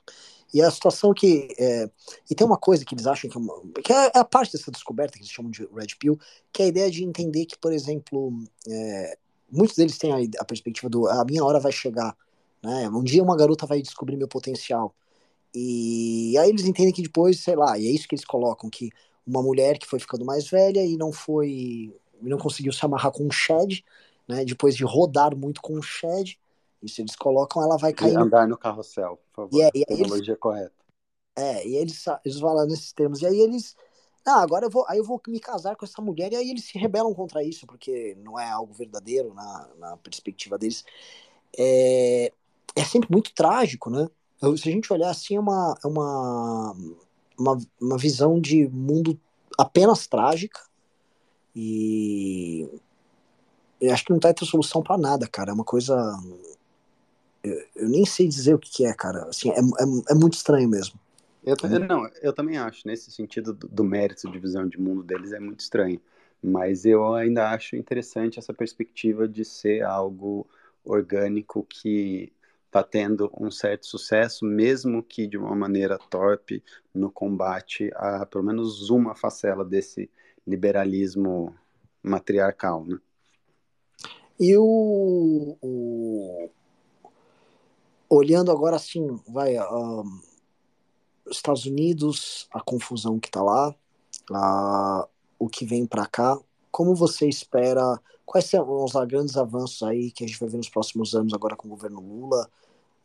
E 0.54 0.62
a 0.62 0.70
situação 0.70 1.12
que. 1.12 1.48
É, 1.58 1.90
e 2.30 2.34
tem 2.34 2.46
uma 2.46 2.56
coisa 2.56 2.84
que 2.84 2.94
eles 2.94 3.06
acham 3.06 3.28
que 3.28 3.36
é, 3.36 3.40
uma, 3.40 3.62
que 3.82 3.92
é, 3.92 4.12
a 4.14 4.24
parte 4.24 4.52
dessa 4.52 4.70
descoberta 4.70 5.14
que 5.14 5.20
eles 5.20 5.30
chamam 5.30 5.50
de 5.50 5.68
Red 5.74 5.96
Pill, 5.98 6.18
que 6.52 6.62
é 6.62 6.66
a 6.66 6.68
ideia 6.68 6.90
de 6.90 7.04
entender 7.04 7.46
que, 7.46 7.58
por 7.58 7.72
exemplo, 7.72 8.32
é, 8.68 9.18
muitos 9.50 9.76
deles 9.76 9.98
têm 9.98 10.12
a, 10.12 10.40
a, 10.40 10.44
perspectiva 10.44 10.88
do 10.88 11.08
a 11.08 11.24
minha 11.24 11.44
hora 11.44 11.58
vai 11.58 11.72
chegar. 11.72 12.16
Né? 12.66 12.88
Um 12.88 13.04
dia 13.04 13.22
uma 13.22 13.36
garota 13.36 13.64
vai 13.64 13.80
descobrir 13.80 14.16
meu 14.16 14.26
potencial. 14.26 14.92
E 15.54 16.36
aí 16.36 16.48
eles 16.50 16.66
entendem 16.66 16.92
que 16.92 17.00
depois, 17.00 17.38
sei 17.38 17.54
lá, 17.54 17.78
e 17.78 17.86
é 17.86 17.90
isso 17.90 18.08
que 18.08 18.16
eles 18.16 18.24
colocam, 18.24 18.68
que 18.68 18.90
uma 19.24 19.40
mulher 19.40 19.78
que 19.78 19.86
foi 19.86 20.00
ficando 20.00 20.24
mais 20.24 20.48
velha 20.50 20.84
e 20.84 20.96
não 20.96 21.12
foi. 21.12 21.94
não 22.20 22.38
conseguiu 22.38 22.72
se 22.72 22.84
amarrar 22.84 23.12
com 23.12 23.24
um 23.24 23.30
shed, 23.30 23.84
né? 24.26 24.44
Depois 24.44 24.74
de 24.74 24.84
rodar 24.84 25.36
muito 25.36 25.62
com 25.62 25.78
um 25.78 25.82
shed, 25.82 26.36
isso 26.82 27.00
eles 27.00 27.14
colocam, 27.14 27.62
ela 27.62 27.78
vai 27.78 27.92
cair. 27.92 28.14
E 28.14 28.16
andar 28.16 28.48
no 28.48 28.58
carrossel, 28.58 29.16
por 29.32 29.44
favor. 29.44 29.56
Yeah, 29.56 29.70
e 29.72 29.84
aí 29.88 29.98
Tecnologia 29.98 30.32
eles... 30.32 30.40
correta. 30.40 30.72
É, 31.36 31.68
e 31.68 31.76
eles, 31.76 32.04
eles 32.24 32.40
falam 32.40 32.66
nesses 32.66 32.92
termos. 32.92 33.22
E 33.22 33.26
aí 33.26 33.40
eles. 33.40 33.76
Ah, 34.26 34.42
agora 34.42 34.66
eu 34.66 34.70
vou, 34.70 34.84
aí 34.88 34.98
eu 34.98 35.04
vou 35.04 35.22
me 35.28 35.38
casar 35.38 35.76
com 35.76 35.84
essa 35.84 36.02
mulher, 36.02 36.32
e 36.32 36.36
aí 36.36 36.50
eles 36.50 36.64
se 36.64 36.76
rebelam 36.76 37.14
contra 37.14 37.44
isso, 37.44 37.64
porque 37.64 38.16
não 38.24 38.36
é 38.36 38.50
algo 38.50 38.74
verdadeiro 38.74 39.32
na, 39.32 39.68
na 39.78 39.96
perspectiva 39.98 40.58
deles. 40.58 40.84
É, 41.56 42.32
é 42.76 42.84
sempre 42.84 43.10
muito 43.10 43.34
trágico, 43.34 43.90
né? 43.90 44.08
Se 44.40 44.68
a 44.68 44.72
gente 44.72 44.92
olhar 44.92 45.10
assim, 45.10 45.36
é 45.36 45.40
uma, 45.40 45.76
é 45.82 45.86
uma, 45.86 46.76
uma, 47.38 47.58
uma 47.80 47.98
visão 47.98 48.40
de 48.40 48.68
mundo 48.68 49.18
apenas 49.58 50.06
trágica. 50.06 50.60
E 51.54 52.68
eu 53.80 53.92
acho 53.92 54.04
que 54.04 54.12
não 54.12 54.20
tá 54.20 54.32
ter 54.32 54.44
solução 54.44 54.82
para 54.82 54.98
nada, 54.98 55.26
cara. 55.26 55.50
É 55.50 55.54
uma 55.54 55.64
coisa 55.64 55.96
eu, 57.74 57.88
nem 57.88 58.04
sei 58.04 58.26
dizer 58.26 58.54
o 58.54 58.58
que, 58.58 58.70
que 58.70 58.84
é, 58.84 58.92
cara. 58.92 59.26
Assim, 59.28 59.50
é, 59.50 59.58
é, 59.58 60.12
é 60.12 60.14
muito 60.14 60.34
estranho 60.34 60.68
mesmo. 60.68 60.98
Eu, 61.44 61.54
é. 61.62 61.78
não, 61.78 62.08
eu 62.20 62.32
também 62.32 62.58
acho, 62.58 62.86
nesse 62.86 63.10
sentido 63.10 63.52
do, 63.52 63.68
do, 63.68 63.84
mérito 63.84 64.28
de 64.28 64.38
visão 64.38 64.66
de 64.66 64.80
mundo 64.80 65.02
deles 65.04 65.32
é 65.32 65.38
muito 65.38 65.60
estranho. 65.60 66.00
Mas 66.42 66.84
eu 66.84 67.14
ainda 67.14 67.50
acho 67.50 67.76
interessante 67.76 68.38
essa 68.38 68.52
perspectiva 68.52 69.28
de 69.28 69.44
ser 69.44 69.82
algo 69.82 70.46
orgânico 70.84 71.64
que 71.68 72.32
está 72.66 72.82
tendo 72.82 73.30
um 73.38 73.50
certo 73.50 73.86
sucesso, 73.86 74.44
mesmo 74.44 75.02
que 75.02 75.26
de 75.26 75.38
uma 75.38 75.54
maneira 75.54 75.98
torpe, 76.10 76.62
no 76.94 77.10
combate 77.10 77.90
a 77.94 78.26
pelo 78.26 78.44
menos 78.44 78.90
uma 78.90 79.14
facela 79.14 79.64
desse 79.64 80.10
liberalismo 80.46 81.54
matriarcal, 82.02 82.84
né? 82.84 82.98
E 84.38 84.54
o, 84.56 85.56
o, 85.62 86.50
olhando 88.08 88.50
agora 88.50 88.76
assim, 88.76 89.18
vai, 89.26 89.58
um, 89.58 90.20
Estados 91.30 91.64
Unidos, 91.64 92.46
a 92.52 92.60
confusão 92.60 93.18
que 93.18 93.28
está 93.28 93.42
lá, 93.42 93.74
uh, 94.30 95.08
o 95.38 95.48
que 95.48 95.64
vem 95.64 95.86
para 95.86 96.06
cá, 96.06 96.38
como 96.70 96.94
você 96.94 97.26
espera, 97.26 97.98
quais 98.26 98.44
são 98.46 98.84
os 98.84 98.92
grandes 99.06 99.36
avanços 99.36 99.82
aí 99.82 100.10
que 100.10 100.24
a 100.24 100.26
gente 100.26 100.38
vai 100.38 100.48
ver 100.48 100.56
nos 100.56 100.68
próximos 100.68 101.14
anos 101.14 101.32
agora 101.32 101.56
com 101.56 101.68
o 101.68 101.70
governo 101.70 102.00
Lula, 102.00 102.50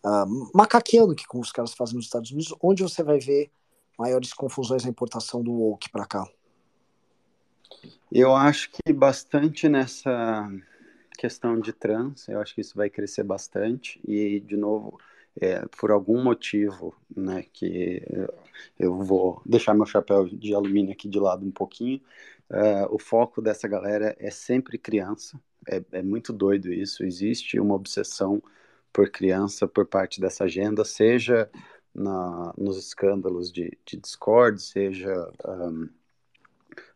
uh, 0.04 0.52
macaqueando 0.54 1.16
que 1.16 1.26
os 1.34 1.52
caras 1.52 1.74
fazem 1.74 1.96
nos 1.96 2.06
Estados 2.06 2.32
Unidos, 2.32 2.54
onde 2.62 2.82
você 2.82 3.04
vai 3.04 3.20
ver 3.20 3.52
maiores 3.98 4.34
confusões 4.34 4.84
na 4.84 4.90
importação 4.90 5.44
do 5.44 5.52
woke 5.52 5.90
para 5.92 6.06
cá? 6.06 6.28
Eu 8.12 8.36
acho 8.36 8.72
que 8.72 8.92
bastante 8.92 9.70
nessa 9.70 10.52
questão 11.18 11.60
de 11.60 11.72
trans, 11.72 12.28
eu 12.28 12.42
acho 12.42 12.56
que 12.56 12.62
isso 12.62 12.76
vai 12.76 12.90
crescer 12.90 13.24
bastante 13.24 14.02
e, 14.06 14.40
de 14.40 14.58
novo, 14.58 15.00
é, 15.40 15.66
por 15.80 15.92
algum 15.92 16.22
motivo, 16.22 16.96
né, 17.16 17.46
que 17.54 18.02
eu 18.78 18.98
vou 18.98 19.42
deixar 19.46 19.74
meu 19.74 19.86
chapéu 19.86 20.28
de 20.28 20.54
alumínio 20.54 20.92
aqui 20.92 21.08
de 21.08 21.20
lado 21.20 21.46
um 21.46 21.52
pouquinho, 21.52 22.02
uh, 22.52 22.94
o 22.94 23.00
foco 23.00 23.42
dessa 23.42 23.68
galera 23.68 24.16
é 24.20 24.30
sempre 24.30 24.78
criança, 24.78 25.40
é, 25.68 25.84
é 25.92 26.02
muito 26.02 26.32
doido 26.32 26.72
isso, 26.72 27.04
existe 27.04 27.60
uma 27.60 27.76
obsessão 27.76 28.42
por 28.92 29.10
criança 29.10 29.68
por 29.68 29.86
parte 29.86 30.20
dessa 30.20 30.44
agenda, 30.44 30.84
seja 30.84 31.50
na, 31.94 32.54
nos 32.58 32.78
escândalos 32.78 33.52
de, 33.52 33.78
de 33.86 33.98
Discord, 33.98 34.62
seja 34.62 35.32
um, 35.46 35.90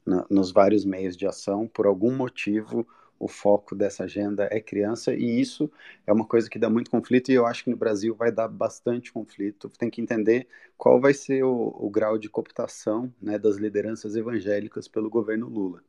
na, 0.05 0.25
nos 0.29 0.51
vários 0.51 0.85
meios 0.85 1.15
de 1.15 1.25
ação, 1.27 1.67
por 1.67 1.85
algum 1.85 2.15
motivo 2.15 2.87
o 3.19 3.27
foco 3.27 3.75
dessa 3.75 4.03
agenda 4.03 4.47
é 4.51 4.59
criança, 4.59 5.13
e 5.13 5.39
isso 5.39 5.71
é 6.05 6.13
uma 6.13 6.25
coisa 6.25 6.49
que 6.49 6.59
dá 6.59 6.69
muito 6.69 6.91
conflito, 6.91 7.31
e 7.31 7.35
eu 7.35 7.45
acho 7.45 7.63
que 7.63 7.69
no 7.69 7.77
Brasil 7.77 8.15
vai 8.15 8.31
dar 8.31 8.47
bastante 8.47 9.11
conflito. 9.11 9.69
Tem 9.69 9.89
que 9.89 10.01
entender 10.01 10.47
qual 10.77 10.99
vai 10.99 11.13
ser 11.13 11.43
o, 11.43 11.75
o 11.79 11.89
grau 11.89 12.17
de 12.17 12.29
cooptação 12.29 13.13
né, 13.21 13.37
das 13.39 13.57
lideranças 13.57 14.15
evangélicas 14.15 14.87
pelo 14.87 15.09
governo 15.09 15.47
Lula. 15.47 15.83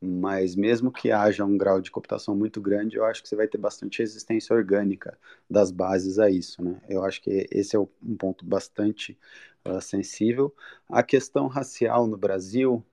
Mas 0.00 0.54
mesmo 0.54 0.92
que 0.92 1.10
haja 1.10 1.44
um 1.44 1.56
grau 1.56 1.80
de 1.80 1.90
cooptação 1.90 2.36
muito 2.36 2.60
grande, 2.60 2.96
eu 2.96 3.04
acho 3.04 3.22
que 3.22 3.28
você 3.28 3.36
vai 3.36 3.48
ter 3.48 3.58
bastante 3.58 4.00
resistência 4.00 4.54
orgânica 4.54 5.18
das 5.48 5.70
bases 5.70 6.18
a 6.18 6.28
isso. 6.30 6.62
Né? 6.62 6.80
Eu 6.88 7.02
acho 7.04 7.22
que 7.22 7.46
esse 7.50 7.74
é 7.74 7.78
um 7.78 8.16
ponto 8.18 8.44
bastante 8.44 9.18
uh, 9.66 9.80
sensível. 9.80 10.54
A 10.88 11.02
questão 11.02 11.46
racial 11.46 12.06
no 12.06 12.18
Brasil, 12.18 12.84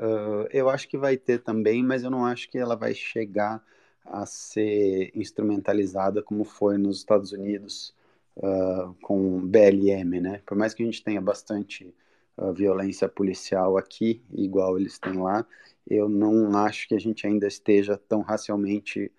Uh, 0.00 0.46
eu 0.52 0.68
acho 0.68 0.88
que 0.88 0.96
vai 0.96 1.16
ter 1.16 1.40
também, 1.40 1.82
mas 1.82 2.04
eu 2.04 2.10
não 2.10 2.24
acho 2.24 2.48
que 2.48 2.56
ela 2.58 2.76
vai 2.76 2.94
chegar 2.94 3.62
a 4.04 4.24
ser 4.24 5.10
instrumentalizada 5.14 6.22
como 6.22 6.44
foi 6.44 6.78
nos 6.78 6.98
Estados 6.98 7.32
Unidos 7.32 7.94
uh, 8.36 8.94
com 9.02 9.40
BLM, 9.40 10.20
né? 10.20 10.40
Por 10.46 10.56
mais 10.56 10.72
que 10.72 10.82
a 10.82 10.86
gente 10.86 11.02
tenha 11.02 11.20
bastante 11.20 11.92
uh, 12.36 12.52
violência 12.52 13.08
policial 13.08 13.76
aqui, 13.76 14.22
igual 14.32 14.78
eles 14.78 14.98
têm 14.98 15.14
lá, 15.14 15.44
eu 15.86 16.08
não 16.08 16.56
acho 16.56 16.86
que 16.86 16.94
a 16.94 17.00
gente 17.00 17.26
ainda 17.26 17.46
esteja 17.46 17.96
tão 17.96 18.20
racialmente, 18.20 19.10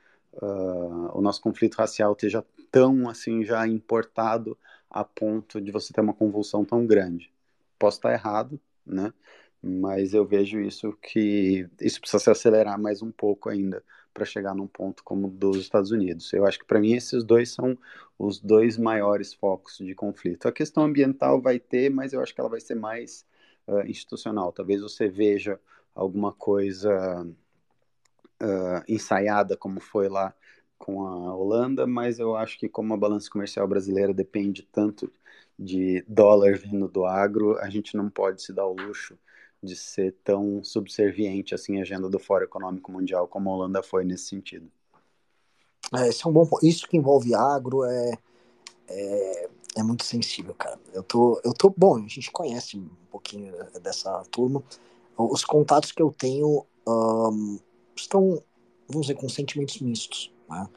o 1.13 1.21
nosso 1.21 1.41
conflito 1.41 1.75
racial 1.75 2.13
esteja 2.13 2.45
tão 2.71 3.09
assim 3.09 3.43
já 3.43 3.67
importado 3.67 4.57
a 4.89 5.03
ponto 5.03 5.59
de 5.59 5.71
você 5.71 5.91
ter 5.91 6.01
uma 6.01 6.13
convulsão 6.13 6.63
tão 6.63 6.85
grande. 6.85 7.31
Posso 7.77 7.97
estar 7.97 8.13
errado, 8.13 8.59
né? 8.89 9.13
mas 9.61 10.13
eu 10.13 10.25
vejo 10.25 10.59
isso 10.59 10.93
que 11.01 11.67
isso 11.81 11.99
precisa 11.99 12.23
se 12.23 12.29
acelerar 12.29 12.79
mais 12.79 13.01
um 13.01 13.11
pouco 13.11 13.49
ainda 13.49 13.83
para 14.13 14.25
chegar 14.25 14.55
num 14.55 14.67
ponto 14.67 15.03
como 15.03 15.27
dos 15.27 15.57
Estados 15.57 15.91
Unidos. 15.91 16.31
Eu 16.33 16.45
acho 16.45 16.59
que 16.59 16.65
para 16.65 16.79
mim 16.79 16.93
esses 16.93 17.23
dois 17.23 17.51
são 17.51 17.77
os 18.17 18.39
dois 18.39 18.77
maiores 18.77 19.33
focos 19.33 19.77
de 19.77 19.93
conflito. 19.93 20.47
A 20.47 20.51
questão 20.51 20.83
ambiental 20.83 21.41
vai 21.41 21.59
ter, 21.59 21.89
mas 21.89 22.13
eu 22.13 22.21
acho 22.21 22.33
que 22.33 22.41
ela 22.41 22.49
vai 22.49 22.59
ser 22.59 22.75
mais 22.75 23.25
uh, 23.67 23.81
institucional. 23.85 24.51
Talvez 24.51 24.81
você 24.81 25.07
veja 25.07 25.59
alguma 25.93 26.33
coisa 26.33 27.25
uh, 28.41 28.83
ensaiada 28.87 29.55
como 29.55 29.79
foi 29.79 30.09
lá 30.09 30.33
com 30.77 31.05
a 31.05 31.35
Holanda, 31.35 31.85
mas 31.85 32.19
eu 32.19 32.35
acho 32.35 32.57
que 32.57 32.69
como 32.69 32.93
a 32.93 32.97
balança 32.97 33.29
comercial 33.29 33.67
brasileira 33.67 34.13
depende 34.13 34.63
tanto 34.63 35.11
de 35.59 36.01
dólar 36.07 36.57
vindo 36.57 36.87
do 36.87 37.05
agro, 37.05 37.59
a 37.59 37.69
gente 37.69 37.97
não 37.97 38.09
pode 38.09 38.41
se 38.41 38.53
dar 38.53 38.65
o 38.65 38.73
luxo 38.73 39.19
de 39.61 39.75
ser 39.75 40.15
tão 40.23 40.63
subserviente 40.63 41.53
assim 41.53 41.79
à 41.79 41.81
agenda 41.81 42.07
do 42.07 42.17
Fórum 42.17 42.45
Econômico 42.45 42.89
Mundial 42.89 43.27
como 43.27 43.49
a 43.49 43.53
Holanda 43.53 43.83
foi 43.83 44.05
nesse 44.05 44.29
sentido. 44.29 44.71
É, 45.93 46.07
esse 46.07 46.25
é 46.25 46.29
um 46.29 46.31
bom 46.31 46.47
Isso 46.63 46.87
que 46.87 46.95
envolve 46.95 47.35
agro 47.35 47.83
é, 47.83 48.11
é, 48.87 49.49
é, 49.77 49.83
muito 49.83 50.05
sensível, 50.05 50.53
cara. 50.53 50.79
Eu 50.93 51.03
tô, 51.03 51.41
eu 51.43 51.53
tô 51.53 51.73
bom. 51.75 51.97
A 51.97 52.07
gente 52.07 52.31
conhece 52.31 52.77
um 52.77 52.89
pouquinho 53.11 53.53
dessa 53.81 54.23
turma. 54.31 54.63
Os 55.17 55.43
contatos 55.43 55.91
que 55.91 56.01
eu 56.01 56.13
tenho 56.17 56.65
um, 56.87 57.59
estão, 57.93 58.41
vamos 58.87 59.07
dizer, 59.07 59.19
com 59.19 59.27
sentimentos 59.27 59.81
mistos, 59.81 60.31
né? 60.49 60.69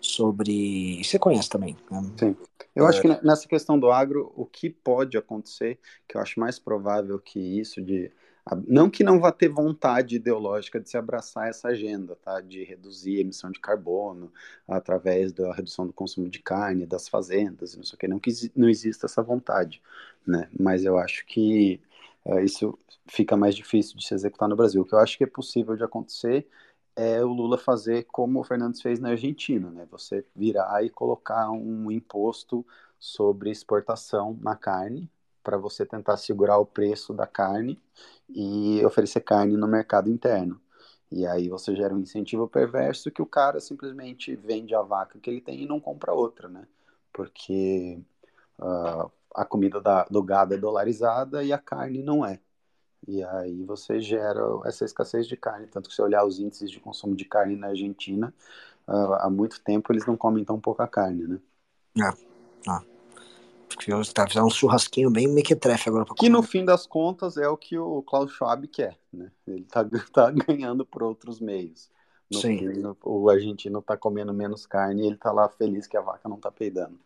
Sobre. 0.00 1.02
Você 1.04 1.18
conhece 1.18 1.48
também, 1.48 1.76
né? 1.90 2.02
Sim. 2.18 2.36
Eu 2.74 2.86
acho 2.86 3.02
que 3.02 3.08
nessa 3.08 3.46
questão 3.46 3.78
do 3.78 3.90
agro, 3.90 4.32
o 4.36 4.46
que 4.46 4.70
pode 4.70 5.18
acontecer, 5.18 5.78
que 6.08 6.16
eu 6.16 6.20
acho 6.20 6.38
mais 6.38 6.58
provável 6.58 7.18
que 7.18 7.38
isso 7.38 7.82
de 7.82 8.10
não 8.66 8.88
que 8.88 9.04
não 9.04 9.20
vá 9.20 9.30
ter 9.30 9.48
vontade 9.48 10.16
ideológica 10.16 10.80
de 10.80 10.88
se 10.88 10.96
abraçar 10.96 11.48
essa 11.48 11.68
agenda, 11.68 12.16
tá? 12.16 12.40
De 12.40 12.64
reduzir 12.64 13.18
a 13.18 13.20
emissão 13.20 13.50
de 13.50 13.60
carbono 13.60 14.32
através 14.66 15.32
da 15.32 15.52
redução 15.52 15.86
do 15.86 15.92
consumo 15.92 16.28
de 16.28 16.40
carne, 16.40 16.86
das 16.86 17.08
fazendas, 17.08 17.76
não 17.76 17.84
sei 17.84 17.96
o 17.96 17.98
que, 17.98 18.08
não 18.08 18.18
que 18.18 18.30
não 18.56 18.68
exista 18.68 19.06
essa 19.06 19.22
vontade, 19.22 19.80
né? 20.26 20.48
Mas 20.58 20.84
eu 20.84 20.98
acho 20.98 21.24
que 21.26 21.80
uh, 22.24 22.40
isso 22.40 22.78
fica 23.06 23.36
mais 23.36 23.54
difícil 23.54 23.96
de 23.96 24.06
se 24.06 24.14
executar 24.14 24.48
no 24.48 24.56
Brasil. 24.56 24.82
O 24.82 24.84
que 24.84 24.94
eu 24.94 24.98
acho 24.98 25.18
que 25.18 25.24
é 25.24 25.28
possível 25.28 25.76
de 25.76 25.84
acontecer 25.84 26.46
é 27.00 27.24
o 27.24 27.32
Lula 27.32 27.56
fazer 27.56 28.04
como 28.12 28.40
o 28.40 28.44
Fernandes 28.44 28.82
fez 28.82 29.00
na 29.00 29.10
Argentina, 29.10 29.70
né? 29.70 29.86
Você 29.90 30.22
virar 30.36 30.84
e 30.84 30.90
colocar 30.90 31.50
um 31.50 31.90
imposto 31.90 32.64
sobre 32.98 33.50
exportação 33.50 34.38
na 34.42 34.54
carne, 34.54 35.10
para 35.42 35.56
você 35.56 35.86
tentar 35.86 36.18
segurar 36.18 36.58
o 36.58 36.66
preço 36.66 37.14
da 37.14 37.26
carne 37.26 37.80
e 38.28 38.84
oferecer 38.84 39.22
carne 39.22 39.56
no 39.56 39.66
mercado 39.66 40.10
interno. 40.10 40.60
E 41.10 41.26
aí 41.26 41.48
você 41.48 41.74
gera 41.74 41.94
um 41.94 42.00
incentivo 42.00 42.46
perverso 42.46 43.10
que 43.10 43.22
o 43.22 43.26
cara 43.26 43.60
simplesmente 43.60 44.36
vende 44.36 44.74
a 44.74 44.82
vaca 44.82 45.18
que 45.18 45.30
ele 45.30 45.40
tem 45.40 45.62
e 45.62 45.66
não 45.66 45.80
compra 45.80 46.12
outra, 46.12 46.50
né? 46.50 46.68
Porque 47.14 47.98
uh, 48.58 49.10
a 49.34 49.44
comida 49.46 49.80
da, 49.80 50.04
do 50.04 50.22
gado 50.22 50.52
é 50.52 50.58
dolarizada 50.58 51.42
e 51.42 51.50
a 51.50 51.58
carne 51.58 52.02
não 52.02 52.26
é. 52.26 52.40
E 53.06 53.22
aí 53.22 53.62
você 53.64 54.00
gera 54.00 54.40
essa 54.64 54.84
escassez 54.84 55.26
de 55.26 55.36
carne. 55.36 55.66
Tanto 55.66 55.88
que 55.88 55.94
se 55.94 56.02
olhar 56.02 56.24
os 56.24 56.38
índices 56.38 56.70
de 56.70 56.80
consumo 56.80 57.16
de 57.16 57.24
carne 57.24 57.56
na 57.56 57.68
Argentina, 57.68 58.32
uh, 58.86 59.14
há 59.14 59.30
muito 59.30 59.60
tempo 59.62 59.92
eles 59.92 60.06
não 60.06 60.16
comem 60.16 60.44
tão 60.44 60.60
pouca 60.60 60.86
carne, 60.86 61.26
né? 61.26 61.40
É. 61.98 62.12
Ah. 62.68 62.82
Tá 64.14 64.26
fazendo 64.26 64.46
um 64.46 64.50
churrasquinho 64.50 65.10
bem 65.10 65.26
mequetrefe 65.26 65.88
agora. 65.88 66.04
que 66.16 66.28
no 66.28 66.42
fim 66.42 66.64
das 66.64 66.86
contas 66.86 67.36
é 67.36 67.48
o 67.48 67.56
que 67.56 67.78
o 67.78 68.02
Klaus 68.02 68.30
Schwab 68.32 68.66
quer, 68.68 68.98
né? 69.12 69.30
Ele 69.46 69.64
tá, 69.64 69.82
tá 70.12 70.30
ganhando 70.30 70.84
por 70.84 71.02
outros 71.02 71.40
meios. 71.40 71.90
No 72.30 72.40
Sim. 72.40 72.58
Fim, 72.58 72.82
o 73.02 73.30
argentino 73.30 73.80
tá 73.80 73.96
comendo 73.96 74.34
menos 74.34 74.66
carne 74.66 75.02
e 75.02 75.06
ele 75.06 75.16
tá 75.16 75.32
lá 75.32 75.48
feliz 75.48 75.86
que 75.86 75.96
a 75.96 76.00
vaca 76.00 76.28
não 76.28 76.36
tá 76.36 76.50
peidando. 76.50 76.98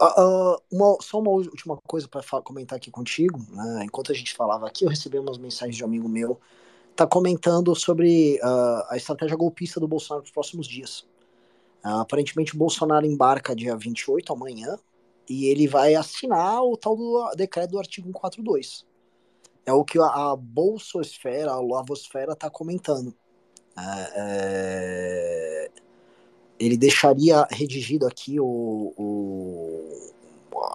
Uh, 0.00 0.54
uh, 0.54 0.58
uma, 0.70 0.96
só 1.00 1.18
uma 1.18 1.30
última 1.30 1.76
coisa 1.78 2.06
para 2.06 2.22
comentar 2.42 2.76
aqui 2.76 2.90
contigo. 2.90 3.44
Né? 3.50 3.84
Enquanto 3.84 4.12
a 4.12 4.14
gente 4.14 4.34
falava 4.34 4.66
aqui, 4.66 4.84
eu 4.84 4.88
recebi 4.88 5.18
umas 5.18 5.38
mensagens 5.38 5.76
de 5.76 5.82
um 5.82 5.86
amigo 5.86 6.08
meu 6.08 6.38
tá 6.94 7.06
comentando 7.06 7.76
sobre 7.76 8.40
uh, 8.42 8.82
a 8.90 8.96
estratégia 8.96 9.36
golpista 9.36 9.78
do 9.78 9.86
Bolsonaro 9.86 10.22
nos 10.22 10.32
próximos 10.32 10.66
dias. 10.66 11.06
aparentemente, 11.80 12.56
o 12.56 12.58
Bolsonaro 12.58 13.06
embarca 13.06 13.54
dia 13.54 13.76
28, 13.76 14.32
amanhã, 14.32 14.76
e 15.28 15.46
ele 15.46 15.68
vai 15.68 15.94
assinar 15.94 16.60
o 16.60 16.76
tal 16.76 16.96
do 16.96 17.30
decreto 17.36 17.70
do 17.70 17.78
artigo 17.78 18.08
142. 18.08 18.84
É 19.64 19.72
o 19.72 19.84
que 19.84 19.96
a, 19.98 20.32
a 20.32 20.36
Bolsosfera, 20.36 21.52
a 21.52 21.60
Lavosfera 21.60 22.32
está 22.32 22.50
comentando. 22.50 23.14
É, 23.76 24.12
é, 24.16 25.70
ele 26.58 26.76
deixaria 26.76 27.46
redigido 27.50 28.06
aqui 28.06 28.40
o, 28.40 28.92
o 28.96 29.57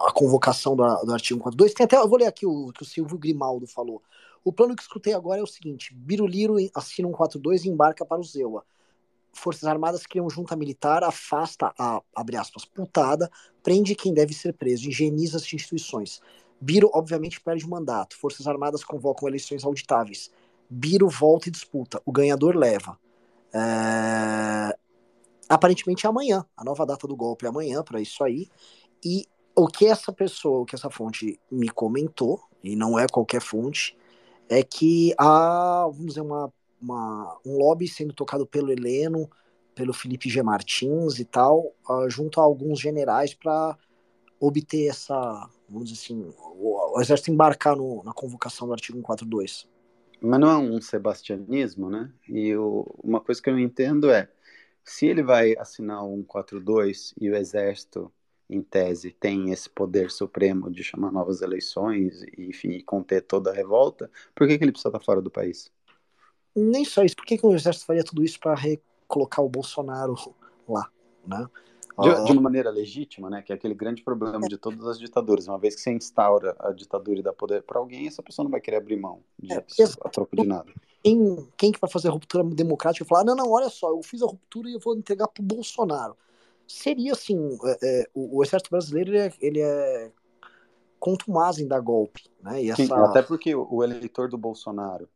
a 0.08 0.12
convocação 0.12 0.76
do, 0.76 0.82
do 0.82 1.12
artigo 1.12 1.38
142. 1.38 1.74
Tem 1.74 1.84
até, 1.84 1.96
eu 1.96 2.08
vou 2.08 2.18
ler 2.18 2.26
aqui 2.26 2.46
o 2.46 2.72
que 2.72 2.82
o 2.82 2.86
Silvio 2.86 3.18
Grimaldo 3.18 3.66
falou. 3.66 4.02
O 4.44 4.52
plano 4.52 4.76
que 4.76 4.82
escutei 4.82 5.14
agora 5.14 5.40
é 5.40 5.42
o 5.42 5.46
seguinte: 5.46 5.94
Biruliro 5.94 6.56
assina 6.74 7.08
142 7.08 7.64
e 7.64 7.68
embarca 7.68 8.04
para 8.04 8.20
o 8.20 8.24
Zewa. 8.24 8.64
Forças 9.32 9.64
Armadas 9.64 10.06
criam 10.06 10.30
junta 10.30 10.54
militar, 10.54 11.02
afasta 11.02 11.72
a, 11.78 12.00
abre 12.14 12.36
aspas, 12.36 12.64
putada, 12.64 13.30
prende 13.62 13.94
quem 13.94 14.14
deve 14.14 14.32
ser 14.32 14.52
preso, 14.52 14.88
higieniza 14.88 15.38
as 15.38 15.52
instituições. 15.52 16.20
Biro, 16.60 16.88
obviamente, 16.94 17.40
perde 17.40 17.64
o 17.66 17.68
mandato. 17.68 18.16
Forças 18.16 18.46
Armadas 18.46 18.84
convocam 18.84 19.28
eleições 19.28 19.64
auditáveis. 19.64 20.30
Biro 20.70 21.08
volta 21.08 21.48
e 21.48 21.52
disputa. 21.52 22.00
O 22.06 22.12
ganhador 22.12 22.56
leva. 22.56 22.98
É... 23.52 24.76
Aparentemente 25.48 26.06
é 26.06 26.08
amanhã. 26.08 26.44
A 26.56 26.64
nova 26.64 26.86
data 26.86 27.06
do 27.06 27.16
golpe 27.16 27.44
é 27.44 27.48
amanhã 27.48 27.82
para 27.82 28.00
isso 28.00 28.22
aí. 28.24 28.48
E 29.04 29.26
o 29.56 29.66
que 29.66 29.86
essa 29.86 30.12
pessoa, 30.12 30.60
o 30.60 30.64
que 30.64 30.74
essa 30.74 30.90
fonte 30.90 31.38
me 31.50 31.68
comentou, 31.68 32.40
e 32.62 32.74
não 32.76 32.98
é 32.98 33.06
qualquer 33.06 33.40
fonte, 33.40 33.96
é 34.48 34.62
que 34.62 35.14
há, 35.18 35.86
vamos 35.90 36.06
dizer, 36.06 36.20
uma 36.20 36.52
uma, 36.84 37.38
um 37.44 37.56
lobby 37.56 37.88
sendo 37.88 38.12
tocado 38.12 38.46
pelo 38.46 38.70
Heleno, 38.70 39.28
pelo 39.74 39.94
Felipe 39.94 40.28
G. 40.28 40.42
Martins 40.42 41.18
e 41.18 41.24
tal, 41.24 41.74
uh, 41.88 42.08
junto 42.08 42.40
a 42.40 42.44
alguns 42.44 42.78
generais 42.78 43.34
para 43.34 43.76
obter 44.38 44.88
essa, 44.88 45.48
vamos 45.68 45.88
dizer 45.88 46.02
assim, 46.04 46.32
o, 46.38 46.96
o 46.96 47.00
exército 47.00 47.32
embarcar 47.32 47.74
no, 47.74 48.04
na 48.04 48.12
convocação 48.12 48.68
do 48.68 48.74
artigo 48.74 48.98
142. 48.98 49.66
Mas 50.20 50.40
não 50.40 50.50
é 50.50 50.56
um 50.56 50.80
sebastianismo, 50.80 51.90
né? 51.90 52.10
E 52.28 52.54
uma 53.02 53.20
coisa 53.20 53.42
que 53.42 53.50
eu 53.50 53.58
entendo 53.58 54.10
é, 54.10 54.28
se 54.82 55.06
ele 55.06 55.22
vai 55.22 55.54
assinar 55.58 56.04
o 56.04 56.16
142 56.16 57.14
e 57.20 57.30
o 57.30 57.36
exército, 57.36 58.12
em 58.48 58.62
tese, 58.62 59.10
tem 59.12 59.50
esse 59.50 59.68
poder 59.70 60.10
supremo 60.10 60.70
de 60.70 60.84
chamar 60.84 61.10
novas 61.10 61.42
eleições 61.42 62.22
e, 62.36 62.48
enfim, 62.48 62.80
conter 62.80 63.22
toda 63.22 63.50
a 63.50 63.54
revolta, 63.54 64.10
por 64.34 64.46
que, 64.46 64.58
que 64.58 64.64
ele 64.64 64.72
precisa 64.72 64.90
estar 64.90 65.00
fora 65.04 65.22
do 65.22 65.30
país? 65.30 65.72
nem 66.54 66.84
só 66.84 67.02
isso. 67.02 67.16
Por 67.16 67.26
que, 67.26 67.36
que 67.36 67.46
o 67.46 67.54
exército 67.54 67.86
faria 67.86 68.04
tudo 68.04 68.22
isso 68.22 68.38
para 68.38 68.54
recolocar 68.54 69.44
o 69.44 69.48
Bolsonaro 69.48 70.14
lá, 70.68 70.88
né? 71.26 71.48
De, 71.96 72.24
de, 72.24 72.32
uma 72.32 72.42
maneira 72.42 72.70
legítima, 72.70 73.30
né? 73.30 73.40
Que 73.40 73.52
é 73.52 73.54
aquele 73.54 73.74
grande 73.74 74.02
problema 74.02 74.48
de 74.48 74.58
todas 74.58 74.84
as 74.84 74.98
ditaduras. 74.98 75.46
Uma 75.46 75.58
vez 75.58 75.76
que 75.76 75.80
você 75.80 75.92
instaura 75.92 76.56
a 76.58 76.72
ditadura 76.72 77.20
e 77.20 77.22
dá 77.22 77.32
poder 77.32 77.62
para 77.62 77.78
alguém, 77.78 78.08
essa 78.08 78.20
pessoa 78.20 78.42
não 78.42 78.50
vai 78.50 78.60
querer 78.60 78.78
abrir 78.78 78.96
mão 78.96 79.20
de, 79.38 79.52
é, 79.52 79.64
a 80.00 80.08
troco 80.08 80.34
de 80.34 80.44
nada. 80.44 80.72
Quem, 81.04 81.48
quem 81.56 81.70
que 81.70 81.78
vai 81.80 81.88
fazer 81.88 82.08
a 82.08 82.10
ruptura 82.10 82.42
democrática 82.42 83.04
e 83.04 83.08
falar, 83.08 83.22
não, 83.22 83.36
não, 83.36 83.48
olha 83.48 83.68
só, 83.68 83.90
eu 83.90 84.02
fiz 84.02 84.22
a 84.22 84.26
ruptura 84.26 84.68
e 84.68 84.72
eu 84.72 84.80
vou 84.80 84.96
entregar 84.96 85.28
pro 85.28 85.42
Bolsonaro. 85.42 86.16
Seria 86.66 87.12
assim, 87.12 87.58
é, 87.64 87.78
é, 87.82 88.06
o, 88.14 88.38
o, 88.38 88.42
exército 88.42 88.70
brasileiro 88.70 89.10
ele 89.10 89.18
é, 89.18 89.32
ele 89.40 89.60
é 89.60 90.12
contumaz 90.98 91.58
em 91.58 91.68
dar 91.68 91.80
golpe, 91.80 92.24
né? 92.42 92.62
E 92.62 92.70
essa... 92.70 92.84
Sim, 92.84 92.92
até 92.92 93.22
porque 93.22 93.54
o 93.54 93.82
eleitor 93.84 94.28
do 94.28 94.38
Bolsonaro 94.38 95.08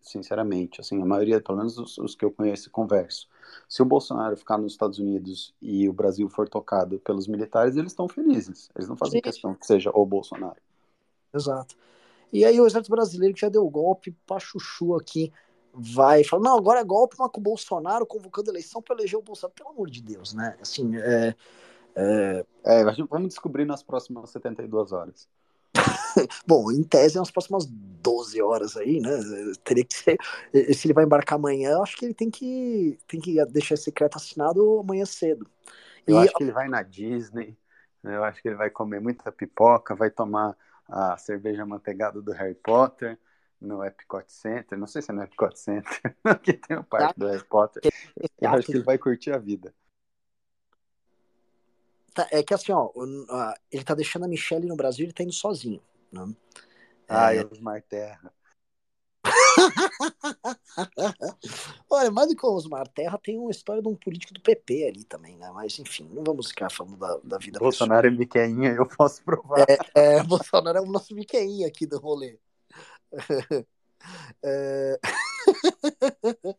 sinceramente. 0.00 0.80
Assim, 0.80 1.00
a 1.00 1.04
maioria, 1.04 1.40
pelo 1.40 1.58
menos 1.58 1.78
os, 1.78 1.98
os, 1.98 2.14
que 2.14 2.24
eu 2.24 2.30
conheço, 2.30 2.70
converso. 2.70 3.28
Se 3.68 3.82
o 3.82 3.84
Bolsonaro 3.84 4.36
ficar 4.36 4.58
nos 4.58 4.72
Estados 4.72 4.98
Unidos 4.98 5.54
e 5.60 5.88
o 5.88 5.92
Brasil 5.92 6.28
for 6.28 6.48
tocado 6.48 6.98
pelos 7.00 7.26
militares, 7.26 7.76
eles 7.76 7.92
estão 7.92 8.08
felizes. 8.08 8.70
Eles 8.74 8.88
não 8.88 8.96
fazem 8.96 9.18
Sim. 9.18 9.22
questão 9.22 9.54
que 9.54 9.66
seja 9.66 9.90
o 9.94 10.04
Bolsonaro. 10.04 10.60
Exato. 11.32 11.76
E 12.32 12.44
aí 12.44 12.60
o 12.60 12.66
exército 12.66 12.90
brasileiro 12.90 13.34
que 13.34 13.40
já 13.40 13.48
deu 13.48 13.68
golpe 13.68 14.14
pra 14.26 14.38
chuchu 14.38 14.94
aqui 14.94 15.32
vai 15.78 16.24
falar, 16.24 16.42
não, 16.42 16.58
agora 16.58 16.80
é 16.80 16.84
golpe, 16.84 17.16
mas 17.18 17.30
com 17.30 17.40
o 17.40 17.42
Bolsonaro 17.42 18.06
convocando 18.06 18.50
eleição 18.50 18.82
para 18.82 18.96
eleger 18.96 19.18
o 19.18 19.22
Bolsonaro. 19.22 19.54
Pelo 19.54 19.70
amor 19.70 19.88
de 19.88 20.02
Deus, 20.02 20.34
né? 20.34 20.56
Assim, 20.60 20.96
é... 20.96 21.34
É, 22.00 22.44
é 22.64 22.84
vamos 23.10 23.28
descobrir 23.28 23.64
nas 23.64 23.82
próximas 23.82 24.30
72 24.30 24.92
horas. 24.92 25.28
Bom, 26.46 26.70
em 26.70 26.82
tese, 26.82 27.16
nas 27.16 27.30
próximas 27.30 27.66
12 27.66 28.40
horas 28.40 28.76
aí, 28.76 29.00
né? 29.00 29.10
Teria 29.64 29.84
que 29.84 29.94
ser. 29.94 30.18
Se 30.74 30.86
ele 30.86 30.94
vai 30.94 31.04
embarcar 31.04 31.38
amanhã, 31.38 31.70
eu 31.70 31.82
acho 31.82 31.96
que 31.96 32.04
ele 32.04 32.14
tem 32.14 32.30
que, 32.30 32.98
tem 33.06 33.20
que 33.20 33.44
deixar 33.46 33.74
esse 33.74 33.86
decreto 33.86 34.16
assinado 34.16 34.78
amanhã 34.78 35.04
cedo. 35.04 35.46
Eu 36.06 36.16
e... 36.16 36.18
acho 36.18 36.34
que 36.34 36.44
ele 36.44 36.52
vai 36.52 36.68
na 36.68 36.82
Disney, 36.82 37.56
né? 38.02 38.16
eu 38.16 38.24
acho 38.24 38.40
que 38.40 38.48
ele 38.48 38.56
vai 38.56 38.70
comer 38.70 39.00
muita 39.00 39.30
pipoca, 39.32 39.94
vai 39.94 40.10
tomar 40.10 40.56
a 40.88 41.16
cerveja 41.18 41.66
manteigada 41.66 42.22
do 42.22 42.32
Harry 42.32 42.54
Potter 42.54 43.18
no 43.60 43.84
Epcot 43.84 44.24
Center, 44.28 44.78
não 44.78 44.86
sei 44.86 45.02
se 45.02 45.10
é 45.10 45.14
no 45.14 45.22
Epcot 45.22 45.58
Center, 45.58 46.16
que 46.42 46.52
tem 46.52 46.76
o 46.76 46.84
parque 46.84 47.14
tá. 47.14 47.14
do 47.16 47.26
Harry 47.26 47.44
Potter. 47.44 47.82
Eu 48.40 48.50
acho 48.50 48.66
que 48.66 48.72
ele 48.72 48.84
vai 48.84 48.98
curtir 48.98 49.32
a 49.32 49.38
vida. 49.38 49.74
Tá, 52.14 52.28
é 52.30 52.42
que 52.42 52.54
assim, 52.54 52.72
ó, 52.72 52.90
ele 53.70 53.84
tá 53.84 53.94
deixando 53.94 54.24
a 54.24 54.28
Michelle 54.28 54.66
no 54.66 54.76
Brasil, 54.76 55.04
ele 55.04 55.12
tá 55.12 55.22
indo 55.22 55.32
sozinho. 55.32 55.82
Né? 56.10 56.34
Ah, 57.08 57.34
é... 57.34 57.44
Osmar 57.44 57.82
Terra. 57.82 58.32
Olha, 61.90 62.10
mais 62.10 62.28
do 62.28 62.36
que 62.36 62.46
o 62.46 62.54
Osmar 62.54 62.88
Terra, 62.88 63.18
tem 63.22 63.38
uma 63.38 63.50
história 63.50 63.82
de 63.82 63.88
um 63.88 63.94
político 63.94 64.32
do 64.32 64.40
PP 64.40 64.88
ali 64.88 65.04
também, 65.04 65.36
né? 65.36 65.50
Mas 65.52 65.78
enfim, 65.78 66.08
não 66.12 66.24
vamos 66.24 66.48
ficar 66.48 66.70
falando 66.70 66.96
da, 66.96 67.18
da 67.24 67.36
vida 67.38 67.58
Bolsonaro 67.58 68.08
pessoal. 68.08 68.14
é 68.14 68.18
Miqueinha, 68.18 68.70
eu 68.72 68.86
posso 68.86 69.22
provar. 69.22 69.66
É, 69.68 69.76
é, 69.94 70.22
Bolsonaro 70.24 70.78
é 70.78 70.80
o 70.80 70.86
nosso 70.86 71.14
Miqueinha 71.14 71.66
aqui 71.66 71.86
do 71.86 71.98
rolê. 71.98 72.38
É... 74.42 74.98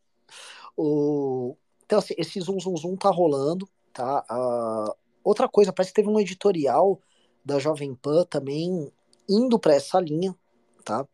o... 0.78 1.56
Então, 1.86 2.00
assim, 2.00 2.14
esse 2.18 2.40
zoom, 2.40 2.60
zoom, 2.60 2.78
zoom 2.78 2.96
tá 2.96 3.10
rolando, 3.10 3.68
tá? 3.94 4.24
Outra 5.24 5.50
coisa, 5.50 5.74
parece 5.74 5.92
que 5.92 6.02
teve 6.02 6.10
um 6.10 6.20
editorial 6.20 7.00
da 7.44 7.60
Jovem 7.60 7.96
Pan 7.96 8.26
também 8.26 8.92
indo 9.28 9.58
para 9.60 9.74
essa 9.74 10.00
linha, 10.00 10.36
tá? 10.84 11.06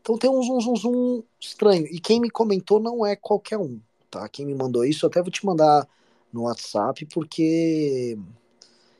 Então 0.00 0.18
tem 0.18 0.30
um 0.30 0.42
zoom, 0.42 0.60
zoom, 0.60 0.76
zoom 0.76 1.22
estranho. 1.40 1.86
E 1.86 2.00
quem 2.00 2.20
me 2.20 2.30
comentou 2.30 2.80
não 2.80 3.06
é 3.06 3.14
qualquer 3.14 3.58
um, 3.58 3.80
tá? 4.10 4.28
Quem 4.28 4.44
me 4.44 4.54
mandou 4.54 4.84
isso, 4.84 5.04
eu 5.04 5.10
até 5.10 5.22
vou 5.22 5.30
te 5.30 5.44
mandar 5.46 5.86
no 6.32 6.42
WhatsApp, 6.42 7.06
porque. 7.06 8.18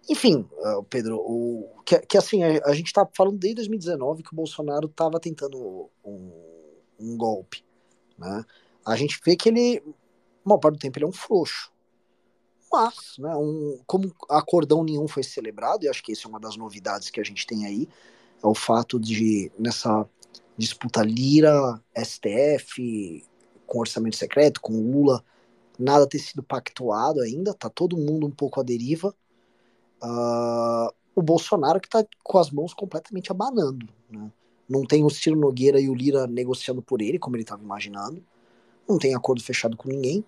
Enfim, 0.09 0.49
uh, 0.59 0.83
Pedro, 0.85 1.17
o, 1.17 1.69
que, 1.85 1.99
que 2.01 2.19
assim, 2.19 2.43
a, 2.43 2.67
a, 2.67 2.75
gente 2.75 2.93
tá 2.93 3.09
falando 3.15 3.39
desde 3.39 3.57
2019 3.57 4.23
que 4.23 4.33
o 4.33 4.37
Bolsonaro 4.37 4.89
tava 4.89 5.21
tentando 5.21 5.89
um, 6.05 6.33
um 6.99 7.17
golpe, 7.17 7.65
né? 8.19 8.45
A 8.85 8.97
gente 8.97 9.21
vê 9.25 9.37
que 9.37 9.49
ele, 9.49 9.83
uma 10.45 10.59
parte 10.59 10.77
do 10.77 10.81
tempo, 10.81 10.99
ele 10.99 11.05
é 11.05 11.09
um 11.09 11.13
frouxo. 11.13 11.73
Mas, 12.73 13.17
né, 13.19 13.35
um, 13.37 13.79
como 13.87 14.13
acordão 14.31 14.83
nenhum 14.83 15.07
foi 15.07 15.23
celebrado, 15.23 15.85
e 15.85 15.89
acho 15.89 16.03
que 16.03 16.13
isso 16.13 16.27
é 16.27 16.31
uma 16.31 16.41
das 16.41 16.57
novidades 16.57 17.11
que 17.11 17.21
a 17.21 17.25
gente 17.25 17.47
tem 17.47 17.67
aí, 17.67 17.89
é 18.43 18.47
o 18.47 18.55
fato 18.55 18.99
de, 18.99 19.53
nessa 19.59 20.09
disputa 20.57 21.03
Lira, 21.03 21.81
STF, 21.97 23.25
com 23.67 23.79
orçamento 23.79 24.17
secreto, 24.17 24.61
com 24.61 24.73
Lula, 24.73 25.23
nada 25.79 26.09
ter 26.09 26.19
sido 26.19 26.43
pactuado 26.43 27.21
ainda, 27.21 27.55
tá 27.55 27.69
todo 27.69 27.97
mundo 27.97 28.27
um 28.27 28.31
pouco 28.31 28.61
à 28.61 28.63
deriva. 28.63 29.15
Uh, 30.03 30.93
o 31.15 31.23
Bolsonaro 31.23 31.81
que 31.81 31.89
tá 31.89 32.05
com 32.25 32.39
as 32.39 32.51
mãos 32.51 32.75
completamente 32.75 33.31
abanando, 33.31 33.87
né? 34.11 34.31
Não 34.69 34.85
tem 34.85 35.05
o 35.05 35.11
Ciro 35.11 35.37
Nogueira 35.37 35.81
e 35.81 35.89
o 35.89 35.95
Lira 35.95 36.27
negociando 36.27 36.81
por 36.81 37.03
ele, 37.03 37.19
como 37.19 37.37
ele 37.37 37.43
estava 37.43 37.63
imaginando. 37.63 38.25
Não 38.89 38.99
tem 38.99 39.15
acordo 39.15 39.43
fechado 39.43 39.77
com 39.77 39.89
ninguém. 39.89 40.25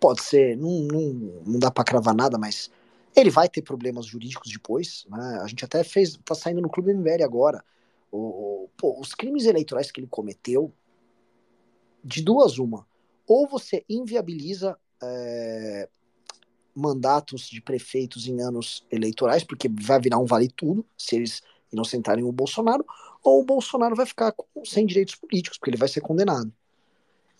Pode 0.00 0.22
ser, 0.22 0.56
não, 0.56 0.70
não, 0.80 1.02
não 1.44 1.58
dá 1.58 1.70
para 1.70 1.84
cravar 1.84 2.14
nada, 2.14 2.38
mas 2.38 2.70
ele 3.14 3.28
vai 3.28 3.48
ter 3.48 3.60
problemas 3.60 4.06
jurídicos 4.06 4.50
depois. 4.50 5.04
Né? 5.10 5.40
A 5.42 5.46
gente 5.46 5.64
até 5.64 5.84
fez, 5.84 6.18
tá 6.24 6.34
saindo 6.34 6.62
no 6.62 6.70
Clube 6.70 6.94
MBL 6.94 7.22
agora 7.22 7.62
o, 8.12 8.68
pô, 8.76 9.00
os 9.00 9.14
crimes 9.14 9.46
eleitorais 9.46 9.90
que 9.90 10.00
ele 10.00 10.06
cometeu, 10.06 10.72
de 12.04 12.22
duas 12.22 12.58
uma, 12.58 12.86
ou 13.26 13.48
você 13.48 13.84
inviabiliza 13.88 14.76
é, 15.02 15.88
mandatos 16.74 17.48
de 17.48 17.60
prefeitos 17.60 18.26
em 18.26 18.40
anos 18.40 18.86
eleitorais, 18.90 19.44
porque 19.44 19.68
vai 19.68 20.00
virar 20.00 20.18
um 20.18 20.24
vale 20.24 20.48
tudo 20.48 20.84
se 20.96 21.16
eles 21.16 21.42
inocentarem 21.72 22.24
o 22.24 22.32
Bolsonaro, 22.32 22.84
ou 23.22 23.40
o 23.40 23.44
Bolsonaro 23.44 23.96
vai 23.96 24.06
ficar 24.06 24.32
com, 24.32 24.64
sem 24.64 24.84
direitos 24.84 25.14
políticos, 25.14 25.58
porque 25.58 25.70
ele 25.70 25.78
vai 25.78 25.88
ser 25.88 26.00
condenado. 26.00 26.52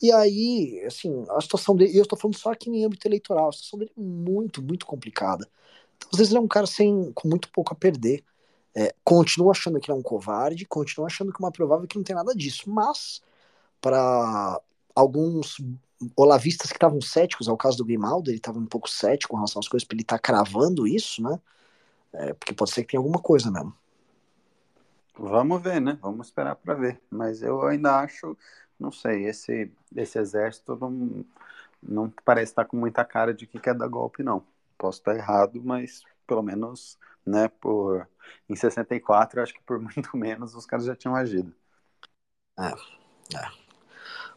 E 0.00 0.10
aí, 0.10 0.82
assim, 0.84 1.24
a 1.30 1.40
situação 1.40 1.76
dele, 1.76 1.96
eu 1.96 2.02
estou 2.02 2.18
falando 2.18 2.36
só 2.36 2.50
aqui 2.52 2.68
em 2.68 2.84
âmbito 2.84 3.06
eleitoral, 3.06 3.48
a 3.48 3.52
situação 3.52 3.78
dele 3.78 3.92
é 3.96 4.00
muito, 4.00 4.60
muito 4.60 4.84
complicada. 4.84 5.48
Então, 5.96 6.08
às 6.12 6.18
vezes 6.18 6.32
ele 6.32 6.38
é 6.38 6.42
um 6.42 6.48
cara 6.48 6.66
sem, 6.66 7.12
com 7.12 7.28
muito 7.28 7.48
pouco 7.50 7.72
a 7.72 7.76
perder. 7.76 8.24
É, 8.74 8.94
continuo 9.04 9.50
achando 9.50 9.78
que 9.78 9.90
ele 9.90 9.96
é 9.96 10.00
um 10.00 10.02
covarde, 10.02 10.64
continuo 10.64 11.06
achando 11.06 11.30
que 11.30 11.40
é 11.40 11.44
uma 11.44 11.52
provável 11.52 11.86
que 11.86 11.96
não 11.96 12.02
tem 12.02 12.16
nada 12.16 12.34
disso, 12.34 12.70
mas 12.70 13.20
para 13.80 14.60
alguns 14.94 15.58
olavistas 16.16 16.70
que 16.70 16.76
estavam 16.76 17.00
céticos, 17.00 17.48
ao 17.48 17.56
caso 17.56 17.78
do 17.78 17.84
Grimaldo, 17.84 18.30
ele 18.30 18.38
estava 18.38 18.58
um 18.58 18.66
pouco 18.66 18.88
cético 18.88 19.30
com 19.30 19.36
relação 19.36 19.60
às 19.60 19.68
coisas, 19.68 19.86
para 19.86 19.94
ele 19.96 20.02
estar 20.02 20.18
tá 20.18 20.22
cravando 20.22 20.86
isso, 20.86 21.22
né? 21.22 21.40
É, 22.12 22.32
porque 22.34 22.52
pode 22.52 22.70
ser 22.70 22.82
que 22.82 22.90
tenha 22.90 23.00
alguma 23.00 23.20
coisa 23.20 23.50
mesmo. 23.50 23.74
Vamos 25.18 25.62
ver, 25.62 25.80
né? 25.80 25.98
Vamos 26.00 26.28
esperar 26.28 26.56
para 26.56 26.74
ver. 26.74 27.00
Mas 27.10 27.42
eu 27.42 27.62
ainda 27.62 28.00
acho, 28.00 28.36
não 28.78 28.90
sei, 28.90 29.26
esse, 29.26 29.70
esse 29.94 30.18
exército 30.18 30.76
não, 30.76 31.24
não 31.82 32.12
parece 32.24 32.52
estar 32.52 32.64
com 32.64 32.76
muita 32.76 33.04
cara 33.04 33.32
de 33.32 33.46
que 33.46 33.58
quer 33.58 33.74
dar 33.74 33.88
golpe, 33.88 34.22
não. 34.22 34.44
Posso 34.76 34.98
estar 34.98 35.14
errado, 35.14 35.60
mas 35.62 36.02
pelo 36.26 36.42
menos 36.42 36.98
né, 37.24 37.48
por 37.48 38.08
em 38.48 38.56
64, 38.56 39.38
eu 39.38 39.42
acho 39.42 39.54
que 39.54 39.62
por 39.62 39.78
muito 39.80 40.16
menos 40.16 40.54
os 40.54 40.66
caras 40.66 40.84
já 40.84 40.96
tinham 40.96 41.14
agido. 41.14 41.54
É, 42.58 42.68
é. 43.36 43.50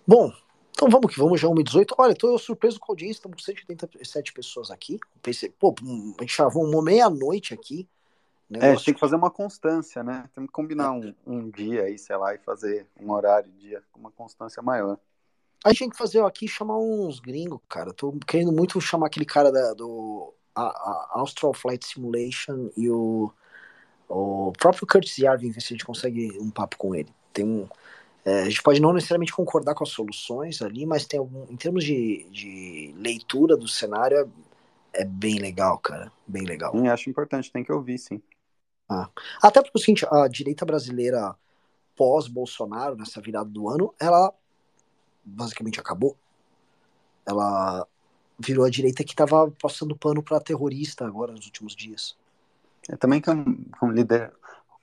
Bom, 0.08 0.32
então 0.76 0.89
vamos 0.89 1.14
que 1.14 1.18
vamos, 1.18 1.39
já 1.39 1.47
1h18. 1.47 1.95
Olha, 1.97 2.14
tô 2.14 2.38
surpreso 2.38 2.77
com 2.81 2.91
a 2.91 2.93
audiência, 2.93 3.19
estamos 3.19 3.38
com 3.38 3.43
187 3.43 4.34
pessoas 4.34 4.69
aqui. 4.69 4.99
Pensei, 5.22 5.49
pô, 5.49 5.73
a 6.19 6.22
gente 6.22 6.34
chavou 6.34 6.65
uma 6.65 6.84
meia-noite 6.84 7.53
aqui. 7.53 7.88
Negócio... 8.49 8.68
É, 8.68 8.72
a 8.72 8.76
gente 8.76 8.85
tem 8.85 8.93
que 8.93 8.99
fazer 8.99 9.15
uma 9.15 9.31
constância, 9.31 10.03
né? 10.03 10.30
Tem 10.35 10.45
que 10.45 10.52
combinar 10.52 10.91
um, 10.91 11.15
um 11.26 11.49
dia 11.49 11.84
aí, 11.84 11.97
sei 11.97 12.18
lá, 12.18 12.35
e 12.35 12.39
fazer 12.39 12.85
um 12.99 13.10
horário, 13.10 13.49
dia, 13.53 13.81
com 13.89 14.02
uma 14.02 14.11
constância 14.11 14.61
maior. 14.61 14.99
A 15.64 15.69
gente 15.69 15.80
tem 15.80 15.89
que 15.89 15.97
fazer 15.97 16.22
aqui 16.22 16.45
chamar 16.45 16.77
uns 16.77 17.22
gringos, 17.22 17.61
cara. 17.69 17.93
Tô 17.93 18.11
querendo 18.27 18.52
muito 18.52 18.80
chamar 18.81 19.07
aquele 19.07 19.26
cara 19.26 19.53
da, 19.53 19.73
do 19.73 20.34
a, 20.53 20.61
a 20.61 21.11
Austral 21.19 21.53
Flight 21.53 21.85
Simulation 21.85 22.69
e 22.76 22.89
o, 22.89 23.31
o 24.10 24.52
próprio 24.60 24.85
Curtis 24.85 25.18
Yarvin, 25.18 25.52
ver 25.52 25.61
se 25.61 25.68
a 25.68 25.76
gente 25.76 25.85
consegue 25.85 26.38
um 26.38 26.52
papo 26.52 26.76
com 26.77 26.93
ele. 26.93 27.10
Tem 27.31 27.45
um, 27.45 27.68
é, 28.26 28.41
a 28.41 28.45
gente 28.45 28.64
pode 28.64 28.81
não 28.81 28.91
necessariamente 28.91 29.31
concordar 29.31 29.76
com 29.76 29.84
as 29.84 29.91
soluções 29.91 30.61
ali, 30.61 30.85
mas 30.85 31.06
tem 31.06 31.19
algum, 31.19 31.43
em 31.49 31.56
termos 31.56 31.84
de, 31.84 32.27
de 32.31 32.93
leitura 32.97 33.56
do 33.56 33.68
cenário, 33.68 34.18
é, 34.18 35.02
é 35.02 35.06
bem 35.06 35.38
legal, 35.38 35.77
cara. 35.77 36.11
Bem 36.26 36.43
legal. 36.43 36.72
Sim, 36.72 36.88
acho 36.88 37.10
importante, 37.10 37.52
tem 37.52 37.64
que 37.64 37.72
ouvir, 37.72 37.99
sim. 37.99 38.22
Ah. 38.89 39.10
Até 39.41 39.61
porque 39.61 39.77
o 39.77 39.81
seguinte, 39.81 40.06
a 40.11 40.27
direita 40.27 40.65
brasileira 40.65 41.35
pós-Bolsonaro, 41.95 42.95
nessa 42.95 43.22
virada 43.22 43.49
do 43.49 43.69
ano, 43.69 43.93
ela 43.99 44.34
basicamente 45.23 45.80
acabou. 45.80 46.18
Ela 47.26 47.88
virou 48.39 48.65
a 48.65 48.69
direita 48.69 49.03
que 49.03 49.14
estava 49.14 49.49
passando 49.61 49.95
pano 49.95 50.22
para 50.22 50.39
terrorista 50.39 51.06
agora 51.06 51.31
nos 51.31 51.45
últimos 51.45 51.76
dias. 51.76 52.18
É 52.89 52.95
também 52.95 53.22
que 53.22 53.30
um, 53.30 53.65
um, 53.81 53.89
líder, 53.89 54.31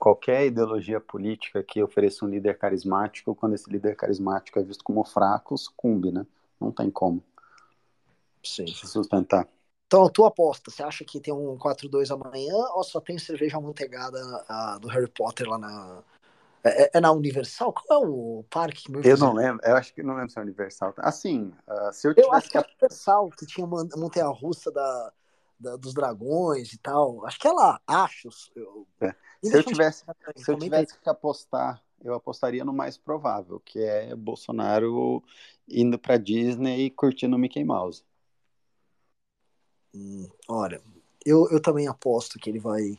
qualquer 0.03 0.47
ideologia 0.47 0.99
política 0.99 1.63
que 1.63 1.81
ofereça 1.81 2.25
um 2.25 2.27
líder 2.27 2.57
carismático, 2.57 3.33
quando 3.33 3.55
esse 3.55 3.69
líder 3.69 3.95
carismático 3.95 4.59
é 4.59 4.61
visto 4.61 4.83
como 4.83 5.01
fraco, 5.05 5.57
sucumbe, 5.57 6.11
né? 6.11 6.27
Não 6.59 6.73
tem 6.73 6.91
como 6.91 7.23
Sim. 8.43 8.67
se 8.67 8.85
sustentar. 8.85 9.47
Então, 9.87 10.03
a 10.03 10.09
tua 10.09 10.27
aposta, 10.27 10.69
você 10.69 10.83
acha 10.83 11.05
que 11.05 11.21
tem 11.21 11.33
um 11.33 11.57
4-2 11.57 12.11
amanhã 12.11 12.53
ou 12.73 12.83
só 12.83 12.99
tem 12.99 13.17
cerveja 13.17 13.55
amanteigada 13.55 14.19
uh, 14.19 14.77
do 14.77 14.89
Harry 14.89 15.07
Potter 15.07 15.47
lá 15.47 15.57
na, 15.57 16.03
é, 16.65 16.83
é, 16.83 16.91
é, 16.95 16.99
na 16.99 17.13
Universal? 17.13 17.71
Qual 17.71 18.03
é 18.03 18.05
o 18.05 18.43
parque? 18.49 18.83
eu 19.05 19.17
não 19.17 19.31
lembro, 19.31 19.65
eu 19.65 19.77
acho 19.77 19.93
que 19.93 20.03
não 20.03 20.15
lembro 20.15 20.31
se 20.31 20.37
é 20.37 20.41
Universal. 20.41 20.93
Assim, 20.97 21.53
uh, 21.65 21.93
se 21.93 22.09
eu 22.09 22.13
tivesse... 22.13 22.29
Eu 22.29 22.33
acho 22.33 22.49
que 22.49 22.57
é 22.57 22.61
Universal, 22.61 23.29
que 23.29 23.45
tinha 23.45 23.65
montanha-russa 23.65 24.69
da, 24.69 25.13
da, 25.57 25.75
dos 25.77 25.93
dragões 25.93 26.73
e 26.73 26.77
tal. 26.77 27.25
Acho 27.25 27.39
que 27.39 27.47
é 27.47 27.53
lá, 27.53 27.79
acho. 27.87 28.27
Eu... 28.53 28.85
É. 28.99 29.15
Se, 29.43 29.57
eu 29.57 29.63
tivesse, 29.63 30.05
se 30.37 30.51
eu 30.51 30.57
tivesse 30.57 30.97
que 30.97 31.09
apostar, 31.09 31.83
eu 32.01 32.13
apostaria 32.13 32.63
no 32.63 32.73
mais 32.73 32.97
provável, 32.97 33.59
que 33.59 33.79
é 33.79 34.15
Bolsonaro 34.15 35.21
indo 35.67 35.99
pra 35.99 36.17
Disney 36.17 36.85
e 36.85 36.89
curtindo 36.89 37.37
Mickey 37.37 37.63
Mouse. 37.63 38.03
Hum, 39.93 40.27
olha, 40.47 40.81
eu, 41.25 41.47
eu 41.49 41.61
também 41.61 41.87
aposto 41.87 42.39
que 42.39 42.49
ele 42.49 42.59
vai 42.59 42.97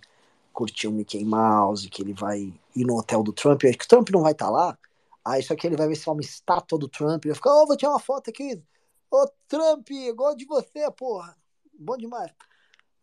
curtir 0.52 0.86
o 0.86 0.92
Mickey 0.92 1.24
Mouse, 1.24 1.88
que 1.88 2.02
ele 2.02 2.12
vai 2.12 2.52
ir 2.76 2.84
no 2.84 2.96
hotel 2.96 3.22
do 3.22 3.32
Trump, 3.32 3.64
acho 3.64 3.78
que 3.78 3.84
o 3.84 3.88
Trump 3.88 4.10
não 4.10 4.22
vai 4.22 4.32
estar 4.32 4.46
tá 4.46 4.50
lá, 4.50 4.78
aí 5.24 5.42
só 5.42 5.56
que 5.56 5.66
ele 5.66 5.76
vai 5.76 5.88
ver 5.88 5.96
se 5.96 6.08
é 6.08 6.12
uma 6.12 6.20
estátua 6.20 6.78
do 6.78 6.88
Trump, 6.88 7.24
ele 7.24 7.32
vai 7.32 7.36
ficar, 7.36 7.52
ô, 7.52 7.62
oh, 7.62 7.66
vou 7.66 7.76
tirar 7.76 7.90
uma 7.90 7.98
foto 7.98 8.30
aqui, 8.30 8.62
ô, 9.10 9.22
oh, 9.22 9.28
Trump, 9.48 9.88
gosto 10.14 10.38
de 10.38 10.44
você, 10.44 10.88
porra, 10.92 11.36
bom 11.76 11.96
demais. 11.96 12.30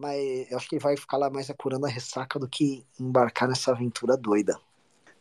Mas 0.02 0.52
eu 0.52 0.58
acho 0.58 0.68
que 0.68 0.76
ele 0.76 0.84
vai 0.84 0.98
ficar 0.98 1.18
lá 1.18 1.30
mais 1.30 1.48
acurando 1.52 1.86
a 1.86 1.90
ressaca 1.90 2.40
do 2.40 2.48
que 2.48 2.84
embarcar 3.00 3.48
nessa 3.48 3.72
aventura 3.72 4.18
doida. 4.18 4.60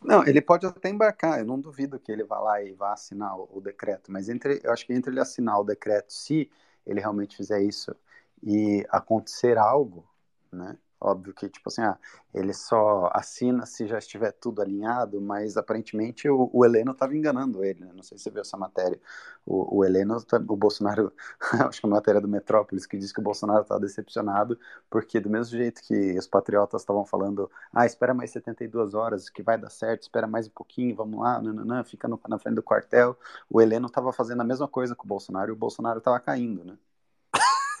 Não, 0.03 0.25
ele 0.25 0.41
pode 0.41 0.65
até 0.65 0.89
embarcar, 0.89 1.39
eu 1.39 1.45
não 1.45 1.59
duvido 1.59 1.99
que 1.99 2.11
ele 2.11 2.23
vá 2.23 2.39
lá 2.39 2.63
e 2.63 2.71
vá 2.73 2.93
assinar 2.93 3.37
o, 3.37 3.47
o 3.53 3.61
decreto, 3.61 4.11
mas 4.11 4.27
entre, 4.29 4.59
eu 4.63 4.71
acho 4.71 4.83
que 4.83 4.93
entre 4.93 5.11
ele 5.11 5.19
assinar 5.19 5.59
o 5.59 5.63
decreto, 5.63 6.11
se 6.11 6.49
ele 6.83 6.99
realmente 6.99 7.37
fizer 7.37 7.61
isso 7.61 7.95
e 8.41 8.83
acontecer 8.89 9.59
algo, 9.59 10.03
né, 10.51 10.75
Óbvio 11.03 11.33
que, 11.33 11.49
tipo 11.49 11.67
assim, 11.67 11.81
ah, 11.81 11.97
ele 12.31 12.53
só 12.53 13.09
assina 13.11 13.65
se 13.65 13.87
já 13.87 13.97
estiver 13.97 14.31
tudo 14.33 14.61
alinhado, 14.61 15.19
mas 15.19 15.57
aparentemente 15.57 16.29
o, 16.29 16.47
o 16.53 16.63
Heleno 16.63 16.91
estava 16.91 17.15
enganando 17.15 17.63
ele, 17.63 17.79
né? 17.83 17.91
Não 17.95 18.03
sei 18.03 18.19
se 18.19 18.25
você 18.25 18.29
viu 18.29 18.41
essa 18.41 18.55
matéria. 18.55 18.99
O, 19.43 19.79
o 19.79 19.83
Heleno, 19.85 20.23
tá, 20.23 20.37
o 20.37 20.55
Bolsonaro, 20.55 21.11
acho 21.67 21.81
que 21.81 21.87
é 21.87 21.89
a 21.89 21.91
matéria 21.91 22.21
do 22.21 22.27
Metrópolis, 22.27 22.85
que 22.85 22.97
diz 22.97 23.11
que 23.11 23.19
o 23.19 23.23
Bolsonaro 23.23 23.63
estava 23.63 23.79
decepcionado, 23.79 24.59
porque 24.91 25.19
do 25.19 25.27
mesmo 25.29 25.57
jeito 25.57 25.81
que 25.81 26.17
os 26.17 26.27
patriotas 26.27 26.81
estavam 26.83 27.03
falando, 27.05 27.49
ah, 27.73 27.85
espera 27.85 28.13
mais 28.13 28.29
72 28.31 28.93
horas, 28.93 29.27
que 29.27 29.41
vai 29.41 29.57
dar 29.57 29.69
certo, 29.71 30.03
espera 30.03 30.27
mais 30.27 30.47
um 30.47 30.51
pouquinho, 30.51 30.95
vamos 30.95 31.19
lá, 31.19 31.41
nananã, 31.41 31.83
fica 31.83 32.07
no, 32.07 32.19
na 32.29 32.37
frente 32.37 32.55
do 32.55 32.63
quartel. 32.63 33.17
O 33.49 33.59
Heleno 33.59 33.87
estava 33.87 34.13
fazendo 34.13 34.41
a 34.41 34.43
mesma 34.45 34.67
coisa 34.67 34.95
com 34.95 35.05
o 35.05 35.07
Bolsonaro 35.07 35.49
e 35.51 35.53
o 35.53 35.55
Bolsonaro 35.55 35.97
estava 35.97 36.19
caindo, 36.19 36.63
né? 36.63 36.77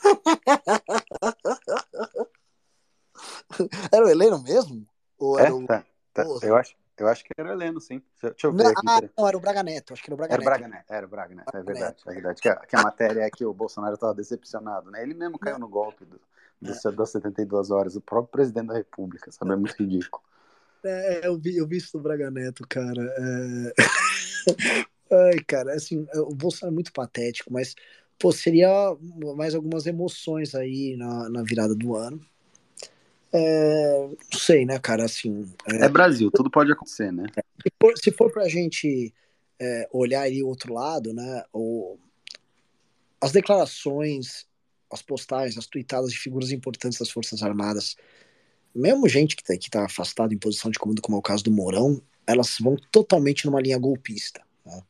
Era 3.91 4.05
o 4.05 4.09
Heleno 4.09 4.41
mesmo? 4.41 4.85
Ou 5.17 5.39
é, 5.39 5.51
o... 5.51 5.65
tá, 5.65 5.85
tá. 6.13 6.23
Eu, 6.41 6.55
acho, 6.55 6.75
eu 6.97 7.07
acho 7.07 7.23
que 7.23 7.29
era 7.37 7.49
o 7.49 7.51
Heleno, 7.51 7.79
sim. 7.79 8.01
Deixa 8.21 8.47
eu 8.47 8.51
ver 8.51 8.63
não, 8.63 8.71
aqui. 8.71 8.81
Ah, 8.87 9.01
não, 9.17 9.27
era 9.27 9.37
o 9.37 9.39
Braga 9.39 9.63
Neto. 9.63 9.93
Acho 9.93 10.03
que 10.03 10.09
era 10.09 10.15
o 10.15 10.17
Braga 10.17 10.33
era 10.33 10.39
Neto. 10.39 10.49
Braga 10.49 10.67
Neto. 10.67 10.93
Era 10.93 11.05
o 11.05 11.09
Braga 11.09 11.35
Neto, 11.35 11.57
é 11.57 11.63
verdade. 11.63 11.95
É 12.07 12.13
verdade. 12.13 12.41
Que 12.41 12.49
a, 12.49 12.55
que 12.55 12.75
a 12.75 12.81
matéria 12.81 13.21
é 13.21 13.29
que 13.29 13.45
o 13.45 13.53
Bolsonaro 13.53 13.93
estava 13.93 14.13
decepcionado, 14.15 14.89
né? 14.89 15.03
Ele 15.03 15.13
mesmo 15.13 15.37
caiu 15.37 15.59
no 15.59 15.67
golpe 15.67 16.05
do, 16.05 16.19
do, 16.59 16.71
é. 16.71 16.91
das 16.91 17.09
72 17.11 17.69
horas. 17.69 17.95
O 17.95 18.01
próprio 18.01 18.31
presidente 18.31 18.67
da 18.67 18.73
República, 18.73 19.31
sabe? 19.31 19.51
É 19.51 19.55
muito 19.55 19.75
ridículo. 19.77 20.23
É, 20.83 21.27
eu 21.27 21.37
vi, 21.37 21.57
eu 21.57 21.67
vi 21.67 21.77
isso 21.77 21.97
do 21.97 22.03
Braga 22.03 22.31
Neto, 22.31 22.65
cara. 22.67 23.03
É... 23.17 23.73
Ai, 25.13 25.39
cara, 25.45 25.73
assim, 25.73 26.07
o 26.15 26.33
Bolsonaro 26.33 26.73
é 26.73 26.75
muito 26.75 26.93
patético, 26.93 27.51
mas, 27.51 27.75
pô, 28.17 28.31
seria 28.31 28.69
mais 29.35 29.53
algumas 29.53 29.85
emoções 29.85 30.55
aí 30.55 30.95
na, 30.97 31.29
na 31.29 31.43
virada 31.43 31.75
do 31.75 31.95
ano. 31.95 32.19
É, 33.33 34.07
não 34.31 34.39
sei, 34.39 34.65
né, 34.65 34.77
cara, 34.79 35.05
assim... 35.05 35.49
É, 35.67 35.85
é 35.85 35.89
Brasil, 35.89 36.29
tudo 36.31 36.49
pode 36.49 36.71
acontecer, 36.71 37.11
né? 37.11 37.25
Se 37.35 37.71
for, 37.79 37.97
se 37.97 38.11
for 38.11 38.31
pra 38.31 38.49
gente 38.49 39.13
é, 39.59 39.87
olhar 39.91 40.21
aí 40.21 40.43
o 40.43 40.47
outro 40.47 40.73
lado, 40.73 41.13
né, 41.13 41.43
o, 41.53 41.97
as 43.21 43.31
declarações, 43.31 44.45
as 44.91 45.01
postagens, 45.01 45.57
as 45.57 45.67
tuitadas 45.67 46.11
de 46.11 46.17
figuras 46.17 46.51
importantes 46.51 46.99
das 46.99 47.09
Forças 47.09 47.41
Armadas, 47.41 47.95
mesmo 48.73 49.07
gente 49.07 49.35
que 49.35 49.43
tá, 49.43 49.55
que 49.57 49.69
tá 49.69 49.85
afastada 49.85 50.33
em 50.33 50.37
posição 50.37 50.71
de 50.71 50.79
comando, 50.79 51.01
como 51.01 51.17
é 51.17 51.19
o 51.19 51.23
caso 51.23 51.43
do 51.43 51.51
Mourão, 51.51 52.01
elas 52.25 52.57
vão 52.59 52.75
totalmente 52.91 53.45
numa 53.45 53.61
linha 53.61 53.77
golpista. 53.77 54.41
Né? 54.65 54.81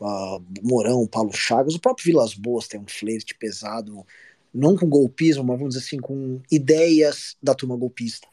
Uh, 0.00 0.44
Mourão, 0.62 1.06
Paulo 1.06 1.32
Chagas, 1.32 1.74
o 1.74 1.80
próprio 1.80 2.04
Vilas 2.04 2.34
Boas 2.34 2.68
tem 2.68 2.80
um 2.80 2.86
flerte 2.86 3.34
pesado 3.34 4.04
não 4.52 4.76
com 4.76 4.88
golpismo, 4.88 5.44
mas 5.44 5.58
vamos 5.58 5.74
dizer 5.74 5.86
assim, 5.86 5.98
com 5.98 6.40
ideias 6.50 7.36
da 7.42 7.54
turma 7.54 7.76
golpista. 7.76 8.28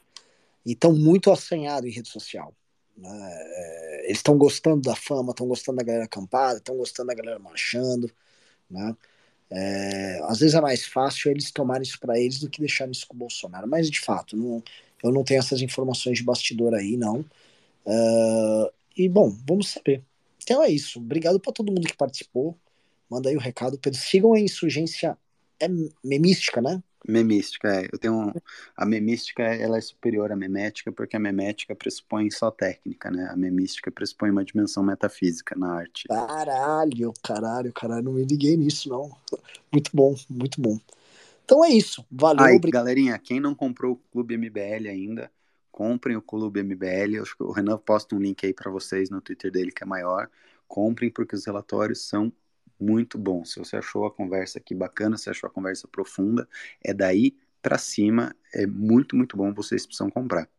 E 0.66 0.74
estão 0.74 0.94
muito 0.94 1.32
assanhados 1.32 1.90
em 1.90 1.94
rede 1.94 2.10
social. 2.10 2.54
Né? 2.98 3.10
É, 3.12 4.06
eles 4.06 4.18
estão 4.18 4.38
gostando 4.38 4.82
da 4.82 4.96
fama, 4.96 5.32
estão 5.32 5.48
gostando 5.48 5.78
da 5.78 5.84
galera 5.84 6.06
acampada, 6.06 6.58
estão 6.58 6.76
gostando 6.76 7.08
da 7.08 7.14
galera 7.14 7.40
marchando. 7.40 8.12
Né? 8.70 8.96
É, 9.50 10.20
às 10.24 10.40
vezes 10.40 10.56
é 10.56 10.62
mais 10.62 10.86
fácil 10.86 11.32
eles 11.32 11.52
tomarem 11.52 11.84
isso 11.84 12.00
para 12.00 12.20
eles 12.20 12.40
do 12.40 12.50
que 12.50 12.60
deixarem 12.60 12.92
isso 12.92 13.08
com 13.08 13.16
o 13.16 13.20
Bolsonaro. 13.20 13.68
Mas, 13.68 13.90
de 13.90 14.02
fato, 14.02 14.36
não, 14.36 14.64
eu 15.04 15.12
não 15.12 15.24
tenho 15.24 15.40
essas 15.40 15.62
informações 15.62 16.18
de 16.18 16.24
bastidor 16.24 16.74
aí, 16.74 16.98
não. 16.98 17.20
Uh, 17.86 18.70
e, 18.96 19.08
bom, 19.08 19.30
vamos 19.48 19.70
saber. 19.70 20.04
Então 20.44 20.64
é 20.64 20.70
isso. 20.70 21.00
Obrigado 21.00 21.40
para 21.40 21.54
todo 21.54 21.72
mundo 21.72 21.88
que 21.88 21.96
participou. 21.96 22.58
Manda 23.10 23.30
aí 23.30 23.36
o 23.36 23.40
recado, 23.40 23.78
Pedro. 23.78 24.00
Sigam 24.00 24.34
a 24.34 24.40
Insurgência 24.40 25.18
é 25.60 25.68
memística, 26.04 26.62
né? 26.62 26.82
Memística, 27.08 27.70
é. 27.70 27.88
Eu 27.92 27.98
tenho 27.98 28.14
um, 28.16 28.34
a 28.76 28.86
memística 28.86 29.42
ela 29.44 29.78
é 29.78 29.82
superior 29.82 30.32
à 30.32 30.36
memética 30.36 30.92
porque 30.92 31.16
a 31.16 31.20
memética 31.20 31.74
pressupõe 31.74 32.30
só 32.30 32.52
técnica, 32.52 33.10
né? 33.10 33.30
A 33.32 33.36
memística 33.38 33.90
pressupõe 33.90 34.30
uma 34.30 34.44
dimensão 34.44 34.84
metafísica 34.84 35.56
na 35.56 35.74
arte. 35.74 36.08
Caralho, 36.08 37.14
caralho, 37.24 37.72
caralho, 37.72 38.04
não 38.04 38.14
me 38.14 38.26
liguei 38.26 38.58
nisso 38.58 38.90
não. 38.90 39.10
Muito 39.72 39.90
bom, 39.94 40.16
muito 40.30 40.60
bom. 40.60 40.78
Então 41.46 41.64
é 41.64 41.70
isso. 41.70 42.06
Valeu, 42.12 42.46
Aí, 42.46 42.58
obrigado. 42.58 42.84
galerinha, 42.84 43.18
quem 43.18 43.40
não 43.40 43.56
comprou 43.56 43.94
o 43.94 44.02
Clube 44.12 44.36
MBL 44.38 44.90
ainda, 44.90 45.32
comprem 45.72 46.18
o 46.18 46.22
Clube 46.22 46.62
MBL. 46.62 47.22
Acho 47.22 47.38
que 47.38 47.44
o 47.44 47.52
Renan 47.52 47.78
posta 47.78 48.16
um 48.16 48.20
link 48.20 48.46
aí 48.46 48.54
para 48.54 48.70
vocês 48.70 49.10
no 49.10 49.22
Twitter 49.22 49.50
dele 49.50 49.72
que 49.72 49.82
é 49.84 49.86
maior. 49.86 50.30
Comprem 50.68 51.10
porque 51.10 51.36
os 51.36 51.46
relatórios 51.46 52.02
são 52.06 52.34
muito 52.80 53.18
bom. 53.18 53.44
Se 53.44 53.60
você 53.60 53.78
achou 53.78 54.06
a 54.06 54.12
conversa 54.12 54.60
aqui 54.60 54.74
bacana, 54.76 55.18
se 55.18 55.30
achou 55.30 55.48
a 55.48 55.52
conversa 55.52 55.88
profunda, 55.88 56.48
é 56.84 56.94
daí 56.94 57.36
para 57.62 57.78
cima, 57.78 58.36
é 58.54 58.66
muito, 58.66 59.16
muito 59.16 59.36
bom, 59.36 59.54
vocês 59.54 59.86
precisam 59.86 60.10
comprar. 60.10 60.50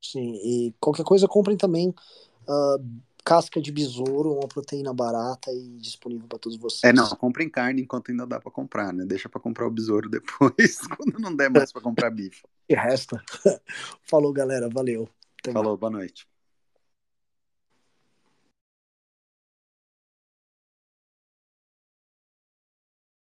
Sim, 0.00 0.34
e 0.42 0.74
qualquer 0.80 1.04
coisa 1.04 1.28
comprem 1.28 1.56
também 1.56 1.90
uh, 1.90 3.02
casca 3.24 3.60
de 3.60 3.70
besouro, 3.70 4.32
uma 4.32 4.48
proteína 4.48 4.92
barata 4.92 5.52
e 5.52 5.76
disponível 5.78 6.26
para 6.26 6.38
todos 6.38 6.58
vocês. 6.58 6.82
É, 6.84 6.92
não, 6.92 7.08
comprem 7.10 7.48
carne 7.48 7.82
enquanto 7.82 8.10
ainda 8.10 8.26
dá 8.26 8.40
para 8.40 8.50
comprar, 8.50 8.92
né? 8.92 9.04
Deixa 9.04 9.28
para 9.28 9.40
comprar 9.40 9.66
o 9.66 9.70
besouro 9.70 10.08
depois, 10.08 10.78
quando 10.96 11.18
não 11.18 11.34
der 11.34 11.50
mais 11.50 11.72
para 11.72 11.82
comprar 11.82 12.10
bife. 12.10 12.42
E 12.68 12.74
resta. 12.74 13.22
Falou, 14.02 14.32
galera, 14.32 14.68
valeu. 14.68 15.08
Até 15.38 15.52
Falou, 15.52 15.72
mais. 15.72 15.80
boa 15.80 15.90
noite. 15.90 16.31